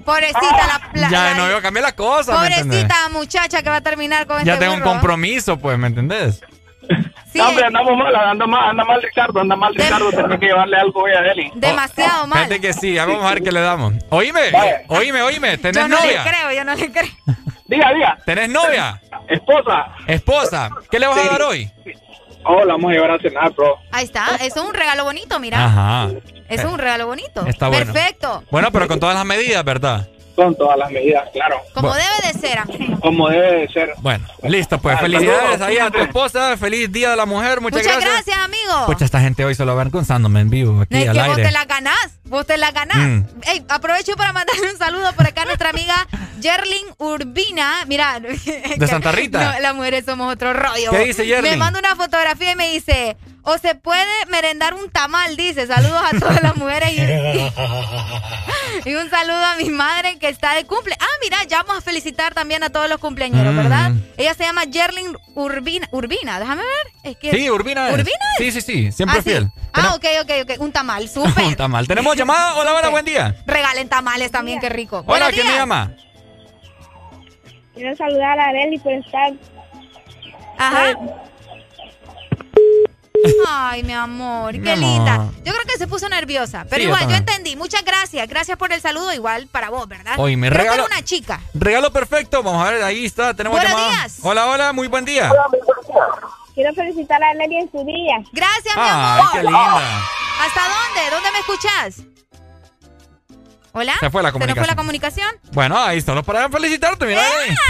[0.05, 2.33] pobrecita la, la- ya de novio cambia la cosa.
[2.37, 4.93] Pobrecita muchacha que va a terminar con Ya este tengo un burro.
[4.93, 6.41] compromiso, pues, ¿me entendés?
[7.35, 10.77] No, hombre, andamos mal, anda mal, anda mal Ricardo, anda mal Ricardo, tenés que llevarle
[10.77, 11.51] algo hoy a Eli.
[11.55, 12.39] Demasiado mal.
[12.41, 13.95] Fíjate que sí, ya vamos a ver qué le damos.
[14.11, 14.53] Oíme,
[14.89, 16.23] oíme, oíme, ¿tenés Yo no novia?
[16.25, 17.11] le creo, yo no le creo.
[17.67, 18.19] Diga, diga.
[18.27, 19.01] ¿Tenés novia?
[19.29, 19.87] Esposa.
[20.07, 20.71] Esposa.
[20.91, 21.71] ¿Qué le vas a dar hoy?
[22.45, 23.77] Oh, la vamos a llevar a cenar, bro.
[23.91, 25.65] Ahí está, eso es un regalo bonito, mira.
[25.65, 26.11] Ajá.
[26.49, 27.45] Eso es un regalo bonito.
[27.47, 27.93] Está bueno.
[27.93, 28.43] Perfecto.
[28.51, 30.07] Bueno, pero con todas las medidas, ¿verdad?
[30.37, 31.61] Con todas las medidas, claro.
[31.73, 32.03] Como Bueno.
[32.03, 33.01] debe de ser, amigo.
[33.01, 33.95] Como debe de ser.
[33.99, 36.57] Bueno, listo, pues felicidades ahí a tu esposa.
[36.57, 37.61] Feliz Día de la Mujer.
[37.61, 38.87] Muchas, Muchas gracias, amigo.
[38.87, 41.37] Pucha, esta gente hoy se lo va avergonzándome en vivo aquí es al que vos
[41.37, 42.97] te la ganás, vos te la ganás.
[42.97, 43.25] Mm.
[43.47, 45.95] Ey, aprovecho para mandarle un saludo por acá a nuestra amiga
[46.41, 47.85] Yerlin Urbina.
[47.87, 48.21] Mira,
[48.77, 49.53] De Santa Rita.
[49.55, 50.91] No, las mujeres somos otro rollo.
[50.91, 51.53] ¿Qué dice Yerlin?
[51.53, 55.67] Me manda una fotografía y me dice, o se puede merendar un tamal, dice.
[55.67, 60.65] Saludos a todas las mujeres y, y un saludo a mi madre que está de
[60.65, 60.97] cumple.
[61.01, 63.57] Ah, mira, ya vamos a felicitar también a todos los cumpleañeros, Mm.
[63.57, 63.93] ¿verdad?
[64.17, 65.89] Ella se llama Yerlin Urbina.
[65.93, 66.93] Urbina, déjame ver.
[67.13, 67.95] Es que Sí, Urbina es.
[67.95, 68.45] ¿Urbina es?
[68.45, 68.93] Sí, sí, sí.
[68.93, 69.31] Siempre Ah, sí.
[69.31, 69.51] fiel.
[69.73, 70.61] Ah, ok, ok, ok.
[70.61, 71.45] Un tamal, súper.
[71.45, 71.87] Un tamal.
[71.87, 72.55] ¿Tenemos llamada?
[72.57, 73.35] Hola, hola, buen día.
[73.47, 75.03] Regalen tamales también, qué rico.
[75.07, 75.93] Hola, ¿quién me llama?
[77.75, 79.33] Quiero saludar a Areli por estar.
[80.59, 80.97] Ajá.
[83.49, 84.85] Ay, mi amor, Mi qué amor.
[84.85, 85.17] linda.
[85.45, 87.21] Yo creo que se puso nerviosa, pero Sí, igual, yo, también.
[87.21, 87.57] entendí.
[87.57, 88.29] Muchas gracias.
[88.29, 90.15] Gracias por el saludo, igual para vos, ¿verdad?
[90.19, 91.41] Oye, me Creo regalo- que era una chica.
[91.55, 92.43] Regalo perfecto.
[92.43, 93.35] Vamos a ver, ahí está.
[93.35, 93.97] Tenemos Buenos llamada.
[94.03, 94.19] días.
[94.23, 95.33] Hola, hola, muy buen día.
[96.55, 98.17] Quiero felicitar a Areli en su día.
[98.33, 99.29] Gracias, mi Ay, amor.
[99.33, 99.99] qué linda.
[100.41, 101.11] ¿Hasta dónde?
[101.11, 102.03] ¿Dónde me escuchas?
[103.73, 103.95] ¿Hola?
[103.99, 104.67] Se fue la ¿Se nos fue comunicación.
[104.69, 105.77] la comunicación?
[105.89, 107.23] Ahí solo para felicitarte, mira.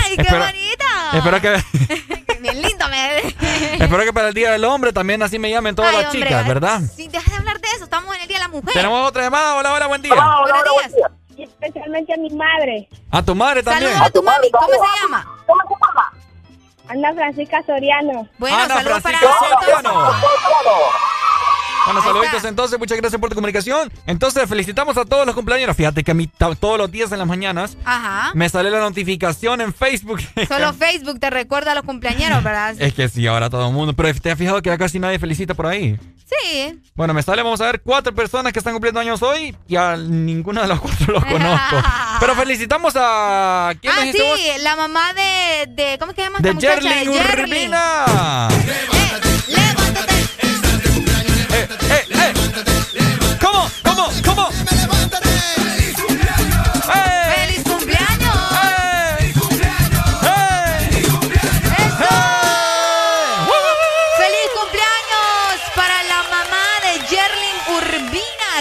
[0.04, 0.84] ¡Ay, qué Espero- bonito!
[1.14, 3.18] Espero que, Bien lindo, me...
[3.84, 6.28] espero que para el Día del Hombre también así me llamen todas Ay, las hombre,
[6.28, 6.80] chicas, ¿verdad?
[6.94, 7.84] Sí, deja de hablar de eso.
[7.84, 8.74] Estamos en el Día de la Mujer.
[8.74, 9.54] Tenemos otra llamada.
[9.56, 10.14] Hola, hola, buen día.
[10.14, 10.92] Buenos días.
[11.38, 13.90] Y especialmente a mi madre, A tu madre también.
[13.92, 14.50] Saludos a tu mami.
[14.50, 15.26] ¿Cómo se llama?
[16.94, 18.28] Ana Francisca Soriano.
[18.38, 19.82] Bueno, Ana saludos para Francisca nosotros.
[19.82, 20.12] Soriano.
[21.84, 23.92] Bueno, saluditos entonces, muchas gracias por tu comunicación.
[24.06, 25.76] Entonces, felicitamos a todos los cumpleaños.
[25.76, 28.30] Fíjate que a mí todos los días en las mañanas Ajá.
[28.34, 30.20] me sale la notificación en Facebook.
[30.48, 32.74] Solo Facebook te recuerda a los cumpleañeros, ¿verdad?
[32.78, 33.92] es que sí, ahora todo el mundo.
[33.94, 35.98] Pero te has fijado que ya casi nadie felicita por ahí.
[36.26, 36.80] Sí.
[36.94, 39.96] Bueno, me sale, vamos a ver, cuatro personas que están cumpliendo años hoy y a
[39.96, 41.76] ninguno de los cuatro los conozco.
[42.20, 43.72] Pero felicitamos a...
[43.80, 44.40] ¿Quién Ah, sí, vos?
[44.62, 47.08] la mamá de, de ¿cómo es que se llama De Yerlin.
[47.10, 48.48] Urbina.
[49.48, 49.63] Eh,
[51.54, 51.68] eh,
[52.10, 52.32] eh.
[53.40, 53.70] ¿Cómo?
[53.84, 54.08] ¿Cómo?
[54.24, 54.93] ¿Cómo?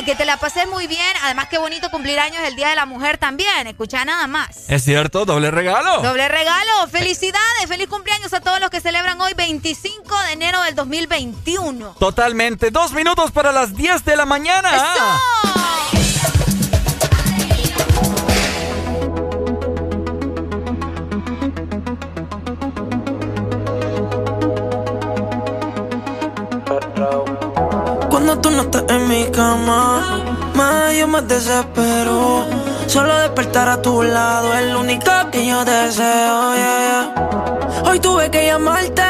[0.05, 1.07] Que te la pases muy bien.
[1.23, 3.67] Además, qué bonito cumplir años el Día de la Mujer también.
[3.67, 4.69] Escucha nada más.
[4.69, 6.01] Es cierto, doble regalo.
[6.01, 6.87] Doble regalo.
[6.91, 7.67] Felicidades.
[7.67, 11.95] Feliz cumpleaños a todos los que celebran hoy 25 de enero del 2021.
[11.99, 12.69] Totalmente.
[12.69, 14.69] Dos minutos para las 10 de la mañana.
[14.69, 16.02] Cuando
[29.43, 32.45] más yo me desespero.
[32.87, 36.51] Solo despertar a tu lado es lo único que yo deseo.
[37.85, 39.03] Hoy tuve que llamarte,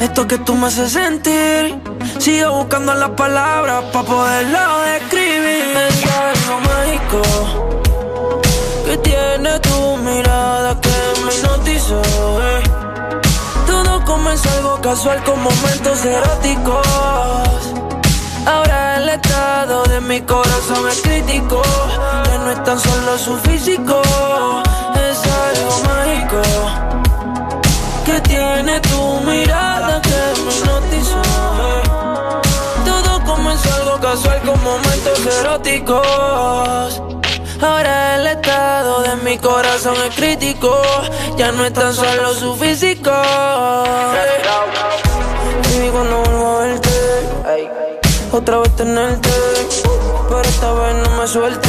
[0.00, 1.78] esto que tú me haces sentir.
[2.18, 5.64] Sigo buscando las palabras para poderlo describir.
[5.88, 7.22] Es algo mágico
[8.86, 12.02] que tiene tu mirada que me hipnotizó.
[12.02, 12.62] eh.
[13.66, 17.71] Todo comenzó algo casual con momentos eróticos.
[18.46, 21.62] Ahora el estado de mi corazón es crítico.
[22.26, 24.02] Ya no es tan solo su físico,
[24.96, 26.42] es algo mágico.
[28.04, 31.22] Que tiene tu mirada que me hipnotizó.
[32.84, 37.02] Todo comenzó algo casual con momentos eróticos.
[37.62, 40.82] Ahora el estado de mi corazón es crítico.
[41.36, 43.12] Ya no es tan solo su físico.
[45.74, 46.22] Y cuando
[48.32, 49.28] otra vez tenerte.
[50.28, 51.68] Pero esta vez no me suelte.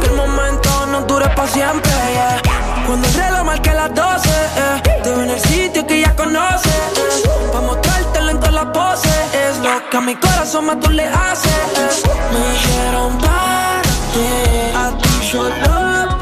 [0.00, 1.90] Que el momento no dure para siempre.
[2.12, 2.40] yeah.
[2.86, 6.66] Cuando el reloj marque las 12, eh, te veo en el sitio que ya conoces.
[6.66, 9.12] eh, pa' mostrártelo en todas las poses.
[9.34, 11.52] Es lo que a mi corazón más tú le haces.
[11.52, 11.88] eh.
[12.32, 13.82] Me dijeron para
[14.12, 14.28] ti,
[14.74, 16.18] a ti solo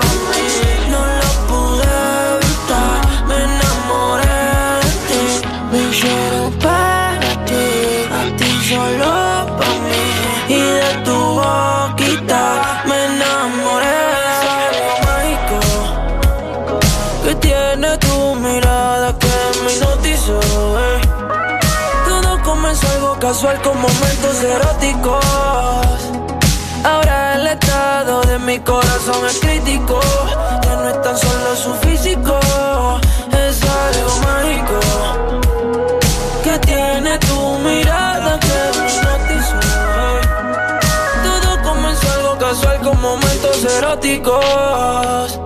[1.48, 1.82] pude
[2.36, 4.40] evitar, me enamoré
[23.40, 25.24] casual con momentos eróticos.
[26.84, 29.98] Ahora el estado de mi corazón es crítico.
[30.62, 32.38] Ya no es tan solo su físico,
[33.32, 34.78] es algo mágico.
[36.44, 39.60] Que tiene tu mirada que me hipnotizó.
[41.24, 45.40] Todo comenzó algo casual con momentos eróticos.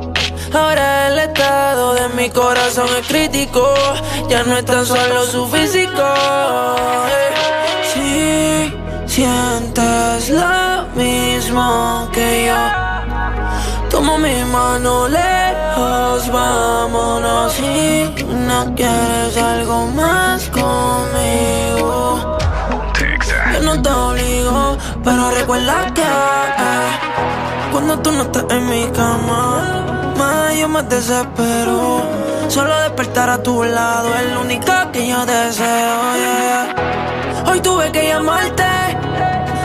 [0.53, 3.73] Ahora el estado de mi corazón es crítico.
[4.29, 6.03] Ya no es tan solo su físico.
[9.15, 17.53] Si sientes lo mismo que yo, toma mi mano lejos, vámonos.
[17.53, 18.13] Si
[18.49, 22.39] no quieres algo más conmigo,
[23.53, 26.89] yo no te obligo, pero recuerda que eh,
[27.71, 32.03] cuando tú no estás en mi cama, más yo me desespero.
[32.49, 36.75] Solo despertar a tu lado es lo único que yo deseo.
[37.47, 38.65] Hoy tuve que llamarte,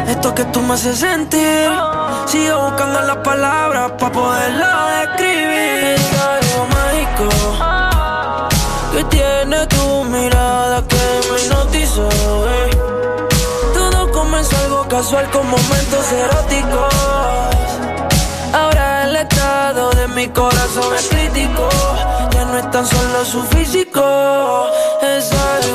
[0.09, 1.69] esto que tú me haces sentir.
[2.25, 4.67] Sigo buscando las palabras para poderlo
[5.01, 5.95] describir.
[5.95, 7.27] Es algo mágico
[8.91, 12.09] que tiene tu mirada que me hipnotizó.
[12.09, 12.69] eh.
[13.73, 16.93] Todo comenzó algo casual con momentos eróticos.
[18.53, 21.69] Ahora el estado de mi corazón es crítico.
[22.31, 24.01] Ya no es tan solo su físico,
[25.01, 25.68] es algo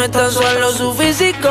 [0.00, 1.50] no es tan solo su físico.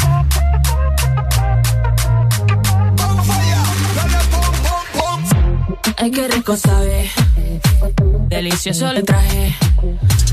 [6.01, 7.11] Ay, qué rico sabe.
[8.27, 9.55] Delicioso le traje.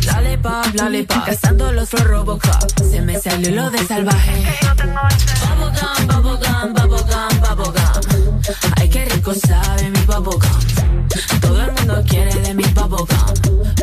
[0.07, 1.27] Lollipop, lollipop.
[1.27, 2.81] Cazando los Flow Robocop.
[2.91, 4.45] Se me salió lo de salvaje.
[4.87, 8.41] Bubblegum, bubblegum, bubblegum, bubblegum.
[8.77, 11.09] Ay, qué rico sabe mi bubblegum.
[11.43, 13.07] Todo el mundo quiere de mi bubblegum.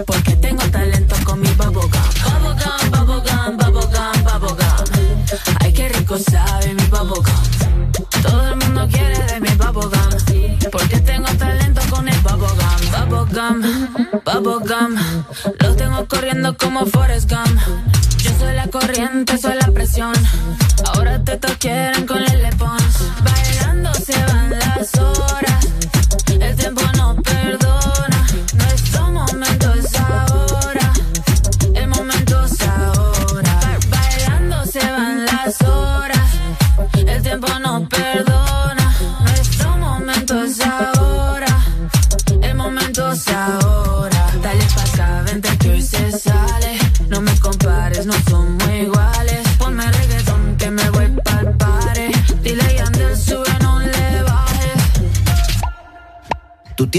[0.07, 1.91] Porque tengo talento con mi bubblegum.
[2.23, 5.25] Bubblegum, bubblegum, bubblegum, bubblegum.
[5.59, 7.44] Ay, qué rico sabe mi bubblegum.
[13.15, 13.61] Bubblegum.
[14.25, 14.95] Bubblegum.
[15.59, 17.59] Los tengo corriendo como Forrest Gump.
[18.17, 20.13] Yo soy la corriente, soy la presión.
[20.93, 22.44] Ahora te quieren con el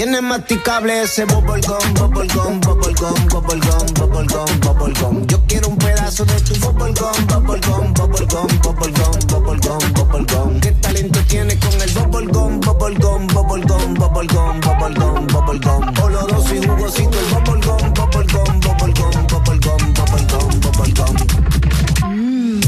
[0.07, 5.27] Tú tienes masticable ese bubblegum, bubblegum, bubblegum, bubblegum, bubblegum, bubblegum.
[5.27, 10.59] Yo quiero un pedazo de tu bubblegum, bubblegum, bubblegum, bubblegum, bubblegum, bubblegum.
[10.61, 15.93] ¿Qué talento tienes con el bubblegum, bubblegum, bubblegum, bubblegum, bubblegum, bubblegum?
[16.01, 21.15] Oloroso y jugosito el bubblegum, bubblegum, bubblegum, bubblegum, bubblegum, bubblegum.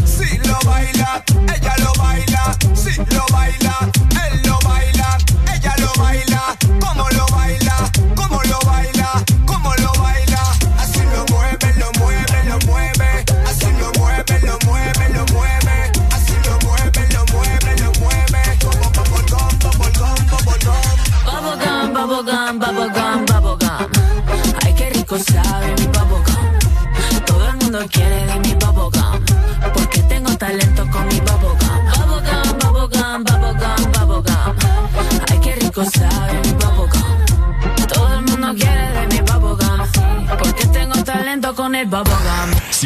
[0.05, 1.23] Si lo baila,
[1.55, 2.57] ella lo baila.
[2.75, 3.89] Si lo baila,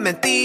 [0.00, 0.39] mentiras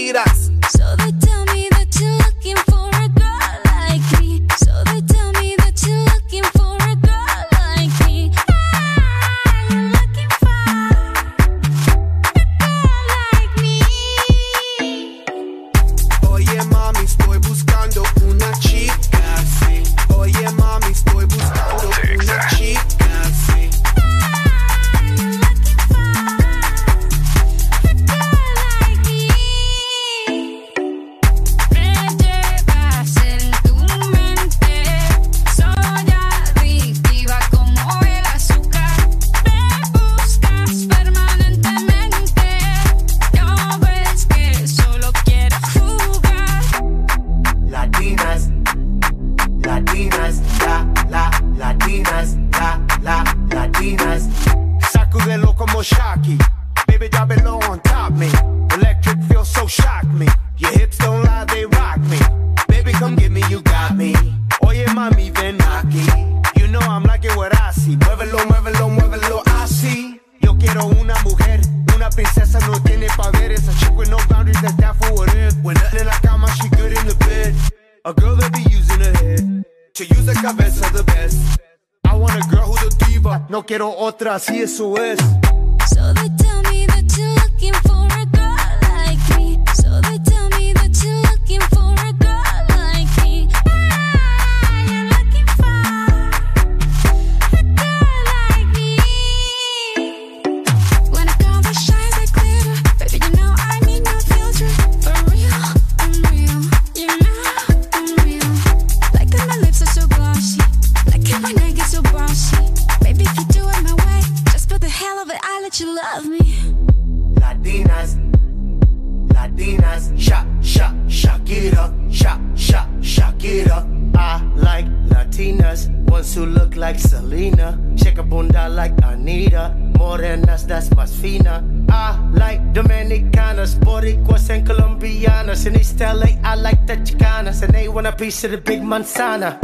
[139.06, 139.58] sana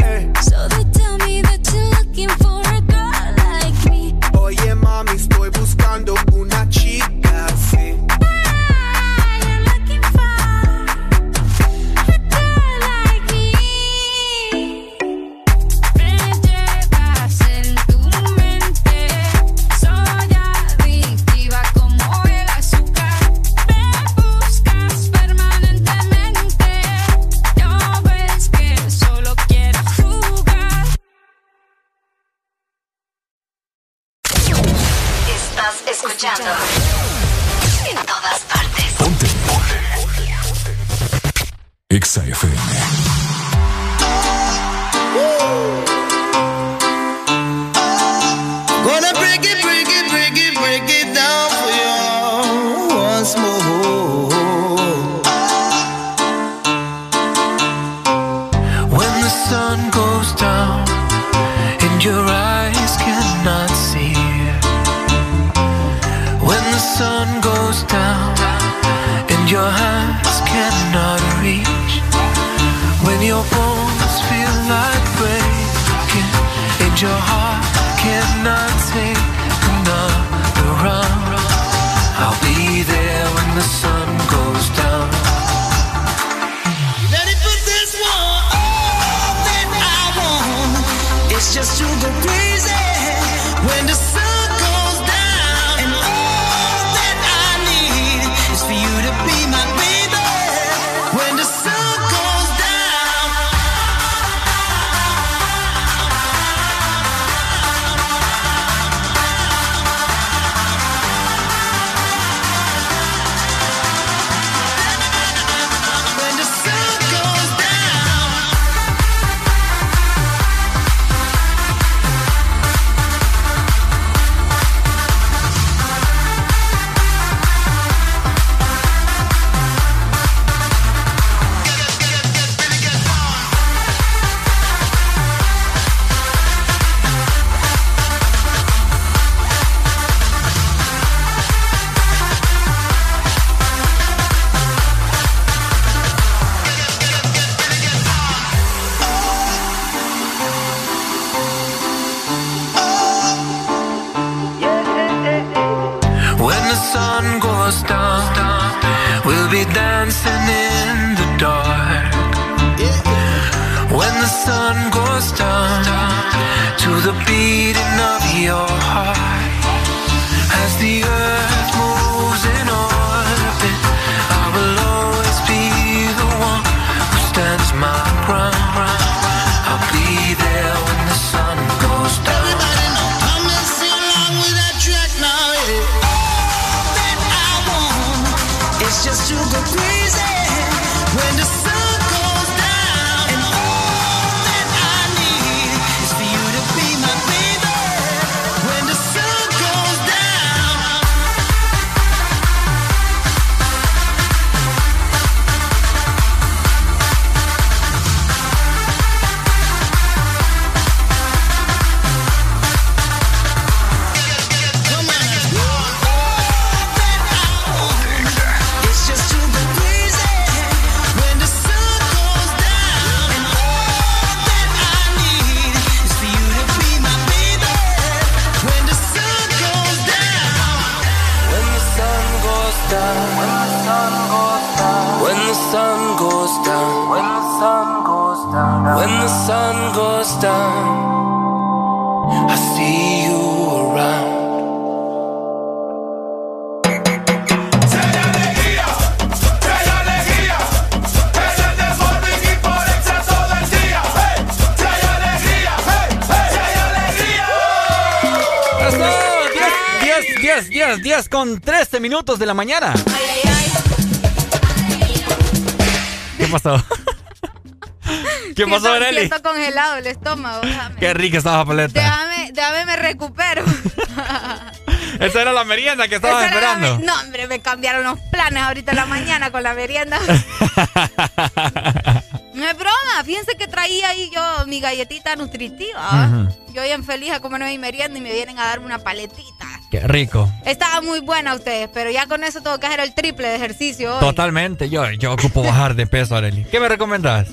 [269.42, 270.60] Congelado el estómago.
[270.62, 272.00] Déjame, Qué rica estaba paleta.
[272.00, 273.64] déjame, déjame me recupero.
[275.20, 276.98] Esa era la merienda que estabas esperando.
[277.00, 280.18] No, hombre, me cambiaron los planes ahorita en la mañana con la merienda.
[282.54, 285.96] No es broma, fíjense que traía ahí yo mi galletita nutritiva.
[285.98, 286.48] ¿ah?
[286.74, 289.66] Yo bien feliz a comerme mi merienda y me vienen a darme una paletita.
[289.90, 290.50] Qué rico.
[290.64, 294.14] Estaba muy buena ustedes, pero ya con eso tengo que hacer el triple de ejercicio
[294.14, 294.20] hoy.
[294.20, 294.90] Totalmente.
[294.90, 296.64] Yo, yo ocupo bajar de peso, Arely.
[296.64, 297.48] ¿Qué me recomendás?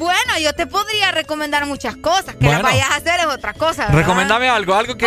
[0.00, 2.34] Bueno, yo te podría recomendar muchas cosas.
[2.36, 3.82] Que las vayas a hacer es otra cosa.
[3.82, 3.98] ¿verdad?
[3.98, 5.06] Recomendame algo, algo que,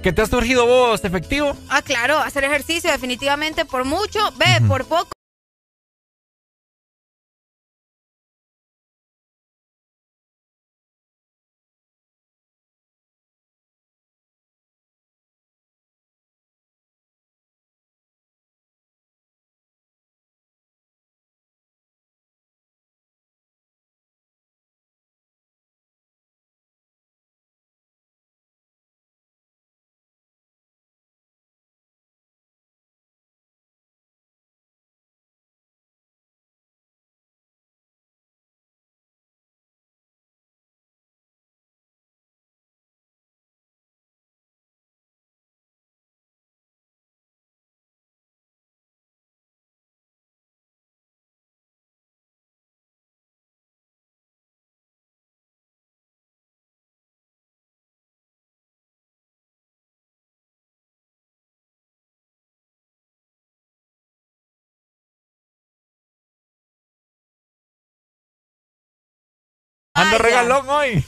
[0.00, 1.56] que te ha surgido vos efectivo.
[1.68, 5.17] Ah, claro, hacer ejercicio definitivamente por mucho, ve, por poco.
[70.00, 70.22] Ando Vaya.
[70.22, 71.04] regalón hoy.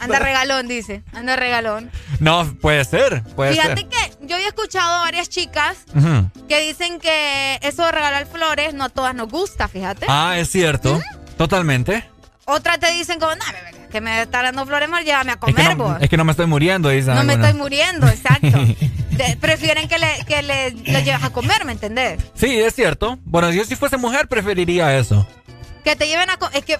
[0.00, 1.02] Anda regalón, dice.
[1.14, 1.90] Anda regalón.
[2.20, 3.88] No, puede ser, puede Fíjate ser.
[3.88, 6.30] que yo había escuchado a varias chicas Ujú.
[6.48, 10.06] que dicen que eso de regalar flores no a todas nos gusta, fíjate.
[10.08, 11.00] Ah, es cierto.
[11.38, 12.04] Totalmente.
[12.44, 13.44] Otras te dicen como, no,
[13.90, 15.96] que me está dando flores mal, llévame a Es comer, que, no, vos.
[16.00, 18.46] es que no me estoy muriendo, dicen No me estoy muriendo, exacto.
[19.14, 22.20] De- prefieren que le, que le, le lleves a comer, ¿me entendés?
[22.34, 23.18] Sí, es cierto.
[23.24, 25.26] Bueno, yo si fuese mujer preferiría eso.
[25.84, 26.56] Que te lleven a comer.
[26.58, 26.78] Es que.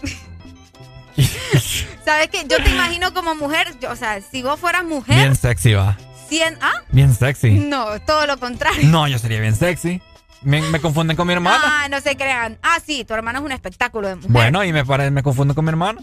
[2.05, 2.45] ¿Sabes qué?
[2.49, 5.97] Yo te imagino como mujer, yo- o sea, si vos fueras mujer, Bien sexy va.
[6.29, 6.59] 100.
[6.61, 6.73] ¿Ah?
[6.91, 7.51] Bien sexy.
[7.53, 8.89] No, todo lo contrario.
[8.89, 10.01] No, yo sería bien sexy.
[10.43, 11.63] Me, me confunden con mi hermana.
[11.85, 12.59] Ah, no se crean.
[12.63, 14.31] Ah, sí, tu hermano es un espectáculo de mujer.
[14.31, 16.01] Bueno, y me, pare- me confundo con mi hermana.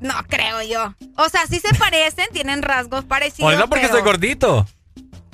[0.00, 0.94] No creo yo.
[1.16, 3.52] O sea, sí se parecen, tienen rasgos parecidos.
[3.52, 4.66] Oiga, porque pero- soy gordito.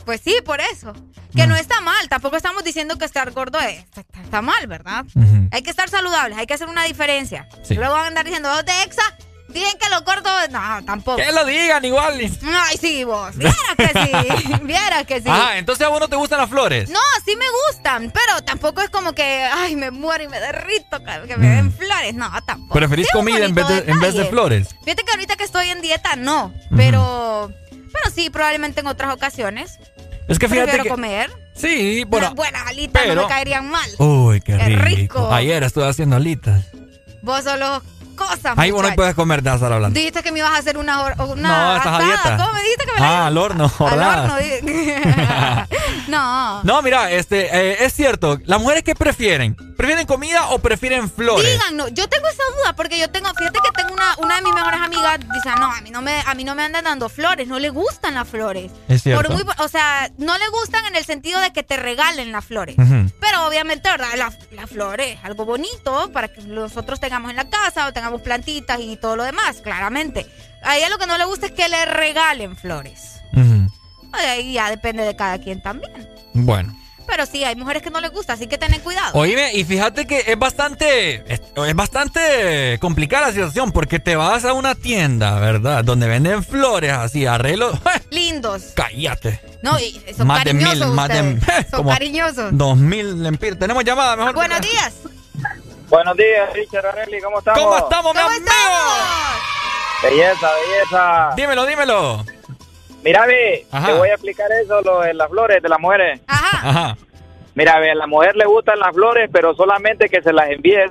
[0.05, 0.93] Pues sí, por eso.
[1.35, 2.09] Que no está mal.
[2.09, 5.05] Tampoco estamos diciendo que estar gordo es, está, está mal, ¿verdad?
[5.51, 7.49] Hay que estar saludables, hay que hacer una diferencia.
[7.63, 7.75] Sí.
[7.75, 9.03] Luego van a andar diciendo, "Oh, de exa,
[9.49, 10.33] dicen que los gordos.
[10.51, 11.17] No, tampoco.
[11.17, 12.19] Que lo digan igual.
[12.21, 13.37] Ay, sí, vos.
[13.37, 14.53] Vieras que sí.
[14.63, 15.29] Vieras que sí.
[15.29, 16.89] Ajá, entonces a vos no te gustan las flores.
[16.91, 20.99] No, sí me gustan, pero tampoco es como que, ay, me muero y me derrito,
[21.27, 22.15] que me den flores.
[22.15, 22.75] No, tampoco.
[22.75, 24.31] ¿Preferís Sí, comida en vez, de, bonito en vez de detalle.
[24.31, 24.69] flores?
[24.85, 26.53] Fíjate que ahorita que estoy en dieta, no.
[26.77, 29.79] Pero, pero sí, probablemente en otras ocasiones.
[30.29, 31.31] Es que fíjate Prefiero que comer.
[31.55, 32.29] Sí, bueno.
[32.29, 33.91] Unas buenas alitas no pero- me caerían mal.
[33.99, 34.85] Uy, qué Qué rico.
[35.19, 35.33] rico.
[35.33, 36.65] Ayer estuve haciendo alitas.
[37.23, 37.83] Vos solo
[38.13, 39.91] cosas, Ahí vos no puedes comer, estar hablando.
[39.99, 42.37] Dijiste que me ibas a hacer una, una No, estás a dieta.
[42.37, 44.37] ¿Cómo me dijiste que me la Ah, al horno, Al horno.
[46.09, 46.63] no.
[46.65, 48.39] No, mira, este, eh, es cierto.
[48.45, 49.57] ¿Las mujeres qué prefieren?
[49.77, 51.51] ¿Prefieren comida o prefieren flores?
[51.51, 54.55] Díganos, yo tengo esa duda porque yo tengo, fíjate que tengo una, una de mis
[54.55, 57.49] mejores amigas, dice, no, a mí no me, a mí no me andan dando flores,
[57.49, 58.71] no le gustan las flores.
[58.89, 59.23] Es cierto.
[59.29, 62.45] Por muy, o sea, no le gustan en el sentido de que te regalen las
[62.45, 62.77] flores.
[62.77, 64.09] Pero obviamente, ¿verdad?
[64.17, 68.02] La, la flor es algo bonito para que nosotros tengamos en la casa o tengamos
[68.23, 70.27] plantitas y todo lo demás, claramente.
[70.63, 73.21] A ella lo que no le gusta es que le regalen flores.
[74.13, 76.09] Ahí ya depende de cada quien también.
[76.35, 76.77] Bueno.
[77.07, 79.19] Pero sí, hay mujeres que no les gusta, así que ten cuidado.
[79.19, 84.45] Oíme, y fíjate que es bastante, es, es bastante complicada la situación porque te vas
[84.45, 85.85] a una tienda, ¿verdad?
[85.85, 87.79] Donde venden flores así, arreglos.
[88.11, 88.73] Lindos.
[88.75, 89.41] Cállate.
[89.63, 91.41] No, y son Más de mil, más de.
[91.71, 92.57] Son como cariñosos.
[92.57, 93.59] Dos mil lempiras.
[93.59, 94.35] Tenemos llamada, mejor.
[94.35, 94.93] Buenos días.
[95.93, 97.61] Buenos días, Richard Arelli, ¿cómo estamos?
[97.63, 98.51] ¿Cómo estamos, mi ¿Cómo amigo?
[100.03, 101.31] Belleza, belleza.
[101.37, 102.25] Dímelo, dímelo.
[103.05, 103.89] Mira, ve, Ajá.
[103.89, 106.19] te voy a explicar eso, lo de las flores de las mujeres.
[106.27, 106.97] Ajá.
[107.55, 110.91] Mira, ve, a la mujer le gustan las flores, pero solamente que se las envíes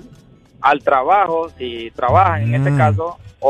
[0.62, 2.56] al trabajo, si trabaja en Mm.
[2.68, 3.50] este caso, o,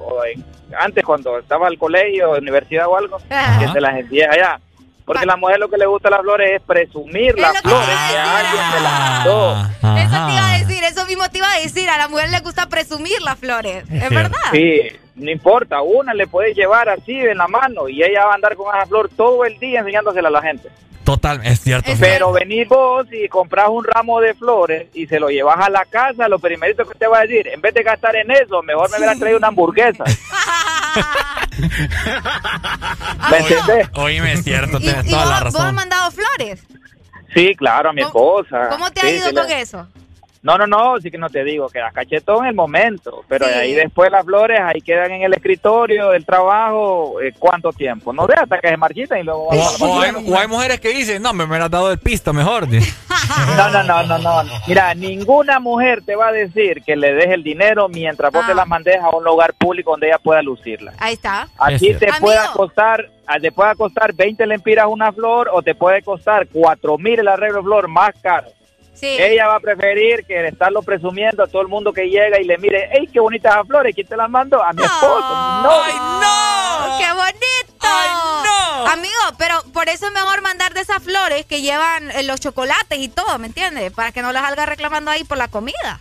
[0.00, 0.44] o en-
[0.76, 3.60] antes cuando estaba al colegio, universidad o algo, Ajá.
[3.60, 4.58] que se las envíes allá.
[5.04, 7.96] Porque a la mujer lo que le gusta a las flores es presumir las flores
[8.10, 9.56] que alguien se las mandó.
[9.98, 11.90] Eso te iba a decir, eso mismo te iba a decir.
[11.90, 13.84] A la mujer le gusta presumir las flores.
[13.90, 14.38] Es, verdad.
[14.52, 14.80] Sí,
[15.14, 18.56] no importa, una le puedes llevar así en la mano y ella va a andar
[18.56, 20.68] con esa flor todo el día enseñándosela a la gente.
[21.04, 21.90] Total, es cierto.
[21.98, 25.84] Pero venís vos y compras un ramo de flores y se lo llevas a la
[25.84, 28.88] casa, lo primerito que te va a decir, en vez de gastar en eso, mejor
[28.90, 30.04] me hubieran traído una hamburguesa.
[33.30, 33.88] ¿Me entendés?
[33.94, 35.74] Oíme, es cierto, ¿Y, tienes y toda vos, la vos has razón.
[35.74, 36.62] mandado flores?
[37.34, 38.68] Sí, claro, a mi esposa.
[38.70, 39.88] ¿Cómo te ha Sí, ido sí, con eso?
[40.42, 43.52] No, no, no, sí que no te digo, queda cachetón en el momento, pero Sí.
[43.52, 48.12] de ahí después las flores ahí quedan en el escritorio del trabajo, eh, ¿cuánto tiempo?
[48.12, 49.46] No sé, hasta que se marchitan y luego...
[49.48, 49.54] O,
[49.86, 52.66] o hay, o hay mujeres que dicen, no, me me has dado el pisto mejor.
[53.56, 54.42] No, no, no, no, no.
[54.66, 58.48] Mira, ninguna mujer te va a decir que le des el dinero mientras vos Ah.
[58.48, 60.92] te la mandes a un lugar público donde ella pueda lucirla.
[60.98, 61.46] Ahí está.
[61.56, 62.20] Aquí te Amigo.
[62.26, 66.98] puede costar, ah, te puede costar 20 lempiras una flor o te puede costar 4
[66.98, 68.48] mil el arreglo de flor más caro.
[68.94, 69.16] Sí.
[69.18, 72.56] Ella va a preferir que estarlo presumiendo a todo el mundo que llega y le
[72.58, 73.94] mire, ¡ey, qué bonitas las flores!
[73.94, 74.62] ¿Quién te las mandó?
[74.62, 75.18] A mi esposo.
[75.62, 75.70] No.
[75.82, 76.98] ¡Ay, no!
[76.98, 78.90] ¡Qué bonito!
[78.92, 82.98] Amigo, pero por eso es mejor mandar de esas flores que llevan eh, los chocolates
[82.98, 83.92] y todo, ¿me entiendes?
[83.92, 86.00] Para que no las salga reclamando ahí por la comida.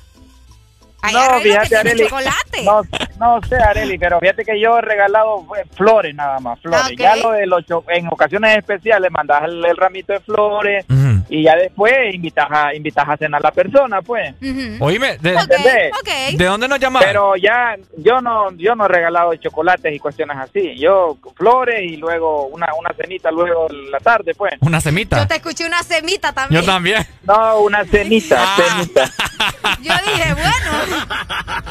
[1.03, 2.03] Hay No, fíjate, Areli.
[2.03, 2.64] chocolate.
[2.64, 2.82] No,
[3.20, 6.92] no sé, Areli, pero fíjate que yo he regalado eh, flores nada más, flores.
[6.92, 7.00] Ok.
[7.00, 10.86] Ya lo de los cho- en ocasiones especiales mandas el, el ramito de flores
[11.30, 14.33] y ya después invitas a, invitas a cenar a la persona, pues.
[14.80, 15.91] Oíme, de, ¿Entendés?
[16.38, 17.08] ¿de dónde nos llamaron?
[17.08, 20.75] Pero ya yo no yo no he regalado chocolates y cuestiones así.
[20.77, 24.53] Yo flores y luego una, una cenita luego en la tarde, pues.
[24.61, 25.19] Una semita.
[25.19, 26.61] Yo te escuché una semita también.
[26.61, 27.06] Yo también.
[27.24, 28.56] No, una cenita, Ah.
[28.58, 29.06] cenita.
[29.82, 31.06] Yo dije, bueno.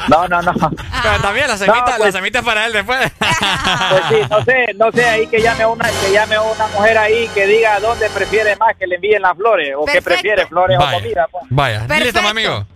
[0.09, 0.53] No, no, no.
[1.03, 3.11] Pero también la semita, No, pues- la semita es para él después.
[3.91, 6.67] Pues sí, no sé, no sé, ahí que llame a una, que llame a una
[6.67, 10.09] mujer ahí que diga dónde prefiere más que le envíen las flores o que Perfecto.
[10.21, 10.97] prefiere flores Vaya.
[10.97, 11.27] o comida.
[11.31, 11.43] pues.
[11.49, 12.03] Vaya, Perfecto.
[12.05, 12.67] listo, mi amigo.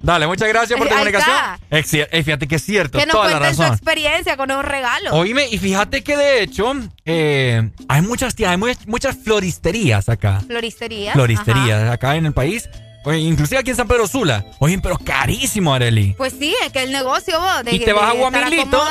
[0.00, 1.36] Dale, muchas gracias por tu Ahí comunicación.
[1.70, 3.74] Es cier- eh, fíjate que es cierto, Que nos toda la cuenten su razón.
[3.76, 5.12] experiencia con los regalos.
[5.12, 6.74] Oíme, y fíjate que de hecho
[7.04, 10.40] eh, hay muchas hay mu- muchas floristerías acá.
[10.46, 11.12] Floristería.
[11.12, 12.68] Floristerías acá en el país.
[13.04, 14.44] Oye, inclusive aquí en San Pedro Sula.
[14.60, 16.14] Oye, pero carísimo, Areli.
[16.16, 17.64] Pues sí, es que el negocio vos.
[17.64, 18.84] De, y te vas a de Guamilito.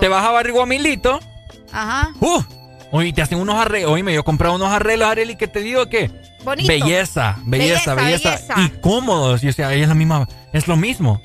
[0.00, 1.20] Te vas a Barrio Guamilito.
[1.72, 2.10] Ajá.
[2.20, 2.42] Uh,
[2.92, 3.92] oye, te hacen unos arreglos.
[3.92, 6.10] Oye, yo he comprado unos arreglos, Areli, que te digo que.
[6.44, 6.68] Bonito.
[6.68, 8.54] Belleza, belleza, Belleza, belleza, belleza.
[8.62, 9.42] Y cómodos.
[9.44, 11.20] Y, o sea, es la misma, es lo mismo.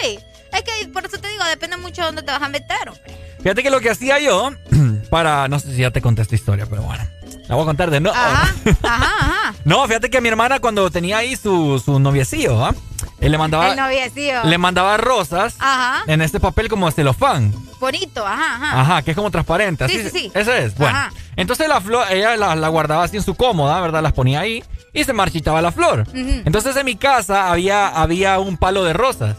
[0.00, 0.18] Sí.
[0.52, 3.16] Es que por eso te digo, depende mucho de dónde te vas a meter, hombre.
[3.42, 4.50] Fíjate que lo que hacía yo,
[5.10, 5.48] para.
[5.48, 7.04] No sé si ya te conté esta historia, pero bueno.
[7.48, 8.16] La voy a contar de nuevo.
[8.16, 9.54] Ajá, ajá.
[9.64, 12.74] No, fíjate que mi hermana cuando tenía ahí su, su noviecillo, ¿ah?
[13.20, 16.02] Él le mandaba, El le mandaba rosas Ajá.
[16.06, 17.52] en este papel como celofán.
[17.80, 18.80] Bonito, ajá, ajá.
[18.80, 19.88] Ajá, que es como transparente.
[19.88, 20.32] Sí, así- sí, sí.
[20.34, 20.76] Ese es.
[20.76, 20.96] Bueno.
[20.96, 21.12] Ajá.
[21.36, 24.02] Entonces la flor, ella la, la guardaba así en su cómoda, ¿verdad?
[24.02, 24.62] Las ponía ahí
[24.92, 26.06] y se marchitaba la flor.
[26.14, 29.36] Entonces en mi casa había, había un palo de rosas.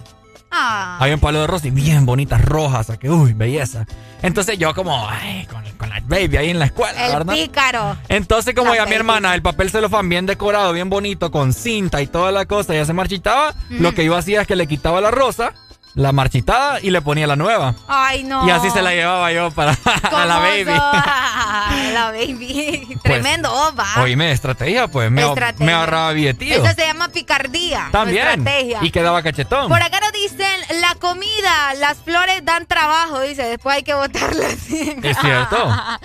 [0.52, 0.98] Ah.
[1.00, 3.86] Había un palo de rosas y bien bonitas, rojas, que, uy, belleza.
[4.22, 7.34] Entonces yo como, ay, con, con la baby ahí en la escuela, El ¿verdad?
[7.34, 7.98] pícaro.
[8.10, 12.02] Entonces, como La ya mi hermana, el papel celofán bien decorado, bien bonito, con cinta
[12.02, 15.02] y toda la cosa, ya se marchitaba, lo que yo hacía es que le quitaba
[15.02, 15.54] la rosa,
[15.98, 17.74] la marchitada y le ponía la nueva.
[17.88, 18.48] Ay, no.
[18.48, 19.72] Y así se la llevaba yo para
[20.14, 20.66] a la baby.
[21.94, 23.00] la baby.
[23.04, 24.04] Tremendo, oh, va.
[24.04, 25.10] Oíme, estrategia, pues.
[25.10, 25.66] Me, Estrategia.
[25.66, 26.64] me ahorraba billetío.
[26.64, 27.90] Eso se llama picardía.
[27.92, 28.28] También.
[28.28, 28.80] Estrategia.
[28.84, 29.70] Y quedaba cachetón.
[29.70, 30.48] Por acá nos dicen,
[30.82, 34.54] la comida, las flores dan trabajo, dice, después hay que botarlas.
[34.70, 35.58] Es cierto.
[35.68, 35.98] A-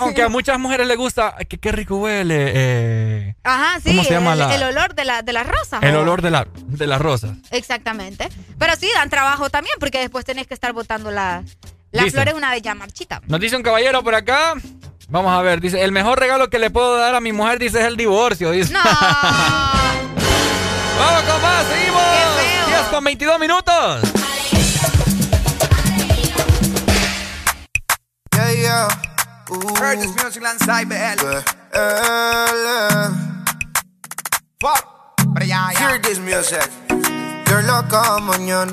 [0.00, 2.52] Aunque a muchas mujeres les gusta, que qué rico huele.
[2.54, 5.82] eh, Ajá, sí, ¿Cómo se llama el, la- el olor de la, de las rosas.
[5.82, 7.30] el olor de la de las rosas.
[7.52, 8.28] Exactamente.
[8.58, 11.42] Pero sí, dan trabajo también, porque después tenés que estar botando la-
[11.92, 12.16] las Dice.
[12.16, 13.20] flores una vez ya marchita.
[13.26, 14.54] Nos dice un caballero por acá.
[15.08, 17.78] Vamos a ver, dice, el mejor regalo que le puedo dar a mi mujer, dice,
[17.80, 18.50] es el divorcio.
[18.50, 18.72] Dice.
[18.72, 18.80] No.
[20.98, 22.02] Vamos con más, seguimos.
[22.68, 24.00] 10 con 22 minutos.
[28.32, 28.88] Yeah, yeah.
[29.80, 31.42] Heard this music landside, BL.
[34.60, 34.84] Fuck.
[35.34, 35.78] Pero ya, ya.
[35.78, 36.68] Hear this music.
[36.88, 38.72] Qué loca mañana.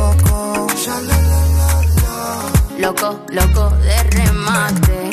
[2.81, 5.11] Loco, loco de remate.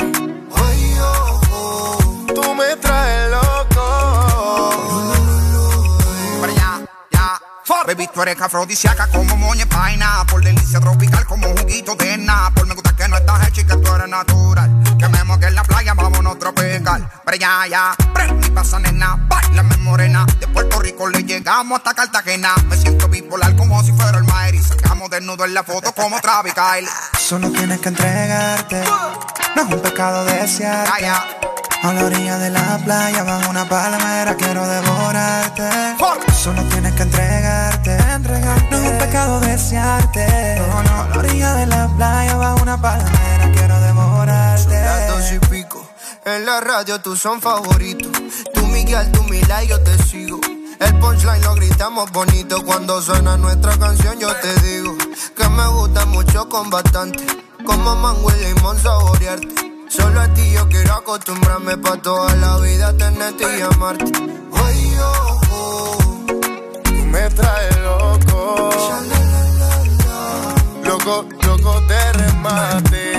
[2.33, 3.85] Tú me traes loco.
[6.41, 7.39] Para allá, ya.
[7.85, 10.25] Baby, tú eres afrodisíaca como moña paina.
[10.27, 12.17] Por delicia tropical como juguito de
[12.55, 14.78] Por Me gusta que no estás hecha y que tú eres natural.
[14.99, 17.09] Que me moque en la playa, vámonos tropical.
[17.25, 17.95] Allá, ya.
[18.13, 20.25] Prende pasa nena, bailame morena.
[20.41, 22.53] De Puerto Rico le llegamos hasta Cartagena.
[22.67, 24.55] Me siento bipolar como si fuera el Maer.
[24.55, 26.89] Y sacamos desnudo en la foto como Travis Kyle.
[27.17, 28.83] Solo tienes que entregarte.
[29.55, 31.07] No es un pecado desearte.
[31.81, 35.95] A la orilla de la playa, bajo una palmera, quiero devorarte.
[36.33, 38.67] Solo tienes que entregarte, entregarte.
[38.69, 40.57] No es un pecado desearte.
[40.59, 41.03] No, no.
[41.03, 44.48] A la orilla de la playa, bajo una palmera, quiero devorarte.
[44.63, 45.89] Son las dos y pico.
[46.25, 48.11] En la radio tú son favoritos.
[48.53, 50.39] Tú Miguel, tú Mila y yo te sigo.
[50.79, 52.63] El punchline lo gritamos bonito.
[52.65, 54.95] Cuando suena nuestra canción yo te digo
[55.35, 57.25] que me gusta mucho con bastante.
[57.65, 59.55] Como mango y limón saborearte.
[59.89, 64.11] Solo a ti yo quiero acostumbrarme pa' toda la vida tenerte y amarte.
[65.01, 65.97] Oh, oh.
[66.83, 68.69] Tú me traes loco.
[70.83, 73.18] Loco, loco de remate.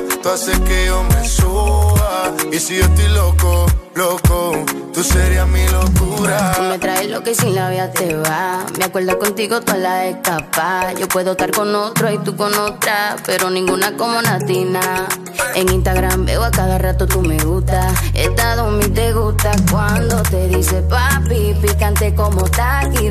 [0.21, 2.33] Tú haces que yo me suba.
[2.51, 4.51] Y si yo estoy loco, loco,
[4.93, 6.53] tú serías mi locura.
[6.55, 8.65] Tú me traes lo que sin la vida te va.
[8.77, 10.93] Me acuerdo contigo toda la escapa.
[10.93, 15.07] Yo puedo estar con otro y tú con otra, pero ninguna como Natina.
[15.55, 17.93] En Instagram veo a cada rato tú me gusta.
[18.13, 22.93] Estado mi te gusta cuando te dice papi, picante como tal.
[22.93, 23.09] Y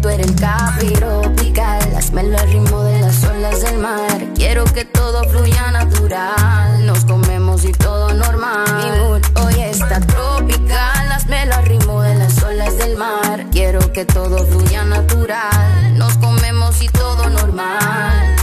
[0.00, 1.94] tú eres el capiro pical.
[1.96, 4.26] Hazmelo al ritmo de las olas del mar.
[4.34, 6.84] Quiero que todo fluya natural.
[6.86, 8.64] Nos comemos y todo normal.
[8.76, 9.22] Mi mood
[9.84, 11.12] está tropical.
[11.12, 13.44] Hazmelo al ritmo de las olas del mar.
[13.52, 15.96] Quiero que todo fluya natural.
[15.96, 18.36] Nos comemos y todo normal.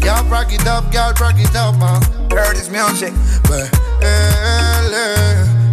[0.00, 2.00] Y'all rock it up, y'all rock it up, man.
[2.30, 3.14] Heard this music.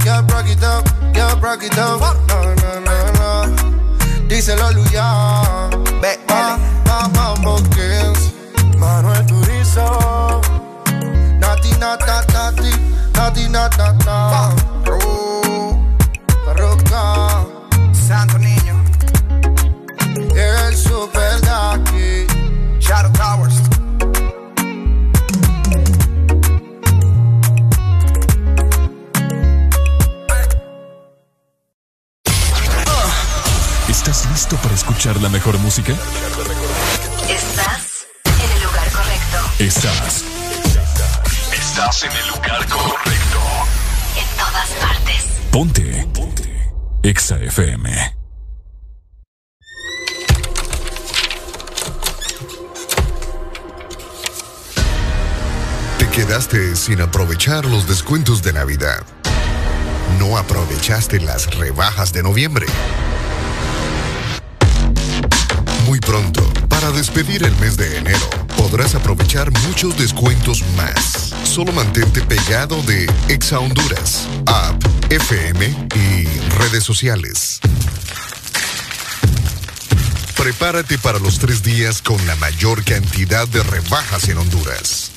[0.06, 2.00] Y'all rock it up, y'all rock it up.
[2.28, 3.56] No, no, no, no.
[4.28, 5.70] Díselo, Luya.
[7.14, 8.32] Mambo Kings.
[8.78, 10.42] Manuel Turizo.
[11.40, 12.24] Nati, nata,
[13.34, 14.50] ti, na, na, na.
[16.54, 17.46] Roca.
[17.94, 18.84] Santo niño.
[20.36, 22.28] El super aquí.
[22.80, 23.56] Shadow Towers.
[33.88, 35.94] ¿Estás listo para escuchar la mejor música?
[37.30, 39.38] Estás en el lugar correcto.
[39.60, 40.31] Estás.
[41.82, 43.40] Estás en el lugar correcto.
[44.16, 45.26] En todas partes.
[45.52, 46.08] Ponte.
[46.14, 46.72] Ponte.
[47.02, 48.18] Exa FM.
[55.98, 59.04] Te quedaste sin aprovechar los descuentos de Navidad.
[60.20, 62.68] No aprovechaste las rebajas de noviembre.
[65.88, 71.34] Muy pronto, para despedir el mes de enero podrás aprovechar muchos descuentos más.
[71.44, 75.66] Solo mantente pegado de Exa Honduras, App, FM
[75.96, 76.26] y
[76.60, 77.60] redes sociales.
[80.38, 85.12] Prepárate para los tres días con la mayor cantidad de rebajas en Honduras.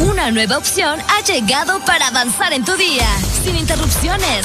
[0.00, 3.06] Una nueva opción ha llegado para avanzar en tu día,
[3.44, 4.44] sin interrupciones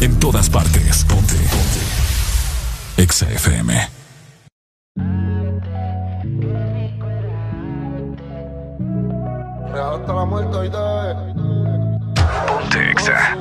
[0.00, 1.04] En todas partes.
[1.04, 1.34] Ponte.
[1.34, 3.02] Ponte.
[3.02, 3.98] Exa FM.
[12.46, 13.36] Ponte Exa.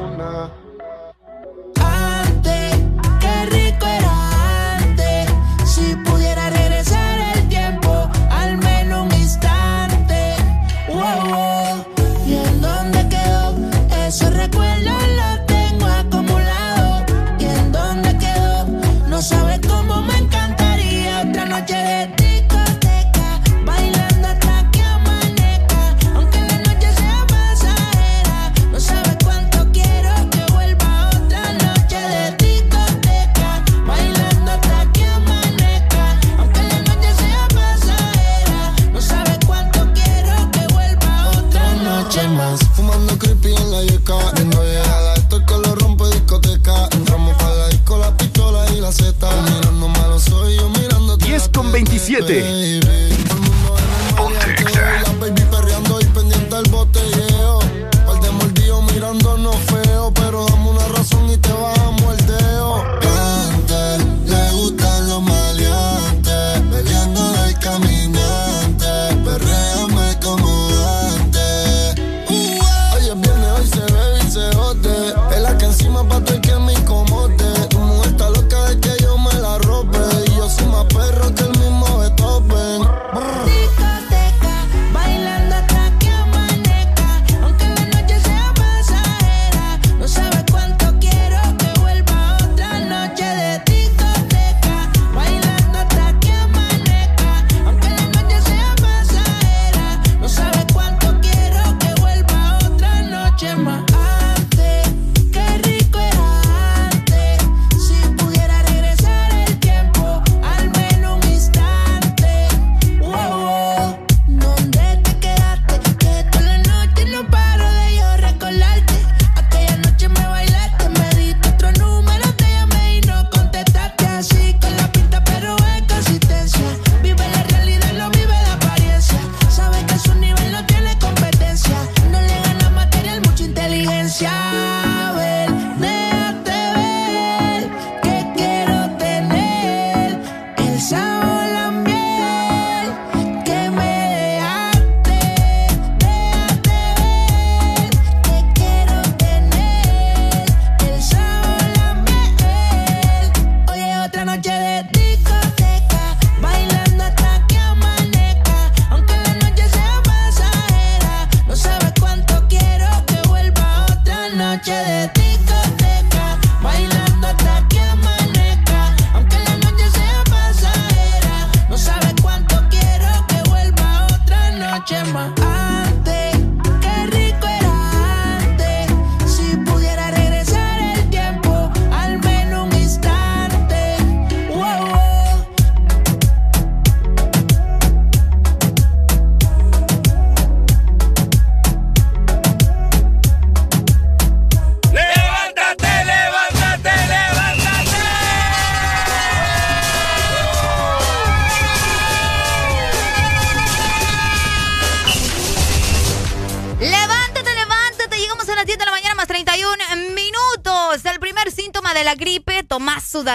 [51.84, 52.26] 27.
[52.26, 53.17] Baby.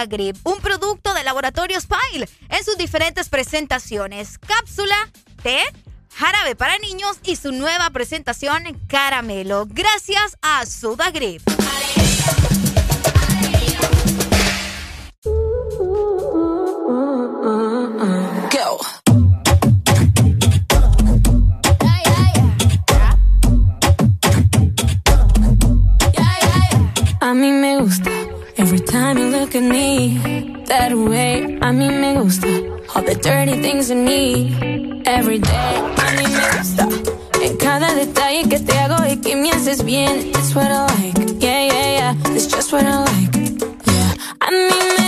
[0.03, 4.37] Sudagrip, un producto de laboratorio Spile en sus diferentes presentaciones.
[4.37, 4.95] Cápsula,
[5.41, 5.59] té,
[6.13, 9.65] jarabe para niños y su nueva presentación caramelo.
[9.69, 11.41] Gracias a Sudagrip.
[18.51, 18.92] Go.
[30.73, 31.57] That way.
[31.61, 32.47] A mí me gusta
[32.93, 35.75] all the dirty things you need every day.
[36.03, 36.83] A mí me gusta
[37.45, 40.31] en cada detalle que te hago y que me haces bien.
[40.37, 42.35] It's what I like, yeah, yeah, yeah.
[42.35, 43.35] It's just what I like,
[43.87, 44.13] yeah.
[44.45, 45.02] A mí me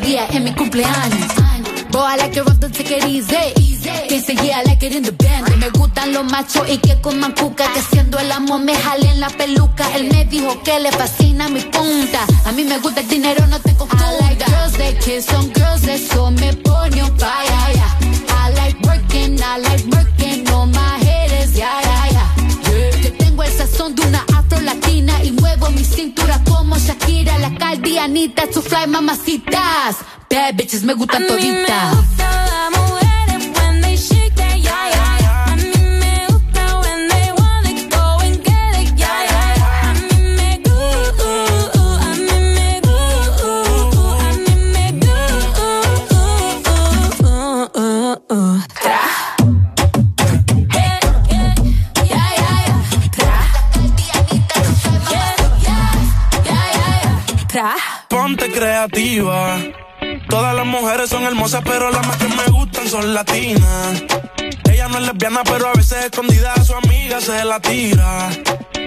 [0.00, 1.32] Días en mi cumpleaños.
[1.90, 3.36] Boy, I like it rough, don't take it easy.
[4.08, 5.54] Que dice, yeah, I like it in the band.
[5.58, 7.70] Me gustan los machos y que coman cuca.
[7.72, 9.84] Que haciendo el amor me jale en la peluca.
[9.94, 12.24] Él me dijo que le fascina mi punta.
[12.46, 14.06] A mí me gusta el dinero, no te confunda.
[14.06, 17.71] I like girls that kiss on girls, eso me pone on fire.
[27.82, 29.96] Caldianita, su fly mamacitas.
[30.30, 31.96] Bad bitches me gustan toditas.
[58.36, 59.58] Creativa.
[60.28, 64.02] Todas las mujeres son hermosas, pero las más que me gustan son latinas.
[64.70, 68.30] Ella no es lesbiana, pero a veces escondida a su amiga se la tira.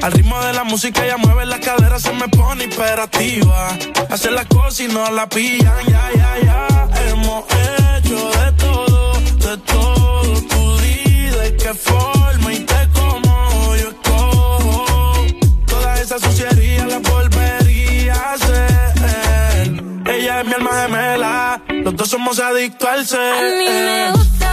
[0.02, 3.70] Al ritmo de la música ella mueve las caderas, se me pone imperativa.
[4.10, 6.90] Hace las cosas y no la pillan, ya, ya, ya.
[7.10, 10.42] Hemos hecho de todo, de todo.
[10.42, 12.60] Tú di de qué forma y
[21.86, 23.34] los dos somos adictos al ser.
[23.34, 24.45] A mí me gusta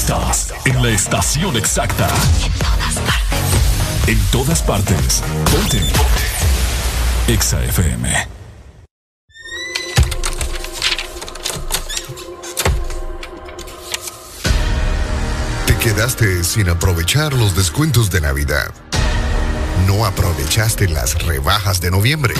[0.00, 2.08] Estás en la estación exacta.
[2.46, 3.62] En todas partes.
[4.06, 5.22] En todas partes.
[5.52, 5.78] Ponte.
[5.78, 7.32] Ponte.
[7.34, 8.28] Exa FM.
[15.66, 18.72] Te quedaste sin aprovechar los descuentos de Navidad.
[19.86, 22.32] No aprovechaste las rebajas de noviembre.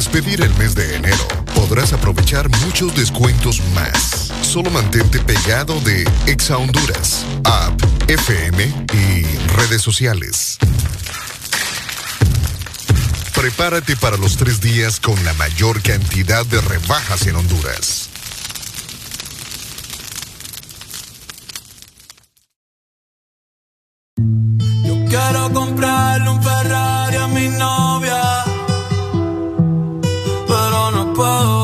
[0.00, 4.32] Despedir el mes de enero, podrás aprovechar muchos descuentos más.
[4.40, 10.56] Solo mantente pegado de Exa Honduras, app, FM y redes sociales.
[13.34, 18.08] Prepárate para los tres días con la mayor cantidad de rebajas en Honduras.
[25.10, 27.89] Quiero comprarle un Ferrari a mi novia,
[31.20, 31.59] pero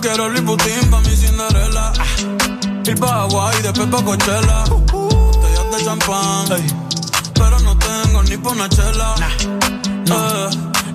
[0.00, 1.92] quiero el Putin pa' mi Cinderella.
[2.86, 4.64] Ir pa' Hawaii, después pa' Coachella.
[4.92, 6.44] Botellas de champán,
[7.34, 9.14] pero no tengo ni pa' una chela.
[10.06, 10.50] Eh,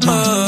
[0.08, 0.46] eh.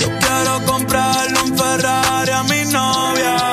[0.00, 3.49] Yo quiero comprarle un Ferrari a mi novia.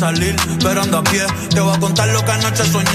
[0.00, 1.26] Salir, pero ando a pie.
[1.50, 2.90] Te voy a contar lo que anoche soñé.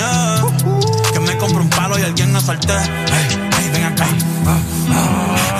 [1.13, 2.73] Que me compré un palo y alguien me asalté.
[2.73, 4.07] Ay, ay, ven acá.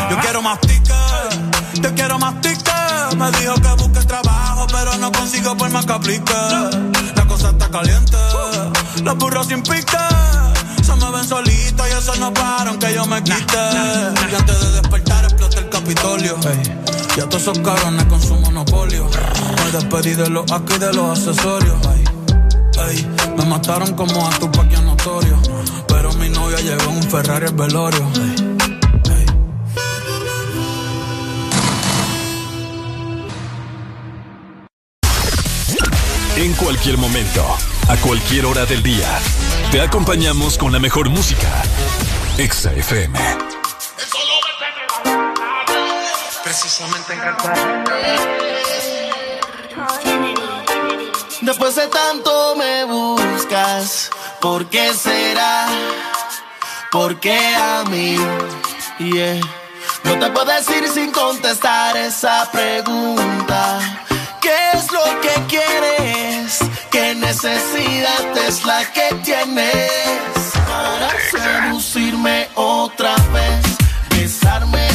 [0.10, 1.40] Yo quiero más tickets,
[1.76, 3.16] yo quiero más tickets.
[3.16, 6.34] Me dijo que busque trabajo, pero no consigo por más que aplique.
[7.16, 8.18] La cosa está caliente,
[9.04, 10.06] los burros sin pique.
[10.84, 13.64] Se me ven solitos y eso no para aunque yo me quite.
[14.32, 16.38] Y antes de despertar explota el Capitolio.
[16.50, 16.82] Ey,
[17.18, 18.55] Y a todos esos cabrones con su monopolio.
[19.66, 21.76] Me despedí de los aquí de los accesorios.
[21.88, 22.04] Ey,
[22.88, 25.42] ey, me mataron como a tu paquia notorio.
[25.88, 28.08] Pero mi novia llegó en un Ferrari al velorio.
[28.16, 28.46] Ey,
[36.38, 37.44] En cualquier momento,
[37.88, 39.08] a cualquier hora del día,
[39.72, 41.64] te acompañamos con la mejor música.
[42.38, 43.18] Exa FM.
[46.44, 48.55] Precisamente en
[51.46, 54.10] Después de tanto me buscas,
[54.42, 55.68] ¿por qué será?
[56.92, 58.18] ¿Por qué a mí?
[60.04, 63.80] No te puedo decir sin contestar esa pregunta.
[64.42, 66.60] ¿Qué es lo que quieres?
[66.90, 73.66] ¿Qué necesidad es la que tienes para seducirme otra vez?
[74.10, 74.95] Besarme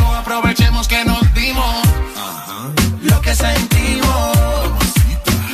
[3.41, 4.37] sentimos,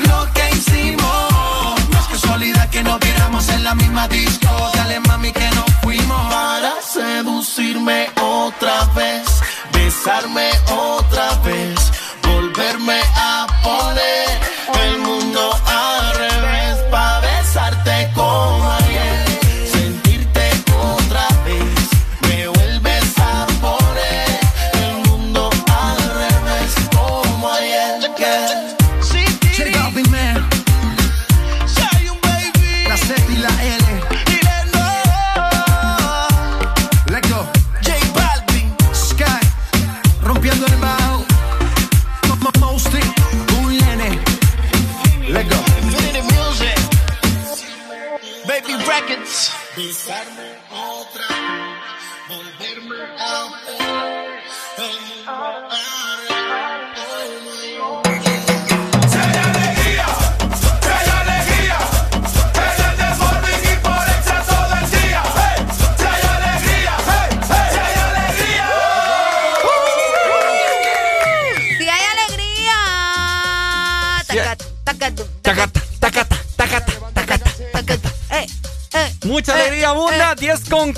[0.09, 5.49] lo que hicimos, es casualidad que nos viéramos en la misma disco, dale mami que
[5.51, 6.21] nos fuimos.
[6.33, 9.25] Para seducirme otra vez,
[9.73, 11.26] besarme otra vez,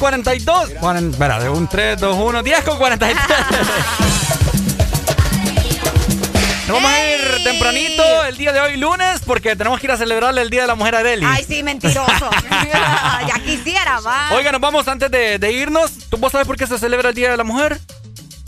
[0.10, 0.70] 42.
[0.82, 2.42] Cuaren- Espera, de un 3, 2, 1.
[2.44, 3.16] 10 con 43.
[6.68, 9.98] Nos vamos a ir tempranito el día de hoy, lunes, porque tenemos que ir a
[9.98, 11.26] celebrarle el Día de la Mujer a Deli.
[11.28, 12.30] Ay, sí, mentiroso.
[13.28, 14.32] ya quisiera, va.
[14.34, 15.92] Oiga, nos vamos antes de, de irnos.
[16.10, 17.80] ¿Tú vos sabes por qué se celebra el Día de la Mujer?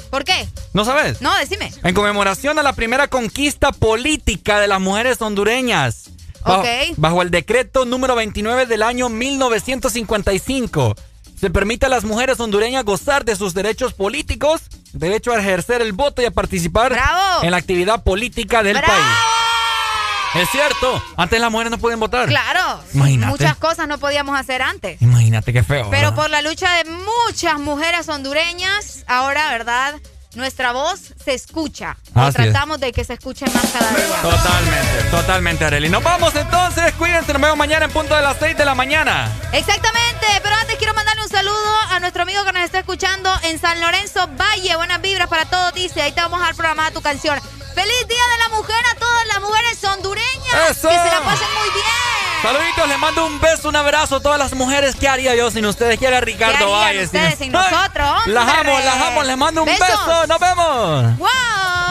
[0.09, 0.47] ¿Por qué?
[0.73, 1.21] ¿No sabes?
[1.21, 1.71] No, decime.
[1.83, 6.09] En conmemoración a la primera conquista política de las mujeres hondureñas.
[6.43, 6.63] Bajo,
[6.97, 10.95] bajo el decreto número 29 del año 1955.
[11.41, 14.61] Se permite a las mujeres hondureñas gozar de sus derechos políticos,
[14.93, 17.43] derecho a ejercer el voto y a participar ¡Bravo!
[17.43, 18.93] en la actividad política del ¡Bravo!
[18.93, 20.43] país.
[20.43, 22.27] Es cierto, antes las mujeres no podían votar.
[22.29, 22.83] Claro.
[22.93, 23.31] Imagínate.
[23.31, 25.01] Muchas cosas no podíamos hacer antes.
[25.01, 25.89] Imagínate qué feo.
[25.89, 26.15] Pero ¿verdad?
[26.15, 29.95] por la lucha de muchas mujeres hondureñas, ahora, ¿verdad?
[30.35, 31.97] Nuestra voz se escucha.
[32.15, 32.51] O Así es.
[32.51, 34.21] tratamos de que se escuche más cada día.
[34.21, 35.89] Totalmente, totalmente, Areli.
[35.89, 39.29] Nos vamos entonces, cuídense, nos vemos mañana en punto de las 6 de la mañana.
[39.51, 43.59] Exactamente, pero antes quiero mandarle un saludo a nuestro amigo que nos está escuchando en
[43.59, 44.75] San Lorenzo Valle.
[44.77, 46.01] Buenas vibras para todos, dice.
[46.01, 47.37] Ahí te vamos a dar programada tu canción.
[47.73, 50.71] ¡Feliz Día de la Mujer a todas las mujeres hondureñas!
[50.71, 50.89] ¡Eso!
[50.89, 52.41] ¡Que se la pasen muy bien!
[52.41, 54.95] Saluditos, les mando un beso, un abrazo a todas las mujeres.
[54.99, 55.99] ¿Qué haría yo sin ustedes?
[55.99, 58.33] ¿Qué haría Ricardo ¿Qué harían Valle ustedes sin nosotros, hombre?
[58.33, 60.27] Las amo, las amo, les mando un beso.
[60.27, 61.17] Nos vemos.
[61.19, 61.90] ¡Wow!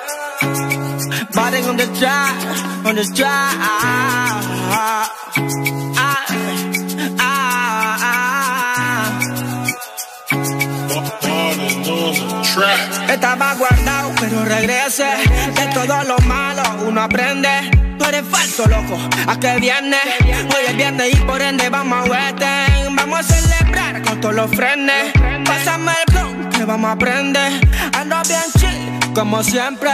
[1.33, 2.35] Body on the track,
[2.85, 3.55] on the track.
[3.59, 4.41] Ah,
[4.73, 5.07] ah,
[5.97, 6.31] ah.
[13.09, 15.05] Estaba guardado, pero regrese.
[15.55, 17.49] De todo lo malo uno aprende.
[17.97, 18.97] Tú eres falso, loco.
[19.27, 19.97] ¿A qué viene?
[20.53, 22.95] Hoy es viernes y por ende vamos a Western.
[22.95, 25.13] Vamos a celebrar con todos los frenes.
[25.45, 27.51] Pásame el blog que vamos a aprender.
[27.97, 28.80] Ando bien chill,
[29.13, 29.89] como siempre.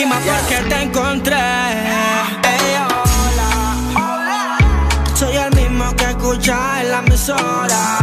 [0.00, 1.36] Y más porque te encontré.
[1.36, 2.76] Ey,
[3.94, 4.58] hola.
[5.14, 7.98] Soy el mismo que escucha en la emisora.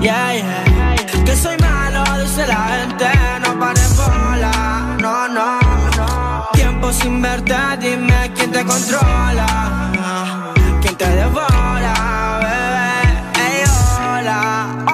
[0.00, 1.24] Yeah, yeah.
[1.24, 3.06] Que soy malo, dice la gente.
[3.44, 4.96] No pares bola.
[5.00, 5.58] No, no,
[5.96, 6.48] no.
[6.52, 10.52] Tiempo sin verte, dime quién te controla.
[10.80, 13.46] Quién te devora, bebé.
[13.46, 13.64] Ey,
[14.00, 14.84] hola.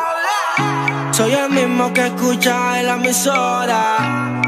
[1.13, 4.44] Soy el mismo que escucha en la emisora.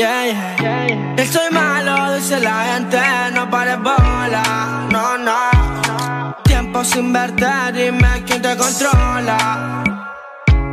[0.00, 2.98] Yeah, soy malo, dice la gente.
[3.34, 4.88] No pares bola.
[4.90, 6.36] No, no.
[6.42, 9.84] Tiempo sin verte, dime quién te controla.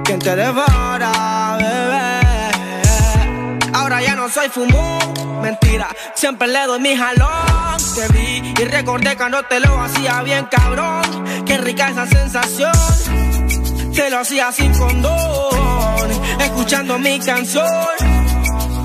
[0.06, 2.22] Quién te devora, bebé.
[3.74, 4.98] Ahora ya no soy fumú,
[5.42, 5.90] mentira.
[6.16, 7.78] Siempre le doy mi jalón.
[7.96, 11.26] Te vi y recordé cuando te lo hacía bien, cabrón.
[11.46, 12.72] Qué rica esa sensación.
[13.94, 17.68] Te lo hacía sin condón, escuchando mi canción.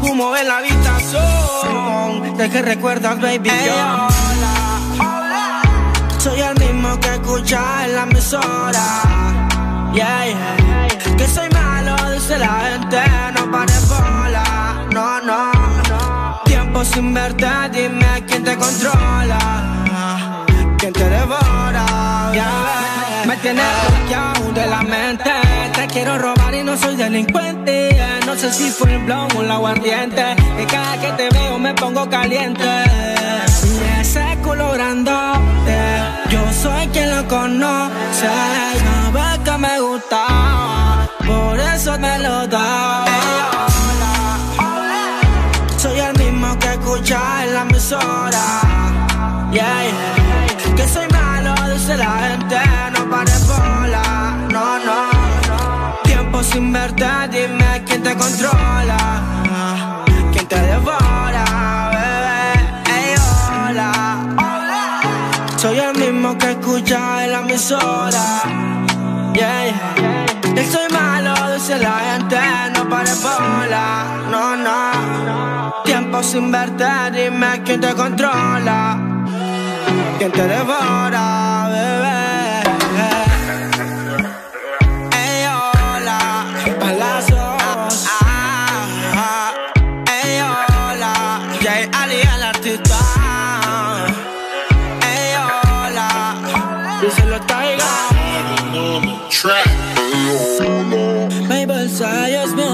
[0.03, 2.37] Humo en la habitación.
[2.37, 3.51] ¿De qué recuerdas, baby?
[3.67, 4.09] yo?
[6.19, 9.03] Soy el mismo que escucha en la emisora.
[9.95, 11.17] Yeah, yeah.
[11.17, 13.01] Que soy malo, dice la gente.
[13.35, 14.87] No pares bola.
[14.93, 15.53] No, no,
[15.89, 16.41] no.
[16.45, 20.45] Tiempo sin verte, dime quién te controla.
[20.79, 22.31] Quién te devora.
[22.33, 23.25] Yeah.
[23.27, 25.42] Me tienes bloqueado de la mente.
[25.93, 28.01] Quiero robar y no soy delincuente.
[28.25, 30.35] No sé si fue el blog o el aguardiente.
[30.57, 32.85] Que cada que te veo me pongo caliente.
[34.01, 35.79] Ese colorándote,
[36.31, 37.93] yo soy quien lo conoce.
[39.13, 40.27] Sabes que me gusta,
[41.27, 43.05] por eso me lo da.
[45.77, 48.45] Soy el mismo que escucha en la emisora.
[50.77, 52.57] Que soy malo, dice la gente.
[52.93, 54.03] No pares bola,
[56.43, 58.99] sin verte, dime quién te controla.
[60.33, 61.45] Quién te devora,
[61.93, 62.53] bebé.
[62.97, 63.15] Ey,
[63.49, 63.91] hola.
[65.57, 68.43] Soy el mismo que escucha en la emisora.
[69.35, 70.55] Yeah, yeah.
[70.55, 72.39] Que soy malo, dice la gente,
[72.77, 75.75] no pares bola, no, no.
[75.85, 78.99] Tiempo sin verte, dime quién te controla,
[80.19, 82.12] quién te devora, bebé.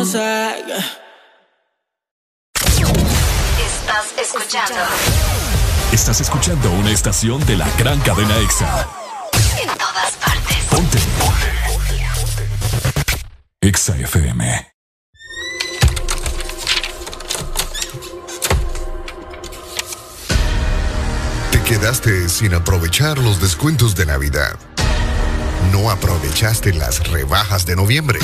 [0.08, 0.20] Music.
[3.58, 4.74] Estás escuchando
[5.92, 8.88] Estás escuchando una estación de la gran cadena EXA.
[9.60, 10.56] en todas partes.
[10.70, 10.98] Ponte.
[13.60, 14.72] EXA FM.
[21.50, 24.58] Te quedaste sin aprovechar los descuentos de Navidad.
[25.70, 28.20] No aprovechaste las rebajas de noviembre.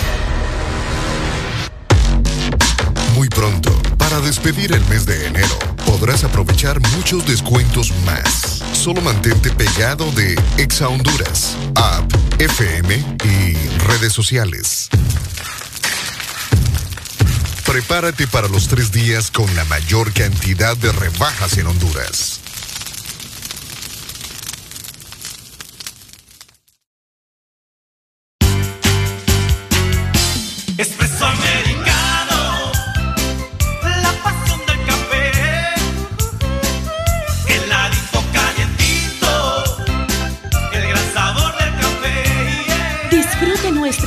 [3.14, 8.62] Muy pronto, para despedir el mes de enero, podrás aprovechar muchos descuentos más.
[8.72, 13.54] Solo mantente pegado de Exa Honduras, app, FM y
[13.86, 14.88] redes sociales.
[17.64, 22.40] Prepárate para los tres días con la mayor cantidad de rebajas en Honduras.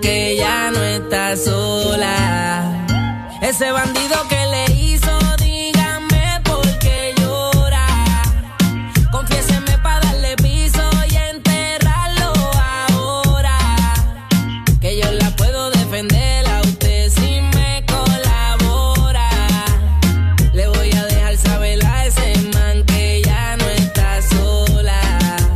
[0.00, 2.86] que ya no está sola.
[3.42, 7.86] Ese bandido que le hizo, dígame por qué llora.
[9.12, 12.32] Confiéseme para darle piso y enterrarlo
[12.88, 13.58] ahora.
[14.80, 19.28] Que yo la puedo defender a usted si me colabora.
[20.54, 24.98] Le voy a dejar saber a ese man que ya no está sola.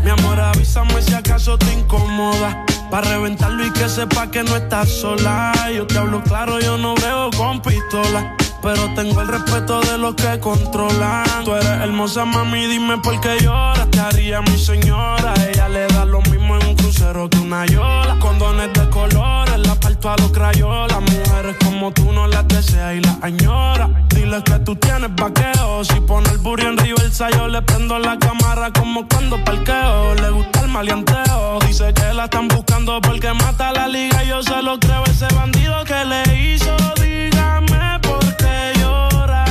[0.04, 2.66] Mi amor, avísame si acaso te incomoda.
[2.90, 3.41] Para reventarlo y
[3.82, 5.52] que sepa que no estás sola.
[5.74, 8.36] Yo te hablo claro, yo no veo con pistola.
[8.62, 11.24] Pero tengo el respeto de los que controlan.
[11.44, 13.90] Tú eres hermosa, mami, dime por qué lloras.
[13.90, 15.34] Te haría mi señora.
[15.48, 18.18] Ella le da lo mismo en un crucero que una yola.
[18.20, 21.00] Condones de colores, la parto a los crayolas.
[21.00, 23.90] Mujeres como tú no las deseas y las añora.
[24.10, 25.84] Dile que tú tienes vaqueo.
[25.84, 30.14] Si pone el burro en reversa, yo le prendo la cámara como cuando parqueo.
[30.14, 31.58] Le gusta el maleanteo.
[31.66, 34.22] Dice que la están buscando porque mata la liga.
[34.24, 36.76] Yo se lo creo, ese bandido que le hizo.
[37.00, 39.44] Dígame por qué llora.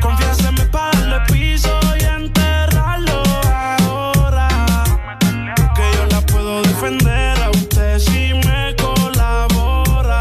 [0.00, 4.48] Confiéseme para darle piso y enterrarlo ahora.
[5.76, 10.20] Que yo la puedo defender a usted si me colabora.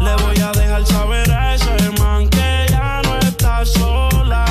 [0.00, 4.44] Le voy a dejar saber a ese man que ya no está sola.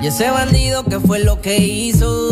[0.00, 2.31] Y ese bandido que fue lo que hizo.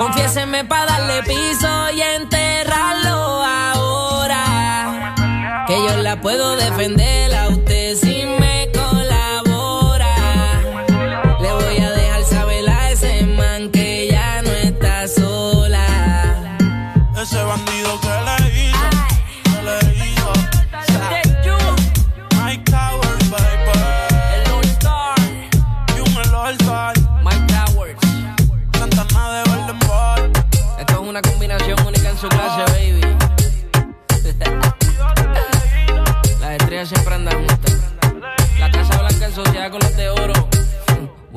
[0.00, 5.14] Confiéseme para darle piso y enterrarlo ahora.
[5.66, 6.99] Que yo la puedo defender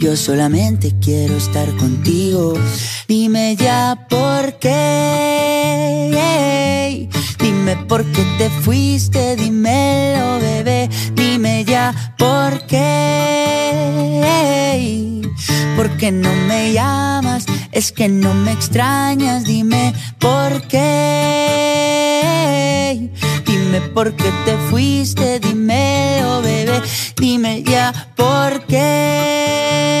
[0.00, 2.54] Yo solamente quiero estar contigo.
[3.06, 6.08] Dime ya por qué.
[7.38, 9.36] Dime por qué te fuiste.
[9.36, 10.88] Dímelo, bebé.
[11.14, 13.60] Dime ya por qué.
[15.76, 17.46] ¿Por qué no me llamas?
[17.72, 19.44] Es que no me extrañas.
[19.44, 20.80] Dime por qué.
[23.46, 25.40] Dime por qué te fuiste.
[25.40, 26.82] Dime, oh bebé.
[27.16, 30.00] Dime ya por qué.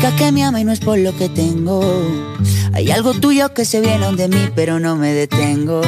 [0.09, 1.79] que me ama y no es por lo que tengo.
[2.73, 5.81] Hay algo tuyo que se viene de mí, pero no me detengo.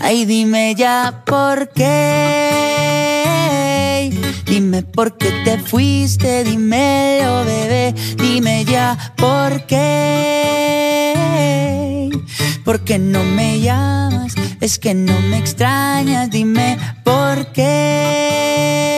[0.00, 2.50] Ay, dime ya por qué.
[4.46, 7.94] Dime por qué te fuiste, dímelo, bebé.
[8.16, 11.04] Dime ya por qué.
[12.64, 14.34] ¿Por qué no me llamas?
[14.60, 18.94] Es que no me extrañas, dime por qué.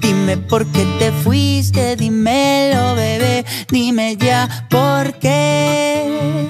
[0.00, 3.44] Dime por qué te fuiste, dímelo, bebé.
[3.70, 6.46] Dime ya por qué.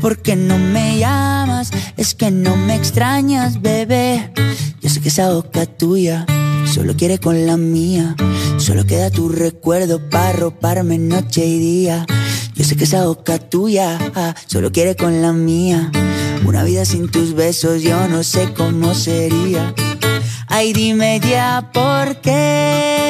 [0.00, 1.70] ¿Por qué no me llamas?
[1.96, 4.32] Es que no me extrañas, bebé.
[4.80, 6.24] Yo sé que esa boca tuya
[6.72, 8.14] solo quiere con la mía.
[8.58, 12.06] Solo queda tu recuerdo para roparme noche y día.
[12.58, 15.92] Yo sé que esa boca tuya ah, solo quiere con la mía.
[16.44, 19.72] Una vida sin tus besos yo no sé cómo sería.
[20.48, 23.00] Ay, dime ya por qué.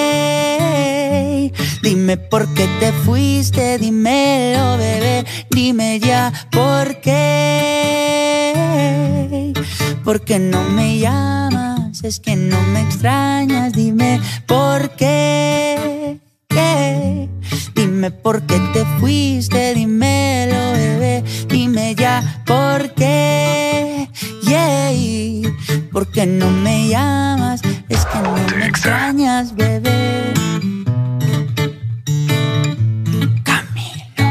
[1.82, 5.24] Dime por qué te fuiste, dímelo, bebé.
[5.48, 8.52] Dime ya por qué.
[10.04, 12.04] ¿Por qué no me llamas?
[12.04, 13.72] Es que no me extrañas.
[13.72, 15.97] Dime por qué.
[16.58, 17.28] ¿Qué?
[17.76, 21.23] Dime por qué te fuiste, dímelo, bebé.
[21.47, 24.08] Dime ya por qué.
[24.42, 25.53] Yeah.
[25.92, 27.60] ¿Por qué no me llamas?
[27.89, 30.35] Es que no me extrañas, bebé.
[33.44, 34.28] Camilo.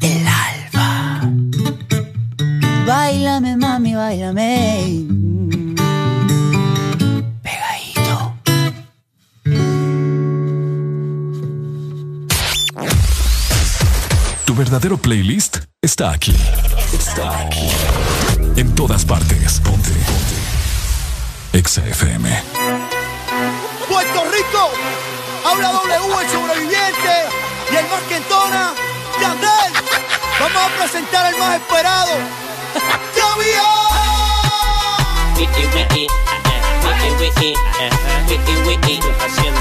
[0.00, 1.30] El alba.
[2.86, 5.15] Báilame, mami, báilame.
[14.56, 16.34] Verdadero playlist está aquí.
[16.92, 17.68] Está aquí.
[18.56, 19.60] En todas partes.
[19.60, 19.90] Ponte.
[19.90, 21.58] Ponte.
[21.58, 22.42] Exa FM.
[23.86, 24.70] Puerto Rico,
[25.44, 27.14] habla W el sobreviviente
[27.70, 28.72] y el más que entona,
[29.20, 29.72] Yandel.
[30.40, 32.12] Vamos a presentar al más esperado.
[33.14, 33.36] ¡Ya
[37.14, 37.54] wiki
[38.66, 39.60] wiki, haciendo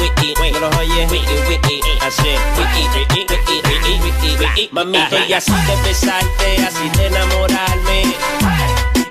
[0.00, 4.68] wiki wiki, no los oyes, wiki wiki, hace wiki wiki wiki wiki wiki wiki.
[4.72, 8.16] Mami, estoy así de besarte, así de enamorarme.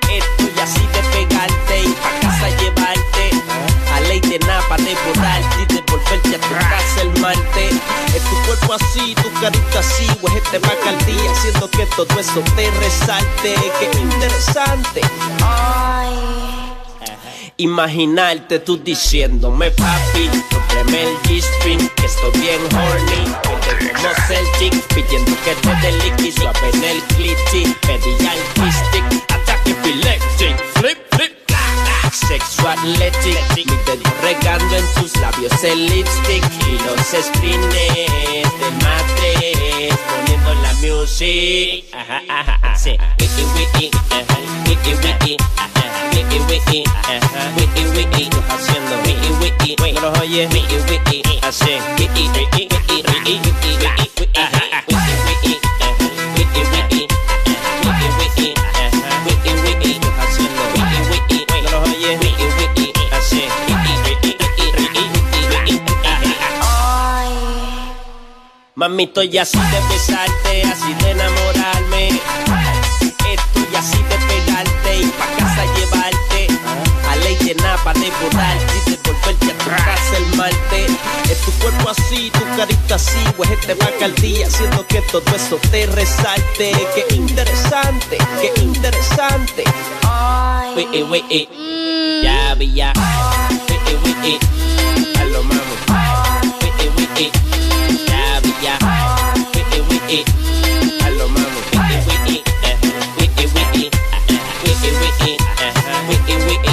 [0.10, 3.32] Estoy así de pegarte y pa' casa llevarte.
[3.94, 7.74] A ley de nada pa' devorarte y devolverte a tu casa el martes.
[8.16, 12.72] Es tu cuerpo así, tu carita así, pues este día, haciendo que todo eso te
[12.72, 13.56] resalte.
[13.80, 15.02] Qué interesante.
[17.58, 23.32] Imaginarte tú diciéndome papi, cómprame el G-string, que estoy bien horny.
[23.62, 27.76] Que te como Celtic, pidiendo que te dé liqui, suave en el clitty.
[27.82, 31.34] Pedí al stick, ataque epileptic, flip, flip.
[32.28, 37.64] Sexual athletic, mi dedo regando en tus labios el lipstick y los screens
[40.08, 40.33] poniendo la
[40.84, 41.86] music.
[41.94, 42.76] Ajá.
[42.76, 45.84] Sí, wiki wiki, ajá, wiki wiki, ajá,
[46.14, 48.96] wiki wiki, ajá, wiki wiki, haciendo.
[49.06, 55.14] Wiki wiki, no los oyes, wiki wiki, así, wiki, wiki wiki, wiki wiki, ajá, wiki
[55.28, 55.60] wiki,
[68.76, 72.08] Mami, estoy así de besarte, así de enamorarme.
[72.10, 76.48] Estoy así de pegarte y pa' casa llevarte.
[77.08, 80.92] A ley de nada pa' devorarte y devolverte a tu casa el martes.
[81.30, 83.76] Es tu cuerpo así, tu carita así, pues este
[84.22, 86.72] día, haciendo que todo eso te resalte.
[86.96, 89.66] Qué interesante, qué interesante.
[90.76, 91.48] Wiki, wiki,
[92.24, 92.92] ya, vi, ya.
[93.70, 94.40] Wiki, wiki,
[95.20, 95.62] a lo mamo.
[95.88, 97.53] Ya, vi, ya.
[100.14, 101.60] Wiki, wiki, a lo mamo.
[101.74, 102.44] Wiki, wiki,
[103.18, 103.90] wiki, wiki,
[104.64, 105.74] wiki, wiki, eh,
[106.08, 106.73] wiki, wiki, haciendo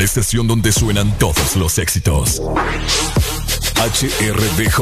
[0.00, 2.40] la estación donde suenan todos los éxitos.
[3.76, 4.80] HRDJ,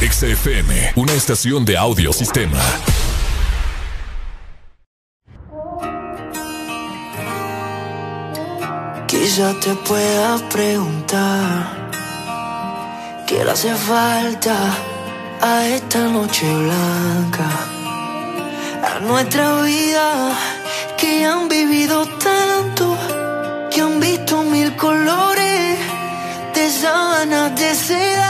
[0.00, 2.60] XFM, una estación de audio sistema.
[9.08, 11.90] Quizá te pueda preguntar
[13.26, 14.54] qué le hace falta
[15.40, 17.50] a esta noche blanca,
[18.84, 20.38] a nuestra vida
[20.96, 22.96] que han vivido tanto,
[24.02, 25.78] visto mil colores
[26.54, 28.21] de sábanas de seda